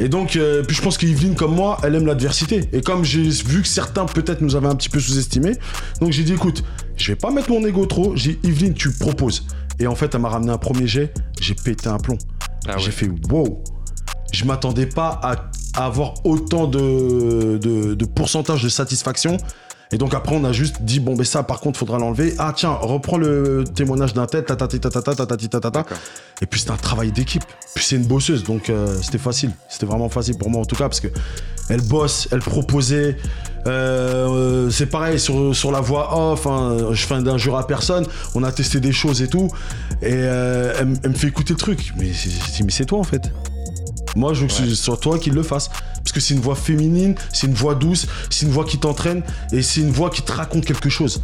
et 0.00 0.08
donc 0.08 0.36
euh, 0.36 0.62
puis 0.62 0.76
je 0.76 0.82
pense 0.82 0.96
qu'Evelyne 0.98 1.34
comme 1.34 1.54
moi 1.54 1.78
elle 1.82 1.94
aime 1.94 2.06
l'adversité 2.06 2.68
et 2.72 2.80
comme 2.80 3.04
j'ai 3.04 3.22
vu 3.22 3.62
que 3.62 3.68
certains 3.68 4.06
peut-être 4.06 4.40
nous 4.40 4.56
avaient 4.56 4.68
un 4.68 4.74
petit 4.74 4.88
peu 4.88 5.00
sous-estimé 5.26 5.52
donc 6.00 6.12
j'ai 6.12 6.24
dit 6.24 6.32
écoute 6.32 6.62
je 6.96 7.12
vais 7.12 7.16
pas 7.16 7.30
mettre 7.30 7.50
mon 7.50 7.64
ego 7.64 7.86
trop. 7.86 8.16
J'ai 8.16 8.38
Yveline, 8.42 8.74
tu 8.74 8.90
proposes. 8.90 9.44
Et 9.78 9.86
en 9.86 9.94
fait, 9.94 10.14
elle 10.14 10.20
m'a 10.22 10.28
ramené 10.30 10.52
un 10.52 10.58
premier 10.58 10.86
jet. 10.86 11.12
J'ai 11.40 11.54
pété 11.54 11.88
un 11.88 11.98
plomb. 11.98 12.18
Ah 12.66 12.78
j'ai 12.78 12.90
fait 12.90 13.08
wow. 13.30 13.62
Je 14.32 14.44
m'attendais 14.44 14.86
pas 14.86 15.20
à, 15.22 15.50
avoir 15.84 16.14
autant 16.24 16.66
de, 16.66 17.58
de, 17.58 18.04
pourcentage 18.06 18.62
de 18.62 18.68
satisfaction. 18.68 19.36
Et 19.92 19.98
donc 19.98 20.14
après, 20.14 20.34
on 20.34 20.44
a 20.44 20.52
juste 20.52 20.82
dit, 20.82 20.98
bon, 20.98 21.14
ben 21.14 21.24
ça, 21.24 21.42
par 21.42 21.60
contre, 21.60 21.78
faudra 21.78 21.98
l'enlever. 21.98 22.34
Ah, 22.38 22.52
tiens, 22.56 22.72
reprends 22.72 23.18
le 23.18 23.64
témoignage 23.72 24.14
d'un 24.14 24.26
tête, 24.26 24.50
Et 26.42 26.46
puis, 26.46 26.60
c'était 26.60 26.72
un 26.72 26.76
travail 26.76 27.12
d'équipe. 27.12 27.44
Puis, 27.74 27.84
c'est 27.84 27.96
une 27.96 28.06
bosseuse, 28.06 28.42
donc 28.42 28.68
euh, 28.68 28.96
c'était 29.00 29.18
facile. 29.18 29.52
C'était 29.68 29.86
vraiment 29.86 30.08
facile 30.08 30.38
pour 30.38 30.50
moi, 30.50 30.62
en 30.62 30.64
tout 30.64 30.76
cas, 30.76 30.88
parce 30.88 31.00
que 31.00 31.08
elle 31.68 31.82
bosse, 31.82 32.28
elle 32.32 32.40
proposait. 32.40 33.16
Euh, 33.66 34.70
c'est 34.70 34.86
pareil 34.86 35.18
sur, 35.18 35.72
la 35.72 35.80
voix 35.80 36.32
off, 36.32 36.46
hein, 36.46 36.92
je 36.92 37.06
fais 37.06 37.20
d'injure 37.20 37.56
à 37.56 37.66
personne, 37.66 38.06
on 38.34 38.42
a 38.44 38.52
testé 38.52 38.80
des 38.80 38.92
choses 38.92 39.22
et 39.22 39.28
tout, 39.28 39.50
et 40.02 40.10
euh, 40.12 40.74
elle, 40.78 41.10
me 41.10 41.14
fait 41.14 41.28
écouter 41.28 41.52
le 41.52 41.58
truc. 41.58 41.92
Mais 41.98 42.12
c'est 42.12 42.84
toi 42.84 42.98
en 42.98 43.04
fait. 43.04 43.32
Moi, 44.14 44.32
je 44.32 44.42
veux 44.42 44.46
que 44.46 44.52
ce 44.52 44.74
soit 44.74 44.96
toi 44.96 45.18
qui 45.18 45.30
le 45.30 45.42
fasse. 45.42 45.68
Parce 45.68 46.12
que 46.12 46.20
c'est 46.20 46.34
une 46.34 46.40
voix 46.40 46.54
féminine, 46.54 47.16
c'est 47.32 47.48
une 47.48 47.54
voix 47.54 47.74
douce, 47.74 48.06
c'est 48.30 48.46
une 48.46 48.52
voix 48.52 48.64
qui 48.64 48.78
t'entraîne 48.78 49.22
et 49.52 49.60
c'est 49.60 49.80
une 49.80 49.90
voix 49.90 50.08
qui 50.08 50.22
te 50.22 50.32
raconte 50.32 50.64
quelque 50.64 50.88
chose. 50.88 51.20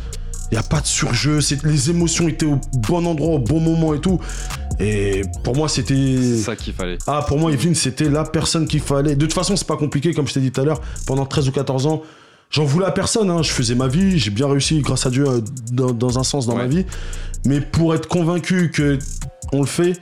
Il 0.50 0.56
n'y 0.56 0.58
a 0.58 0.64
pas 0.64 0.80
de 0.80 0.86
surjeu, 0.86 1.38
les 1.64 1.90
émotions 1.90 2.28
étaient 2.28 2.44
au 2.44 2.60
bon 2.74 3.06
endroit, 3.06 3.36
au 3.36 3.38
bon 3.38 3.60
moment 3.60 3.94
et 3.94 4.00
tout. 4.00 4.20
Et 4.78 5.22
pour 5.44 5.56
moi, 5.56 5.68
c'était. 5.68 6.36
ça 6.36 6.56
qu'il 6.56 6.74
fallait. 6.74 6.98
Ah, 7.06 7.24
pour 7.26 7.38
moi, 7.38 7.52
Evelyne, 7.52 7.74
c'était 7.74 8.10
la 8.10 8.24
personne 8.24 8.66
qu'il 8.66 8.80
fallait. 8.80 9.14
De 9.14 9.24
toute 9.24 9.32
façon, 9.32 9.56
c'est 9.56 9.66
pas 9.66 9.76
compliqué, 9.76 10.12
comme 10.12 10.26
je 10.26 10.34
t'ai 10.34 10.40
dit 10.40 10.50
tout 10.50 10.60
à 10.60 10.64
l'heure. 10.64 10.80
Pendant 11.06 11.24
13 11.24 11.48
ou 11.48 11.52
14 11.52 11.86
ans, 11.86 12.02
j'en 12.52 12.64
voulais 12.64 12.86
à 12.86 12.92
personne. 12.92 13.30
Hein. 13.30 13.42
Je 13.42 13.50
faisais 13.50 13.74
ma 13.74 13.88
vie, 13.88 14.18
j'ai 14.18 14.30
bien 14.30 14.46
réussi, 14.46 14.80
grâce 14.80 15.06
à 15.06 15.10
Dieu, 15.10 15.26
euh, 15.26 15.40
dans, 15.72 16.18
un 16.18 16.22
sens 16.22 16.46
dans 16.46 16.56
ma 16.56 16.66
vie. 16.66 16.86
Mais 17.44 17.60
pour 17.60 17.94
être 17.94 18.06
convaincu 18.06 18.70
que 18.70 18.98
on 19.52 19.60
le 19.60 19.66
fait, 19.66 20.00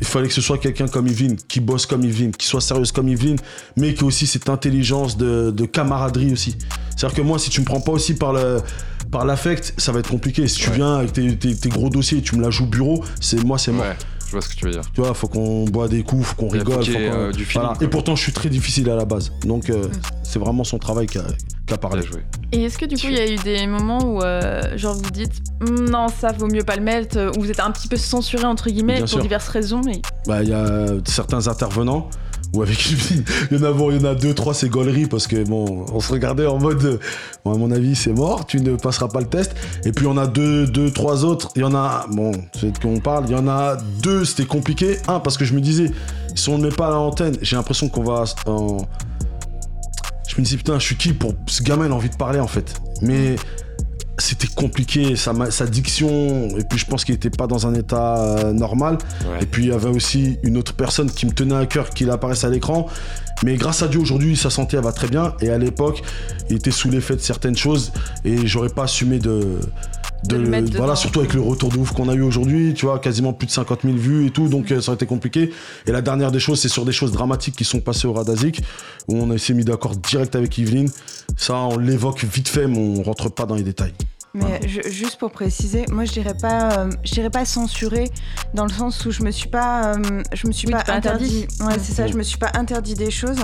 il 0.00 0.06
fallait 0.06 0.28
que 0.28 0.34
ce 0.34 0.40
soit 0.40 0.58
quelqu'un 0.58 0.88
comme 0.88 1.06
Yveline, 1.06 1.36
qui 1.36 1.60
bosse 1.60 1.86
comme 1.86 2.04
Yveline, 2.04 2.32
qui 2.32 2.46
soit 2.46 2.60
sérieuse 2.60 2.90
comme 2.90 3.08
Yveline, 3.08 3.38
mais 3.76 3.94
qui 3.94 4.02
a 4.02 4.06
aussi 4.06 4.26
cette 4.26 4.48
intelligence 4.48 5.16
de, 5.16 5.64
camaraderie 5.66 6.32
aussi. 6.32 6.56
C'est-à-dire 6.96 7.16
que 7.16 7.22
moi, 7.22 7.38
si 7.38 7.50
tu 7.50 7.60
me 7.60 7.66
prends 7.66 7.80
pas 7.80 7.92
aussi 7.92 8.14
par 8.14 8.32
le 8.32 8.58
par 9.10 9.24
l'affect, 9.24 9.72
ça 9.78 9.90
va 9.90 10.00
être 10.00 10.10
compliqué. 10.10 10.46
Si 10.48 10.60
tu 10.60 10.70
viens 10.70 10.96
avec 10.96 11.14
tes, 11.14 11.68
gros 11.70 11.88
dossiers 11.88 12.18
et 12.18 12.22
tu 12.22 12.36
me 12.36 12.42
la 12.42 12.50
joues 12.50 12.66
bureau, 12.66 13.02
c'est 13.20 13.42
moi, 13.42 13.56
c'est 13.56 13.72
moi. 13.72 13.86
Je 14.28 14.32
vois 14.32 14.42
ce 14.42 14.50
que 14.50 14.56
tu 14.56 14.66
veux 14.66 14.72
dire. 14.72 14.82
Tu 14.92 15.00
vois, 15.00 15.14
faut 15.14 15.26
qu'on 15.26 15.64
boit 15.64 15.88
des 15.88 16.02
coups, 16.02 16.26
faut 16.26 16.34
qu'on 16.34 16.48
rigole. 16.48 16.84
Faut 16.84 16.92
euh, 16.94 17.32
du 17.32 17.48
Et 17.80 17.88
pourtant, 17.88 18.14
je 18.14 18.22
suis 18.22 18.32
très 18.32 18.50
difficile 18.50 18.90
à 18.90 18.94
la 18.94 19.06
base. 19.06 19.32
Donc, 19.44 19.70
euh, 19.70 19.88
c'est 20.22 20.38
vraiment 20.38 20.64
son 20.64 20.78
travail 20.78 21.06
qui 21.06 21.16
a, 21.16 21.78
parlé. 21.78 22.02
Et 22.52 22.64
est-ce 22.64 22.76
que 22.76 22.84
du 22.84 22.96
coup, 22.96 23.06
il 23.06 23.14
y 23.14 23.20
a 23.20 23.26
eu 23.26 23.36
des 23.36 23.66
moments 23.66 24.04
où, 24.04 24.22
euh, 24.22 24.76
genre, 24.76 24.96
vous 24.96 25.10
dites, 25.10 25.40
hmm, 25.60 25.88
non, 25.88 26.08
ça 26.08 26.32
vaut 26.32 26.46
mieux 26.46 26.62
pas 26.62 26.76
le 26.76 26.82
mettre, 26.82 27.32
où 27.38 27.40
vous 27.40 27.50
êtes 27.50 27.60
un 27.60 27.70
petit 27.70 27.88
peu 27.88 27.96
censuré, 27.96 28.44
entre 28.44 28.68
guillemets, 28.68 29.02
pour 29.02 29.18
diverses 29.18 29.48
raisons 29.48 29.80
Bah, 30.26 30.42
il 30.42 30.50
y 30.50 30.54
a 30.54 30.88
certains 31.06 31.48
intervenants 31.48 32.10
ou 32.54 32.62
avec 32.62 32.90
il 32.90 33.24
y 33.50 33.56
en 33.58 33.64
a 33.64 33.92
il 33.92 34.00
y 34.00 34.06
en 34.06 34.10
a 34.10 34.14
deux 34.14 34.34
trois 34.34 34.54
c'est 34.54 34.68
gaulerie 34.68 35.06
parce 35.06 35.26
que 35.26 35.44
bon 35.44 35.84
on 35.92 36.00
se 36.00 36.12
regardait 36.12 36.46
en 36.46 36.58
mode 36.58 36.98
bon, 37.44 37.54
à 37.54 37.58
mon 37.58 37.70
avis 37.70 37.94
c'est 37.94 38.12
mort 38.12 38.46
tu 38.46 38.60
ne 38.60 38.76
passeras 38.76 39.08
pas 39.08 39.20
le 39.20 39.26
test. 39.26 39.54
Et 39.84 39.92
puis 39.92 40.06
on 40.06 40.16
a 40.16 40.26
deux 40.26 40.66
deux 40.66 40.90
trois 40.90 41.24
autres. 41.24 41.50
Il 41.56 41.62
y 41.62 41.64
en 41.64 41.74
a 41.74 42.06
bon 42.10 42.32
c'est 42.58 42.78
qu'on 42.80 43.00
parle. 43.00 43.24
Il 43.28 43.32
y 43.32 43.36
en 43.36 43.48
a 43.48 43.76
deux 44.02 44.24
c'était 44.24 44.46
compliqué. 44.46 44.98
Un 45.08 45.20
parce 45.20 45.36
que 45.36 45.44
je 45.44 45.54
me 45.54 45.60
disais 45.60 45.90
si 46.34 46.48
on 46.48 46.58
ne 46.58 46.64
met 46.68 46.74
pas 46.74 46.88
à 46.88 46.90
l'antenne 46.90 47.36
j'ai 47.42 47.56
l'impression 47.56 47.88
qu'on 47.88 48.04
va 48.04 48.24
en... 48.46 48.78
je 50.28 50.36
me 50.36 50.42
disais 50.42 50.56
putain 50.56 50.78
je 50.78 50.84
suis 50.84 50.96
qui 50.96 51.12
pour 51.12 51.34
ce 51.46 51.62
gamin 51.62 51.86
il 51.86 51.92
a 51.92 51.94
envie 51.94 52.10
de 52.10 52.16
parler 52.16 52.40
en 52.40 52.48
fait. 52.48 52.80
Mais 53.02 53.36
c'était 54.18 54.48
compliqué, 54.48 55.16
sa, 55.16 55.32
sa, 55.50 55.66
diction, 55.66 56.48
et 56.58 56.64
puis 56.64 56.78
je 56.78 56.86
pense 56.86 57.04
qu'il 57.04 57.14
n'était 57.14 57.30
pas 57.30 57.46
dans 57.46 57.66
un 57.66 57.74
état 57.74 58.18
euh, 58.18 58.52
normal. 58.52 58.98
Et 59.40 59.46
puis 59.46 59.64
il 59.64 59.68
y 59.68 59.72
avait 59.72 59.88
aussi 59.88 60.38
une 60.42 60.56
autre 60.56 60.74
personne 60.74 61.10
qui 61.10 61.26
me 61.26 61.32
tenait 61.32 61.54
à 61.54 61.66
cœur 61.66 61.90
qu'il 61.90 62.10
apparaisse 62.10 62.44
à 62.44 62.50
l'écran. 62.50 62.88
Mais 63.44 63.56
grâce 63.56 63.82
à 63.82 63.88
Dieu, 63.88 64.00
aujourd'hui, 64.00 64.36
sa 64.36 64.50
santé 64.50 64.76
va 64.78 64.92
très 64.92 65.08
bien. 65.08 65.34
Et 65.40 65.50
à 65.50 65.58
l'époque, 65.58 66.02
il 66.50 66.56
était 66.56 66.70
sous 66.70 66.90
l'effet 66.90 67.16
de 67.16 67.20
certaines 67.20 67.56
choses, 67.56 67.92
et 68.24 68.46
j'aurais 68.46 68.68
pas 68.68 68.84
assumé 68.84 69.18
de. 69.18 69.58
voilà, 70.76 70.96
surtout 70.96 71.20
avec 71.20 71.34
le 71.34 71.40
retour 71.40 71.70
de 71.70 71.78
ouf 71.78 71.92
qu'on 71.92 72.08
a 72.08 72.14
eu 72.14 72.22
aujourd'hui, 72.22 72.74
tu 72.74 72.86
vois, 72.86 72.98
quasiment 72.98 73.32
plus 73.32 73.46
de 73.46 73.52
50 73.52 73.80
000 73.82 73.96
vues 73.96 74.26
et 74.26 74.30
tout, 74.30 74.48
donc 74.48 74.72
euh, 74.72 74.80
ça 74.80 74.92
a 74.92 74.94
été 74.94 75.06
compliqué. 75.06 75.50
Et 75.86 75.92
la 75.92 76.02
dernière 76.02 76.32
des 76.32 76.40
choses, 76.40 76.60
c'est 76.60 76.68
sur 76.68 76.84
des 76.84 76.92
choses 76.92 77.12
dramatiques 77.12 77.56
qui 77.56 77.64
sont 77.64 77.80
passées 77.80 78.08
au 78.08 78.12
Radazik, 78.12 78.62
où 79.06 79.16
on 79.16 79.38
s'est 79.38 79.54
mis 79.54 79.64
d'accord 79.64 79.96
direct 79.96 80.34
avec 80.34 80.58
Yveline. 80.58 80.90
Ça, 81.36 81.54
on 81.54 81.78
l'évoque 81.78 82.24
vite 82.24 82.48
fait, 82.48 82.66
mais 82.66 82.78
on 82.78 83.02
rentre 83.02 83.30
pas 83.30 83.46
dans 83.46 83.54
les 83.54 83.62
détails. 83.62 83.94
Mais 84.44 84.60
juste 84.68 85.16
pour 85.16 85.30
préciser, 85.30 85.84
moi 85.90 86.04
je 86.04 86.12
dirais 86.12 86.36
pas, 86.40 86.78
euh, 86.78 86.90
je 87.04 87.12
dirais 87.12 87.30
pas 87.30 87.44
censuré 87.44 88.10
dans 88.54 88.64
le 88.64 88.72
sens 88.72 89.04
où 89.04 89.10
je 89.10 89.22
me 89.22 89.30
suis 89.30 89.48
pas, 89.48 89.94
euh, 89.94 90.22
je 90.32 90.46
me 90.46 90.52
suis 90.52 90.68
pas, 90.68 90.84
interdit. 90.88 91.46
Ouais, 91.60 91.74
c'est 91.80 91.92
ça, 91.92 92.06
je 92.06 92.14
me 92.14 92.22
suis 92.22 92.38
pas 92.38 92.50
interdit 92.54 92.94
des 92.94 93.10
choses. 93.10 93.38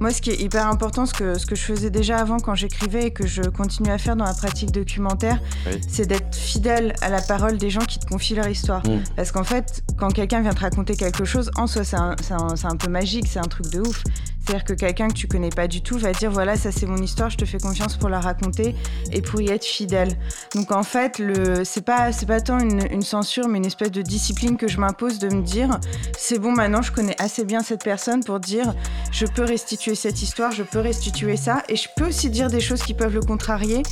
Moi, 0.00 0.10
ce 0.10 0.20
qui 0.20 0.30
est 0.30 0.40
hyper 0.40 0.66
important, 0.66 1.06
ce 1.06 1.14
que 1.14 1.38
ce 1.38 1.46
que 1.46 1.54
je 1.54 1.62
faisais 1.62 1.90
déjà 1.90 2.18
avant 2.18 2.38
quand 2.38 2.54
j'écrivais 2.54 3.06
et 3.06 3.10
que 3.10 3.26
je 3.26 3.42
continue 3.42 3.90
à 3.90 3.98
faire 3.98 4.16
dans 4.16 4.24
la 4.24 4.34
pratique 4.34 4.72
documentaire, 4.72 5.40
c'est 5.88 6.06
d'être 6.06 6.34
fidèle 6.34 6.94
à 7.02 7.08
la 7.10 7.20
parole 7.20 7.58
des 7.58 7.70
gens 7.70 7.84
qui 7.84 7.98
te 7.98 8.06
confient 8.06 8.34
leur 8.34 8.48
histoire. 8.48 8.84
Mm. 8.86 9.02
Parce 9.16 9.32
qu'en 9.32 9.44
fait, 9.44 9.82
quand 9.96 10.08
quelqu'un 10.08 10.40
vient 10.40 10.54
te 10.54 10.60
raconter 10.60 10.96
quelque 10.96 11.24
chose, 11.24 11.50
en 11.56 11.66
soi, 11.66 11.84
c'est 11.84 11.96
un, 11.96 12.16
un, 12.30 12.54
un 12.64 12.76
peu 12.76 12.90
magique, 12.90 13.26
c'est 13.28 13.40
un 13.40 13.42
truc 13.42 13.70
de 13.70 13.80
ouf. 13.80 14.02
C'est-à-dire 14.48 14.64
que 14.64 14.72
quelqu'un 14.72 15.08
que 15.08 15.12
tu 15.12 15.28
connais 15.28 15.50
pas 15.50 15.68
du 15.68 15.82
tout 15.82 15.98
va 15.98 16.12
dire 16.12 16.30
voilà, 16.30 16.56
ça 16.56 16.72
c'est 16.72 16.86
mon 16.86 16.96
histoire, 16.96 17.28
je 17.28 17.36
te 17.36 17.44
fais 17.44 17.58
confiance 17.58 17.98
pour 17.98 18.08
la 18.08 18.18
raconter 18.18 18.74
et 19.12 19.20
pour 19.20 19.42
y 19.42 19.50
être 19.50 19.66
fidèle. 19.66 20.08
Donc 20.54 20.72
en 20.72 20.82
fait, 20.82 21.18
le 21.18 21.64
c'est 21.64 21.84
pas 21.84 22.12
c'est 22.12 22.24
pas 22.24 22.40
tant 22.40 22.58
une, 22.58 23.02
censure 23.02 23.46
mais 23.46 23.58
une 23.58 23.66
espèce 23.66 23.90
de 23.90 24.00
discipline 24.00 24.56
que 24.56 24.66
je 24.66 24.80
m'impose 24.80 25.18
de 25.18 25.28
me 25.28 25.42
dire 25.42 25.78
c'est 26.16 26.38
bon 26.38 26.52
maintenant 26.52 26.80
je 26.80 26.92
connais 26.92 27.14
assez 27.20 27.44
bien 27.44 27.60
cette 27.60 27.84
personne 27.84 28.24
pour 28.24 28.40
dire 28.40 28.74
je 29.12 29.26
peux 29.26 29.44
restituer 29.44 29.94
cette 29.94 30.22
histoire, 30.22 30.50
je 30.50 30.62
peux 30.62 30.80
restituer 30.80 31.36
ça 31.36 31.62
et 31.68 31.76
je 31.76 31.88
peux 31.94 32.06
aussi 32.06 32.30
dire 32.30 32.48
des 32.48 32.60
choses 32.60 32.82
qui 32.82 32.94
peuvent 32.94 33.14
le 33.14 33.20
contrarier 33.20 33.82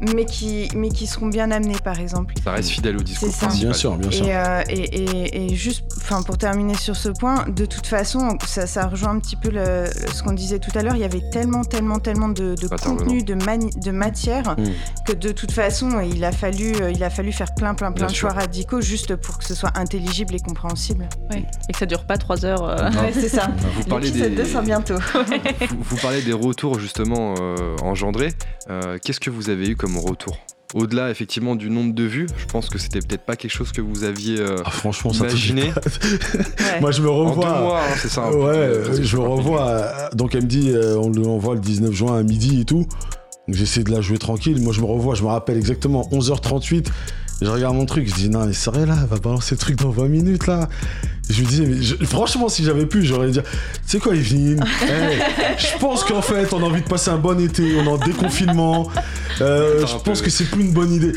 mais 0.00 0.24
qui, 0.24 0.68
mais 0.74 0.88
qui 0.90 1.06
seront 1.06 1.26
bien 1.26 1.50
amenés, 1.50 1.76
par 1.82 1.98
exemple. 1.98 2.34
Ça 2.42 2.52
reste 2.52 2.70
fidèle 2.70 2.96
au 2.96 3.02
discours 3.02 3.30
principal. 3.30 3.58
Bien 3.58 3.72
sûr, 3.72 3.96
bien 3.96 4.10
sûr. 4.10 4.26
Euh, 4.28 4.62
et, 4.68 4.80
et, 4.80 5.44
et, 5.44 5.54
juste, 5.54 5.84
enfin, 5.96 6.22
pour 6.22 6.38
terminer 6.38 6.74
sur 6.74 6.96
ce 6.96 7.08
point, 7.08 7.46
de 7.48 7.64
toute 7.66 7.86
façon, 7.86 8.38
ça, 8.46 8.66
ça 8.66 8.86
rejoint 8.86 9.10
un 9.10 9.18
petit 9.18 9.36
peu 9.36 9.50
le, 9.50 9.86
ce 10.12 10.22
qu'on 10.22 10.32
disait 10.32 10.58
tout 10.58 10.76
à 10.76 10.82
l'heure. 10.82 10.94
Il 10.94 11.00
y 11.00 11.04
avait 11.04 11.22
tellement, 11.32 11.64
tellement, 11.64 11.98
tellement 11.98 12.28
de, 12.28 12.54
de 12.54 12.68
contenu, 12.68 13.22
de, 13.22 13.34
de 13.34 13.90
matière, 13.90 14.56
hmm. 14.58 14.64
que 15.06 15.12
de 15.12 15.32
toute 15.32 15.52
façon, 15.52 16.00
il 16.00 16.24
a 16.24 16.32
fallu, 16.32 16.74
euh, 16.80 16.90
il 16.90 17.02
a 17.02 17.10
fallu 17.10 17.32
faire 17.32 17.54
plein, 17.54 17.74
plein, 17.74 17.92
plein 17.92 18.06
de 18.06 18.14
choix 18.14 18.32
radicaux 18.32 18.80
juste 18.80 19.16
pour 19.16 19.38
que 19.38 19.44
ce 19.44 19.54
soit 19.54 19.76
intelligible 19.76 20.34
et 20.34 20.40
compréhensible. 20.40 21.08
Oui. 21.32 21.44
Et 21.68 21.72
que 21.72 21.78
ça 21.78 21.86
dure 21.86 22.04
pas 22.04 22.18
trois 22.18 22.44
heures. 22.44 22.64
Euh... 22.64 22.90
c'est 23.12 23.28
ça. 23.28 23.50
Vous 23.76 23.84
parlez 23.84 24.10
des... 24.10 24.30
200 24.30 24.62
bientôt. 24.62 24.96
vous, 25.14 25.76
vous, 25.80 25.96
parlez 25.96 26.22
des 26.22 26.32
retours 26.32 26.78
justement 26.78 27.34
euh, 27.40 27.76
engendrés. 27.82 28.32
Qu'est-ce 29.02 29.20
que 29.20 29.30
vous 29.30 29.48
avez 29.48 29.70
eu 29.70 29.76
comme 29.76 29.87
retour 29.96 30.36
au-delà 30.74 31.10
effectivement 31.10 31.56
du 31.56 31.70
nombre 31.70 31.94
de 31.94 32.04
vues, 32.04 32.26
je 32.36 32.46
pense 32.46 32.68
que 32.68 32.78
c'était 32.78 33.00
peut-être 33.00 33.24
pas 33.24 33.36
quelque 33.36 33.50
chose 33.50 33.72
que 33.72 33.80
vous 33.80 34.04
aviez 34.04 34.38
euh, 34.38 34.56
ah, 34.64 34.70
franchement, 34.70 35.12
imaginé. 35.12 35.72
Moi 36.80 36.90
je 36.90 37.00
me 37.00 37.08
revois. 37.08 37.80
Hein, 37.80 37.94
c'est 37.96 38.08
ça. 38.08 38.30
Ouais, 38.30 38.82
je 39.00 39.16
me 39.16 39.22
revois. 39.22 40.10
Donc 40.14 40.34
elle 40.34 40.42
me 40.42 40.48
dit, 40.48 40.70
euh, 40.70 40.96
on 40.98 41.10
l'envoie 41.10 41.54
le 41.54 41.60
19 41.60 41.92
juin 41.92 42.18
à 42.18 42.22
midi 42.22 42.60
et 42.60 42.64
tout. 42.64 42.86
Donc 43.46 43.56
j'essaie 43.56 43.82
de 43.82 43.90
la 43.90 44.00
jouer 44.00 44.18
tranquille. 44.18 44.60
Moi 44.60 44.72
je 44.72 44.80
me 44.80 44.86
revois, 44.86 45.14
je 45.14 45.22
me 45.22 45.28
rappelle 45.28 45.56
exactement 45.56 46.06
11h38. 46.12 46.88
Je 47.40 47.48
regarde 47.48 47.76
mon 47.76 47.86
truc, 47.86 48.08
je 48.08 48.14
dis 48.14 48.28
non 48.28 48.46
mais 48.46 48.52
sérieux 48.52 48.84
là, 48.84 48.96
va 49.08 49.16
balancer 49.18 49.54
le 49.54 49.58
truc 49.58 49.76
dans 49.76 49.90
20 49.90 50.08
minutes 50.08 50.46
là. 50.46 50.68
Je 51.28 51.42
me 51.42 51.46
disais, 51.46 51.66
mais 51.66 52.06
franchement 52.06 52.48
si 52.48 52.64
j'avais 52.64 52.86
pu, 52.86 53.04
j'aurais 53.04 53.30
dit, 53.30 53.40
tu 53.40 53.48
sais 53.84 53.98
quoi 53.98 54.14
Evelyne? 54.14 54.64
Je 55.58 55.78
pense 55.78 56.04
qu'en 56.04 56.22
fait 56.22 56.52
on 56.52 56.62
a 56.62 56.66
envie 56.66 56.82
de 56.82 56.88
passer 56.88 57.10
un 57.10 57.16
bon 57.16 57.38
été, 57.40 57.76
on 57.78 57.84
est 57.84 57.88
en 57.88 57.98
déconfinement. 57.98 58.88
Euh, 59.40 59.86
je 59.86 59.96
pense 59.96 60.22
que 60.22 60.30
c'est 60.30 60.44
plus 60.44 60.62
une 60.62 60.72
bonne 60.72 60.92
idée. 60.92 61.12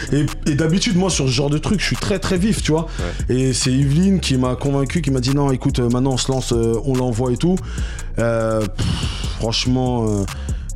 Et, 0.45 0.55
d'habitude 0.55 0.95
moi 0.95 1.09
sur 1.09 1.25
ce 1.25 1.31
genre 1.31 1.49
de 1.49 1.57
truc, 1.57 1.79
je 1.79 1.85
suis 1.85 1.95
très 1.95 2.19
très 2.19 2.37
vif, 2.37 2.61
tu 2.61 2.71
vois. 2.71 2.87
Et 3.29 3.53
c'est 3.53 3.71
Evelyne 3.71 4.19
qui 4.19 4.37
m'a 4.37 4.55
convaincu, 4.55 5.01
qui 5.01 5.11
m'a 5.11 5.19
dit 5.19 5.33
non 5.33 5.51
écoute, 5.51 5.79
euh, 5.79 5.89
maintenant 5.89 6.13
on 6.13 6.17
se 6.17 6.31
lance, 6.31 6.53
euh, 6.53 6.79
on 6.85 6.95
l'envoie 6.95 7.31
et 7.31 7.37
tout. 7.37 7.55
franchement 9.39 10.25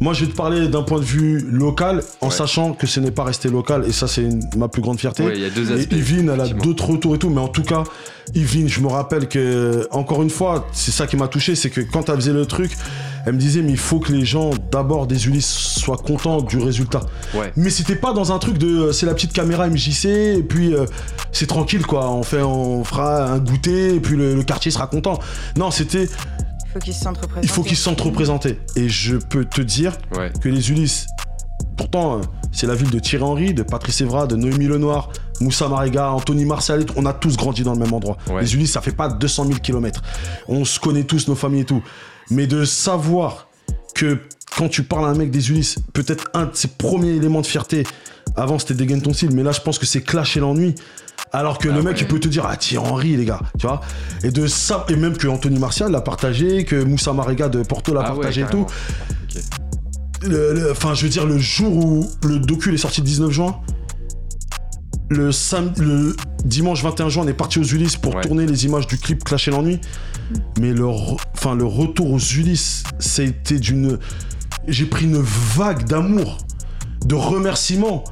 Moi, 0.02 0.14
je 0.14 0.26
vais 0.26 0.32
te 0.32 0.36
parler 0.36 0.68
d'un 0.68 0.84
point 0.84 1.00
de 1.00 1.06
vue 1.06 1.40
local, 1.50 2.04
en 2.22 2.30
sachant 2.30 2.74
que 2.74 2.86
ce 2.86 3.00
n'est 3.00 3.12
pas 3.12 3.24
resté 3.24 3.50
local, 3.50 3.86
et 3.88 3.92
ça, 3.92 4.08
c'est 4.08 4.28
ma 4.58 4.68
plus 4.68 4.82
grande 4.82 5.00
fierté. 5.00 5.24
il 5.34 5.42
y 5.42 5.46
a 5.46 5.50
deux 5.50 5.72
aspects. 5.72 5.94
Et 5.94 5.98
Yveline, 5.98 6.30
elle 6.34 6.42
a 6.42 6.48
d'autres 6.50 6.90
retours 6.90 7.16
et 7.16 7.20
tout, 7.20 7.30
mais 7.30 7.42
en 7.42 7.48
tout 7.48 7.64
cas, 7.64 7.84
Yveline, 8.34 8.68
je 8.68 8.82
me 8.82 8.88
rappelle 8.88 9.28
que, 9.28 9.88
encore 9.92 10.22
une 10.22 10.30
fois, 10.30 10.68
c'est 10.74 10.92
ça 10.92 11.08
qui 11.08 11.16
m'a 11.16 11.28
touché, 11.28 11.56
c'est 11.56 11.70
que 11.70 11.82
quand 11.82 12.10
elle 12.10 12.16
faisait 12.16 12.34
le 12.34 12.46
truc, 12.46 12.72
elle 13.26 13.34
me 13.34 13.40
disait, 13.40 13.62
mais 13.62 13.72
il 13.72 13.78
faut 13.78 14.00
que 14.00 14.12
les 14.12 14.24
gens, 14.24 14.52
d'abord 14.72 15.08
des 15.08 15.28
Ulysses, 15.28 15.48
soient 15.48 15.98
contents 15.98 16.42
du 16.42 16.60
résultat. 16.60 17.02
Mais 17.56 17.70
c'était 17.70 17.96
pas 17.96 18.14
dans 18.14 18.32
un 18.32 18.40
truc 18.40 18.58
de, 18.58 18.68
euh, 18.68 18.92
c'est 18.92 19.06
la 19.06 19.14
petite 19.14 19.34
caméra 19.34 19.68
MJC, 19.68 20.06
et 20.06 20.44
puis 20.44 20.74
euh, 20.74 20.86
c'est 21.32 21.48
tranquille, 21.48 21.86
quoi. 21.86 22.12
On, 22.12 22.24
fait, 22.24 22.42
on 22.42 22.84
fera 22.84 23.26
un 23.26 23.40
goûter, 23.40 23.96
et 23.96 24.00
puis 24.00 24.16
le, 24.16 24.44
quartier 24.44 24.72
sera 24.72 24.88
content. 24.88 25.20
Non, 25.58 25.72
c'était. 25.72 26.08
Il 26.76 26.80
faut 26.80 26.84
qu'ils 26.84 26.94
se 26.94 27.04
sentent 27.04 27.22
représentés. 27.22 27.48
Il 27.48 27.50
faut 27.50 27.64
qu'ils 27.64 27.78
se 27.78 27.84
sentent 27.84 28.02
représentés. 28.02 28.60
Et 28.76 28.90
je 28.90 29.16
peux 29.16 29.46
te 29.46 29.62
dire 29.62 29.98
que 30.42 30.50
les 30.50 30.72
Ulysses, 30.72 31.08
pourtant, 31.78 32.18
euh, 32.18 32.22
c'est 32.52 32.68
la 32.68 32.76
ville 32.76 32.90
de 32.90 33.00
Thierry 33.00 33.24
Henry, 33.24 33.54
de 33.54 33.64
Patrice 33.64 34.02
Evra, 34.02 34.28
de 34.28 34.36
Noémie 34.36 34.68
Lenoir, 34.68 35.10
Moussa 35.40 35.68
Mariga, 35.68 36.12
Anthony 36.12 36.46
Martial, 36.46 36.86
on 36.96 37.06
a 37.06 37.14
tous 37.14 37.38
grandi 37.38 37.64
dans 37.64 37.74
le 37.74 37.80
même 37.80 37.94
endroit. 37.94 38.18
Les 38.40 38.56
Ulysses, 38.56 38.72
ça 38.72 38.82
fait 38.82 38.92
pas 38.92 39.10
200 39.10 39.46
000 39.46 39.60
km. 39.60 40.02
On 40.48 40.66
se 40.66 40.80
connaît 40.80 41.04
tous, 41.04 41.28
nos 41.28 41.36
familles 41.36 41.62
et 41.62 41.66
tout. 41.66 41.84
Mais 42.30 42.48
de 42.48 42.66
savoir 42.66 43.48
que 43.94 44.20
quand 44.58 44.70
tu 44.70 44.84
parles 44.84 45.06
à 45.06 45.10
un 45.10 45.16
mec 45.16 45.32
des 45.32 45.50
Ulysses, 45.50 45.78
peut-être 45.94 46.30
un 46.34 46.46
de 46.46 46.56
ses 46.56 46.70
premiers 46.70 47.12
éléments 47.12 47.42
de 47.42 47.46
fierté, 47.46 47.84
avant 48.36 48.60
c'était 48.60 48.74
dégaine 48.74 49.02
ton 49.02 49.14
style, 49.14 49.32
mais 49.32 49.44
là 49.44 49.52
je 49.52 49.62
pense 49.62 49.80
que 49.80 49.86
c'est 49.86 50.02
clasher 50.02 50.40
l'ennui. 50.40 50.76
Alors 51.36 51.58
que 51.58 51.68
ah 51.70 51.76
le 51.76 51.84
mec, 51.84 52.00
il 52.00 52.08
peut 52.08 52.20
te 52.20 52.28
dire, 52.28 52.46
ah, 52.48 52.56
Thierry 52.56 52.88
Henry, 52.88 53.18
les 53.18 53.26
gars, 53.26 53.42
tu 53.60 53.68
vois. 53.68 53.82
Et 54.24 54.32
de 54.32 54.48
ça, 54.48 54.86
et 54.90 54.96
même 54.96 55.18
que 55.18 55.28
Anthony 55.28 55.60
Martial 55.60 55.92
l'a 55.92 56.02
partagé, 56.02 56.64
que 56.64 56.84
Moussa 56.84 57.14
Mariga 57.14 57.50
de 57.50 57.62
Porto 57.64 57.94
l'a 57.94 58.02
ah 58.02 58.12
partagé 58.12 58.42
et 58.42 58.46
tout. 58.46 58.66
Enfin, 60.72 60.94
je 60.94 61.04
veux 61.04 61.10
dire, 61.10 61.26
le 61.26 61.38
jour 61.38 61.76
où 61.76 62.10
le 62.24 62.40
docu 62.40 62.74
est 62.74 62.78
sorti 62.78 63.02
le 63.02 63.08
19 63.08 63.32
juin, 63.32 63.56
le, 65.10 65.30
le 65.78 66.16
dimanche 66.46 66.84
21 66.84 67.10
juin, 67.10 67.24
on 67.26 67.28
est 67.28 67.34
parti 67.34 67.60
aux 67.60 67.64
Ulysses 67.64 67.98
pour 67.98 68.20
tourner 68.22 68.46
les 68.46 68.66
images 68.66 68.88
du 68.88 68.98
clip 68.98 69.24
Clasher 69.24 69.52
l'ennui. 69.52 69.80
Mais 70.60 70.74
le, 70.74 70.88
enfin, 70.88 71.54
le 71.54 71.66
retour 71.66 72.12
aux 72.12 72.20
Ulysses, 72.20 72.84
c'était 73.00 73.60
d'une. 73.60 74.00
J'ai 74.68 74.86
pris 74.86 75.06
une 75.06 75.22
vague 75.22 75.86
d'amour, 75.86 76.40
de 77.06 77.16
remerciements. 77.16 78.04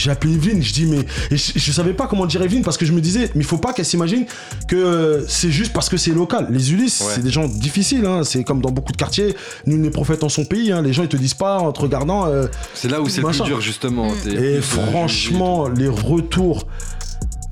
J'ai 0.00 0.10
appelé 0.10 0.34
Evelyne, 0.34 0.62
je 0.62 0.72
dis 0.72 0.86
mais 0.86 1.04
je, 1.30 1.72
savais 1.72 1.92
pas 1.92 2.06
comment 2.06 2.26
dire 2.26 2.42
Evelyne 2.42 2.62
parce 2.62 2.78
que 2.78 2.86
je 2.86 2.92
me 2.92 3.00
disais 3.00 3.30
mais 3.34 3.42
il 3.42 3.44
faut 3.44 3.58
pas 3.58 3.72
qu'elle 3.72 3.84
s'imagine 3.84 4.24
que 4.66 5.24
c'est 5.28 5.50
juste 5.50 5.72
parce 5.72 5.88
que 5.88 5.96
c'est 5.96 6.12
local. 6.12 6.48
Les 6.50 6.72
Ulysses, 6.72 7.02
c'est 7.14 7.22
des 7.22 7.30
gens 7.30 7.46
difficiles, 7.46 8.06
hein. 8.06 8.24
c'est 8.24 8.44
comme 8.44 8.62
dans 8.62 8.70
beaucoup 8.70 8.92
de 8.92 8.96
quartiers, 8.96 9.36
nul 9.66 9.80
n'est 9.80 9.90
prophète 9.90 10.24
en 10.24 10.28
son 10.28 10.44
pays, 10.44 10.72
hein. 10.72 10.82
les 10.82 10.92
gens 10.92 11.02
ils 11.02 11.08
te 11.08 11.16
disent 11.16 11.34
pas 11.34 11.58
en 11.58 11.72
te 11.72 11.80
regardant. 11.80 12.26
Euh, 12.26 12.46
c'est 12.74 12.88
là 12.88 13.00
où 13.00 13.08
c'est 13.08 13.20
le 13.20 13.28
plus 13.28 13.42
dur 13.42 13.60
justement. 13.60 14.10
Et 14.26 14.60
franchement, 14.60 15.68
les 15.68 15.88
retours. 15.88 16.66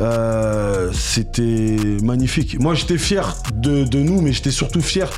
Euh, 0.00 0.90
c'était 0.92 1.76
magnifique. 2.02 2.60
Moi, 2.60 2.74
j'étais 2.74 2.98
fier 2.98 3.34
de, 3.54 3.82
de, 3.82 3.98
nous, 3.98 4.20
mais 4.20 4.32
j'étais 4.32 4.52
surtout 4.52 4.80
fier 4.80 5.10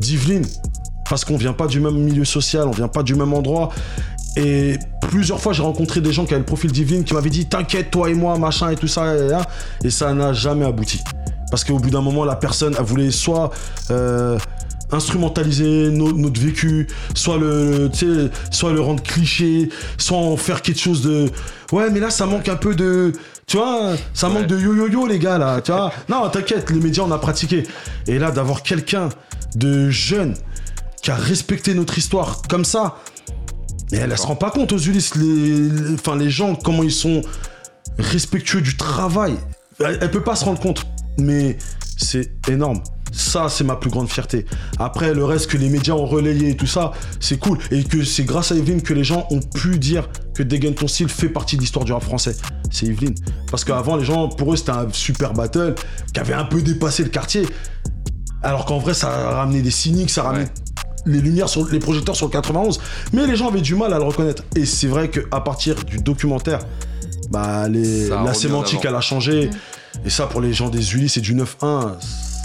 d'Yveline. 0.00 0.44
Parce 1.08 1.24
qu'on 1.24 1.36
vient 1.36 1.52
pas 1.52 1.68
du 1.68 1.78
même 1.78 1.94
milieu 1.94 2.24
social, 2.24 2.66
on 2.66 2.72
vient 2.72 2.88
pas 2.88 3.04
du 3.04 3.14
même 3.14 3.32
endroit. 3.32 3.70
Et 4.36 4.78
plusieurs 5.00 5.40
fois, 5.40 5.52
j'ai 5.52 5.62
rencontré 5.62 6.00
des 6.00 6.12
gens 6.12 6.24
qui 6.26 6.34
avaient 6.34 6.40
le 6.40 6.46
profil 6.46 6.70
divine 6.70 7.04
qui 7.04 7.14
m'avaient 7.14 7.30
dit 7.30 7.46
T'inquiète, 7.46 7.90
toi 7.90 8.10
et 8.10 8.14
moi, 8.14 8.38
machin 8.38 8.70
et 8.70 8.76
tout 8.76 8.88
ça. 8.88 9.14
Et, 9.82 9.90
ça 9.90 10.12
n'a 10.12 10.32
jamais 10.32 10.66
abouti. 10.66 11.00
Parce 11.50 11.64
qu'au 11.64 11.78
bout 11.78 11.90
d'un 11.90 12.02
moment, 12.02 12.24
la 12.24 12.36
personne, 12.36 12.76
a 12.76 12.82
voulu 12.82 13.10
soit. 13.12 13.50
Euh, 13.90 14.38
instrumentaliser 14.92 15.90
notre 15.90 16.40
vécu, 16.40 16.86
soit 17.14 17.38
le, 17.38 17.90
soit 18.50 18.72
le 18.72 18.80
rendre 18.80 19.02
cliché, 19.02 19.68
soit 19.98 20.16
en 20.16 20.36
faire 20.36 20.62
quelque 20.62 20.80
chose 20.80 21.02
de. 21.02 21.28
Ouais, 21.72 21.90
mais 21.90 22.00
là, 22.00 22.10
ça 22.10 22.26
manque 22.26 22.48
un 22.48 22.56
peu 22.56 22.74
de. 22.74 23.12
Tu 23.46 23.56
vois, 23.56 23.94
ça 24.14 24.28
manque 24.28 24.46
de 24.46 24.58
yo-yo-yo, 24.58 25.06
les 25.06 25.18
gars, 25.18 25.38
là. 25.38 25.60
Tu 25.60 25.72
vois, 25.72 25.92
non, 26.08 26.28
t'inquiète, 26.30 26.70
les 26.70 26.80
médias, 26.80 27.04
on 27.04 27.10
a 27.10 27.18
pratiqué. 27.18 27.64
Et 28.06 28.18
là, 28.18 28.30
d'avoir 28.30 28.62
quelqu'un 28.62 29.08
de 29.54 29.90
jeune 29.90 30.34
qui 31.02 31.10
a 31.10 31.16
respecté 31.16 31.74
notre 31.74 31.98
histoire 31.98 32.42
comme 32.48 32.64
ça, 32.64 32.96
et 33.92 33.96
elle, 33.96 34.10
elle 34.10 34.18
se 34.18 34.26
rend 34.26 34.36
pas 34.36 34.50
compte 34.50 34.72
aux 34.72 34.78
Ulysses, 34.78 35.14
les, 35.14 35.94
enfin, 35.94 36.16
les 36.16 36.30
gens, 36.30 36.54
comment 36.54 36.82
ils 36.82 36.92
sont 36.92 37.22
respectueux 37.98 38.60
du 38.60 38.76
travail. 38.76 39.34
Elle, 39.80 39.98
elle 40.00 40.10
peut 40.10 40.22
pas 40.22 40.36
se 40.36 40.44
rendre 40.44 40.60
compte, 40.60 40.86
mais 41.18 41.56
c'est 41.96 42.30
énorme. 42.48 42.82
Ça, 43.12 43.48
c'est 43.48 43.64
ma 43.64 43.76
plus 43.76 43.88
grande 43.88 44.10
fierté. 44.10 44.46
Après, 44.78 45.14
le 45.14 45.24
reste 45.24 45.48
que 45.48 45.56
les 45.56 45.68
médias 45.68 45.94
ont 45.94 46.06
relayé 46.06 46.50
et 46.50 46.56
tout 46.56 46.66
ça, 46.66 46.92
c'est 47.20 47.38
cool. 47.38 47.58
Et 47.70 47.84
que 47.84 48.02
c'est 48.04 48.24
grâce 48.24 48.52
à 48.52 48.56
Evelyne 48.56 48.82
que 48.82 48.92
les 48.92 49.04
gens 49.04 49.26
ont 49.30 49.40
pu 49.40 49.78
dire 49.78 50.08
que 50.34 50.42
Dégaine 50.42 50.74
ton 50.74 50.88
style 50.88 51.08
fait 51.08 51.28
partie 51.28 51.56
de 51.56 51.60
l'histoire 51.60 51.84
du 51.84 51.92
rap 51.92 52.02
français. 52.02 52.36
C'est 52.70 52.86
Evelyne. 52.86 53.14
Parce 53.50 53.64
qu'avant, 53.64 53.96
les 53.96 54.04
gens, 54.04 54.28
pour 54.28 54.52
eux, 54.52 54.56
c'était 54.56 54.72
un 54.72 54.88
super 54.92 55.32
battle 55.32 55.76
qui 56.12 56.20
avait 56.20 56.34
un 56.34 56.44
peu 56.44 56.60
dépassé 56.60 57.04
le 57.04 57.10
quartier. 57.10 57.46
Alors 58.42 58.64
qu'en 58.64 58.78
vrai, 58.78 58.92
ça 58.92 59.08
a 59.08 59.30
ramené 59.36 59.62
des 59.62 59.70
cyniques, 59.70 60.10
ça 60.10 60.22
a 60.22 60.24
ramené 60.24 60.46
les 61.06 61.20
lumières 61.20 61.48
sur 61.48 61.66
les 61.68 61.78
projecteurs 61.78 62.16
sur 62.16 62.26
le 62.26 62.32
91. 62.32 62.80
Mais 63.12 63.26
les 63.26 63.36
gens 63.36 63.48
avaient 63.48 63.60
du 63.60 63.74
mal 63.74 63.92
à 63.92 63.98
le 63.98 64.04
reconnaître. 64.04 64.42
Et 64.54 64.66
c'est 64.66 64.88
vrai 64.88 65.08
qu'à 65.08 65.40
partir 65.40 65.84
du 65.84 65.98
documentaire, 65.98 66.60
bah, 67.30 67.68
la 67.68 68.34
sémantique, 68.34 68.84
elle 68.84 68.94
a 68.94 69.00
changé. 69.00 69.50
Et 70.04 70.10
ça, 70.10 70.26
pour 70.26 70.40
les 70.40 70.52
gens 70.52 70.68
des 70.68 70.94
Ulysses 70.94 71.16
et 71.16 71.20
du 71.20 71.34
9-1, 71.34 71.94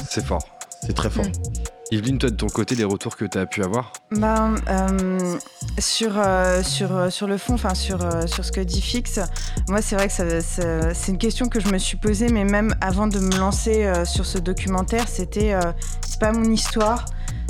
c'est 0.10 0.26
fort. 0.26 0.44
C'est 0.86 0.94
très 0.94 1.10
fort. 1.10 1.26
Yveline, 1.92 2.18
toi 2.18 2.30
de 2.30 2.36
ton 2.36 2.48
côté, 2.48 2.76
les 2.76 2.86
retours 2.86 3.18
que 3.18 3.26
tu 3.26 3.38
as 3.38 3.46
pu 3.46 3.64
avoir? 3.64 3.92
Ben, 4.12 4.56
euh, 4.70 5.36
sur, 5.78 6.14
euh, 6.16 6.64
sur, 6.64 6.96
euh, 6.96 7.10
sur 7.10 7.28
le 7.28 7.38
fond, 7.38 7.56
enfin 7.56 7.76
sur, 7.76 8.00
sur 8.28 8.46
ce 8.46 8.52
que 8.54 8.62
dit 8.62 8.82
Fix, 8.82 9.20
moi 9.68 9.82
c'est 9.82 9.96
vrai 9.96 10.08
que 10.08 10.14
c'est 10.94 11.12
une 11.12 11.18
question 11.18 11.50
que 11.50 11.60
je 11.60 11.68
me 11.68 11.78
suis 11.78 11.98
posée, 11.98 12.30
mais 12.30 12.46
même 12.46 12.74
avant 12.80 13.08
de 13.08 13.20
me 13.20 13.38
lancer 13.38 13.92
sur 14.06 14.26
ce 14.26 14.38
documentaire, 14.38 15.08
c'était 15.10 15.54
c'est 16.08 16.20
pas 16.20 16.32
mon 16.32 16.50
histoire. 16.50 17.06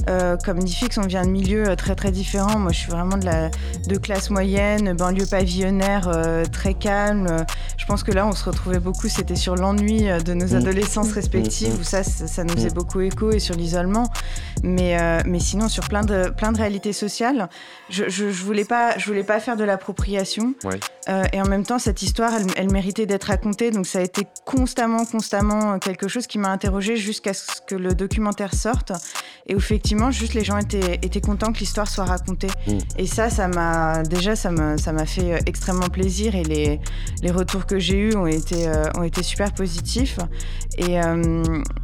Euh, 0.09 0.37
comme 0.43 0.59
dit 0.59 0.73
Fix, 0.73 0.97
on 0.97 1.05
vient 1.05 1.25
de 1.25 1.29
milieux 1.29 1.69
euh, 1.69 1.75
très 1.75 1.95
très 1.95 2.11
différents. 2.11 2.57
Moi, 2.57 2.71
je 2.71 2.79
suis 2.79 2.91
vraiment 2.91 3.17
de, 3.17 3.25
la, 3.25 3.49
de 3.87 3.97
classe 3.97 4.29
moyenne, 4.29 4.93
banlieue 4.93 5.25
pavillonnaire, 5.25 6.07
euh, 6.07 6.43
très 6.45 6.73
calme. 6.73 7.45
Je 7.77 7.85
pense 7.85 8.03
que 8.03 8.11
là, 8.11 8.25
on 8.25 8.31
se 8.31 8.45
retrouvait 8.45 8.79
beaucoup, 8.79 9.07
c'était 9.07 9.35
sur 9.35 9.55
l'ennui 9.55 10.07
de 10.25 10.33
nos 10.33 10.53
mmh. 10.53 10.55
adolescences 10.55 11.09
mmh. 11.09 11.13
respectives, 11.13 11.79
où 11.79 11.83
ça, 11.83 12.03
ça, 12.03 12.43
nous 12.43 12.53
faisait 12.53 12.69
mmh. 12.69 12.73
beaucoup 12.73 13.01
écho, 13.01 13.31
et 13.31 13.39
sur 13.39 13.55
l'isolement. 13.55 14.07
Mais, 14.63 14.97
mais 15.25 15.39
sinon, 15.39 15.67
sur 15.67 15.87
plein 15.87 16.03
de, 16.03 16.29
plein 16.29 16.51
de 16.51 16.57
réalités 16.57 16.93
sociales, 16.93 17.49
je, 17.89 18.07
je, 18.07 18.25
voulais, 18.25 18.65
pas, 18.65 18.97
je 18.97 19.05
voulais 19.07 19.23
pas 19.23 19.39
faire 19.39 19.57
de 19.57 19.63
l'appropriation. 19.63 20.53
Et 21.07 21.41
en 21.41 21.47
même 21.47 21.63
temps, 21.63 21.79
cette 21.79 22.01
histoire, 22.01 22.31
elle, 22.33 22.45
elle 22.55 22.71
méritait 22.71 23.05
d'être 23.05 23.25
racontée. 23.25 23.71
Donc, 23.71 23.87
ça 23.87 23.99
a 23.99 24.01
été 24.01 24.27
constamment, 24.45 25.05
constamment 25.05 25.79
quelque 25.79 26.07
chose 26.07 26.27
qui 26.27 26.37
m'a 26.37 26.49
interrogée 26.49 26.95
jusqu'à 26.95 27.33
ce 27.33 27.61
que 27.65 27.75
le 27.75 27.93
documentaire 27.95 28.53
sorte. 28.53 28.91
Et 29.47 29.53
effectivement, 29.53 30.11
juste 30.11 30.33
les 30.33 30.43
gens 30.43 30.57
étaient, 30.57 30.99
étaient 31.01 31.21
contents 31.21 31.51
que 31.51 31.59
l'histoire 31.59 31.87
soit 31.87 32.05
racontée. 32.05 32.49
Mm. 32.67 32.77
Et 32.97 33.07
ça, 33.07 33.29
ça 33.29 33.47
m'a 33.47 34.03
déjà, 34.03 34.35
ça 34.35 34.51
m'a, 34.51 34.77
ça 34.77 34.91
m'a 34.91 35.05
fait 35.05 35.33
euh, 35.33 35.39
extrêmement 35.45 35.89
plaisir 35.89 36.35
et 36.35 36.43
les, 36.43 36.79
les 37.21 37.31
retours 37.31 37.65
que 37.65 37.79
j'ai 37.79 37.97
eus 37.97 38.15
ont 38.15 38.27
été, 38.27 38.67
euh, 38.67 38.85
ont 38.97 39.03
été 39.03 39.23
super 39.23 39.51
positifs. 39.53 40.19
Et, 40.77 41.01
euh, 41.01 41.43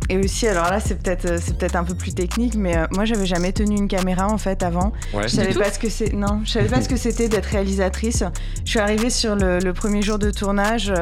et 0.10 0.18
aussi, 0.18 0.48
alors 0.48 0.70
là, 0.70 0.80
c'est 0.80 1.02
peut-être, 1.02 1.42
c'est 1.42 1.58
peut-être 1.58 1.76
un 1.76 1.84
peu 1.84 1.96
plus 1.96 2.14
technique, 2.14 2.56
mais 2.56 2.76
moi, 2.92 3.06
j'avais 3.06 3.26
jamais 3.26 3.52
tenu 3.52 3.76
une 3.76 3.88
caméra 3.88 4.28
en 4.28 4.38
fait 4.38 4.64
avant. 4.64 4.94
Je 5.14 5.28
savais 5.28 5.54
pas 5.54 5.72
ce 5.72 5.80
que 5.80 5.90
c'est. 5.90 6.14
Non, 6.14 6.42
je 6.46 6.52
savais 6.52 6.70
pas 6.70 6.82
ce 6.82 6.88
que 6.88 6.96
c'était 6.96 7.28
d'être 7.28 7.48
réalisatrice. 7.48 8.24
Je 8.64 8.70
suis 8.70 8.80
arrivée 8.80 9.07
sur 9.10 9.36
le, 9.36 9.72
premier 9.72 10.02
jour 10.02 10.20
de 10.20 10.32
tournage, 10.32 10.94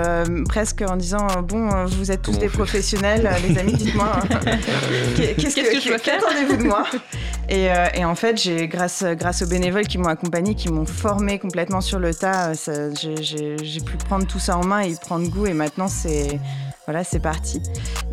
presque 0.48 0.82
en 0.82 0.96
disant 0.96 1.28
bon, 1.48 1.86
vous 1.86 2.12
êtes 2.12 2.22
tous 2.22 2.38
des 2.38 2.50
professionnels, 2.50 3.30
les 3.48 3.58
amis, 3.58 3.74
dites-moi. 3.74 4.20
qu'est-ce, 5.16 5.56
que, 5.56 5.74
que, 5.74 5.80
je 5.80 5.90
dois 5.90 5.98
faire 5.98 6.20
Qu'attendez-vous 6.20 6.58
de 6.58 6.64
moi 6.64 6.86
euh, 7.52 7.88
et, 7.94 8.06
en 8.06 8.16
fait, 8.16 8.42
j'ai 8.42 8.68
grâce, 8.68 9.04
grâce 9.04 9.42
aux 9.42 9.48
bénévoles 9.48 9.88
qui 9.88 9.98
m'ont 9.98 10.10
accompagné, 10.10 10.56
qui 10.56 10.70
m'ont 10.70 10.86
formé 10.86 11.40
complètement 11.40 11.82
sur 11.82 12.00
le 12.00 12.14
tas, 12.14 12.54
euh, 12.68 12.92
j'ai 12.96 13.82
pu 13.82 13.98
prendre 13.98 14.26
tout 14.26 14.40
ça 14.40 14.58
en 14.58 14.66
main 14.66 14.82
et 14.82 14.92
y 14.92 14.96
prendre 14.96 15.28
goût. 15.30 15.46
Et 15.48 15.54
maintenant, 15.54 15.88
c'est 15.88 16.40
voilà, 16.86 17.04
c'est 17.04 17.20
parti. 17.20 17.64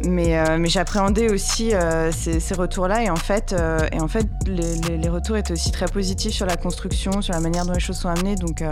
Mais, 0.03 0.39
euh, 0.39 0.57
mais 0.59 0.69
j'appréhendais 0.69 1.31
aussi 1.31 1.73
ces, 2.13 2.55
retours-là 2.55 3.03
et 3.03 3.11
en 3.11 3.17
fait, 3.17 3.55
et 3.93 4.01
en 4.01 4.09
fait 4.09 4.27
les, 4.47 4.97
les, 4.97 5.09
retours 5.11 5.37
étaient 5.37 5.53
aussi 5.53 5.71
très 5.73 5.85
positifs 5.85 6.33
sur 6.33 6.47
la 6.47 6.57
construction, 6.57 7.21
sur 7.21 7.35
la 7.35 7.41
manière 7.41 7.67
dont 7.67 7.75
les 7.75 7.81
choses 7.81 7.99
sont 7.99 8.09
amenées. 8.09 8.35
Donc 8.35 8.65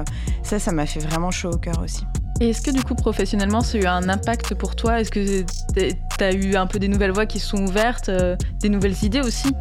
ça, 0.50 0.58
ça 0.58 0.72
m'a 0.72 0.84
fait 0.84 0.98
vraiment 0.98 1.30
chaud 1.30 1.50
au 1.52 1.58
cœur 1.58 1.80
aussi. 1.80 2.04
Et 2.40 2.50
est-ce 2.50 2.60
que 2.60 2.72
du 2.72 2.82
coup 2.82 2.96
professionnellement 2.96 3.60
ça 3.60 3.78
a 3.78 3.80
eu 3.80 3.86
un 3.86 4.08
impact 4.08 4.54
pour 4.54 4.74
toi? 4.74 5.00
Est-ce 5.00 5.12
que 5.12 5.44
tu 5.74 6.24
as 6.24 6.32
eu 6.32 6.56
un 6.56 6.66
peu 6.66 6.80
des 6.80 6.88
nouvelles 6.88 7.12
voies 7.12 7.26
qui 7.26 7.38
sont 7.38 7.64
ouvertes, 7.66 8.10
des 8.60 8.68
nouvelles 8.68 8.96
idées 9.04 9.20
aussi? 9.20 9.52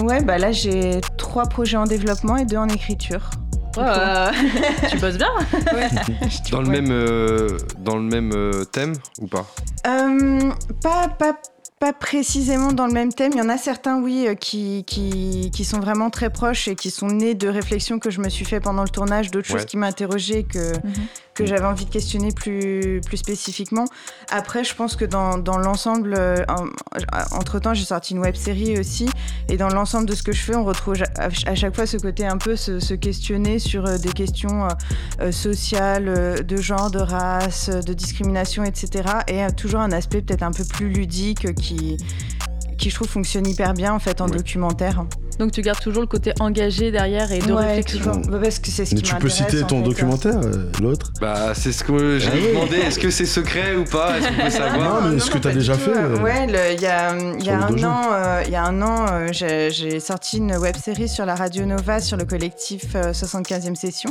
Ouais, 0.00 0.20
bah 0.20 0.38
là 0.38 0.50
j'ai 0.50 1.00
trois 1.16 1.44
projets 1.44 1.76
en 1.76 1.84
développement 1.84 2.36
et 2.36 2.44
deux 2.44 2.56
en 2.56 2.68
écriture. 2.68 3.30
tu 4.90 4.98
bosses 4.98 5.16
bien? 5.16 5.30
Dans, 6.50 6.60
le 6.60 6.68
même, 6.68 6.90
euh, 6.90 7.56
dans 7.78 7.96
le 7.96 8.02
même 8.02 8.32
euh, 8.34 8.64
thème 8.64 8.94
ou 9.20 9.26
pas? 9.26 9.46
Euh, 9.86 10.50
pas, 10.82 11.08
pas 11.08 11.32
pas 11.82 11.92
précisément 11.92 12.72
dans 12.72 12.86
le 12.86 12.92
même 12.92 13.12
thème. 13.12 13.32
Il 13.34 13.38
y 13.38 13.42
en 13.42 13.48
a 13.48 13.58
certains, 13.58 14.00
oui, 14.00 14.28
euh, 14.28 14.36
qui, 14.36 14.84
qui, 14.86 15.50
qui, 15.52 15.64
sont 15.64 15.80
vraiment 15.80 16.10
très 16.10 16.30
proches 16.30 16.68
et 16.68 16.76
qui 16.76 16.92
sont 16.92 17.08
nés 17.08 17.34
de 17.34 17.48
réflexions 17.48 17.98
que 17.98 18.08
je 18.08 18.20
me 18.20 18.28
suis 18.28 18.44
fait 18.44 18.60
pendant 18.60 18.84
le 18.84 18.88
tournage, 18.88 19.32
d'autres 19.32 19.48
choses 19.48 19.64
qui 19.64 19.76
m'interrogeaient 19.76 20.44
que, 20.44 20.76
mhm. 20.76 20.92
Que 21.34 21.46
j'avais 21.46 21.64
envie 21.64 21.84
de 21.84 21.90
questionner 21.90 22.30
plus, 22.32 23.00
plus 23.04 23.16
spécifiquement. 23.16 23.84
Après, 24.30 24.64
je 24.64 24.74
pense 24.74 24.96
que 24.96 25.04
dans, 25.04 25.38
dans 25.38 25.58
l'ensemble, 25.58 26.14
euh, 26.16 26.44
entre-temps, 27.32 27.74
j'ai 27.74 27.84
sorti 27.84 28.12
une 28.12 28.20
web 28.20 28.34
série 28.34 28.78
aussi, 28.78 29.08
et 29.48 29.56
dans 29.56 29.68
l'ensemble 29.68 30.06
de 30.06 30.14
ce 30.14 30.22
que 30.22 30.32
je 30.32 30.42
fais, 30.42 30.54
on 30.54 30.64
retrouve 30.64 30.96
à 31.16 31.54
chaque 31.54 31.74
fois 31.74 31.86
ce 31.86 31.96
côté 31.96 32.26
un 32.26 32.38
peu 32.38 32.56
se, 32.56 32.94
questionner 32.94 33.58
sur 33.58 33.86
euh, 33.86 33.98
des 33.98 34.12
questions 34.12 34.68
sociales, 35.30 36.44
de 36.44 36.56
genre, 36.56 36.90
de 36.90 36.98
race, 36.98 37.68
de 37.70 37.92
discrimination, 37.92 38.64
etc. 38.64 39.04
Et 39.28 39.40
toujours 39.54 39.80
un 39.80 39.92
aspect 39.92 40.22
peut-être 40.22 40.42
un 40.42 40.52
peu 40.52 40.64
plus 40.64 40.88
ludique 40.88 41.54
qui, 41.54 41.96
qui 42.78 42.90
je 42.90 42.94
trouve 42.94 43.08
fonctionne 43.08 43.46
hyper 43.46 43.74
bien 43.74 43.94
en 43.94 43.98
fait 43.98 44.20
en 44.20 44.26
documentaire. 44.26 45.04
Donc 45.38 45.52
tu 45.52 45.62
gardes 45.62 45.80
toujours 45.80 46.02
le 46.02 46.06
côté 46.06 46.32
engagé 46.40 46.90
derrière 46.90 47.32
et 47.32 47.38
de 47.38 47.52
réflexion. 47.52 48.22
Bah, 48.28 48.38
parce 48.42 48.58
que 48.58 48.68
c'est 48.68 48.84
ce 48.84 48.94
Mais 48.94 49.00
tu 49.00 49.14
peux 49.16 49.28
citer 49.28 49.62
ton 49.62 49.80
documentaire, 49.80 50.38
euh, 50.38 50.70
l'autre? 50.80 51.12
Bah 51.20 51.52
c'est 51.54 51.72
ce 51.72 51.84
que 51.84 52.18
j'ai 52.18 52.28
ah 52.32 52.48
demandé. 52.48 52.76
Est-ce 52.76 52.98
que 52.98 53.10
c'est 53.10 53.26
secret 53.26 53.76
ou 53.76 53.84
pas? 53.84 54.18
Est-ce 54.18 54.28
qu'on 54.28 54.42
peut 54.42 54.50
savoir? 54.50 55.02
Non, 55.02 55.08
mais 55.08 55.20
ce 55.20 55.30
que 55.30 55.38
tu 55.38 55.48
as 55.48 55.52
déjà 55.52 55.74
fait. 55.74 55.96
Euh, 55.96 56.18
ouais, 56.22 56.46
il 56.46 56.80
y, 56.80 56.86
a, 56.86 57.16
y 57.16 57.50
a 57.50 57.58
un 57.58 57.84
an, 57.84 58.42
il 58.44 58.52
y 58.52 58.56
a 58.56 58.64
un 58.64 58.82
an, 58.82 59.32
j'ai 59.32 60.00
sorti 60.00 60.38
une 60.38 60.56
web 60.56 60.76
série 60.76 61.08
sur 61.08 61.26
la 61.26 61.34
Radio 61.34 61.64
Nova 61.64 62.00
sur 62.00 62.16
le 62.16 62.24
collectif 62.24 62.94
75e 62.94 63.74
session. 63.74 64.10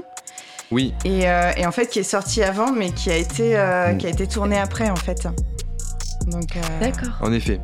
Oui. 0.71 0.93
Et, 1.03 1.21
et, 1.21 1.65
en 1.65 1.71
fait 1.71 1.87
qui 1.87 1.99
est 1.99 2.03
sorti 2.03 2.43
avant, 2.43 2.71
mais 2.71 2.91
qui 2.91 3.11
a 3.11 3.17
été 3.17 3.55
mm. 3.55 3.97
qui 3.97 4.07
a 4.07 4.09
été 4.09 4.27
tourné 4.27 4.57
après 4.57 4.89
en 4.89 4.95
fait. 4.95 5.27
Donc. 6.27 6.57
D'accord. 6.79 7.13
En 7.21 7.31
effet. 7.33 7.59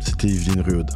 C'était 0.00 0.28
Yveline 0.28 0.60
Ruode. 0.60 0.90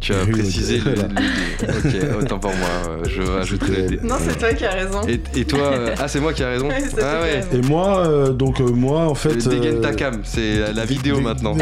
Tu 0.00 0.12
as 0.12 0.26
précisé 0.26 0.78
le, 0.78 0.92
Ok, 0.92 2.22
autant 2.22 2.38
pour 2.38 2.50
moi. 2.50 2.68
Euh, 2.88 3.04
je 3.04 3.22
rajouterai. 3.30 3.98
Non, 4.02 4.16
c'est 4.20 4.38
toi 4.38 4.52
qui 4.52 4.64
as 4.64 4.72
raison. 4.72 5.00
Et, 5.06 5.44
toi 5.44 5.72
euh, 5.72 5.94
Ah, 5.98 6.08
c'est 6.08 6.20
moi 6.20 6.32
qui 6.32 6.42
ai 6.42 6.46
raison. 6.46 6.68
ah 7.02 7.20
ouais. 7.20 7.40
Et 7.52 7.62
moi, 7.62 8.06
euh, 8.06 8.32
donc 8.32 8.60
moi, 8.60 9.02
en 9.02 9.14
fait. 9.14 9.36
Dégaine 9.48 9.80
ta 9.80 9.92
cam. 9.92 10.20
C'est 10.24 10.72
la 10.72 10.84
vidéo 10.84 11.20
maintenant. 11.20 11.56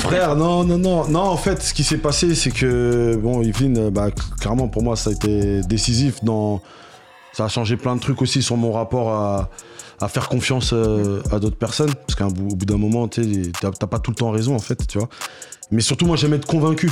Frère, 0.00 0.36
non, 0.36 0.64
non, 0.64 0.78
non, 0.78 1.08
non. 1.08 1.20
En 1.20 1.36
fait, 1.36 1.62
ce 1.62 1.74
qui 1.74 1.84
s'est 1.84 1.98
passé, 1.98 2.34
c'est 2.34 2.50
que 2.50 3.16
bon, 3.16 3.42
Yveline, 3.42 3.90
bah, 3.90 4.08
clairement 4.40 4.68
pour 4.68 4.82
moi, 4.82 4.96
ça 4.96 5.10
a 5.10 5.12
été 5.12 5.60
décisif 5.62 6.22
dans. 6.24 6.60
Ça 7.32 7.44
a 7.44 7.48
changé 7.48 7.76
plein 7.76 7.94
de 7.94 8.00
trucs 8.00 8.22
aussi 8.22 8.42
sur 8.42 8.56
mon 8.56 8.72
rapport 8.72 9.10
à 9.12 9.50
à 10.00 10.08
faire 10.08 10.28
confiance 10.28 10.72
euh, 10.72 11.22
à 11.30 11.38
d'autres 11.38 11.56
personnes. 11.56 11.94
Parce 11.94 12.14
qu'au 12.14 12.28
bout, 12.28 12.54
bout 12.56 12.66
d'un 12.66 12.76
moment, 12.76 13.08
tu 13.08 13.52
t'as 13.60 13.70
pas 13.70 13.98
tout 13.98 14.10
le 14.10 14.16
temps 14.16 14.30
raison, 14.30 14.54
en 14.54 14.60
fait, 14.60 14.86
tu 14.86 14.98
vois. 14.98 15.08
Mais 15.72 15.80
surtout, 15.80 16.06
moi, 16.06 16.16
j'aime 16.16 16.34
être 16.34 16.46
convaincu. 16.46 16.90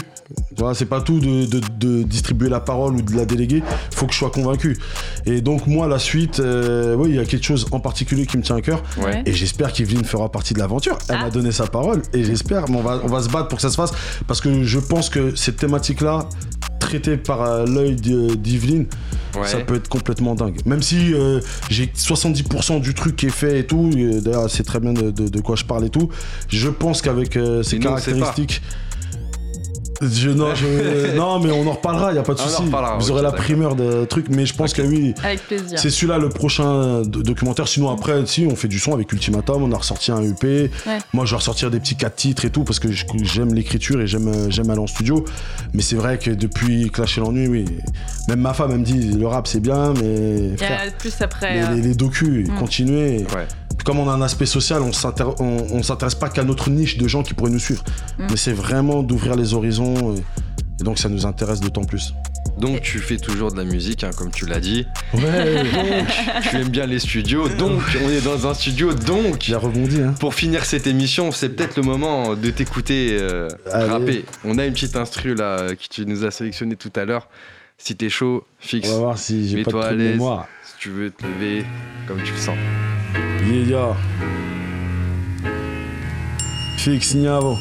Vois, 0.57 0.75
c'est 0.75 0.87
pas 0.87 1.01
tout 1.01 1.21
de, 1.21 2.03
distribuer 2.03 2.49
la 2.49 2.61
parole 2.61 2.97
ou 2.97 3.03
de 3.03 3.17
la 3.17 3.25
déléguer. 3.25 3.63
Il 3.93 3.97
faut 3.97 4.07
que 4.07 4.13
je 4.13 4.19
sois 4.19 4.31
convaincu. 4.31 4.77
Et 5.27 5.41
donc, 5.41 5.67
moi, 5.67 5.87
la 5.87 5.99
suite, 5.99 6.41
euh, 6.41 6.95
oui, 6.95 7.11
il 7.11 7.17
y 7.17 7.19
a 7.19 7.25
quelque 7.25 7.45
chose 7.45 7.67
en 7.71 7.81
particulier 7.81 8.27
qui 8.27 8.37
me 8.37 8.43
tient 8.43 8.57
à 8.57 8.61
cœur. 8.61 8.83
Et 9.27 9.33
j'espère 9.33 9.73
qu'Evelyne 9.73 10.05
fera 10.05 10.31
partie 10.31 10.55
de 10.55 10.59
l'aventure. 10.59 10.99
Elle 11.09 11.19
m'a 11.19 11.25
ah. 11.27 11.31
donné 11.31 11.53
sa 11.53 11.67
parole. 11.67 12.03
Et 12.13 12.25
j'espère, 12.25 12.65
on 12.69 12.83
va, 12.83 13.01
on 13.05 13.09
va 13.09 13.23
se 13.23 13.29
battre 13.29 13.49
pour 13.49 13.59
que 13.59 13.63
ça 13.63 13.71
se 13.71 13.77
fasse. 13.77 13.93
Parce 14.27 14.41
que 14.41 14.65
je 14.65 14.79
pense 14.79 15.09
que 15.09 15.37
cette 15.37 15.57
thématique-là, 15.57 16.29
traitée 16.85 17.17
par 17.17 17.43
euh, 17.43 17.67
l'œil 17.67 17.97
d'Yveline, 17.97 18.87
ça 19.45 19.59
peut 19.59 19.75
être 19.75 19.89
complètement 19.89 20.35
dingue. 20.35 20.61
Même 20.65 20.83
si 20.83 21.13
euh, 21.13 21.41
j'ai 21.71 21.87
70% 21.87 22.81
du 22.81 22.95
truc 22.95 23.17
qui 23.17 23.27
est 23.27 23.31
fait 23.31 23.61
et 23.61 23.67
tout, 23.67 23.91
d'ailleurs 24.21 24.49
c'est 24.49 24.63
très 24.63 24.81
bien 24.81 24.93
de, 24.93 25.41
quoi 25.41 25.57
je 25.57 25.65
parle 25.65 25.85
et 25.85 25.91
tout, 25.91 26.09
je 26.49 26.69
pense 26.69 27.03
qu'avec 27.03 27.37
euh, 27.37 27.63
ces 27.63 27.79
caractéristiques, 27.79 28.63
non, 28.63 28.84
mais 30.01 31.51
on 31.53 31.67
en 31.67 31.73
reparlera, 31.73 32.11
il 32.11 32.15
n'y 32.15 32.19
a 32.19 32.23
pas 32.23 32.35
de 32.35 32.39
souci. 32.39 32.63
Vous 32.99 33.11
aurez 33.11 33.23
la 33.23 33.33
primeur 33.33 33.77
de 33.77 34.05
trucs, 34.05 34.29
mais 34.29 34.47
je 34.47 34.55
pense 34.55 34.73
que 34.73 34.83
oui. 34.83 35.15
C'est 35.77 35.91
celui-là 35.91 36.19
le 36.19 36.29
prochain 36.29 37.03
documentaire. 37.03 37.69
Sinon, 37.69 37.91
après, 37.91 38.25
si, 38.27 38.47
on 38.51 38.57
fait 38.57 38.69
du 38.69 38.79
son 38.79 38.95
avec 38.95 39.13
Ultimatum, 39.13 39.63
on 39.63 39.73
a 39.73 39.79
ressorti 39.79 40.13
un 40.13 40.23
EP. 40.23 40.71
Moi, 41.13 41.25
je 41.25 41.31
vais 41.31 41.37
ressortir 41.37 41.71
des 41.71 41.81
petits 41.81 41.97
4 41.97 42.15
titres 42.15 42.45
et 42.45 42.51
tout, 42.51 42.65
parce 42.65 42.79
que 42.79 42.89
j'aime 42.91 43.55
l'écriture 43.55 44.01
et 44.01 44.07
j'aime 44.07 44.29
aller 44.29 44.81
en 44.81 44.87
studio. 44.87 45.25
Mais 45.73 45.83
c'est 45.83 45.97
vrai 45.97 46.19
que 46.19 46.31
depuis 46.31 46.91
Clash 46.91 47.19
et 47.19 47.21
l'ennui, 47.21 47.47
oui. 47.49 47.65
Même 48.29 48.41
ma 48.41 48.55
femme, 48.55 48.71
elle 48.73 48.79
me 48.79 48.85
dit 48.85 49.13
le 49.13 49.27
rap, 49.27 49.47
c'est 49.47 49.61
bien, 49.61 49.93
mais. 49.95 50.57
plus 50.99 51.21
après. 51.21 51.75
Les, 51.75 51.83
les, 51.83 51.95
docus, 51.95 52.49
mm. 52.49 52.55
continuer. 52.59 53.27
Ouais 53.35 53.47
comme 53.85 53.99
on 53.99 54.09
a 54.09 54.13
un 54.13 54.23
aspect 54.23 54.47
social, 54.47 54.83
on 54.83 54.89
ne 55.77 55.83
s'intéresse 55.83 56.15
pas 56.15 56.29
qu'à 56.29 56.45
notre 56.45 56.71
niche 56.71 56.97
de 56.97 57.09
gens 57.09 57.23
qui 57.23 57.35
pourraient 57.35 57.51
nous 57.51 57.59
suivre. 57.59 57.85
Mm. 58.19 58.27
Mais 58.31 58.37
c'est 58.37 58.53
vraiment 58.53 59.03
d'ouvrir 59.03 59.35
les 59.37 59.55
horizons. 59.55 60.15
Et, 60.15 60.23
donc 60.83 60.99
ça 60.99 61.09
nous 61.09 61.27
intéresse 61.27 61.61
d'autant 61.61 61.85
plus. 61.85 62.15
Donc 62.59 62.83
tu 62.83 62.99
fais 62.99 63.17
toujours 63.17 63.53
de 63.53 63.57
la 63.57 63.65
musique, 63.65 64.05
hein, 64.05 64.11
comme 64.17 64.31
tu 64.31 64.47
l'as 64.47 64.61
dit. 64.61 64.87
Ouais. 65.13 65.63
donc 65.63 66.07
tu 66.51 66.57
aimes 66.57 66.69
bien 66.69 66.87
les 66.87 66.99
studios. 66.99 67.49
Donc 67.49 67.81
on 68.05 68.09
est 68.11 68.25
dans 68.25 68.47
un 68.47 68.55
studio. 68.55 68.93
Donc 68.93 69.39
j'ai 69.41 69.57
rebondi. 69.57 70.01
Hein. 70.01 70.15
Pour 70.21 70.35
finir 70.35 70.65
cette 70.65 70.87
émission, 70.87 71.33
c'est 71.33 71.51
peut-être 71.51 71.77
le 71.77 71.83
moment 71.83 72.35
de 72.35 72.51
t'écouter 72.51 73.17
euh, 73.21 73.49
rapper. 73.67 74.25
On 74.45 74.59
a 74.59 74.67
une 74.67 74.73
petite 74.73 74.97
instru 74.97 75.35
là 75.35 75.75
que 75.75 75.89
tu 75.89 76.07
nous 76.07 76.25
as 76.25 76.31
sélectionné 76.31 76.77
tout 76.77 76.93
à 76.97 77.05
l'heure. 77.05 77.29
Si 77.77 77.97
t'es 77.97 78.09
chaud, 78.09 78.47
fixe. 78.61 78.89
On 78.89 78.93
va 78.93 78.99
voir 78.99 79.19
si 79.19 79.49
j'ai 79.49 79.63
pas 79.65 79.91
de, 79.91 79.97
l'aise. 79.97 80.21
Si 80.65 80.75
tu 80.79 80.91
veux 80.91 81.11
te 81.11 81.25
lever 81.25 81.65
comme 82.07 82.23
tu 82.23 82.33
le 82.33 82.39
sens. 82.39 82.57
Yeah, 83.47 83.95
Fix 86.79 87.15
Niavo. 87.15 87.59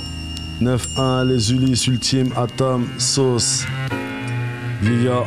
9-1, 0.62 1.26
les 1.26 1.52
Ulysses 1.52 1.88
ultimes, 1.90 2.32
Atom, 2.38 2.88
Sauce. 2.98 3.66
Yeah. 4.82 5.26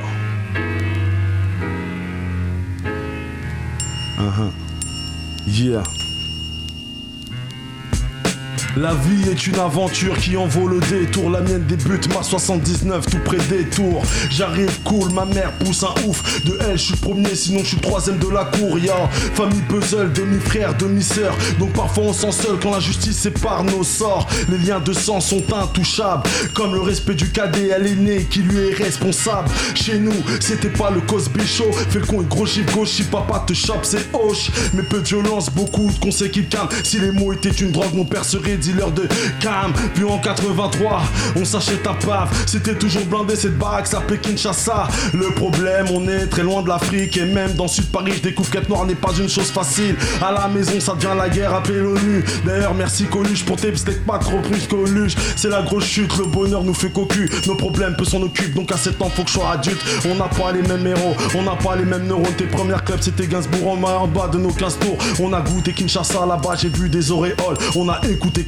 Uh 4.19 4.33
-huh. 4.33 4.51
Yeah. 5.47 6.06
La 8.77 8.93
vie 8.93 9.31
est 9.31 9.47
une 9.47 9.59
aventure 9.59 10.19
qui 10.19 10.37
en 10.37 10.47
vaut 10.47 10.69
le 10.69 10.81
détour. 10.81 11.31
La 11.31 11.41
mienne 11.41 11.65
débute 11.67 12.15
ma 12.15 12.23
79 12.23 13.07
tout 13.07 13.19
près 13.25 13.39
des 13.49 13.65
tours. 13.71 14.03
J'arrive 14.29 14.83
cool, 14.85 15.11
ma 15.15 15.25
mère 15.25 15.51
pousse 15.53 15.83
un 15.83 15.95
ouf. 16.07 16.45
De 16.45 16.59
elle, 16.61 16.77
je 16.77 16.85
suis 16.85 16.97
premier, 16.97 17.35
sinon 17.35 17.61
je 17.61 17.69
suis 17.69 17.79
troisième 17.79 18.19
de 18.19 18.29
la 18.29 18.45
cour. 18.45 18.79
Ya, 18.79 19.09
famille 19.33 19.63
puzzle, 19.63 20.13
demi-frère, 20.13 20.77
demi-sœur. 20.77 21.35
Donc 21.59 21.73
parfois 21.73 22.05
on 22.05 22.13
sent 22.13 22.33
seul 22.33 22.59
quand 22.63 22.71
la 22.71 22.81
justice 22.81 23.17
sépare 23.17 23.65
nos 23.65 23.83
sorts. 23.83 24.27
Les 24.51 24.59
liens 24.59 24.81
de 24.81 24.93
sang 24.93 25.21
sont 25.21 25.43
intouchables. 25.55 26.29
Comme 26.53 26.75
le 26.75 26.81
respect 26.81 27.15
du 27.15 27.31
cadet 27.31 27.73
à 27.73 27.79
l'aîné 27.79 28.27
qui 28.31 28.41
lui 28.41 28.59
est 28.59 28.75
responsable. 28.75 29.49
Chez 29.75 29.99
nous, 29.99 30.13
c'était 30.39 30.69
pas 30.69 30.91
le 30.91 31.01
Cosby 31.01 31.47
Show. 31.47 31.73
Fais 31.89 32.01
le 32.01 32.05
con 32.05 32.21
et 32.21 32.27
gros 32.27 32.47
gauche, 32.75 32.91
si 32.91 33.05
papa 33.05 33.43
te 33.47 33.55
chope, 33.55 33.85
c'est 33.85 34.07
hoche. 34.13 34.51
Mais 34.75 34.83
peu 34.83 35.01
de 35.01 35.07
violence, 35.07 35.49
beaucoup 35.49 35.91
de 35.91 35.99
conseils 35.99 36.31
qui 36.31 36.45
calment. 36.45 36.69
Si 36.85 36.99
les 36.99 37.11
mots 37.11 37.33
étaient 37.33 37.49
une 37.49 37.73
drogue, 37.73 37.95
mon 37.95 38.05
père 38.05 38.27
serait 38.27 38.59
de 38.73 39.09
cam. 39.41 39.73
Puis 39.95 40.05
en 40.05 40.19
83, 40.19 41.03
on 41.37 41.45
s'achète 41.45 41.87
un 41.87 41.95
paf. 41.95 42.31
C'était 42.47 42.75
toujours 42.75 43.05
blindé 43.05 43.37
cette 43.37 43.59
baraque, 43.59 43.87
ça 43.87 44.03
Kinshasa. 44.23 44.89
Le 45.13 45.31
problème, 45.35 45.87
on 45.93 46.09
est 46.09 46.27
très 46.27 46.43
loin 46.43 46.63
de 46.63 46.69
l'Afrique. 46.69 47.17
Et 47.17 47.25
même 47.25 47.55
dans 47.55 47.69
Sud 47.69 47.87
Paris, 47.87 48.13
je 48.17 48.23
découvre 48.23 48.51
qu'être 48.51 48.69
noir 48.69 48.85
n'est 48.87 48.95
pas 48.95 49.13
une 49.19 49.29
chose 49.29 49.51
facile. 49.51 49.97
À 50.23 50.33
la 50.33 50.49
maison, 50.49 50.81
ça 50.81 50.95
devient 50.95 51.17
la 51.17 51.29
guerre, 51.29 51.55
appelez 51.55 51.81
l'ONU. 51.81 52.25
D'ailleurs, 52.45 52.75
merci 52.75 53.05
Coluche 53.05 53.45
pour 53.45 53.57
tes 53.57 53.75
steaks 53.77 54.05
pas 54.05 54.19
trop 54.19 54.41
plus 54.41 54.67
Coluche. 54.67 55.15
C'est 55.37 55.49
la 55.49 55.63
grosse 55.63 55.85
chute, 55.85 56.17
le 56.19 56.25
bonheur 56.25 56.63
nous 56.65 56.75
fait 56.75 56.91
cocu. 56.91 57.31
Nos 57.47 57.55
problèmes 57.55 57.95
peu 57.97 58.05
s'en 58.05 58.23
occupent, 58.23 58.55
donc 58.55 58.73
à 58.73 58.77
7 58.77 59.01
ans, 59.03 59.11
faut 59.15 59.23
que 59.23 59.29
je 59.29 59.35
sois 59.35 59.51
adulte. 59.51 59.81
On 60.11 60.15
n'a 60.15 60.25
pas 60.25 60.53
les 60.53 60.63
mêmes 60.63 60.87
héros, 60.87 61.15
on 61.35 61.43
n'a 61.43 61.57
pas 61.57 61.77
les 61.77 61.85
mêmes 61.85 62.07
neurones. 62.07 62.35
Tes 62.37 62.47
premières 62.47 62.85
clubs, 62.85 63.01
c'était 63.01 63.27
Gainsbourg 63.27 63.69
en 63.69 63.83
en 63.83 64.09
bas 64.09 64.29
de 64.29 64.39
nos 64.39 64.51
15 64.51 64.79
tours. 64.79 64.99
On 65.21 65.33
a 65.33 65.41
goûté 65.41 65.73
Kinshasa 65.73 66.27
là-bas, 66.27 66.57
j'ai 66.57 66.69
vu 66.69 66.89
des 66.89 67.11
auréoles. 67.11 67.57
On 67.75 67.89
a 67.89 68.01
écouté 68.09 68.45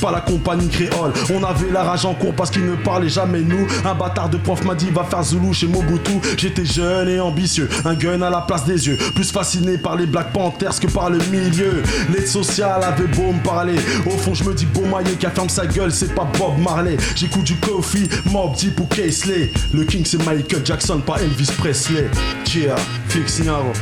pas 0.00 0.10
la 0.10 0.20
compagnie 0.20 0.68
créole. 0.68 1.12
On 1.32 1.42
avait 1.44 1.70
la 1.70 1.82
rage 1.82 2.04
en 2.04 2.14
cours 2.14 2.34
parce 2.34 2.50
qu'il 2.50 2.64
ne 2.64 2.76
parlait 2.76 3.08
jamais 3.08 3.40
nous. 3.40 3.66
Un 3.84 3.94
bâtard 3.94 4.28
de 4.28 4.36
prof 4.38 4.64
m'a 4.64 4.74
dit 4.74 4.90
va 4.90 5.04
faire 5.04 5.22
Zulu 5.22 5.52
chez 5.52 5.66
Mobutu. 5.66 6.12
J'étais 6.36 6.64
jeune 6.64 7.08
et 7.08 7.20
ambitieux, 7.20 7.68
un 7.84 7.94
gun 7.94 8.22
à 8.22 8.30
la 8.30 8.40
place 8.42 8.64
des 8.64 8.86
yeux. 8.86 8.96
Plus 9.14 9.30
fasciné 9.30 9.78
par 9.78 9.96
les 9.96 10.06
Black 10.06 10.32
Panthers 10.32 10.78
que 10.80 10.86
par 10.86 11.10
le 11.10 11.18
milieu. 11.30 11.82
L'aide 12.12 12.26
sociale 12.26 12.82
avait 12.82 13.06
beau 13.06 13.32
me 13.32 13.42
parler. 13.42 13.76
Au 14.06 14.10
fond, 14.10 14.34
je 14.34 14.44
me 14.44 14.54
dis 14.54 14.66
beau 14.66 14.82
maillet 14.82 15.16
qui 15.16 15.26
ferme 15.26 15.48
sa 15.48 15.66
gueule, 15.66 15.92
c'est 15.92 16.14
pas 16.14 16.28
Bob 16.38 16.58
Marley. 16.58 16.96
J'écoute 17.14 17.44
du 17.44 17.56
Kofi, 17.56 18.08
Mob 18.30 18.54
Deep 18.56 18.78
ou 18.80 18.84
Casely. 18.84 19.50
Le 19.72 19.84
King 19.84 20.04
c'est 20.04 20.24
Michael 20.24 20.64
Jackson, 20.64 21.00
pas 21.00 21.16
Elvis 21.20 21.50
Presley. 21.58 22.10
Cheer, 22.44 22.76
Fix 23.08 23.40
Niaro. 23.40 23.72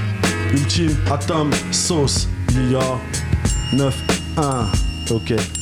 Ultime, 0.53 0.97
Atom, 1.11 1.51
Sauce, 1.71 2.29
Lia, 2.55 2.81
9, 3.73 3.95
1. 4.37 4.66
Ok. 5.11 5.59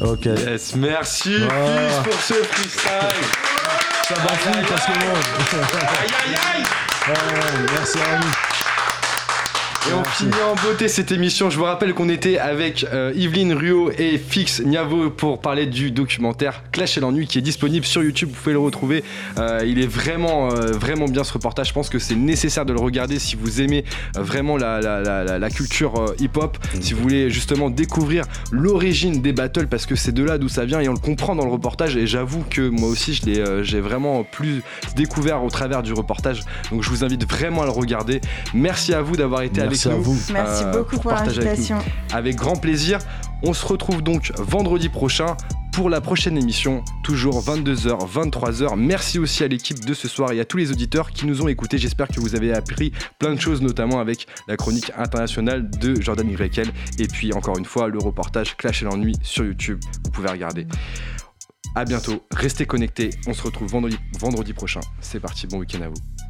Ok. 0.00 0.24
Yes, 0.24 0.74
merci 0.76 1.36
ah. 1.50 2.02
pour 2.02 2.14
ce 2.14 2.32
freestyle. 2.32 2.90
Ça 4.08 4.14
va 4.14 4.28
parce 4.68 4.86
que 4.86 4.92
Aïe 4.92 6.10
aïe 6.24 6.36
aïe. 6.54 6.64
merci 7.74 7.98
à 7.98 8.16
vous. 8.16 8.69
Et 9.88 9.94
on 9.94 10.04
finit 10.04 10.32
en 10.46 10.54
beauté 10.62 10.88
cette 10.88 11.10
émission. 11.10 11.48
Je 11.48 11.56
vous 11.56 11.64
rappelle 11.64 11.94
qu'on 11.94 12.10
était 12.10 12.38
avec 12.38 12.84
euh, 12.92 13.12
Yveline 13.16 13.54
Ruot 13.54 13.90
et 13.96 14.18
Fix 14.18 14.60
Niavo 14.60 15.08
pour 15.08 15.40
parler 15.40 15.64
du 15.64 15.90
documentaire 15.90 16.62
Clash 16.70 16.98
et 16.98 17.00
l'ennui 17.00 17.26
qui 17.26 17.38
est 17.38 17.42
disponible 17.42 17.86
sur 17.86 18.02
YouTube. 18.02 18.28
Vous 18.28 18.34
pouvez 18.34 18.52
le 18.52 18.58
retrouver. 18.58 19.02
Euh, 19.38 19.64
il 19.66 19.80
est 19.80 19.86
vraiment, 19.86 20.50
euh, 20.50 20.72
vraiment 20.72 21.06
bien 21.06 21.24
ce 21.24 21.32
reportage. 21.32 21.68
Je 21.68 21.72
pense 21.72 21.88
que 21.88 21.98
c'est 21.98 22.14
nécessaire 22.14 22.66
de 22.66 22.74
le 22.74 22.78
regarder 22.78 23.18
si 23.18 23.36
vous 23.36 23.62
aimez 23.62 23.84
vraiment 24.14 24.58
la, 24.58 24.80
la, 24.80 25.50
culture 25.50 26.14
hip-hop, 26.18 26.58
mm. 26.58 26.82
si 26.82 26.92
vous 26.92 27.00
voulez 27.00 27.30
justement 27.30 27.70
découvrir 27.70 28.24
l'origine 28.52 29.22
des 29.22 29.32
battles 29.32 29.66
parce 29.66 29.86
que 29.86 29.96
c'est 29.96 30.12
de 30.12 30.22
là 30.22 30.36
d'où 30.36 30.48
ça 30.48 30.66
vient 30.66 30.80
et 30.80 30.88
on 30.90 30.94
le 30.94 30.98
comprend 30.98 31.34
dans 31.34 31.46
le 31.46 31.52
reportage. 31.52 31.96
Et 31.96 32.06
j'avoue 32.06 32.44
que 32.50 32.68
moi 32.68 32.88
aussi, 32.90 33.18
j'ai 33.62 33.80
vraiment 33.80 34.24
plus 34.24 34.62
découvert 34.94 35.42
au 35.42 35.48
travers 35.48 35.82
du 35.82 35.94
reportage. 35.94 36.42
Donc 36.70 36.82
je 36.82 36.90
vous 36.90 37.02
invite 37.02 37.28
vraiment 37.28 37.62
à 37.62 37.64
le 37.64 37.72
regarder. 37.72 38.20
Merci 38.52 38.92
à 38.92 39.00
vous 39.00 39.16
d'avoir 39.16 39.40
été 39.40 39.62
avec 39.62 39.69
nous. 39.70 40.02
Vous. 40.02 40.18
Merci 40.32 40.64
euh, 40.64 40.72
beaucoup 40.72 40.98
pour, 40.98 41.12
l'invitation. 41.12 41.78
Avec, 42.12 42.36
grand 42.36 42.56
plaisir. 42.56 42.98
On 43.42 43.54
se 43.54 43.64
retrouve 43.64 44.02
donc 44.02 44.32
vendredi 44.36 44.88
prochain 44.88 45.36
pour 45.72 45.88
la 45.88 46.00
prochaine 46.00 46.36
émission, 46.36 46.84
toujours 47.02 47.42
22h, 47.42 48.06
23h. 48.06 48.76
Merci 48.76 49.18
aussi 49.18 49.44
à 49.44 49.48
l'équipe 49.48 49.84
de 49.84 49.94
ce 49.94 50.08
soir 50.08 50.32
et 50.32 50.40
à 50.40 50.44
tous 50.44 50.56
les 50.56 50.70
auditeurs 50.70 51.10
qui 51.10 51.26
nous 51.26 51.42
ont 51.42 51.48
écoutés. 51.48 51.78
J'espère 51.78 52.08
que 52.08 52.20
vous 52.20 52.34
avez 52.34 52.52
appris 52.52 52.92
plein 53.18 53.34
de 53.34 53.40
choses, 53.40 53.62
notamment 53.62 54.00
avec 54.00 54.26
la 54.48 54.56
chronique 54.56 54.92
internationale 54.96 55.70
de 55.70 56.00
Jordan 56.00 56.28
YL. 56.28 56.68
Et 56.98 57.06
puis 57.06 57.32
encore 57.32 57.56
une 57.56 57.64
fois, 57.64 57.88
le 57.88 57.98
reportage 57.98 58.56
Clash 58.56 58.82
et 58.82 58.84
l'ennui 58.84 59.14
sur 59.22 59.44
YouTube. 59.44 59.80
Vous 60.04 60.10
pouvez 60.10 60.28
regarder. 60.28 60.66
A 61.76 61.84
bientôt, 61.84 62.24
restez 62.32 62.66
connectés. 62.66 63.10
On 63.26 63.32
se 63.32 63.42
retrouve 63.42 63.68
vendredi, 63.68 63.96
vendredi 64.18 64.52
prochain. 64.52 64.80
C'est 65.00 65.20
parti, 65.20 65.46
bon 65.46 65.58
week-end 65.58 65.82
à 65.82 65.88
vous. 65.88 66.29